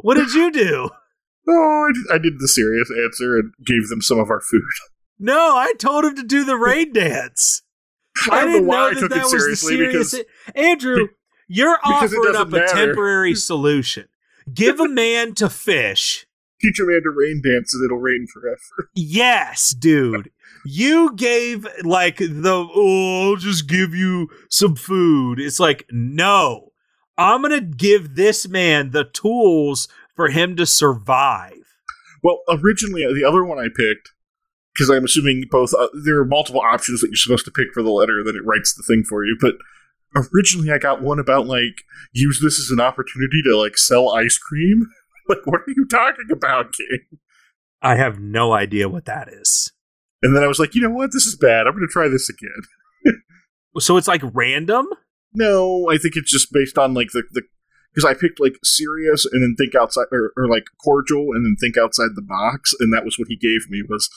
What 0.02 0.16
did 0.16 0.34
you 0.34 0.52
do? 0.52 0.90
Oh, 1.48 1.88
I 1.88 1.92
did, 1.94 2.16
I 2.16 2.18
did 2.18 2.40
the 2.40 2.48
serious 2.48 2.90
answer 3.04 3.38
and 3.38 3.54
gave 3.66 3.90
them 3.90 4.02
some 4.02 4.20
of 4.20 4.30
our 4.30 4.42
food. 4.42 4.64
No, 5.20 5.56
I 5.56 5.74
told 5.78 6.06
him 6.06 6.16
to 6.16 6.24
do 6.24 6.44
the 6.44 6.58
rain 6.58 6.94
dance. 6.94 7.62
I, 8.30 8.38
I, 8.38 8.42
don't 8.42 8.52
didn't 8.54 8.64
know 8.64 8.70
why 8.70 8.76
know 8.76 8.86
I 8.86 8.94
that 8.94 9.00
took 9.00 9.10
that 9.10 9.20
it 9.20 9.24
was 9.24 9.32
the 9.32 9.56
serious. 9.56 10.12
because 10.12 10.26
Andrew, 10.56 11.08
you're 11.48 11.78
because 11.84 12.14
offering 12.14 12.36
up 12.36 12.48
a 12.48 12.52
matter. 12.52 12.68
temporary 12.68 13.36
solution. 13.50 14.08
Give 14.54 14.80
a 14.80 14.90
man 14.90 15.34
to 15.36 15.50
fish. 15.50 16.26
teach 16.62 16.80
a 16.80 16.84
man 16.86 17.02
to 17.04 17.10
rain 17.10 17.42
dance 17.44 17.74
and 17.74 17.84
it'll 17.84 17.98
rain 17.98 18.28
forever. 18.32 18.90
Yes, 18.94 19.72
dude. 19.72 20.32
You 20.66 21.14
gave 21.16 21.68
like 21.84 22.18
the 22.18 22.70
oh, 22.74 23.30
I'll 23.32 23.36
just 23.36 23.68
give 23.68 23.94
you 23.94 24.30
some 24.50 24.76
food. 24.76 25.40
It's 25.40 25.60
like, 25.60 25.86
no. 25.92 26.72
I'm 27.18 27.42
gonna 27.42 27.62
give 27.62 28.16
this 28.16 28.48
man 28.48 28.92
the 28.92 29.04
tools 29.04 29.88
for 30.16 30.30
him 30.30 30.56
to 30.56 30.66
survive. 30.66 31.54
Well, 32.24 32.40
originally 32.50 33.06
the 33.14 33.26
other 33.28 33.44
one 33.44 33.60
I 33.60 33.68
picked 33.68 34.14
because 34.74 34.90
I'm 34.90 35.04
assuming 35.06 35.46
both 35.50 35.74
uh, 35.74 35.88
there 36.04 36.18
are 36.18 36.26
multiple 36.26 36.62
options 36.62 37.02
that 37.02 37.08
you're 37.08 37.18
supposed 37.18 37.46
to 37.46 37.52
pick 37.52 37.74
for 37.74 37.84
the 37.84 37.92
letter 37.92 38.24
that 38.24 38.36
it 38.36 38.46
writes 38.46 38.74
the 38.74 38.84
thing 38.84 39.04
for 39.04 39.24
you, 39.26 39.38
but 39.40 39.56
originally 40.16 40.72
I 40.72 40.78
got 40.78 41.02
one 41.02 41.20
about 41.20 41.48
like 41.48 41.84
use 42.12 42.40
this 42.42 42.60
as 42.60 42.70
an 42.72 42.80
opportunity 42.80 43.42
to 43.44 43.58
like 43.58 43.78
sell 43.78 44.14
ice 44.14 44.38
cream. 44.38 44.88
Like, 45.30 45.46
what 45.46 45.62
are 45.62 45.74
you 45.74 45.88
talking 45.90 46.26
about, 46.34 46.74
King? 46.74 47.00
I 47.82 47.96
have 47.96 48.20
no 48.20 48.52
idea 48.52 48.90
what 48.90 49.06
that 49.06 49.30
is. 49.30 49.72
And 50.22 50.36
then 50.36 50.44
I 50.44 50.48
was 50.48 50.60
like, 50.60 50.76
you 50.76 50.82
know 50.82 50.90
what? 50.90 51.14
This 51.14 51.26
is 51.26 51.38
bad. 51.38 51.66
I'm 51.66 51.72
going 51.72 51.88
to 51.88 51.92
try 51.94 52.10
this 52.10 52.30
again. 52.30 53.16
So 53.80 53.96
it's 53.96 54.08
like 54.08 54.22
random? 54.34 54.86
No, 55.34 55.90
I 55.90 55.98
think 55.98 56.16
it's 56.16 56.30
just 56.30 56.52
based 56.52 56.78
on 56.78 56.94
like 56.94 57.08
the 57.12 57.24
the 57.32 57.42
because 57.94 58.06
I 58.06 58.14
picked 58.14 58.40
like 58.40 58.56
serious 58.64 59.26
and 59.26 59.42
then 59.42 59.56
think 59.58 59.76
outside 59.76 60.06
or, 60.12 60.32
or 60.36 60.48
like 60.48 60.66
cordial 60.84 61.28
and 61.34 61.46
then 61.46 61.56
think 61.60 61.78
outside 61.78 62.10
the 62.16 62.22
box, 62.22 62.74
and 62.80 62.94
that 62.94 63.06
was 63.06 63.18
what 63.18 63.28
he 63.28 63.36
gave 63.36 63.70
me 63.70 63.84
was 63.88 64.10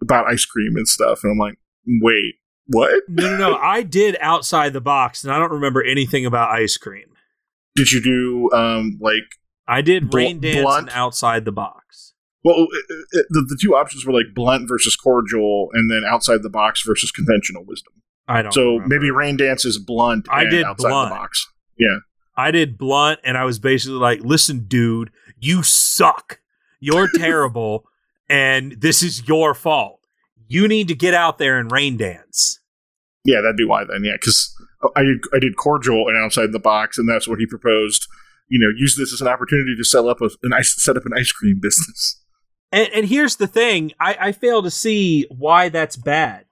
about 0.00 0.30
ice 0.30 0.44
cream 0.44 0.76
and 0.76 0.88
stuff. 0.88 1.20
And 1.22 1.32
I'm 1.32 1.38
like, 1.38 1.58
wait, 1.86 2.34
what? 2.70 3.02
No, 3.08 3.36
no, 3.36 3.36
no. 3.50 3.56
I 3.56 3.82
did 3.82 4.16
outside 4.20 4.72
the 4.72 4.80
box, 4.80 5.24
and 5.24 5.32
I 5.32 5.38
don't 5.38 5.52
remember 5.52 5.82
anything 5.82 6.24
about 6.26 6.50
ice 6.50 6.76
cream. 6.76 7.06
Did 7.76 7.92
you 7.92 8.00
do 8.02 8.50
um 8.56 8.98
like 9.00 9.22
I 9.68 9.82
did 9.82 10.10
Bl- 10.10 10.16
rain 10.16 10.40
dance 10.40 10.62
blunt? 10.62 10.88
and 10.88 10.96
outside 10.96 11.44
the 11.44 11.52
box. 11.52 12.14
well 12.44 12.56
uh, 12.62 12.64
uh, 12.64 13.22
the, 13.30 13.46
the 13.48 13.58
two 13.60 13.74
options 13.76 14.04
were 14.04 14.12
like 14.12 14.34
blunt 14.34 14.68
versus 14.68 14.96
cordial 14.96 15.68
and 15.72 15.90
then 15.90 16.02
outside 16.10 16.42
the 16.42 16.50
box 16.50 16.82
versus 16.86 17.10
conventional 17.10 17.64
wisdom. 17.64 17.92
I 18.26 18.42
don't. 18.42 18.52
So 18.52 18.74
remember. 18.74 18.88
maybe 18.94 19.10
rain 19.10 19.36
dance 19.36 19.64
is 19.64 19.78
blunt. 19.78 20.26
I 20.30 20.42
and 20.42 20.50
did 20.50 20.64
outside 20.64 20.88
blunt. 20.88 21.10
the 21.10 21.16
box. 21.16 21.46
Yeah. 21.78 21.96
I 22.36 22.52
did 22.52 22.78
blunt, 22.78 23.20
and 23.24 23.36
I 23.36 23.44
was 23.44 23.58
basically 23.58 23.98
like, 23.98 24.20
"Listen, 24.20 24.64
dude, 24.66 25.10
you 25.38 25.62
suck. 25.62 26.40
You're 26.78 27.08
terrible, 27.16 27.84
and 28.28 28.72
this 28.80 29.02
is 29.02 29.26
your 29.28 29.52
fault. 29.54 30.00
You 30.48 30.66
need 30.68 30.88
to 30.88 30.94
get 30.94 31.12
out 31.12 31.38
there 31.38 31.58
and 31.58 31.70
rain 31.70 31.96
dance." 31.96 32.59
Yeah, 33.24 33.40
that'd 33.40 33.56
be 33.56 33.64
why 33.64 33.84
then. 33.84 34.04
Yeah, 34.04 34.14
because 34.14 34.54
I 34.96 35.02
did 35.02 35.18
I 35.32 35.38
did 35.38 35.56
cordial 35.56 36.08
and 36.08 36.16
outside 36.16 36.52
the 36.52 36.58
box, 36.58 36.98
and 36.98 37.08
that's 37.08 37.28
what 37.28 37.38
he 37.38 37.46
proposed. 37.46 38.06
You 38.48 38.58
know, 38.58 38.72
use 38.76 38.96
this 38.96 39.12
as 39.12 39.20
an 39.20 39.28
opportunity 39.28 39.76
to 39.76 39.84
sell 39.84 40.08
up 40.08 40.20
a, 40.20 40.30
an 40.42 40.52
ice 40.52 40.74
set 40.82 40.96
up 40.96 41.06
an 41.06 41.12
ice 41.16 41.32
cream 41.32 41.58
business. 41.60 42.20
And, 42.72 42.88
and 42.94 43.06
here's 43.06 43.36
the 43.36 43.46
thing: 43.46 43.92
I, 44.00 44.16
I 44.20 44.32
fail 44.32 44.62
to 44.62 44.70
see 44.70 45.26
why 45.30 45.68
that's 45.68 45.96
bad. 45.96 46.46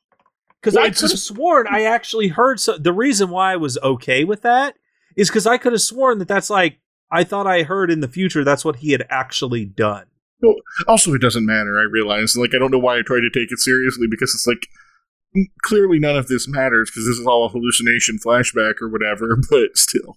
Because 0.61 0.75
Well, 0.75 0.87
I 0.87 0.91
could 0.91 1.11
have 1.11 1.19
sworn 1.19 1.67
I 1.69 1.83
actually 1.83 2.29
heard 2.29 2.61
so. 2.61 2.77
The 2.77 2.93
reason 2.93 3.31
why 3.31 3.53
I 3.53 3.57
was 3.57 3.79
okay 3.79 4.25
with 4.25 4.43
that 4.43 4.75
is 5.17 5.29
because 5.29 5.47
I 5.47 5.57
could 5.57 5.73
have 5.73 5.83
sworn 5.83 6.19
that 6.19 6.29
that's 6.29 6.51
like 6.51 6.79
I 7.11 7.25
thought 7.25 7.47
I 7.47 7.63
heard 7.63 7.91
in 7.91 8.01
the 8.01 8.09
future 8.09 8.45
that's 8.45 8.65
what 8.65 8.77
he 8.77 8.93
had 8.93 9.07
actually 9.09 9.65
done. 9.65 10.07
Also, 10.87 11.15
it 11.15 11.21
doesn't 11.21 11.47
matter. 11.47 11.79
I 11.79 11.83
realize. 11.83 12.37
Like, 12.37 12.55
I 12.55 12.59
don't 12.59 12.71
know 12.71 12.79
why 12.79 12.99
I 12.99 13.03
tried 13.03 13.21
to 13.21 13.31
take 13.33 13.51
it 13.51 13.59
seriously 13.59 14.07
because 14.09 14.35
it's 14.35 14.47
like 14.47 14.69
clearly 15.63 15.99
none 15.99 16.17
of 16.17 16.29
this 16.29 16.49
matters 16.49 16.91
because 16.91 17.07
this 17.07 17.19
is 17.19 17.27
all 17.27 17.47
a 17.47 17.49
hallucination, 17.49 18.19
flashback, 18.25 18.75
or 18.81 18.89
whatever. 18.89 19.37
But 19.51 19.77
still, 19.77 20.17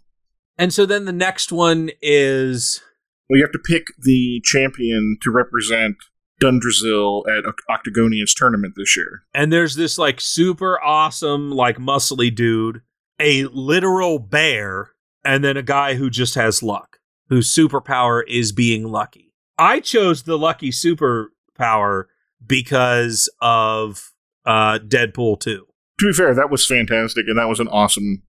And 0.57 0.73
so 0.73 0.85
then 0.85 1.05
the 1.05 1.11
next 1.13 1.51
one 1.51 1.91
is 2.01 2.81
well, 3.29 3.37
you 3.37 3.43
have 3.43 3.51
to 3.53 3.59
pick 3.59 3.87
the 3.97 4.41
champion 4.43 5.17
to 5.21 5.31
represent 5.31 5.95
Dundrasil 6.41 7.23
at 7.27 7.43
Oct- 7.45 7.63
Octagonian's 7.69 8.33
tournament 8.33 8.73
this 8.75 8.97
year. 8.97 9.23
and 9.33 9.53
there's 9.53 9.75
this 9.75 9.97
like 9.97 10.19
super 10.19 10.81
awesome 10.83 11.51
like 11.51 11.77
muscly 11.77 12.33
dude, 12.33 12.81
a 13.19 13.45
literal 13.45 14.17
bear, 14.19 14.91
and 15.23 15.43
then 15.43 15.55
a 15.55 15.61
guy 15.63 15.93
who 15.95 16.09
just 16.09 16.35
has 16.35 16.63
luck, 16.63 16.97
whose 17.29 17.53
superpower 17.55 18.23
is 18.27 18.51
being 18.51 18.83
lucky. 18.91 19.33
I 19.57 19.79
chose 19.81 20.23
the 20.23 20.37
lucky 20.37 20.71
superpower 20.71 22.05
because 22.45 23.29
of 23.41 24.10
uh 24.45 24.79
Deadpool 24.79 25.39
2. 25.39 25.67
To 25.99 26.05
be 26.05 26.13
fair, 26.13 26.33
that 26.33 26.49
was 26.49 26.65
fantastic, 26.65 27.25
and 27.27 27.37
that 27.37 27.47
was 27.49 27.59
an 27.59 27.67
awesome. 27.67 28.23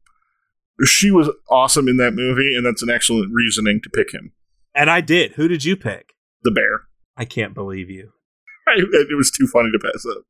She 0.84 1.10
was 1.10 1.30
awesome 1.48 1.88
in 1.88 1.96
that 1.98 2.12
movie, 2.12 2.54
and 2.56 2.66
that's 2.66 2.82
an 2.82 2.90
excellent 2.90 3.32
reasoning 3.32 3.80
to 3.82 3.90
pick 3.90 4.12
him. 4.12 4.32
And 4.74 4.90
I 4.90 5.00
did. 5.00 5.32
Who 5.32 5.48
did 5.48 5.64
you 5.64 5.76
pick? 5.76 6.14
The 6.42 6.50
bear. 6.50 6.82
I 7.16 7.24
can't 7.24 7.54
believe 7.54 7.90
you. 7.90 8.12
I, 8.68 8.74
it 8.76 9.16
was 9.16 9.30
too 9.30 9.46
funny 9.46 9.70
to 9.70 9.78
pass 9.78 10.04
up. 10.06 10.24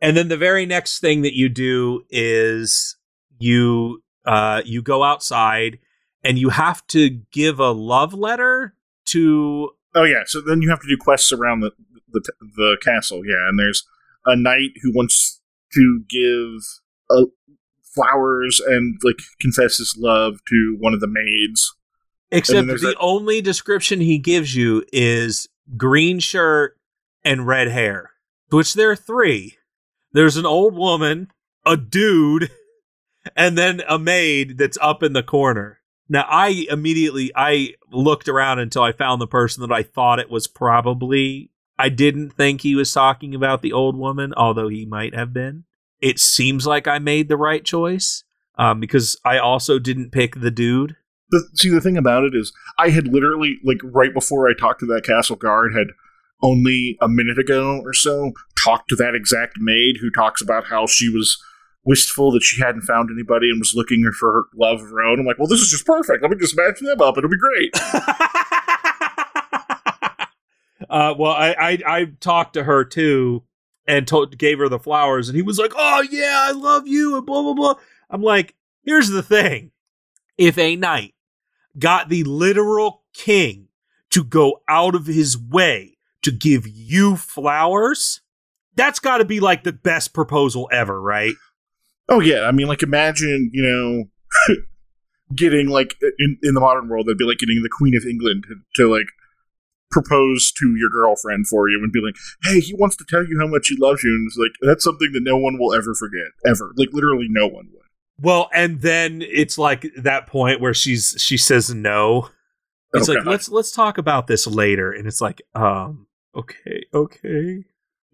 And 0.00 0.16
then 0.16 0.28
the 0.28 0.36
very 0.36 0.66
next 0.66 0.98
thing 0.98 1.22
that 1.22 1.36
you 1.36 1.48
do 1.48 2.04
is 2.10 2.96
you 3.38 4.02
uh 4.24 4.62
you 4.64 4.82
go 4.82 5.02
outside 5.02 5.78
and 6.22 6.38
you 6.38 6.50
have 6.50 6.86
to 6.88 7.10
give 7.32 7.58
a 7.58 7.70
love 7.70 8.14
letter 8.14 8.74
to 9.06 9.70
Oh 9.94 10.04
yeah, 10.04 10.22
so 10.26 10.40
then 10.40 10.62
you 10.62 10.70
have 10.70 10.80
to 10.80 10.88
do 10.88 10.96
quests 10.98 11.32
around 11.32 11.60
the 11.60 11.70
the, 12.10 12.20
the 12.40 12.76
castle, 12.82 13.22
yeah. 13.24 13.48
And 13.48 13.58
there's 13.58 13.86
a 14.26 14.36
knight 14.36 14.70
who 14.82 14.92
wants 14.94 15.40
to 15.74 16.02
give 16.08 16.62
uh, 17.10 17.26
flowers 17.94 18.60
and 18.64 18.98
like 19.02 19.16
confess 19.40 19.78
his 19.78 19.96
love 19.98 20.38
to 20.48 20.76
one 20.78 20.94
of 20.94 21.00
the 21.00 21.08
maids. 21.08 21.74
except 22.30 22.66
the 22.66 22.74
that- 22.76 22.96
only 23.00 23.40
description 23.40 24.00
he 24.00 24.18
gives 24.18 24.54
you 24.54 24.84
is 24.92 25.48
green 25.76 26.18
shirt 26.18 26.76
and 27.24 27.46
red 27.46 27.68
hair. 27.68 28.10
Which 28.50 28.74
there 28.74 28.90
are 28.90 28.96
three. 28.96 29.56
There's 30.12 30.36
an 30.36 30.44
old 30.44 30.74
woman, 30.76 31.28
a 31.64 31.76
dude, 31.76 32.50
and 33.36 33.56
then 33.56 33.82
a 33.88 33.98
maid 33.98 34.58
that's 34.58 34.76
up 34.80 35.02
in 35.02 35.14
the 35.14 35.22
corner. 35.22 35.78
Now 36.08 36.26
I 36.28 36.66
immediately 36.68 37.30
I 37.34 37.74
looked 37.90 38.28
around 38.28 38.58
until 38.58 38.82
I 38.82 38.92
found 38.92 39.22
the 39.22 39.26
person 39.26 39.62
that 39.62 39.72
I 39.72 39.82
thought 39.82 40.18
it 40.18 40.28
was 40.30 40.46
probably. 40.46 41.50
I 41.78 41.88
didn't 41.88 42.30
think 42.30 42.60
he 42.60 42.74
was 42.74 42.92
talking 42.92 43.34
about 43.34 43.62
the 43.62 43.72
old 43.72 43.96
woman, 43.96 44.32
although 44.36 44.68
he 44.68 44.86
might 44.86 45.14
have 45.14 45.32
been. 45.32 45.64
It 46.00 46.18
seems 46.18 46.66
like 46.66 46.86
I 46.86 46.98
made 46.98 47.28
the 47.28 47.36
right 47.36 47.64
choice 47.64 48.24
um, 48.56 48.80
because 48.80 49.16
I 49.24 49.38
also 49.38 49.78
didn't 49.78 50.10
pick 50.10 50.40
the 50.40 50.50
dude. 50.50 50.96
The, 51.30 51.48
see, 51.54 51.70
the 51.70 51.80
thing 51.80 51.96
about 51.96 52.24
it 52.24 52.34
is, 52.34 52.52
I 52.78 52.90
had 52.90 53.08
literally 53.08 53.58
like 53.64 53.78
right 53.82 54.12
before 54.12 54.48
I 54.48 54.52
talked 54.58 54.80
to 54.80 54.86
that 54.86 55.04
castle 55.04 55.36
guard, 55.36 55.72
had 55.74 55.88
only 56.42 56.98
a 57.00 57.08
minute 57.08 57.38
ago 57.38 57.80
or 57.82 57.94
so 57.94 58.32
talked 58.62 58.88
to 58.88 58.96
that 58.96 59.14
exact 59.14 59.54
maid 59.58 59.96
who 60.00 60.10
talks 60.10 60.42
about 60.42 60.64
how 60.66 60.86
she 60.86 61.08
was 61.08 61.42
wistful 61.84 62.30
that 62.32 62.42
she 62.42 62.60
hadn't 62.60 62.82
found 62.82 63.10
anybody 63.10 63.48
and 63.50 63.58
was 63.58 63.74
looking 63.74 64.08
for 64.18 64.32
her 64.32 64.42
love 64.54 64.80
of 64.80 64.90
her 64.90 65.02
own. 65.02 65.20
I'm 65.20 65.26
like, 65.26 65.38
well, 65.38 65.48
this 65.48 65.60
is 65.60 65.70
just 65.70 65.86
perfect. 65.86 66.22
Let 66.22 66.30
me 66.30 66.36
just 66.38 66.56
match 66.56 66.78
them 66.80 67.00
up. 67.00 67.16
It'll 67.16 67.30
be 67.30 67.36
great. 67.36 67.72
uh, 70.90 71.14
well, 71.18 71.32
I, 71.32 71.54
I 71.58 71.78
I 71.86 72.04
talked 72.20 72.54
to 72.54 72.64
her 72.64 72.84
too, 72.84 73.42
and 73.86 74.06
told 74.06 74.36
gave 74.38 74.58
her 74.58 74.68
the 74.68 74.78
flowers, 74.78 75.28
and 75.28 75.36
he 75.36 75.42
was 75.42 75.58
like, 75.58 75.72
"Oh 75.76 76.02
yeah, 76.10 76.36
I 76.48 76.52
love 76.52 76.86
you," 76.86 77.16
and 77.16 77.26
blah 77.26 77.42
blah 77.42 77.54
blah. 77.54 77.74
I'm 78.10 78.22
like, 78.22 78.54
here's 78.84 79.08
the 79.08 79.22
thing: 79.22 79.72
if 80.38 80.58
a 80.58 80.76
knight 80.76 81.14
got 81.78 82.08
the 82.08 82.24
literal 82.24 83.02
king 83.12 83.68
to 84.10 84.22
go 84.22 84.62
out 84.68 84.94
of 84.94 85.06
his 85.06 85.38
way 85.38 85.96
to 86.22 86.30
give 86.30 86.66
you 86.66 87.16
flowers, 87.16 88.20
that's 88.76 88.98
got 88.98 89.18
to 89.18 89.24
be 89.24 89.40
like 89.40 89.64
the 89.64 89.72
best 89.72 90.12
proposal 90.12 90.68
ever, 90.72 91.00
right? 91.00 91.34
Oh 92.08 92.20
yeah, 92.20 92.42
I 92.42 92.52
mean, 92.52 92.66
like 92.66 92.82
imagine 92.82 93.50
you 93.52 93.62
know 93.62 94.56
getting 95.34 95.68
like 95.68 95.96
in 96.18 96.38
in 96.42 96.54
the 96.54 96.60
modern 96.60 96.88
world, 96.88 97.06
they'd 97.06 97.16
be 97.16 97.24
like 97.24 97.38
getting 97.38 97.62
the 97.62 97.70
Queen 97.70 97.96
of 97.96 98.04
England 98.04 98.44
to, 98.48 98.82
to 98.82 98.90
like 98.90 99.06
propose 99.92 100.50
to 100.58 100.74
your 100.76 100.90
girlfriend 100.90 101.46
for 101.46 101.68
you 101.68 101.80
and 101.82 101.92
be 101.92 102.00
like, 102.00 102.16
"Hey, 102.42 102.60
he 102.60 102.74
wants 102.74 102.96
to 102.96 103.04
tell 103.08 103.24
you 103.24 103.38
how 103.38 103.46
much 103.46 103.68
he 103.68 103.76
loves 103.78 104.02
you," 104.02 104.10
and 104.10 104.26
it's 104.26 104.36
like 104.36 104.52
that's 104.60 104.82
something 104.84 105.10
that 105.12 105.22
no 105.22 105.36
one 105.36 105.58
will 105.58 105.74
ever 105.74 105.94
forget, 105.94 106.32
ever. 106.44 106.72
Like 106.76 106.88
literally, 106.92 107.26
no 107.28 107.46
one 107.46 107.68
would. 107.72 107.82
Well, 108.18 108.50
and 108.52 108.80
then 108.80 109.22
it's 109.22 109.58
like 109.58 109.86
that 109.96 110.26
point 110.26 110.60
where 110.60 110.74
she's 110.74 111.14
she 111.18 111.36
says 111.36 111.74
no. 111.74 112.28
It's 112.94 113.08
Oh, 113.08 113.14
like 113.14 113.24
let's 113.24 113.48
let's 113.48 113.72
talk 113.72 113.98
about 113.98 114.26
this 114.26 114.46
later, 114.46 114.92
and 114.92 115.06
it's 115.06 115.20
like 115.20 115.42
um 115.54 116.06
okay 116.34 116.84
okay. 116.92 117.64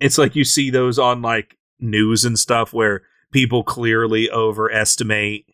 It's 0.01 0.19
like 0.19 0.37
you 0.37 0.45
see 0.45 0.71
those 0.71 0.99
on 0.99 1.23
like 1.23 1.57
news 1.81 2.25
and 2.25 2.39
stuff 2.39 2.73
where 2.73 3.03
people 3.33 3.63
clearly 3.63 4.31
overestimate. 4.31 5.47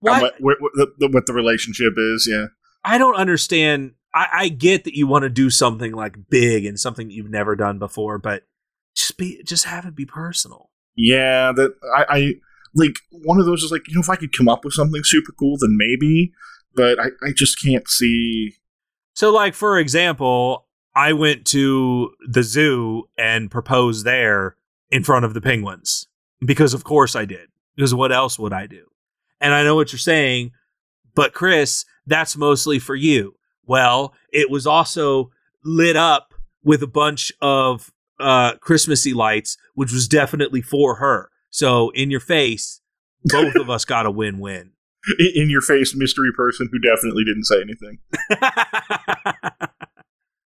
What 0.00 0.34
what, 0.40 0.56
what, 0.60 0.72
the, 0.98 1.08
what 1.08 1.26
the 1.26 1.32
relationship 1.32 1.94
is, 1.96 2.28
yeah. 2.30 2.46
I 2.84 2.98
don't 2.98 3.14
understand. 3.14 3.92
I, 4.14 4.28
I 4.32 4.48
get 4.48 4.84
that 4.84 4.96
you 4.96 5.06
want 5.06 5.22
to 5.22 5.30
do 5.30 5.50
something 5.50 5.92
like 5.92 6.28
big 6.28 6.64
and 6.64 6.78
something 6.78 7.08
that 7.08 7.14
you've 7.14 7.30
never 7.30 7.56
done 7.56 7.78
before, 7.78 8.18
but 8.18 8.44
just 8.94 9.16
be 9.16 9.42
just 9.44 9.64
have 9.64 9.86
it 9.86 9.94
be 9.94 10.04
personal. 10.04 10.70
Yeah, 10.96 11.52
that 11.52 11.74
I, 11.96 12.04
I 12.08 12.34
like 12.74 12.96
one 13.10 13.40
of 13.40 13.46
those 13.46 13.62
is 13.62 13.72
like, 13.72 13.88
you 13.88 13.94
know, 13.94 14.00
if 14.00 14.10
I 14.10 14.16
could 14.16 14.36
come 14.36 14.48
up 14.48 14.64
with 14.64 14.74
something 14.74 15.02
super 15.04 15.32
cool, 15.32 15.56
then 15.58 15.76
maybe, 15.76 16.32
but 16.74 17.00
I, 17.00 17.06
I 17.22 17.32
just 17.34 17.62
can't 17.62 17.88
see. 17.88 18.54
So, 19.14 19.32
like 19.32 19.54
for 19.54 19.78
example, 19.78 20.66
I 20.94 21.12
went 21.14 21.46
to 21.46 22.10
the 22.28 22.42
zoo 22.42 23.08
and 23.16 23.50
proposed 23.50 24.04
there 24.04 24.56
in 24.90 25.04
front 25.04 25.24
of 25.24 25.34
the 25.34 25.40
penguins 25.40 26.06
because, 26.44 26.74
of 26.74 26.84
course, 26.84 27.16
I 27.16 27.24
did. 27.24 27.48
Because 27.76 27.94
what 27.94 28.12
else 28.12 28.38
would 28.38 28.52
I 28.52 28.66
do? 28.66 28.84
And 29.40 29.54
I 29.54 29.64
know 29.64 29.74
what 29.74 29.92
you're 29.92 29.98
saying, 29.98 30.52
but 31.14 31.32
Chris, 31.32 31.86
that's 32.06 32.36
mostly 32.36 32.78
for 32.78 32.94
you. 32.94 33.34
Well, 33.66 34.14
it 34.32 34.50
was 34.50 34.66
also 34.66 35.30
lit 35.64 35.96
up 35.96 36.34
with 36.64 36.82
a 36.82 36.86
bunch 36.86 37.32
of 37.40 37.92
uh, 38.20 38.56
Christmassy 38.56 39.14
lights, 39.14 39.56
which 39.74 39.92
was 39.92 40.08
definitely 40.08 40.62
for 40.62 40.96
her. 40.96 41.30
So, 41.50 41.90
in 41.90 42.10
your 42.10 42.20
face, 42.20 42.80
both 43.24 43.54
of 43.56 43.68
us 43.68 43.84
got 43.84 44.06
a 44.06 44.10
win-win. 44.10 44.72
In, 45.18 45.32
in 45.34 45.50
your 45.50 45.60
face, 45.60 45.94
mystery 45.94 46.30
person 46.36 46.68
who 46.72 46.78
definitely 46.78 47.24
didn't 47.24 47.44
say 47.44 47.60
anything. 47.60 47.98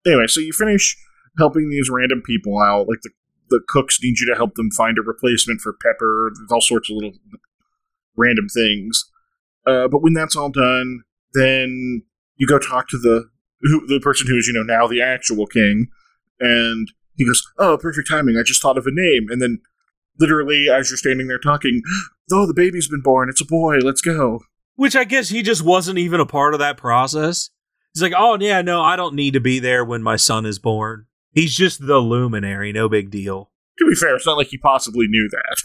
Anyway, 0.05 0.27
so 0.27 0.39
you 0.39 0.53
finish 0.53 0.97
helping 1.37 1.69
these 1.69 1.89
random 1.89 2.21
people 2.25 2.59
out, 2.59 2.87
like 2.87 3.01
the 3.01 3.09
the 3.49 3.61
cooks 3.67 4.01
need 4.01 4.19
you 4.19 4.27
to 4.27 4.35
help 4.35 4.53
them 4.53 4.69
find 4.69 4.97
a 4.99 5.01
replacement 5.01 5.59
for 5.59 5.73
Pepper. 5.73 6.31
There's 6.35 6.51
all 6.51 6.61
sorts 6.61 6.89
of 6.89 6.97
little 6.97 7.13
random 8.15 8.47
things. 8.47 9.09
Uh, 9.65 9.87
but 9.87 10.03
when 10.03 10.13
that's 10.13 10.35
all 10.35 10.49
done, 10.49 11.01
then 11.33 12.03
you 12.39 12.47
go 12.47 12.57
talk 12.57 12.87
to 12.89 12.97
the 12.97 13.29
who, 13.61 13.85
the 13.85 13.99
person 13.99 14.25
who 14.27 14.37
is 14.37 14.47
you 14.47 14.53
know 14.53 14.63
now 14.63 14.87
the 14.87 15.01
actual 15.01 15.45
king, 15.45 15.87
and 16.39 16.91
he 17.15 17.25
goes, 17.25 17.43
"Oh, 17.59 17.77
perfect 17.77 18.09
timing! 18.09 18.37
I 18.37 18.43
just 18.43 18.61
thought 18.61 18.77
of 18.77 18.87
a 18.87 18.91
name." 18.91 19.27
And 19.29 19.41
then, 19.41 19.59
literally, 20.19 20.67
as 20.69 20.89
you're 20.89 20.97
standing 20.97 21.27
there 21.27 21.37
talking, 21.37 21.83
"Oh, 22.31 22.47
the 22.47 22.53
baby's 22.53 22.87
been 22.87 23.01
born! 23.01 23.29
It's 23.29 23.41
a 23.41 23.45
boy! 23.45 23.77
Let's 23.77 24.01
go!" 24.01 24.39
Which 24.75 24.95
I 24.95 25.03
guess 25.03 25.29
he 25.29 25.43
just 25.43 25.61
wasn't 25.61 25.99
even 25.99 26.21
a 26.21 26.25
part 26.25 26.53
of 26.53 26.59
that 26.61 26.77
process. 26.77 27.49
He's 27.93 28.01
like, 28.01 28.13
oh, 28.15 28.37
yeah, 28.39 28.61
no, 28.61 28.81
I 28.81 28.95
don't 28.95 29.15
need 29.15 29.33
to 29.33 29.39
be 29.39 29.59
there 29.59 29.83
when 29.83 30.03
my 30.03 30.15
son 30.15 30.45
is 30.45 30.59
born. 30.59 31.05
He's 31.33 31.55
just 31.55 31.85
the 31.85 31.99
luminary, 31.99 32.71
no 32.71 32.87
big 32.87 33.11
deal. 33.11 33.51
To 33.79 33.85
be 33.85 33.95
fair, 33.95 34.15
it's 34.15 34.25
not 34.25 34.37
like 34.37 34.47
he 34.47 34.57
possibly 34.57 35.07
knew 35.07 35.27
that. 35.31 35.61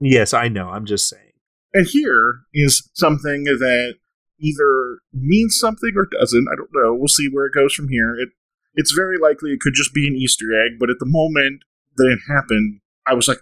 Yes, 0.00 0.32
I 0.32 0.48
know. 0.48 0.70
I'm 0.70 0.86
just 0.86 1.08
saying. 1.08 1.32
And 1.74 1.86
here 1.86 2.40
is 2.54 2.88
something 2.94 3.44
that 3.44 3.96
either 4.40 4.98
means 5.12 5.58
something 5.58 5.92
or 5.96 6.06
doesn't. 6.18 6.48
I 6.50 6.56
don't 6.56 6.70
know. 6.72 6.94
We'll 6.94 7.08
see 7.08 7.28
where 7.28 7.46
it 7.46 7.54
goes 7.54 7.74
from 7.74 7.88
here. 7.88 8.14
It 8.14 8.30
it's 8.74 8.92
very 8.92 9.18
likely 9.18 9.50
it 9.50 9.60
could 9.60 9.74
just 9.74 9.92
be 9.92 10.06
an 10.06 10.14
Easter 10.16 10.46
egg, 10.54 10.78
but 10.78 10.90
at 10.90 10.98
the 10.98 11.06
moment 11.06 11.62
that 11.96 12.06
it 12.06 12.32
happened, 12.32 12.80
I 13.06 13.14
was 13.14 13.28
like, 13.28 13.40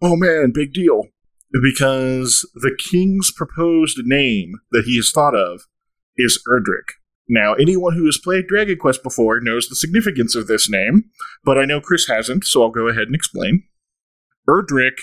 "Oh 0.00 0.16
man, 0.16 0.52
big 0.54 0.72
deal." 0.72 1.08
Because 1.52 2.48
the 2.54 2.76
king's 2.76 3.30
proposed 3.30 3.98
name 4.04 4.54
that 4.72 4.84
he 4.86 4.96
has 4.96 5.12
thought 5.12 5.36
of 5.36 5.62
is 6.16 6.42
Erdrick. 6.48 6.94
Now, 7.28 7.54
anyone 7.54 7.94
who 7.94 8.04
has 8.06 8.18
played 8.18 8.48
Dragon 8.48 8.76
Quest 8.76 9.02
before 9.02 9.40
knows 9.40 9.68
the 9.68 9.76
significance 9.76 10.34
of 10.34 10.46
this 10.46 10.68
name, 10.68 11.04
but 11.44 11.56
I 11.56 11.64
know 11.64 11.80
Chris 11.80 12.06
hasn't, 12.08 12.44
so 12.44 12.62
I'll 12.62 12.70
go 12.70 12.88
ahead 12.88 13.06
and 13.06 13.14
explain. 13.14 13.64
Erdrick 14.48 14.96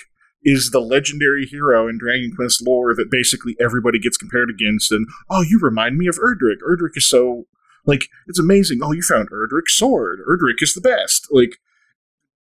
is 0.44 0.72
the 0.72 0.80
legendary 0.80 1.46
hero 1.46 1.88
in 1.88 1.98
Dragon 1.98 2.32
Quest 2.36 2.66
lore 2.66 2.96
that 2.96 3.12
basically 3.12 3.56
everybody 3.60 4.00
gets 4.00 4.18
compared 4.18 4.50
against. 4.50 4.92
And 4.92 5.08
oh, 5.30 5.42
you 5.42 5.60
remind 5.62 5.98
me 5.98 6.08
of 6.08 6.16
Erdrick. 6.16 6.58
Erdrick 6.68 6.96
is 6.96 7.08
so 7.08 7.46
like 7.86 8.06
it's 8.28 8.40
amazing. 8.40 8.80
Oh, 8.82 8.92
you 8.92 9.02
found 9.02 9.30
Erdrick's 9.30 9.78
sword. 9.78 10.20
Erdrick 10.28 10.62
is 10.62 10.74
the 10.74 10.82
best. 10.82 11.28
Like 11.32 11.58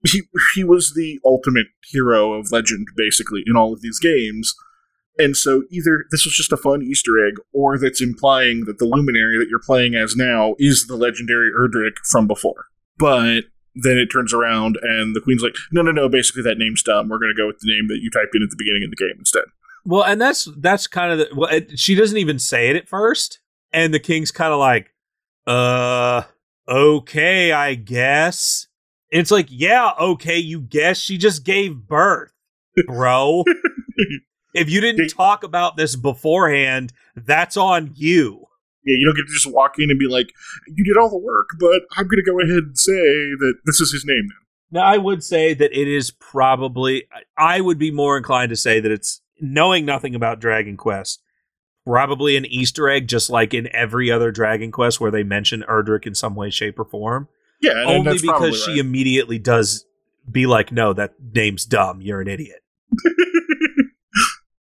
he 0.07 0.23
he 0.55 0.65
was 0.65 0.95
the 0.95 1.21
ultimate 1.25 1.69
hero 1.91 2.33
of 2.33 2.53
legend, 2.53 2.89
basically, 2.97 3.43
in 3.47 3.57
all 3.57 3.73
of 3.73 3.83
these 3.83 3.99
games. 3.99 4.55
And 5.19 5.37
so 5.37 5.65
either 5.71 6.07
this 6.11 6.25
was 6.25 6.35
just 6.35 6.53
a 6.53 6.57
fun 6.57 6.83
Easter 6.83 7.25
egg, 7.27 7.35
or 7.53 7.79
that's 7.79 8.01
implying 8.01 8.65
that 8.65 8.79
the 8.79 8.87
luminary 8.87 9.39
that 9.39 9.49
you're 9.51 9.61
playing 9.61 9.95
as 9.95 10.17
now 10.17 10.55
is 10.59 10.87
the 10.87 10.97
legendary 10.97 11.51
Erdrick 11.53 11.97
from 12.11 12.27
before. 12.27 12.67
But 12.97 13.45
then 13.75 13.99
it 13.99 14.07
turns 14.07 14.35
around 14.35 14.79
and 14.83 15.15
the 15.15 15.21
queen's 15.21 15.43
like, 15.43 15.55
no, 15.73 15.83
no, 15.83 15.93
no, 15.93 16.09
basically 16.09 16.43
that 16.43 16.59
name's 16.59 16.83
dumb. 16.83 17.09
We're 17.09 17.19
going 17.19 17.33
to 17.35 17.41
go 17.41 17.47
with 17.47 17.59
the 17.61 17.73
name 17.73 17.89
that 17.89 18.01
you 18.01 18.11
typed 18.11 18.35
in 18.35 18.43
at 18.43 18.51
the 18.51 18.57
beginning 18.59 18.85
of 18.85 18.91
the 18.91 18.97
game 18.97 19.17
instead. 19.19 19.45
Well, 19.85 20.05
and 20.05 20.21
that's 20.21 20.49
that's 20.59 20.87
kind 20.87 21.13
of 21.13 21.19
the. 21.19 21.29
Well, 21.35 21.51
it, 21.51 21.79
she 21.79 21.95
doesn't 21.95 22.19
even 22.19 22.39
say 22.39 22.69
it 22.69 22.77
at 22.77 22.89
first, 22.89 23.41
and 23.73 23.95
the 23.95 23.99
king's 23.99 24.31
kind 24.31 24.53
of 24.53 24.59
like, 24.59 24.93
"Uh, 25.47 26.23
okay, 26.69 27.53
I 27.53 27.75
guess." 27.75 28.67
And 29.11 29.21
it's 29.21 29.31
like, 29.31 29.47
"Yeah, 29.49 29.93
okay, 29.99 30.37
you 30.37 30.61
guess." 30.61 30.99
She 30.99 31.17
just 31.17 31.45
gave 31.45 31.89
birth, 31.89 32.33
bro. 32.87 33.45
if 34.55 34.69
you 34.69 34.81
didn't 34.81 35.09
talk 35.09 35.45
about 35.45 35.77
this 35.77 35.97
beforehand, 35.97 36.93
that's 37.17 37.57
on 37.57 37.93
you. 37.95 38.47
Yeah, 38.85 38.95
you 38.99 39.07
don't 39.07 39.17
get 39.17 39.27
to 39.27 39.33
just 39.33 39.53
walk 39.53 39.75
in 39.79 39.91
and 39.91 39.99
be 39.99 40.07
like, 40.09 40.29
you 40.67 40.85
did 40.85 40.97
all 40.97 41.11
the 41.11 41.19
work, 41.19 41.51
but 41.59 41.83
I'm 41.97 42.07
going 42.09 42.17
to 42.17 42.31
go 42.31 42.41
ahead 42.41 42.65
and 42.65 42.79
say 42.79 42.93
that 42.93 43.55
this 43.67 43.81
is 43.81 43.93
his 43.93 44.05
name 44.07 44.27
now. 44.29 44.81
Now, 44.81 44.87
I 44.87 44.97
would 44.99 45.23
say 45.25 45.53
that 45.55 45.73
it 45.79 45.89
is 45.89 46.11
probably. 46.13 47.05
I 47.37 47.61
would 47.61 47.79
be 47.79 47.91
more 47.91 48.17
inclined 48.17 48.51
to 48.51 48.57
say 48.57 48.79
that 48.81 48.91
it's 48.91 49.21
knowing 49.41 49.85
nothing 49.85 50.15
about 50.15 50.41
Dragon 50.41 50.77
Quest, 50.77 51.21
probably 51.85 52.37
an 52.37 52.47
Easter 52.47 52.89
egg, 52.89 53.09
just 53.09 53.31
like 53.31 53.53
in 53.53 53.69
every 53.75 54.11
other 54.13 54.31
Dragon 54.31 54.71
Quest 54.71 55.01
where 55.01 55.11
they 55.11 55.25
mention 55.25 55.65
Erdrick 55.69 56.07
in 56.07 56.15
some 56.15 56.35
way, 56.37 56.51
shape, 56.51 56.79
or 56.79 56.85
form. 56.85 57.29
Yeah, 57.61 57.73
and 57.83 58.09
Only 58.09 58.19
because 58.21 58.63
she 58.65 58.79
immediately 58.79 59.39
does 59.41 59.85
be 60.31 60.47
like, 60.47 60.71
"No, 60.73 60.93
that 60.93 61.15
name's 61.35 61.65
dumb. 61.67 62.01
You're 62.01 62.21
an 62.21 62.29
idiot." 62.29 62.63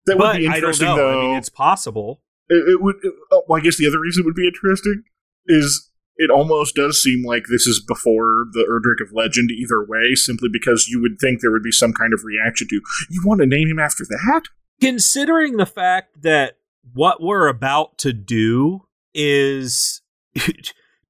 that 0.05 0.17
would 0.17 0.17
But 0.19 0.37
be 0.37 0.47
I 0.47 0.51
don't 0.51 0.55
interesting, 0.55 0.87
know. 0.87 0.95
though. 0.97 1.19
I 1.19 1.27
mean, 1.27 1.37
it's 1.37 1.49
possible. 1.49 2.21
It, 2.49 2.69
it 2.69 2.81
would. 2.81 2.95
oh, 3.31 3.43
well, 3.47 3.59
I 3.59 3.63
guess 3.63 3.77
the 3.77 3.87
other 3.87 3.99
reason 3.99 4.23
it 4.23 4.25
would 4.25 4.35
be 4.35 4.47
interesting 4.47 5.03
is 5.47 5.91
it 6.17 6.31
almost 6.31 6.75
does 6.75 7.01
seem 7.01 7.25
like 7.25 7.45
this 7.49 7.67
is 7.67 7.83
before 7.85 8.45
the 8.53 8.65
Erdrick 8.69 9.05
of 9.05 9.13
Legend 9.13 9.51
either 9.51 9.83
way, 9.85 10.15
simply 10.15 10.49
because 10.51 10.87
you 10.87 11.01
would 11.01 11.19
think 11.19 11.41
there 11.41 11.51
would 11.51 11.63
be 11.63 11.71
some 11.71 11.93
kind 11.93 12.13
of 12.13 12.23
reaction 12.23 12.67
to, 12.69 12.81
you 13.09 13.21
want 13.25 13.41
to 13.41 13.47
name 13.47 13.67
him 13.67 13.79
after 13.79 14.05
that? 14.05 14.43
considering 14.81 15.57
the 15.57 15.65
fact 15.65 16.21
that 16.21 16.57
what 16.93 17.21
we're 17.21 17.47
about 17.47 17.97
to 17.99 18.13
do 18.13 18.85
is 19.13 20.01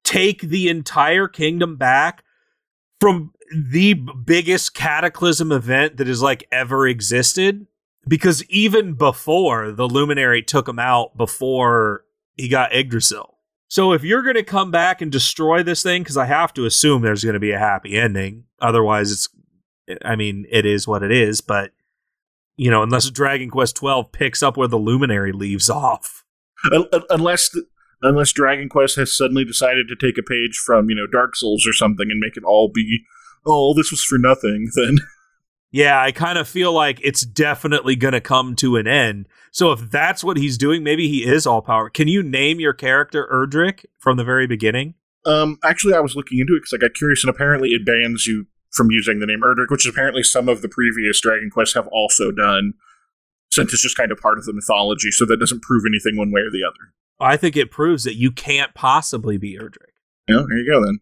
take 0.04 0.42
the 0.42 0.68
entire 0.68 1.28
kingdom 1.28 1.76
back 1.76 2.22
from 3.00 3.32
the 3.54 3.94
biggest 3.94 4.74
cataclysm 4.74 5.52
event 5.52 5.96
that 5.96 6.06
has 6.06 6.22
like 6.22 6.46
ever 6.50 6.86
existed 6.86 7.66
because 8.06 8.44
even 8.44 8.94
before 8.94 9.72
the 9.72 9.88
luminary 9.88 10.42
took 10.42 10.68
him 10.68 10.78
out 10.78 11.16
before 11.16 12.04
he 12.34 12.48
got 12.48 12.74
Yggdrasil. 12.74 13.38
So 13.68 13.92
if 13.92 14.04
you're 14.04 14.22
going 14.22 14.36
to 14.36 14.44
come 14.44 14.70
back 14.70 15.02
and 15.02 15.10
destroy 15.10 15.62
this 15.62 15.82
thing 15.82 16.04
cuz 16.04 16.16
I 16.16 16.26
have 16.26 16.54
to 16.54 16.66
assume 16.66 17.02
there's 17.02 17.24
going 17.24 17.34
to 17.34 17.40
be 17.40 17.52
a 17.52 17.58
happy 17.58 17.96
ending 17.96 18.44
otherwise 18.60 19.12
it's 19.12 19.28
I 20.04 20.16
mean 20.16 20.46
it 20.50 20.64
is 20.64 20.86
what 20.86 21.02
it 21.02 21.10
is 21.10 21.40
but 21.40 21.72
you 22.56 22.70
know, 22.70 22.82
unless 22.82 23.10
Dragon 23.10 23.50
Quest 23.50 23.76
twelve 23.76 24.12
picks 24.12 24.42
up 24.42 24.56
where 24.56 24.68
the 24.68 24.78
Luminary 24.78 25.32
leaves 25.32 25.68
off. 25.68 26.24
Un- 26.72 26.88
un- 26.92 27.04
unless 27.10 27.50
unless 28.02 28.32
Dragon 28.32 28.68
Quest 28.68 28.96
has 28.96 29.16
suddenly 29.16 29.44
decided 29.44 29.88
to 29.88 29.96
take 29.96 30.18
a 30.18 30.22
page 30.22 30.56
from 30.56 30.88
you 30.88 30.96
know 30.96 31.06
Dark 31.06 31.36
Souls 31.36 31.66
or 31.66 31.72
something 31.72 32.10
and 32.10 32.18
make 32.18 32.36
it 32.36 32.44
all 32.44 32.70
be 32.72 33.04
oh 33.44 33.74
this 33.74 33.90
was 33.90 34.02
for 34.02 34.18
nothing 34.18 34.70
then 34.74 34.98
Yeah, 35.72 36.00
I 36.00 36.12
kind 36.12 36.38
of 36.38 36.48
feel 36.48 36.72
like 36.72 37.00
it's 37.02 37.22
definitely 37.22 37.96
going 37.96 38.12
to 38.12 38.20
come 38.20 38.56
to 38.56 38.76
an 38.76 38.86
end. 38.86 39.28
So 39.50 39.72
if 39.72 39.90
that's 39.90 40.22
what 40.24 40.36
he's 40.36 40.56
doing, 40.56 40.82
maybe 40.82 41.08
he 41.08 41.24
is 41.24 41.46
all 41.46 41.60
power. 41.62 41.90
Can 41.90 42.08
you 42.08 42.22
name 42.22 42.60
your 42.60 42.72
character 42.72 43.28
Erdrick 43.32 43.84
from 43.98 44.16
the 44.16 44.24
very 44.24 44.46
beginning? 44.46 44.94
um 45.26 45.58
actually 45.64 45.92
I 45.92 45.98
was 45.98 46.14
looking 46.14 46.38
into 46.38 46.54
it 46.54 46.60
because 46.60 46.72
I 46.72 46.76
got 46.78 46.94
curious 46.94 47.24
and 47.24 47.30
apparently 47.34 47.70
it 47.70 47.84
bans 47.84 48.28
you 48.28 48.46
from 48.70 48.92
using 48.92 49.18
the 49.18 49.26
name 49.26 49.40
Erdrick 49.40 49.70
which 49.70 49.84
apparently 49.84 50.22
some 50.22 50.48
of 50.48 50.62
the 50.62 50.68
previous 50.68 51.20
Dragon 51.20 51.50
Quests 51.50 51.74
have 51.74 51.88
also 51.88 52.30
done 52.30 52.74
since 53.50 53.72
it's 53.72 53.82
just 53.82 53.96
kind 53.96 54.12
of 54.12 54.18
part 54.20 54.38
of 54.38 54.44
the 54.44 54.52
mythology 54.52 55.10
so 55.10 55.26
that 55.26 55.38
doesn't 55.40 55.62
prove 55.62 55.82
anything 55.84 56.16
one 56.16 56.30
way 56.30 56.42
or 56.42 56.50
the 56.52 56.62
other 56.64 56.92
I 57.18 57.36
think 57.36 57.56
it 57.56 57.72
proves 57.72 58.04
that 58.04 58.14
you 58.14 58.30
can't 58.30 58.72
possibly 58.74 59.36
be 59.36 59.58
Erdrick. 59.58 59.90
yeah 60.28 60.44
there 60.48 60.58
you 60.58 60.70
go 60.72 60.84
then 60.84 61.00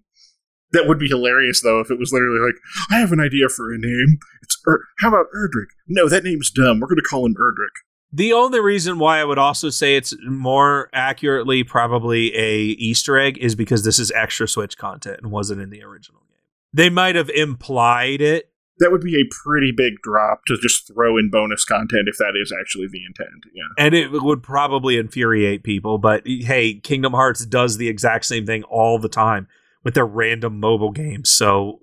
That 0.75 0.89
would 0.89 0.99
be 0.99 1.09
hilarious, 1.09 1.63
though, 1.63 1.81
if 1.81 1.91
it 1.91 2.01
was 2.01 2.13
literally 2.13 2.41
like, 2.41 2.57
I 2.91 2.99
have 2.99 3.13
an 3.13 3.21
idea 3.21 3.49
for 3.49 3.73
a 3.73 3.79
name. 3.79 4.19
It's 4.43 4.61
er- 4.67 4.85
How 4.99 5.09
about 5.09 5.27
Erdrick? 5.35 5.69
No, 5.87 6.09
that 6.09 6.25
name's 6.25 6.51
dumb. 6.51 6.81
We're 6.81 6.89
going 6.89 6.97
to 6.97 7.03
call 7.03 7.25
him 7.25 7.37
Erdrick. 7.37 7.71
The 8.13 8.33
only 8.33 8.61
reason 8.61 8.99
why 8.99 9.21
I 9.21 9.25
would 9.25 9.39
also 9.39 9.71
say 9.71 9.97
it's 9.97 10.15
more 10.25 10.89
accurately 10.93 11.63
probably 11.65 12.35
a 12.37 12.59
Easter 12.59 13.19
egg 13.19 13.39
is 13.39 13.55
because 13.55 13.85
this 13.85 13.99
is 13.99 14.11
extra 14.13 14.47
Switch 14.47 14.77
content 14.77 15.21
and 15.23 15.33
wasn't 15.33 15.61
in 15.61 15.71
the 15.71 15.83
original 15.83 16.21
game. 16.29 16.39
They 16.73 16.91
might 16.91 17.15
have 17.15 17.31
implied 17.31 18.21
it. 18.21 18.51
That 18.79 18.91
would 18.91 19.01
be 19.01 19.15
a 19.15 19.25
pretty 19.45 19.73
big 19.77 19.95
drop 20.03 20.43
to 20.47 20.57
just 20.57 20.89
throw 20.89 21.17
in 21.17 21.31
bonus 21.31 21.65
content 21.65 22.09
if 22.09 22.17
that 22.19 22.35
is 22.41 22.53
actually 22.53 22.89
the 22.89 23.05
intent. 23.05 23.47
Yeah. 23.55 23.63
And 23.85 23.95
it 23.95 24.11
would 24.11 24.43
probably 24.43 24.97
infuriate 24.97 25.63
people, 25.63 25.99
but 25.99 26.23
hey, 26.27 26.75
Kingdom 26.75 27.13
Hearts 27.13 27.47
does 27.47 27.77
the 27.77 27.89
exact 27.89 28.25
same 28.25 28.45
thing 28.45 28.65
all 28.65 28.99
the 28.99 29.09
time 29.09 29.47
with 29.85 29.95
their 29.95 30.07
random 30.07 30.59
mobile 30.59 30.91
games. 30.91 31.31
So 31.31 31.81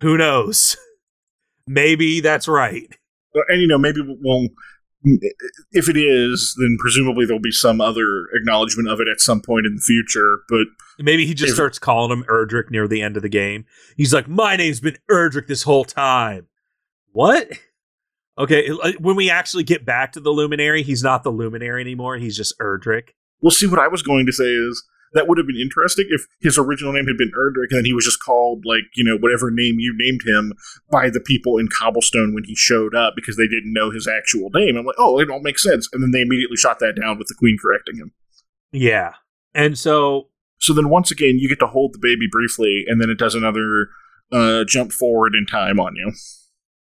who 0.00 0.16
knows? 0.16 0.76
Maybe 1.66 2.20
that's 2.20 2.48
right. 2.48 2.88
And 3.48 3.60
you 3.60 3.66
know, 3.66 3.78
maybe 3.78 4.00
we'll 4.06 4.48
if 5.72 5.88
it 5.88 5.96
is, 5.96 6.54
then 6.58 6.76
presumably 6.78 7.26
there'll 7.26 7.40
be 7.40 7.50
some 7.50 7.80
other 7.80 8.26
acknowledgement 8.34 8.88
of 8.88 9.00
it 9.00 9.08
at 9.08 9.20
some 9.20 9.40
point 9.40 9.66
in 9.66 9.76
the 9.76 9.82
future. 9.82 10.40
But 10.48 10.66
maybe 10.98 11.26
he 11.26 11.34
just 11.34 11.50
if, 11.50 11.54
starts 11.54 11.78
calling 11.78 12.16
him 12.16 12.24
Erdrick 12.24 12.70
near 12.70 12.88
the 12.88 13.02
end 13.02 13.16
of 13.16 13.22
the 13.22 13.28
game. 13.28 13.66
He's 13.96 14.14
like, 14.14 14.28
"My 14.28 14.56
name's 14.56 14.80
been 14.80 14.96
Erdrick 15.10 15.46
this 15.46 15.62
whole 15.62 15.84
time." 15.84 16.46
What? 17.12 17.50
Okay, 18.38 18.68
uh, 18.70 18.92
when 18.98 19.16
we 19.16 19.30
actually 19.30 19.64
get 19.64 19.84
back 19.84 20.12
to 20.12 20.20
the 20.20 20.30
Luminary, 20.30 20.82
he's 20.82 21.02
not 21.02 21.22
the 21.22 21.30
Luminary 21.30 21.80
anymore. 21.80 22.16
He's 22.16 22.36
just 22.36 22.58
Erdrick. 22.58 23.10
Well, 23.40 23.50
see, 23.50 23.66
what 23.66 23.78
I 23.78 23.88
was 23.88 24.02
going 24.02 24.26
to 24.26 24.32
say 24.32 24.44
is 24.44 24.82
that 25.14 25.28
would 25.28 25.38
have 25.38 25.46
been 25.46 25.60
interesting 25.60 26.06
if 26.10 26.26
his 26.40 26.58
original 26.58 26.92
name 26.92 27.06
had 27.06 27.16
been 27.16 27.32
Erdrick 27.38 27.70
and 27.70 27.78
then 27.78 27.84
he 27.84 27.92
was 27.92 28.04
just 28.04 28.22
called 28.22 28.64
like 28.66 28.84
you 28.94 29.04
know 29.04 29.16
whatever 29.16 29.50
name 29.50 29.76
you 29.78 29.94
named 29.96 30.22
him 30.26 30.52
by 30.90 31.08
the 31.10 31.20
people 31.20 31.56
in 31.58 31.68
Cobblestone 31.68 32.34
when 32.34 32.44
he 32.44 32.54
showed 32.54 32.94
up 32.94 33.14
because 33.16 33.36
they 33.36 33.48
didn't 33.48 33.72
know 33.72 33.90
his 33.90 34.06
actual 34.06 34.50
name. 34.50 34.76
I'm 34.76 34.84
like, 34.84 34.96
oh, 34.98 35.18
it 35.18 35.30
all 35.30 35.40
makes 35.40 35.62
sense, 35.62 35.88
and 35.92 36.02
then 36.02 36.10
they 36.10 36.22
immediately 36.22 36.56
shot 36.56 36.78
that 36.80 37.00
down 37.00 37.18
with 37.18 37.28
the 37.28 37.34
Queen 37.38 37.56
correcting 37.60 37.96
him. 37.96 38.12
Yeah, 38.72 39.14
and 39.54 39.78
so 39.78 40.28
so 40.58 40.72
then 40.72 40.88
once 40.88 41.10
again 41.10 41.38
you 41.38 41.48
get 41.48 41.60
to 41.60 41.66
hold 41.66 41.94
the 41.94 41.98
baby 42.00 42.26
briefly, 42.30 42.84
and 42.86 43.00
then 43.00 43.10
it 43.10 43.18
does 43.18 43.34
another 43.34 43.88
uh, 44.32 44.64
jump 44.64 44.92
forward 44.92 45.34
in 45.34 45.46
time 45.46 45.78
on 45.80 45.94
you. 45.96 46.12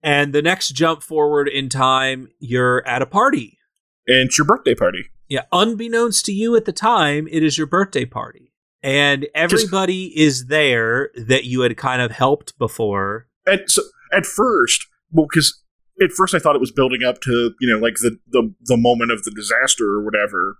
And 0.02 0.34
the 0.34 0.42
next 0.42 0.70
jump 0.70 1.02
forward 1.02 1.48
in 1.48 1.70
time, 1.70 2.28
you're 2.38 2.86
at 2.86 3.01
a 3.01 3.06
party. 3.06 3.59
And 4.06 4.28
it's 4.28 4.36
your 4.36 4.46
birthday 4.46 4.74
party. 4.74 5.09
Yeah, 5.28 5.42
unbeknownst 5.52 6.24
to 6.26 6.32
you 6.32 6.55
at 6.56 6.64
the 6.64 6.72
time, 6.72 7.28
it 7.30 7.42
is 7.42 7.56
your 7.56 7.66
birthday 7.66 8.05
party. 8.05 8.52
And 8.82 9.26
everybody 9.34 10.12
is 10.18 10.46
there 10.46 11.10
that 11.16 11.44
you 11.44 11.62
had 11.62 11.76
kind 11.78 12.02
of 12.02 12.10
helped 12.10 12.56
before. 12.59 13.26
And 13.46 13.62
so 13.66 13.82
at 14.12 14.26
first, 14.26 14.86
well, 15.10 15.26
because 15.28 15.62
at 16.02 16.12
first 16.12 16.34
I 16.34 16.38
thought 16.38 16.55
it 16.55 16.60
was 16.60 16.70
building 16.70 17.02
up 17.02 17.20
to, 17.22 17.55
you 17.60 17.72
know, 17.72 17.78
like 17.78 17.94
the, 17.96 18.18
the, 18.28 18.55
the 18.62 18.76
moment 18.76 19.10
of 19.10 19.24
the 19.24 19.30
disaster 19.30 19.86
or 19.86 20.05
whatever. 20.05 20.59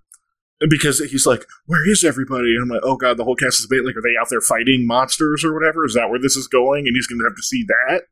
Because 0.71 1.01
he's 1.01 1.27
like, 1.27 1.45
where 1.67 1.87
is 1.87 2.03
everybody? 2.03 2.55
And 2.55 2.63
I'm 2.63 2.69
like, 2.69 2.85
oh 2.85 2.97
god, 2.97 3.19
the 3.19 3.25
whole 3.25 3.37
cast 3.37 3.61
is 3.61 3.67
bait. 3.67 3.85
like, 3.85 3.97
are 3.97 4.03
they 4.03 4.17
out 4.19 4.29
there 4.31 4.41
fighting 4.41 4.87
monsters 4.87 5.45
or 5.45 5.53
whatever? 5.53 5.85
Is 5.85 5.95
that 5.95 6.09
where 6.09 6.21
this 6.21 6.37
is 6.37 6.47
going? 6.47 6.87
And 6.87 6.97
he's 6.97 7.07
going 7.07 7.19
to 7.19 7.25
have 7.25 7.37
to 7.37 7.43
see 7.43 7.65
that? 7.65 8.05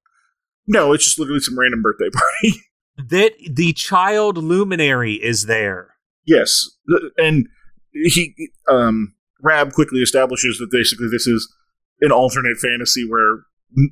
No, 0.66 0.92
it's 0.92 1.04
just 1.04 1.18
literally 1.18 1.40
some 1.40 1.58
random 1.58 1.80
birthday 1.80 2.10
party. 2.12 2.60
that 3.08 3.32
the 3.50 3.72
child 3.72 4.36
luminary 4.36 5.14
is 5.14 5.46
there. 5.46 5.91
Yes, 6.26 6.70
and 7.18 7.48
he 7.92 8.34
um, 8.70 9.14
Rab 9.42 9.72
quickly 9.72 10.00
establishes 10.00 10.58
that 10.58 10.70
basically 10.70 11.08
this 11.10 11.26
is 11.26 11.52
an 12.00 12.12
alternate 12.12 12.58
fantasy 12.58 13.08
where 13.08 13.40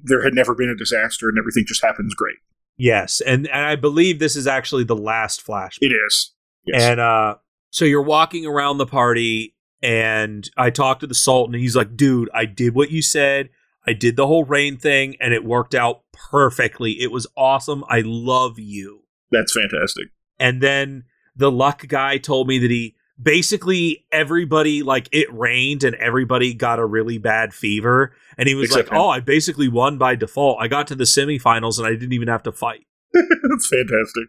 there 0.05 0.23
had 0.23 0.35
never 0.35 0.55
been 0.55 0.69
a 0.69 0.77
disaster 0.77 1.29
and 1.29 1.39
everything 1.39 1.65
just 1.67 1.83
happens 1.83 2.15
great. 2.15 2.37
Yes, 2.77 3.21
and 3.21 3.47
and 3.49 3.67
I 3.67 3.77
believe 3.77 4.19
this 4.19 4.37
is 4.37 4.47
actually 4.47 4.85
the 4.85 4.97
last 4.97 5.45
flashback. 5.47 5.79
It 5.81 5.93
is. 5.93 6.33
Yes. 6.65 6.83
And 6.83 7.01
uh, 7.01 7.35
so 7.71 7.85
you're 7.85 8.03
walking 8.03 8.47
around 8.47 8.79
the 8.79 8.87
party, 8.87 9.55
and 9.83 10.49
I 10.57 10.71
talked 10.71 11.01
to 11.01 11.07
the 11.07 11.15
Sultan, 11.15 11.55
and 11.55 11.63
he's 11.63 11.77
like, 11.77 11.97
"Dude, 11.97 12.31
I 12.33 12.47
did 12.47 12.75
what 12.75 12.91
you 12.91 13.03
said. 13.03 13.51
I 13.87 13.93
did 13.93 14.17
the 14.17 14.27
whole 14.27 14.45
rain 14.45 14.79
thing, 14.79 15.17
and 15.21 15.35
it 15.35 15.45
worked 15.45 15.75
out 15.75 16.05
perfectly. 16.13 17.03
It 17.03 17.11
was 17.11 17.27
awesome. 17.37 17.85
I 17.89 18.03
love 18.05 18.59
you." 18.59 19.03
That's 19.31 19.53
fantastic. 19.53 20.07
And 20.39 20.63
then 20.63 21.05
the 21.37 21.51
luck 21.51 21.87
guy 21.89 22.19
told 22.19 22.49
me 22.49 22.59
that 22.59 22.71
he 22.71 22.95
basically 23.23 24.05
everybody 24.11 24.83
like 24.83 25.09
it 25.13 25.33
rained 25.33 25.85
and 25.85 25.95
everybody 25.97 26.55
got 26.55 26.79
a 26.79 26.87
really 26.87 27.19
bad 27.19 27.53
fever. 27.53 28.13
And 28.39 28.49
he 28.49 28.55
was 28.55 28.71
Except 28.71 28.89
like 28.89 28.97
him. 28.97 29.03
oh 29.03 29.09
i 29.11 29.21
basically 29.21 29.69
won 29.69 29.99
by 29.99 30.15
default. 30.17 30.59
I 30.61 30.69
got 30.69 30.87
to 30.89 30.95
the 30.95 31.05
semifinals 31.05 31.79
and 31.79 31.87
i 31.87 31.91
didn't 31.91 32.13
even 32.13 32.29
have 32.29 32.43
to 32.45 32.53
fight. 32.53 32.87
That's 33.13 33.67
fantastic. 33.69 34.25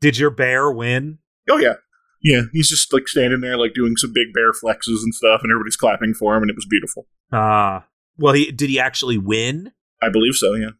Did 0.00 0.18
your 0.18 0.30
bear 0.30 0.70
win? 0.70 1.18
Oh 1.48 1.58
yeah. 1.58 1.74
Yeah 2.22 2.42
he's 2.52 2.68
just 2.68 2.92
like 2.92 3.08
standing 3.08 3.40
there 3.40 3.56
like 3.56 3.74
doing 3.74 3.96
some 3.96 4.12
big 4.12 4.32
bear 4.34 4.52
flexes 4.52 5.02
and 5.02 5.14
stuff 5.14 5.40
and 5.42 5.50
everybody's 5.52 5.76
clapping 5.76 6.14
for 6.14 6.36
him 6.36 6.42
and 6.42 6.50
it 6.50 6.56
was 6.56 6.66
beautiful. 6.68 7.06
Ah. 7.32 7.76
Uh, 7.78 7.82
well 8.18 8.34
he 8.34 8.50
did 8.50 8.68
he 8.70 8.78
actually 8.80 9.18
win? 9.18 9.72
I 10.02 10.08
believe 10.10 10.34
so 10.34 10.54
yeah. 10.54 10.70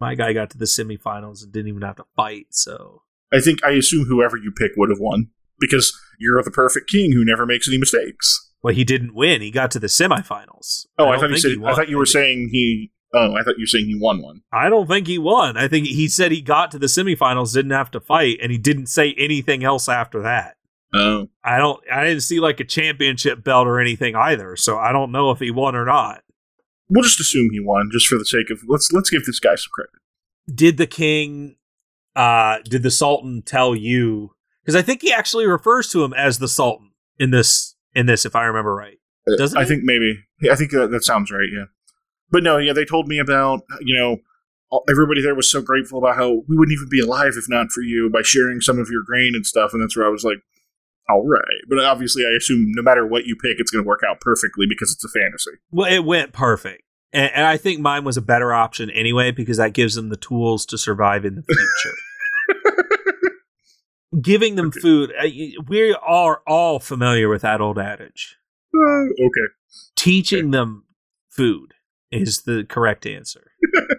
My 0.00 0.14
guy 0.14 0.32
got 0.32 0.50
to 0.50 0.58
the 0.58 0.66
semifinals 0.66 1.42
and 1.42 1.52
didn't 1.52 1.68
even 1.68 1.82
have 1.82 1.96
to 1.96 2.04
fight 2.14 2.46
so 2.50 3.02
I 3.32 3.40
think 3.40 3.64
I 3.64 3.70
assume 3.70 4.06
whoever 4.06 4.36
you 4.36 4.52
pick 4.52 4.72
would 4.76 4.90
have 4.90 5.00
won 5.00 5.28
because 5.60 5.92
you're 6.18 6.42
the 6.42 6.50
perfect 6.50 6.90
king 6.90 7.12
who 7.12 7.24
never 7.24 7.46
makes 7.46 7.68
any 7.68 7.78
mistakes. 7.78 8.48
Well, 8.62 8.74
he 8.74 8.84
didn't 8.84 9.14
win. 9.14 9.40
He 9.40 9.50
got 9.50 9.70
to 9.72 9.78
the 9.78 9.86
semifinals. 9.86 10.86
Oh, 10.98 11.06
I, 11.06 11.16
I 11.16 11.20
thought 11.20 11.30
you 11.30 11.38
said. 11.38 11.64
I 11.64 11.74
thought 11.74 11.88
you 11.88 11.98
were 11.98 12.06
saying 12.06 12.50
he. 12.52 12.90
Oh, 13.14 13.34
I 13.34 13.42
thought 13.42 13.56
you 13.56 13.62
were 13.62 13.66
saying 13.66 13.86
he 13.86 13.98
won 13.98 14.20
one. 14.20 14.42
I 14.52 14.68
don't 14.68 14.86
think 14.86 15.06
he 15.06 15.16
won. 15.16 15.56
I 15.56 15.68
think 15.68 15.86
he 15.86 16.08
said 16.08 16.30
he 16.30 16.42
got 16.42 16.70
to 16.72 16.78
the 16.78 16.88
semifinals, 16.88 17.54
didn't 17.54 17.70
have 17.70 17.90
to 17.92 18.00
fight, 18.00 18.38
and 18.42 18.52
he 18.52 18.58
didn't 18.58 18.86
say 18.86 19.14
anything 19.16 19.64
else 19.64 19.88
after 19.88 20.20
that. 20.22 20.56
Oh, 20.92 21.28
I 21.44 21.58
don't. 21.58 21.80
I 21.90 22.04
didn't 22.04 22.22
see 22.22 22.40
like 22.40 22.60
a 22.60 22.64
championship 22.64 23.44
belt 23.44 23.66
or 23.66 23.80
anything 23.80 24.16
either. 24.16 24.56
So 24.56 24.78
I 24.78 24.92
don't 24.92 25.12
know 25.12 25.30
if 25.30 25.38
he 25.38 25.50
won 25.50 25.76
or 25.76 25.84
not. 25.84 26.22
We'll 26.90 27.04
just 27.04 27.20
assume 27.20 27.50
he 27.52 27.60
won, 27.60 27.90
just 27.92 28.06
for 28.06 28.18
the 28.18 28.24
sake 28.24 28.50
of 28.50 28.60
let's 28.66 28.90
let's 28.92 29.10
give 29.10 29.24
this 29.24 29.38
guy 29.38 29.54
some 29.54 29.70
credit. 29.72 29.90
Did 30.52 30.78
the 30.78 30.86
king 30.86 31.56
uh, 32.18 32.58
did 32.64 32.82
the 32.82 32.90
Sultan 32.90 33.42
tell 33.42 33.76
you? 33.76 34.32
Because 34.62 34.74
I 34.74 34.82
think 34.82 35.02
he 35.02 35.12
actually 35.12 35.46
refers 35.46 35.88
to 35.90 36.02
him 36.02 36.12
as 36.12 36.38
the 36.38 36.48
Sultan 36.48 36.90
in 37.18 37.30
this 37.30 37.76
in 37.94 38.06
this, 38.06 38.26
if 38.26 38.34
I 38.34 38.44
remember 38.44 38.74
right. 38.74 38.98
Uh, 39.26 39.36
Doesn't 39.36 39.56
I 39.56 39.62
he? 39.62 39.68
think 39.68 39.84
maybe. 39.84 40.24
I 40.50 40.56
think 40.56 40.72
that, 40.72 40.90
that 40.90 41.04
sounds 41.04 41.30
right. 41.30 41.48
Yeah, 41.50 41.66
but 42.30 42.42
no, 42.42 42.58
yeah, 42.58 42.72
they 42.72 42.84
told 42.84 43.06
me 43.06 43.20
about 43.20 43.60
you 43.80 43.96
know 43.96 44.18
everybody 44.90 45.22
there 45.22 45.34
was 45.34 45.50
so 45.50 45.62
grateful 45.62 45.98
about 45.98 46.16
how 46.16 46.42
we 46.48 46.56
wouldn't 46.56 46.76
even 46.76 46.88
be 46.90 47.00
alive 47.00 47.34
if 47.36 47.48
not 47.48 47.70
for 47.70 47.82
you 47.82 48.10
by 48.10 48.20
sharing 48.22 48.60
some 48.60 48.78
of 48.78 48.88
your 48.90 49.02
grain 49.06 49.32
and 49.34 49.46
stuff, 49.46 49.72
and 49.72 49.80
that's 49.80 49.96
where 49.96 50.06
I 50.06 50.10
was 50.10 50.24
like, 50.24 50.38
all 51.08 51.24
right. 51.24 51.62
But 51.68 51.78
obviously, 51.84 52.24
I 52.24 52.36
assume 52.36 52.72
no 52.74 52.82
matter 52.82 53.06
what 53.06 53.26
you 53.26 53.36
pick, 53.36 53.60
it's 53.60 53.70
going 53.70 53.84
to 53.84 53.88
work 53.88 54.02
out 54.08 54.20
perfectly 54.20 54.66
because 54.68 54.92
it's 54.92 55.04
a 55.04 55.08
fantasy. 55.08 55.52
Well, 55.70 55.90
it 55.90 56.04
went 56.04 56.32
perfect. 56.32 56.82
And, 57.12 57.32
and, 57.32 57.46
I 57.46 57.56
think 57.56 57.80
mine 57.80 58.04
was 58.04 58.18
a 58.18 58.22
better 58.22 58.52
option 58.52 58.90
anyway 58.90 59.30
because 59.30 59.56
that 59.56 59.72
gives 59.72 59.94
them 59.94 60.10
the 60.10 60.16
tools 60.16 60.66
to 60.66 60.76
survive 60.76 61.24
in 61.24 61.36
the 61.36 61.42
future. 61.42 61.96
Giving 64.20 64.56
them 64.56 64.68
okay. 64.68 64.80
food, 64.80 65.12
uh, 65.20 65.26
we 65.66 65.92
are 65.94 66.42
all 66.46 66.78
familiar 66.78 67.28
with 67.28 67.42
that 67.42 67.60
old 67.60 67.78
adage. 67.78 68.36
Uh, 68.74 69.04
okay. 69.04 69.48
Teaching 69.96 70.46
okay. 70.46 70.50
them 70.50 70.84
food 71.28 71.74
is 72.10 72.42
the 72.46 72.64
correct 72.68 73.06
answer. 73.06 73.52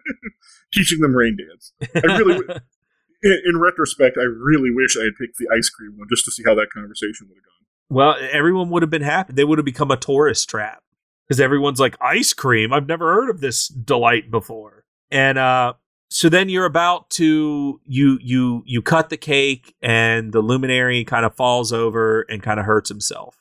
Teaching 0.74 1.00
them 1.00 1.16
rain 1.16 1.38
dance. 1.38 1.74
I 1.96 2.18
really, 2.18 2.38
in, 3.24 3.42
in 3.46 3.60
retrospect, 3.60 4.18
I 4.18 4.24
really 4.24 4.72
wish 4.72 4.98
I 4.98 5.04
had 5.04 5.14
picked 5.20 5.38
the 5.38 5.48
ice 5.56 5.70
cream 5.70 5.94
one 5.98 6.08
just 6.10 6.26
to 6.26 6.32
see 6.32 6.44
how 6.46 6.56
that 6.56 6.68
conversation 6.74 7.28
would 7.30 7.38
have 7.38 7.44
gone. 7.44 7.60
Well, 7.90 8.30
everyone 8.32 8.70
would 8.70 8.84
have 8.84 8.90
been 8.90 9.02
happy. 9.02 9.34
They 9.34 9.44
would 9.44 9.58
have 9.58 9.66
become 9.66 9.92
a 9.92 9.98
tourist 9.98 10.50
trap 10.50 10.84
because 11.28 11.40
everyone's 11.40 11.80
like 11.80 11.98
ice 12.02 12.34
cream. 12.34 12.72
I've 12.72 12.88
never 12.88 13.14
heard 13.14 13.30
of 13.30 13.42
this 13.42 13.68
delight 13.68 14.30
before. 14.30 14.86
And 15.12 15.38
uh, 15.38 15.74
so 16.10 16.28
then 16.28 16.50
you're 16.50 16.66
about 16.66 17.10
to 17.12 17.80
you 17.86 18.18
you 18.22 18.64
you 18.66 18.82
cut 18.82 19.10
the 19.10 19.18
cake, 19.18 19.76
and 19.82 20.34
the 20.34 20.42
luminary 20.42 21.04
kind 21.04 21.26
of 21.26 21.36
falls 21.36 21.72
over 21.72 22.22
and 22.24 22.42
kind 22.42 22.60
of 22.60 22.66
hurts 22.66 22.90
himself. 22.90 23.38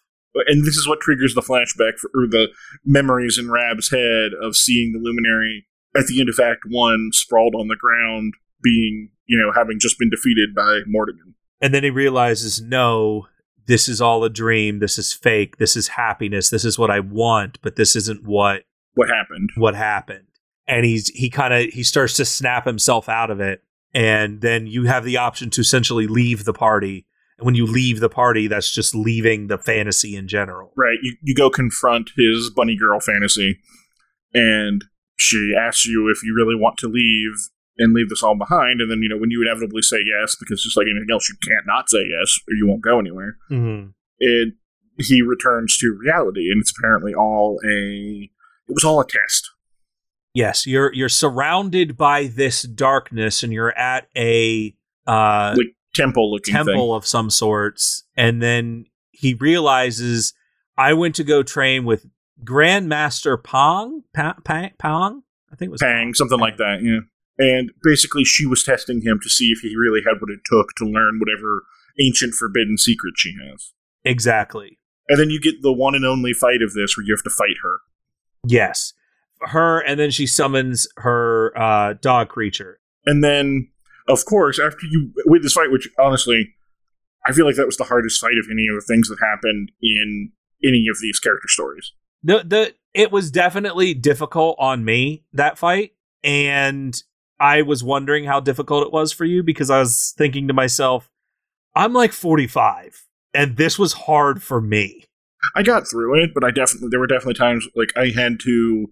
And 0.46 0.64
this 0.64 0.76
is 0.76 0.86
what 0.86 1.00
triggers 1.00 1.34
the 1.34 1.40
flashback 1.40 1.98
for, 1.98 2.10
or 2.14 2.28
the 2.28 2.48
memories 2.84 3.38
in 3.38 3.50
Rab's 3.50 3.90
head 3.90 4.30
of 4.40 4.54
seeing 4.54 4.92
the 4.92 5.00
luminary 5.00 5.66
at 5.96 6.06
the 6.06 6.20
end 6.20 6.28
of 6.28 6.38
Act 6.38 6.60
One, 6.68 7.10
sprawled 7.12 7.54
on 7.54 7.68
the 7.68 7.76
ground, 7.76 8.34
being 8.62 9.10
you 9.26 9.38
know 9.38 9.52
having 9.54 9.78
just 9.80 9.98
been 9.98 10.10
defeated 10.10 10.54
by 10.54 10.80
Mordegon. 10.86 11.34
And 11.60 11.74
then 11.74 11.82
he 11.82 11.90
realizes, 11.90 12.60
no, 12.60 13.26
this 13.66 13.88
is 13.88 14.00
all 14.00 14.22
a 14.24 14.30
dream. 14.30 14.78
This 14.78 14.98
is 14.98 15.12
fake. 15.12 15.56
This 15.56 15.76
is 15.76 15.88
happiness. 15.88 16.50
This 16.50 16.64
is 16.64 16.78
what 16.78 16.90
I 16.90 17.00
want, 17.00 17.58
but 17.62 17.76
this 17.76 17.96
isn't 17.96 18.24
what 18.24 18.62
what 18.94 19.08
happened. 19.08 19.50
What 19.56 19.74
happened. 19.74 20.26
And 20.68 20.84
he's 20.84 21.08
he 21.08 21.30
kind 21.30 21.54
of 21.54 21.72
he 21.72 21.82
starts 21.82 22.14
to 22.16 22.24
snap 22.24 22.66
himself 22.66 23.08
out 23.08 23.30
of 23.30 23.40
it 23.40 23.62
and 23.94 24.40
then 24.40 24.66
you 24.66 24.84
have 24.84 25.04
the 25.04 25.16
option 25.16 25.50
to 25.50 25.60
essentially 25.60 26.06
leave 26.06 26.44
the 26.44 26.52
party. 26.52 27.06
And 27.38 27.46
when 27.46 27.54
you 27.54 27.66
leave 27.66 28.00
the 28.00 28.08
party, 28.08 28.46
that's 28.46 28.70
just 28.70 28.94
leaving 28.94 29.46
the 29.46 29.58
fantasy 29.58 30.14
in 30.14 30.28
general. 30.28 30.72
Right. 30.76 30.98
You 31.02 31.16
you 31.22 31.34
go 31.34 31.50
confront 31.50 32.10
his 32.16 32.50
bunny 32.50 32.76
girl 32.76 33.00
fantasy 33.00 33.58
and 34.34 34.84
she 35.16 35.54
asks 35.58 35.86
you 35.86 36.10
if 36.10 36.22
you 36.22 36.34
really 36.34 36.54
want 36.54 36.76
to 36.78 36.88
leave 36.88 37.32
and 37.78 37.94
leave 37.94 38.08
this 38.08 38.22
all 38.22 38.36
behind. 38.36 38.80
And 38.80 38.90
then, 38.90 39.02
you 39.02 39.08
know, 39.08 39.16
when 39.16 39.30
you 39.30 39.42
inevitably 39.42 39.82
say 39.82 39.98
yes, 40.04 40.36
because 40.38 40.62
just 40.62 40.76
like 40.76 40.86
anything 40.86 41.08
else, 41.10 41.28
you 41.28 41.36
can't 41.42 41.66
not 41.66 41.88
say 41.88 42.04
yes 42.08 42.38
or 42.48 42.54
you 42.54 42.66
won't 42.66 42.82
go 42.82 42.98
anywhere. 42.98 43.36
Mm-hmm. 43.50 43.90
It 44.18 44.54
he 45.00 45.22
returns 45.22 45.78
to 45.78 45.96
reality, 45.96 46.50
and 46.50 46.60
it's 46.60 46.72
apparently 46.76 47.14
all 47.14 47.60
a 47.64 48.30
it 48.68 48.74
was 48.74 48.84
all 48.84 49.00
a 49.00 49.06
test. 49.06 49.50
Yes, 50.34 50.66
you're 50.66 50.92
you're 50.92 51.08
surrounded 51.08 51.96
by 51.96 52.26
this 52.26 52.62
darkness, 52.62 53.42
and 53.42 53.52
you're 53.52 53.76
at 53.76 54.08
a 54.16 54.74
uh, 55.06 55.54
Like 55.56 55.74
temple 55.94 56.30
looking 56.30 56.54
temple 56.54 56.74
thing. 56.74 56.96
of 56.96 57.06
some 57.06 57.30
sorts, 57.30 58.04
and 58.16 58.42
then 58.42 58.86
he 59.10 59.34
realizes 59.34 60.34
I 60.76 60.92
went 60.92 61.14
to 61.16 61.24
go 61.24 61.42
train 61.42 61.84
with 61.84 62.06
Grandmaster 62.44 63.42
Pong, 63.42 64.04
pa- 64.14 64.36
pa- 64.44 64.70
Pong, 64.78 65.22
I 65.52 65.56
think 65.56 65.70
it 65.70 65.72
was 65.72 65.82
Pang, 65.82 66.14
something 66.14 66.38
like 66.38 66.56
that, 66.58 66.80
yeah. 66.82 67.00
And 67.40 67.70
basically, 67.82 68.24
she 68.24 68.46
was 68.46 68.62
testing 68.62 69.00
him 69.02 69.18
to 69.22 69.28
see 69.28 69.46
if 69.46 69.60
he 69.60 69.74
really 69.76 70.00
had 70.06 70.20
what 70.20 70.30
it 70.30 70.40
took 70.44 70.68
to 70.76 70.84
learn 70.84 71.18
whatever 71.20 71.64
ancient 72.00 72.34
forbidden 72.34 72.76
secret 72.78 73.14
she 73.16 73.34
has. 73.48 73.72
Exactly. 74.04 74.78
And 75.08 75.18
then 75.18 75.30
you 75.30 75.40
get 75.40 75.62
the 75.62 75.72
one 75.72 75.94
and 75.94 76.04
only 76.04 76.32
fight 76.32 76.62
of 76.62 76.74
this 76.74 76.96
where 76.96 77.04
you 77.06 77.14
have 77.14 77.22
to 77.24 77.30
fight 77.30 77.56
her. 77.62 77.78
Yes, 78.46 78.92
her, 79.42 79.80
and 79.80 79.98
then 79.98 80.10
she 80.10 80.26
summons 80.26 80.88
her 80.96 81.52
uh, 81.56 81.94
dog 81.94 82.28
creature. 82.28 82.80
And 83.06 83.22
then, 83.22 83.68
of 84.08 84.24
course, 84.24 84.58
after 84.58 84.86
you 84.86 85.12
win 85.26 85.42
this 85.42 85.52
fight, 85.52 85.70
which 85.70 85.88
honestly, 85.98 86.54
I 87.26 87.32
feel 87.32 87.46
like 87.46 87.56
that 87.56 87.66
was 87.66 87.76
the 87.76 87.84
hardest 87.84 88.20
fight 88.20 88.38
of 88.38 88.46
any 88.50 88.66
of 88.68 88.74
the 88.76 88.84
things 88.86 89.08
that 89.08 89.18
happened 89.20 89.70
in 89.82 90.32
any 90.64 90.86
of 90.90 90.98
these 91.00 91.18
character 91.20 91.48
stories. 91.48 91.92
the 92.22 92.42
the 92.44 92.74
it 92.94 93.12
was 93.12 93.30
definitely 93.30 93.94
difficult 93.94 94.56
on 94.58 94.84
me 94.84 95.22
that 95.32 95.56
fight 95.56 95.92
and 96.24 97.00
i 97.38 97.62
was 97.62 97.84
wondering 97.84 98.24
how 98.24 98.40
difficult 98.40 98.84
it 98.84 98.92
was 98.92 99.12
for 99.12 99.24
you 99.24 99.42
because 99.42 99.70
i 99.70 99.78
was 99.78 100.14
thinking 100.18 100.48
to 100.48 100.54
myself 100.54 101.08
i'm 101.76 101.92
like 101.92 102.12
45 102.12 103.06
and 103.34 103.56
this 103.56 103.78
was 103.78 103.92
hard 103.92 104.42
for 104.42 104.60
me 104.60 105.04
I 105.54 105.62
got 105.62 105.88
through 105.88 106.20
it, 106.22 106.30
but 106.34 106.42
I 106.42 106.50
definitely 106.50 106.88
there 106.90 106.98
were 106.98 107.06
definitely 107.06 107.34
times 107.34 107.68
like 107.76 107.90
I 107.96 108.08
had 108.08 108.40
to 108.40 108.90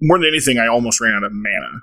more 0.00 0.18
than 0.18 0.28
anything, 0.28 0.58
I 0.58 0.66
almost 0.66 1.00
ran 1.00 1.14
out 1.14 1.24
of 1.24 1.32
mana. 1.32 1.82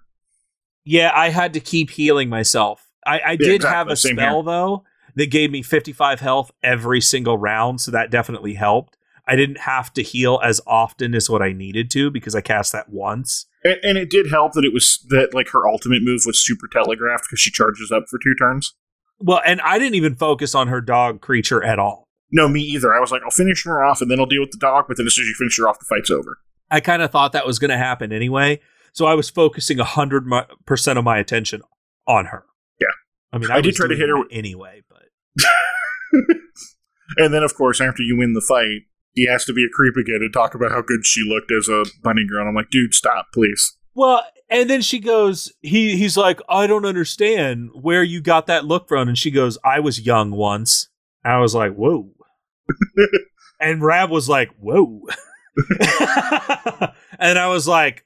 yeah 0.86 1.12
i 1.16 1.30
had 1.30 1.54
to 1.54 1.60
keep 1.60 1.90
healing 1.92 2.30
myself 2.30 2.88
i, 3.06 3.20
I 3.26 3.36
did 3.36 3.56
exactly. 3.56 3.76
have 3.76 3.88
a 3.90 3.96
Same 3.96 4.16
spell 4.16 4.44
though 4.44 4.84
that 5.16 5.32
gave 5.32 5.52
me 5.52 5.62
55 5.62 6.20
health 6.22 6.52
every 6.64 7.02
single 7.02 7.38
round 7.38 7.82
so 7.82 7.92
that 7.92 8.10
definitely 8.12 8.54
helped 8.56 8.98
i 9.28 9.36
didn't 9.36 9.60
have 9.60 9.92
to 9.94 10.02
heal 10.04 10.40
as 10.44 10.62
often 10.66 11.14
as 11.14 11.30
what 11.30 11.42
i 11.42 11.52
needed 11.52 11.92
to 11.92 12.10
because 12.10 12.34
i 12.36 12.42
cast 12.42 12.72
that 12.72 12.90
once 12.90 13.46
And, 13.64 13.78
and 13.84 13.98
it 13.98 14.10
did 14.10 14.30
help 14.30 14.54
that 14.54 14.64
it 14.66 14.74
was 14.74 15.06
that 15.10 15.34
like 15.34 15.50
her 15.50 15.68
ultimate 15.68 16.02
move 16.04 16.22
was 16.26 16.44
super 16.44 16.68
telegraphed 16.72 17.26
because 17.30 17.40
she 17.40 17.52
charges 17.52 17.92
up 17.92 18.04
for 18.10 18.18
two 18.24 18.34
turns. 18.36 18.74
well 19.20 19.42
and 19.46 19.60
i 19.62 19.78
didn't 19.78 19.96
even 19.96 20.16
focus 20.16 20.56
on 20.56 20.68
her 20.70 20.82
dog 20.82 21.22
creature 21.22 21.64
at 21.64 21.78
all 21.80 22.06
No, 22.32 22.48
me 22.48 22.62
either. 22.62 22.94
I 22.94 23.00
was 23.00 23.12
like, 23.12 23.24
I'll 23.24 23.32
finish 23.44 23.64
her 23.66 23.84
off 23.84 24.02
and 24.02 24.10
then 24.12 24.20
I'll 24.20 24.28
deal 24.30 24.42
with 24.46 24.52
the 24.52 24.60
dog. 24.62 24.86
But 24.88 24.98
then 24.98 25.08
as 25.08 25.16
soon 25.16 25.24
as 25.24 25.30
you 25.30 25.36
finish 25.36 25.58
her 25.58 25.68
off, 25.68 25.80
the 25.80 25.86
fight's 25.90 26.12
over. 26.12 26.38
I 26.72 26.80
kind 26.80 27.02
of 27.02 27.12
thought 27.12 27.32
that 27.34 27.46
was 27.48 27.60
going 27.60 27.72
to 27.72 27.78
happen 27.78 28.12
anyway. 28.12 28.60
So 28.94 29.06
I 29.06 29.14
was 29.14 29.30
focusing 29.30 29.78
100% 29.78 30.98
of 30.98 31.04
my 31.04 31.18
attention 31.18 31.62
on 32.08 32.26
her. 32.26 32.44
Yeah. 32.82 32.88
I 33.32 33.38
mean, 33.38 33.52
I 33.52 33.58
I, 33.58 33.62
did 33.62 33.76
try 33.76 33.88
to 33.88 33.96
hit 33.96 34.10
her 34.10 34.20
with- 34.20 34.28
anyway, 34.32 34.82
but 34.90 35.46
and 37.18 37.34
then, 37.34 37.44
of 37.44 37.56
course, 37.56 37.80
after 37.82 38.02
you 38.04 38.18
win 38.18 38.34
the 38.34 38.42
fight, 38.42 38.82
he 39.14 39.28
has 39.28 39.46
to 39.46 39.54
be 39.54 39.64
a 39.66 39.70
creep 39.74 39.96
again 39.96 40.20
and 40.22 40.34
talk 40.34 40.56
about 40.56 40.72
how 40.72 40.82
good 40.82 41.06
she 41.06 41.22
looked 41.28 41.52
as 41.52 41.68
a 41.68 41.86
bunny 42.04 42.26
girl. 42.28 42.42
And 42.42 42.50
I'm 42.50 42.56
like, 42.56 42.70
dude, 42.70 42.94
stop, 42.94 43.28
please. 43.34 43.76
well, 43.94 44.24
and 44.52 44.68
then 44.70 44.82
she 44.82 45.00
goes, 45.00 45.52
he 45.62 45.96
he's 45.96 46.18
like, 46.18 46.42
I 46.50 46.66
don't 46.66 46.86
understand 46.86 47.70
where 47.74 48.02
you 48.02 48.20
got 48.22 48.48
that 48.48 48.66
look 48.66 48.88
from, 48.88 49.08
and 49.08 49.18
she 49.18 49.30
goes, 49.30 49.60
I 49.64 49.80
was 49.80 50.02
young 50.06 50.32
once. 50.32 50.88
I 51.24 51.38
was 51.40 51.54
like, 51.54 51.74
whoa, 51.76 52.10
and 53.60 53.84
Rab 53.84 54.10
was 54.10 54.28
like, 54.28 54.50
whoa, 54.60 55.02
and 57.20 57.38
I 57.40 57.48
was 57.48 57.68
like, 57.68 58.06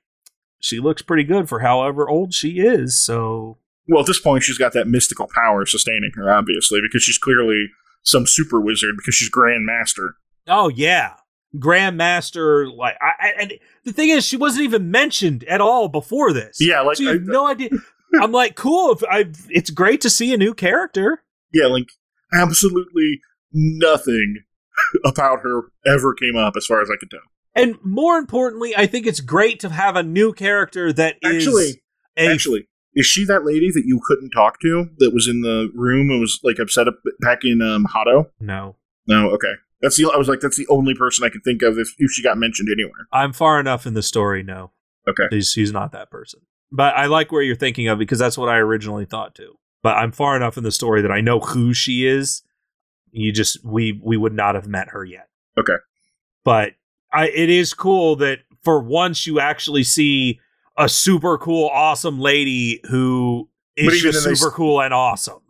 she 0.60 0.80
looks 0.80 1.02
pretty 1.02 1.24
good 1.24 1.50
for 1.50 1.60
however 1.60 2.08
old 2.10 2.34
she 2.34 2.60
is. 2.60 3.02
So 3.02 3.58
Well, 3.88 4.02
at 4.02 4.08
this 4.08 4.20
point, 4.20 4.44
she's 4.44 4.58
got 4.58 4.74
that 4.74 4.88
mystical 4.88 5.28
power 5.34 5.66
sustaining 5.66 6.12
her, 6.16 6.32
obviously, 6.34 6.80
because 6.82 7.04
she's 7.04 7.18
clearly 7.18 7.68
some 8.04 8.26
super 8.28 8.60
wizard 8.62 8.96
because 8.98 9.16
she's 9.16 9.30
Grand 9.30 9.66
Master. 9.66 10.16
Oh 10.48 10.70
yeah, 10.70 11.14
Grandmaster. 11.56 12.74
Like, 12.76 12.96
I, 13.02 13.12
I, 13.20 13.34
and 13.42 13.54
the 13.86 13.94
thing 13.94 14.10
is, 14.10 14.26
she 14.26 14.38
wasn't 14.38 14.64
even 14.66 14.92
mentioned 14.92 15.44
at 15.46 15.62
all 15.62 15.88
before 15.88 16.34
this. 16.34 16.58
Yeah, 16.60 16.82
like 16.82 16.98
so 16.98 17.04
you 17.04 17.10
have 17.10 17.30
I- 17.30 17.32
no 17.32 17.48
idea. 17.48 17.70
I'm 18.22 18.32
like, 18.32 18.56
cool. 18.56 18.92
If 18.92 19.04
I, 19.10 19.26
it's 19.50 19.72
great 19.72 20.00
to 20.02 20.10
see 20.10 20.34
a 20.34 20.38
new 20.38 20.54
character. 20.54 21.24
Yeah, 21.52 21.66
like 21.66 21.88
absolutely 22.34 23.22
nothing 23.52 24.44
about 25.06 25.40
her 25.42 25.64
ever 25.86 26.14
came 26.14 26.36
up 26.36 26.54
as 26.56 26.66
far 26.66 26.82
as 26.82 26.90
I 26.92 26.96
could 27.00 27.10
tell. 27.10 27.20
And 27.56 27.76
more 27.84 28.18
importantly, 28.18 28.74
I 28.76 28.86
think 28.88 29.06
it's 29.06 29.20
great 29.20 29.60
to 29.62 29.70
have 29.70 29.96
a 29.96 30.04
new 30.04 30.34
character 30.34 30.92
that 30.94 31.18
Actually, 31.24 31.82
a 32.18 32.32
Actually, 32.32 32.68
is 32.96 33.06
she 33.06 33.26
that 33.26 33.46
lady 33.46 33.70
that 33.72 33.84
you 33.86 34.00
couldn't 34.04 34.32
talk 34.32 34.60
to 34.62 34.90
that 34.98 35.14
was 35.14 35.28
in 35.28 35.42
the 35.42 35.70
room 35.76 36.10
and 36.10 36.20
was 36.20 36.40
like 36.44 36.58
upset 36.60 36.88
up 36.88 36.96
back 37.22 37.40
in 37.44 37.62
um, 37.62 37.86
Hado? 37.94 38.28
no. 38.40 38.76
No, 39.06 39.32
okay. 39.32 39.52
That's 39.82 39.98
the 39.98 40.10
I 40.14 40.16
was 40.18 40.30
like 40.30 40.40
that's 40.40 40.56
the 40.56 40.68
only 40.70 40.96
person 40.96 41.26
I 41.26 41.30
could 41.30 41.44
think 41.44 41.62
of 41.62 41.78
if, 41.78 41.90
if 41.98 42.10
she 42.12 42.24
got 42.24 42.38
mentioned 42.38 42.70
anywhere. 42.72 43.06
I'm 43.12 43.34
far 43.34 43.60
enough 43.60 43.86
in 43.86 43.96
the 43.96 44.02
story. 44.02 44.42
No, 44.42 44.72
Okay. 45.10 45.26
he's 45.30 45.52
he's 45.54 45.74
not 45.74 45.92
that 45.92 46.10
person. 46.10 46.40
But 46.72 46.96
I 46.96 47.08
like 47.08 47.30
where 47.32 47.42
you're 47.42 47.58
thinking 47.58 47.90
of 47.90 48.00
because 48.00 48.18
that's 48.18 48.38
what 48.38 48.48
I 48.48 48.56
originally 48.60 49.04
thought 49.04 49.36
too. 49.36 49.56
But 49.82 49.98
I'm 49.98 50.14
far 50.14 50.38
enough 50.38 50.58
in 50.58 50.64
the 50.64 50.72
story 50.72 51.02
that 51.02 51.12
I 51.12 51.20
know 51.20 51.42
who 51.42 51.74
she 51.74 52.08
is. 52.08 52.44
You 53.12 53.34
just 53.34 53.58
we 53.66 54.00
we 54.02 54.16
would 54.16 54.32
not 54.32 54.56
have 54.56 54.70
met 54.70 54.88
her 54.92 55.04
yet. 55.04 55.28
Okay. 55.60 55.76
But 56.46 56.76
I 57.14 57.30
it 57.30 57.50
is 57.50 57.74
cool 57.74 58.16
that 58.18 58.40
for 58.64 58.80
once 58.80 59.28
you 59.28 59.40
actually 59.40 59.84
see 59.84 60.40
a 60.78 60.90
super 60.90 61.38
cool, 61.38 61.70
awesome 61.72 62.20
lady 62.20 62.82
who 62.90 63.50
is 63.76 64.02
just 64.02 64.24
super 64.24 64.50
s- 64.50 64.54
cool 64.54 64.82
and 64.82 64.94
awesome. 64.94 65.42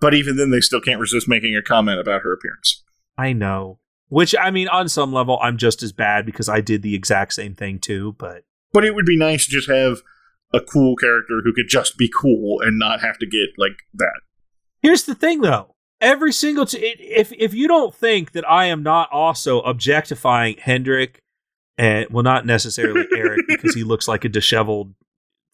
But 0.00 0.14
even 0.14 0.36
then 0.36 0.50
they 0.50 0.60
still 0.60 0.80
can't 0.80 1.00
resist 1.00 1.28
making 1.28 1.54
a 1.56 1.62
comment 1.62 2.00
about 2.00 2.22
her 2.22 2.32
appearance. 2.32 2.82
I 3.16 3.32
know. 3.32 3.78
Which 4.08 4.34
I 4.38 4.50
mean, 4.50 4.68
on 4.68 4.88
some 4.88 5.12
level, 5.12 5.38
I'm 5.42 5.56
just 5.56 5.82
as 5.82 5.92
bad 5.92 6.26
because 6.26 6.48
I 6.48 6.60
did 6.60 6.82
the 6.82 6.94
exact 6.94 7.32
same 7.32 7.54
thing 7.54 7.78
too. 7.78 8.14
But 8.18 8.44
But 8.72 8.84
it 8.84 8.94
would 8.94 9.06
be 9.06 9.16
nice 9.16 9.46
to 9.46 9.50
just 9.50 9.68
have 9.68 10.02
a 10.52 10.60
cool 10.60 10.94
character 10.96 11.40
who 11.42 11.52
could 11.52 11.68
just 11.68 11.96
be 11.96 12.08
cool 12.08 12.60
and 12.60 12.78
not 12.78 13.00
have 13.00 13.18
to 13.18 13.26
get 13.26 13.50
like 13.56 13.78
that. 13.94 14.20
Here's 14.82 15.04
the 15.04 15.14
thing, 15.14 15.40
though. 15.40 15.73
Every 16.04 16.32
single 16.34 16.66
t- 16.66 16.78
if 16.78 17.32
if 17.32 17.54
you 17.54 17.66
don't 17.66 17.94
think 17.94 18.32
that 18.32 18.46
I 18.48 18.66
am 18.66 18.82
not 18.82 19.10
also 19.10 19.60
objectifying 19.62 20.58
Hendrik, 20.58 21.22
and 21.78 22.06
well, 22.10 22.22
not 22.22 22.44
necessarily 22.44 23.06
Erik 23.16 23.40
because 23.48 23.74
he 23.74 23.84
looks 23.84 24.06
like 24.06 24.22
a 24.22 24.28
disheveled 24.28 24.94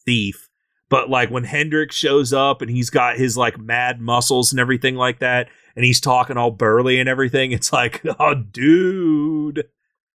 thief, 0.05 0.48
but 0.89 1.09
like 1.09 1.31
when 1.31 1.44
Hendrik 1.44 1.93
shows 1.93 2.32
up 2.32 2.62
and 2.62 2.70
he's 2.70 2.90
got 2.90 3.16
his 3.16 3.36
like 3.36 3.60
mad 3.60 4.01
muscles 4.01 4.51
and 4.51 4.59
everything 4.59 4.97
like 4.97 5.20
that, 5.20 5.48
and 5.77 5.85
he's 5.85 6.01
talking 6.01 6.36
all 6.36 6.51
burly 6.51 6.98
and 6.98 7.09
everything, 7.09 7.52
it's 7.52 7.72
like, 7.72 8.02
oh, 8.18 8.35
dude, 8.35 9.68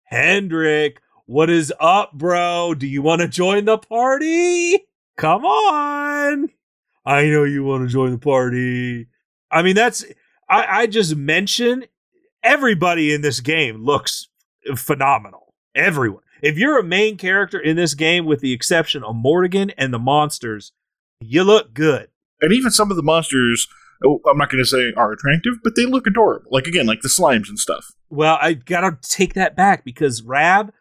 Hendrik, 0.06 1.00
what 1.28 1.52
is 1.52 1.72
up, 1.80 2.14
bro? 2.14 2.74
Do 2.74 2.88
you 2.88 3.04
want 3.04 3.22
to 3.22 3.28
join 3.28 3.66
the 3.66 3.78
party? 3.78 4.80
Come 5.16 5.46
on. 5.46 6.50
I 7.06 7.26
know 7.26 7.44
you 7.44 7.64
want 7.64 7.88
to 7.88 7.94
join 7.94 8.12
the 8.12 8.18
party. 8.18 9.10
I 9.52 9.62
mean, 9.62 9.76
that's 9.76 10.04
I, 10.54 10.82
I 10.82 10.88
just 10.88 11.16
mention 11.16 11.86
everybody 12.44 13.12
in 13.12 13.22
this 13.22 13.40
game 13.40 13.84
looks 13.84 14.28
phenomenal. 14.76 15.56
Everyone. 15.74 16.22
If 16.44 16.58
you're 16.58 16.78
a 16.78 16.84
main 16.84 17.18
character 17.18 17.60
in 17.60 17.76
this 17.76 17.96
game, 17.96 18.26
with 18.26 18.42
the 18.42 18.54
exception 18.54 19.04
of 19.04 19.16
Mordegon 19.16 19.74
and 19.78 19.92
the 19.92 20.00
monsters, 20.00 20.72
you 21.20 21.44
look 21.44 21.74
good. 21.74 22.10
And 22.40 22.54
even 22.54 22.70
some 22.70 22.92
of 22.92 22.98
the 22.98 23.04
monsters, 23.04 23.68
oh, 24.06 24.20
I'm 24.30 24.38
not 24.38 24.52
going 24.52 24.64
to 24.64 24.70
say 24.70 24.94
are 24.96 25.12
attractive, 25.14 25.54
but 25.64 25.76
they 25.76 25.88
look 25.88 26.06
adorable. 26.06 26.52
Like 26.52 26.68
again, 26.68 26.86
like 26.86 27.02
the 27.02 27.10
slimes 27.10 27.50
and 27.50 27.58
stuff. 27.58 27.88
Well, 28.10 28.38
I 28.40 28.54
gotta 28.54 29.00
take 29.02 29.34
that 29.34 29.56
back 29.56 29.84
because 29.84 30.22
Rab, 30.22 30.72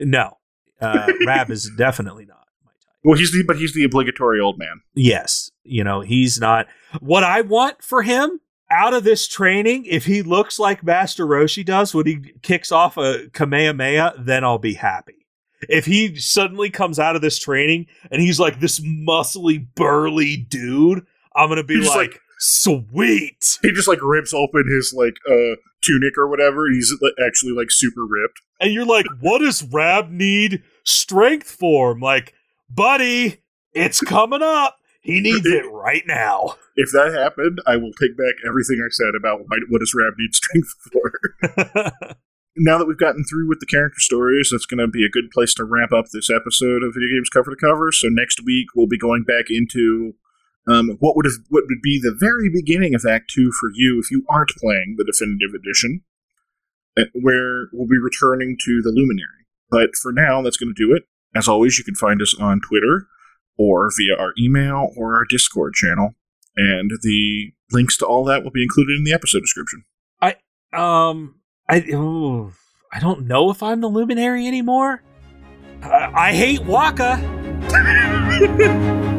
no, 0.00 0.38
uh, 0.80 1.12
Rab 1.26 1.50
is 1.50 1.70
definitely 1.76 2.24
not 2.24 2.46
my 2.64 2.70
type. 2.70 3.00
Well, 3.04 3.18
he's 3.18 3.32
the 3.32 3.44
but 3.46 3.58
he's 3.58 3.74
the 3.74 3.84
obligatory 3.84 4.40
old 4.40 4.58
man. 4.58 4.80
Yes, 4.94 5.50
you 5.64 5.84
know 5.84 6.00
he's 6.00 6.40
not. 6.40 6.66
What 7.00 7.24
I 7.24 7.42
want 7.42 7.82
for 7.82 8.02
him 8.02 8.40
out 8.70 8.94
of 8.94 9.04
this 9.04 9.26
training, 9.26 9.86
if 9.86 10.04
he 10.04 10.22
looks 10.22 10.58
like 10.58 10.82
Master 10.82 11.26
Roshi 11.26 11.64
does 11.64 11.94
when 11.94 12.06
he 12.06 12.34
kicks 12.42 12.70
off 12.70 12.96
a 12.96 13.28
Kamehameha, 13.32 14.14
then 14.18 14.44
I'll 14.44 14.58
be 14.58 14.74
happy. 14.74 15.26
If 15.68 15.86
he 15.86 16.16
suddenly 16.16 16.70
comes 16.70 16.98
out 16.98 17.16
of 17.16 17.22
this 17.22 17.38
training 17.38 17.86
and 18.10 18.22
he's 18.22 18.38
like 18.38 18.60
this 18.60 18.78
muscly, 18.80 19.66
burly 19.74 20.36
dude, 20.36 21.04
I'm 21.34 21.48
gonna 21.48 21.64
be 21.64 21.76
like, 21.78 21.96
like 21.96 22.20
Sweet. 22.38 23.58
He 23.62 23.72
just 23.72 23.88
like 23.88 23.98
rips 24.00 24.32
open 24.32 24.64
his 24.68 24.94
like 24.96 25.16
uh 25.28 25.56
tunic 25.82 26.16
or 26.16 26.28
whatever, 26.28 26.66
and 26.66 26.74
he's 26.74 26.94
actually 27.24 27.52
like 27.52 27.70
super 27.70 28.04
ripped. 28.04 28.40
And 28.60 28.72
you're 28.72 28.86
like, 28.86 29.06
what 29.20 29.40
does 29.40 29.62
Rab 29.62 30.10
need 30.10 30.62
strength 30.84 31.50
for? 31.50 31.92
I'm 31.92 32.00
like, 32.00 32.34
buddy, 32.70 33.42
it's 33.72 34.00
coming 34.00 34.42
up. 34.42 34.78
He 35.00 35.20
needs 35.20 35.46
it 35.46 35.64
right 35.70 36.02
now. 36.06 36.56
If 36.76 36.90
that 36.92 37.14
happened, 37.14 37.60
I 37.66 37.76
will 37.76 37.92
take 37.92 38.16
back 38.16 38.34
everything 38.46 38.82
I 38.84 38.90
said 38.90 39.14
about 39.16 39.40
why, 39.40 39.58
what 39.68 39.78
does 39.78 39.94
Rab 39.94 40.14
need 40.18 40.34
strength 40.34 40.74
for. 40.92 42.16
now 42.56 42.78
that 42.78 42.86
we've 42.86 42.98
gotten 42.98 43.24
through 43.24 43.48
with 43.48 43.60
the 43.60 43.66
character 43.66 44.00
stories, 44.00 44.50
that's 44.50 44.66
going 44.66 44.78
to 44.78 44.88
be 44.88 45.04
a 45.04 45.10
good 45.10 45.30
place 45.30 45.54
to 45.54 45.64
wrap 45.64 45.92
up 45.92 46.06
this 46.12 46.30
episode 46.30 46.82
of 46.82 46.94
Video 46.94 47.16
Games 47.16 47.30
Cover 47.30 47.50
to 47.50 47.56
Cover. 47.56 47.92
So 47.92 48.08
next 48.10 48.40
week 48.44 48.68
we'll 48.74 48.88
be 48.88 48.98
going 48.98 49.24
back 49.24 49.46
into 49.48 50.14
um, 50.68 50.96
what 51.00 51.16
would 51.16 51.24
have, 51.24 51.40
what 51.48 51.64
would 51.68 51.82
be 51.82 51.98
the 51.98 52.16
very 52.18 52.50
beginning 52.50 52.94
of 52.94 53.06
Act 53.08 53.30
Two 53.30 53.50
for 53.52 53.70
you 53.72 54.00
if 54.02 54.10
you 54.10 54.24
aren't 54.28 54.50
playing 54.50 54.96
the 54.98 55.04
definitive 55.04 55.54
edition, 55.54 56.02
uh, 56.98 57.04
where 57.14 57.68
we'll 57.72 57.88
be 57.88 57.98
returning 57.98 58.56
to 58.66 58.82
the 58.82 58.90
Luminary. 58.90 59.46
But 59.70 59.90
for 60.00 60.12
now, 60.12 60.42
that's 60.42 60.58
going 60.58 60.74
to 60.74 60.86
do 60.86 60.94
it. 60.94 61.04
As 61.34 61.48
always, 61.48 61.78
you 61.78 61.84
can 61.84 61.94
find 61.94 62.20
us 62.20 62.34
on 62.38 62.60
Twitter 62.60 63.06
or 63.58 63.90
via 63.96 64.16
our 64.16 64.32
email 64.38 64.90
or 64.96 65.16
our 65.16 65.24
Discord 65.28 65.74
channel, 65.74 66.14
and 66.56 66.92
the 67.02 67.52
links 67.72 67.96
to 67.98 68.06
all 68.06 68.24
that 68.24 68.42
will 68.44 68.50
be 68.50 68.62
included 68.62 68.96
in 68.96 69.04
the 69.04 69.12
episode 69.12 69.40
description. 69.40 69.84
I 70.22 70.36
um 70.72 71.40
I 71.68 71.80
ooh, 71.80 72.52
I 72.92 73.00
don't 73.00 73.26
know 73.26 73.50
if 73.50 73.62
I'm 73.62 73.80
the 73.80 73.88
luminary 73.88 74.46
anymore. 74.46 75.02
I, 75.82 76.10
I 76.14 76.32
hate 76.32 76.64
Waka. 76.64 77.16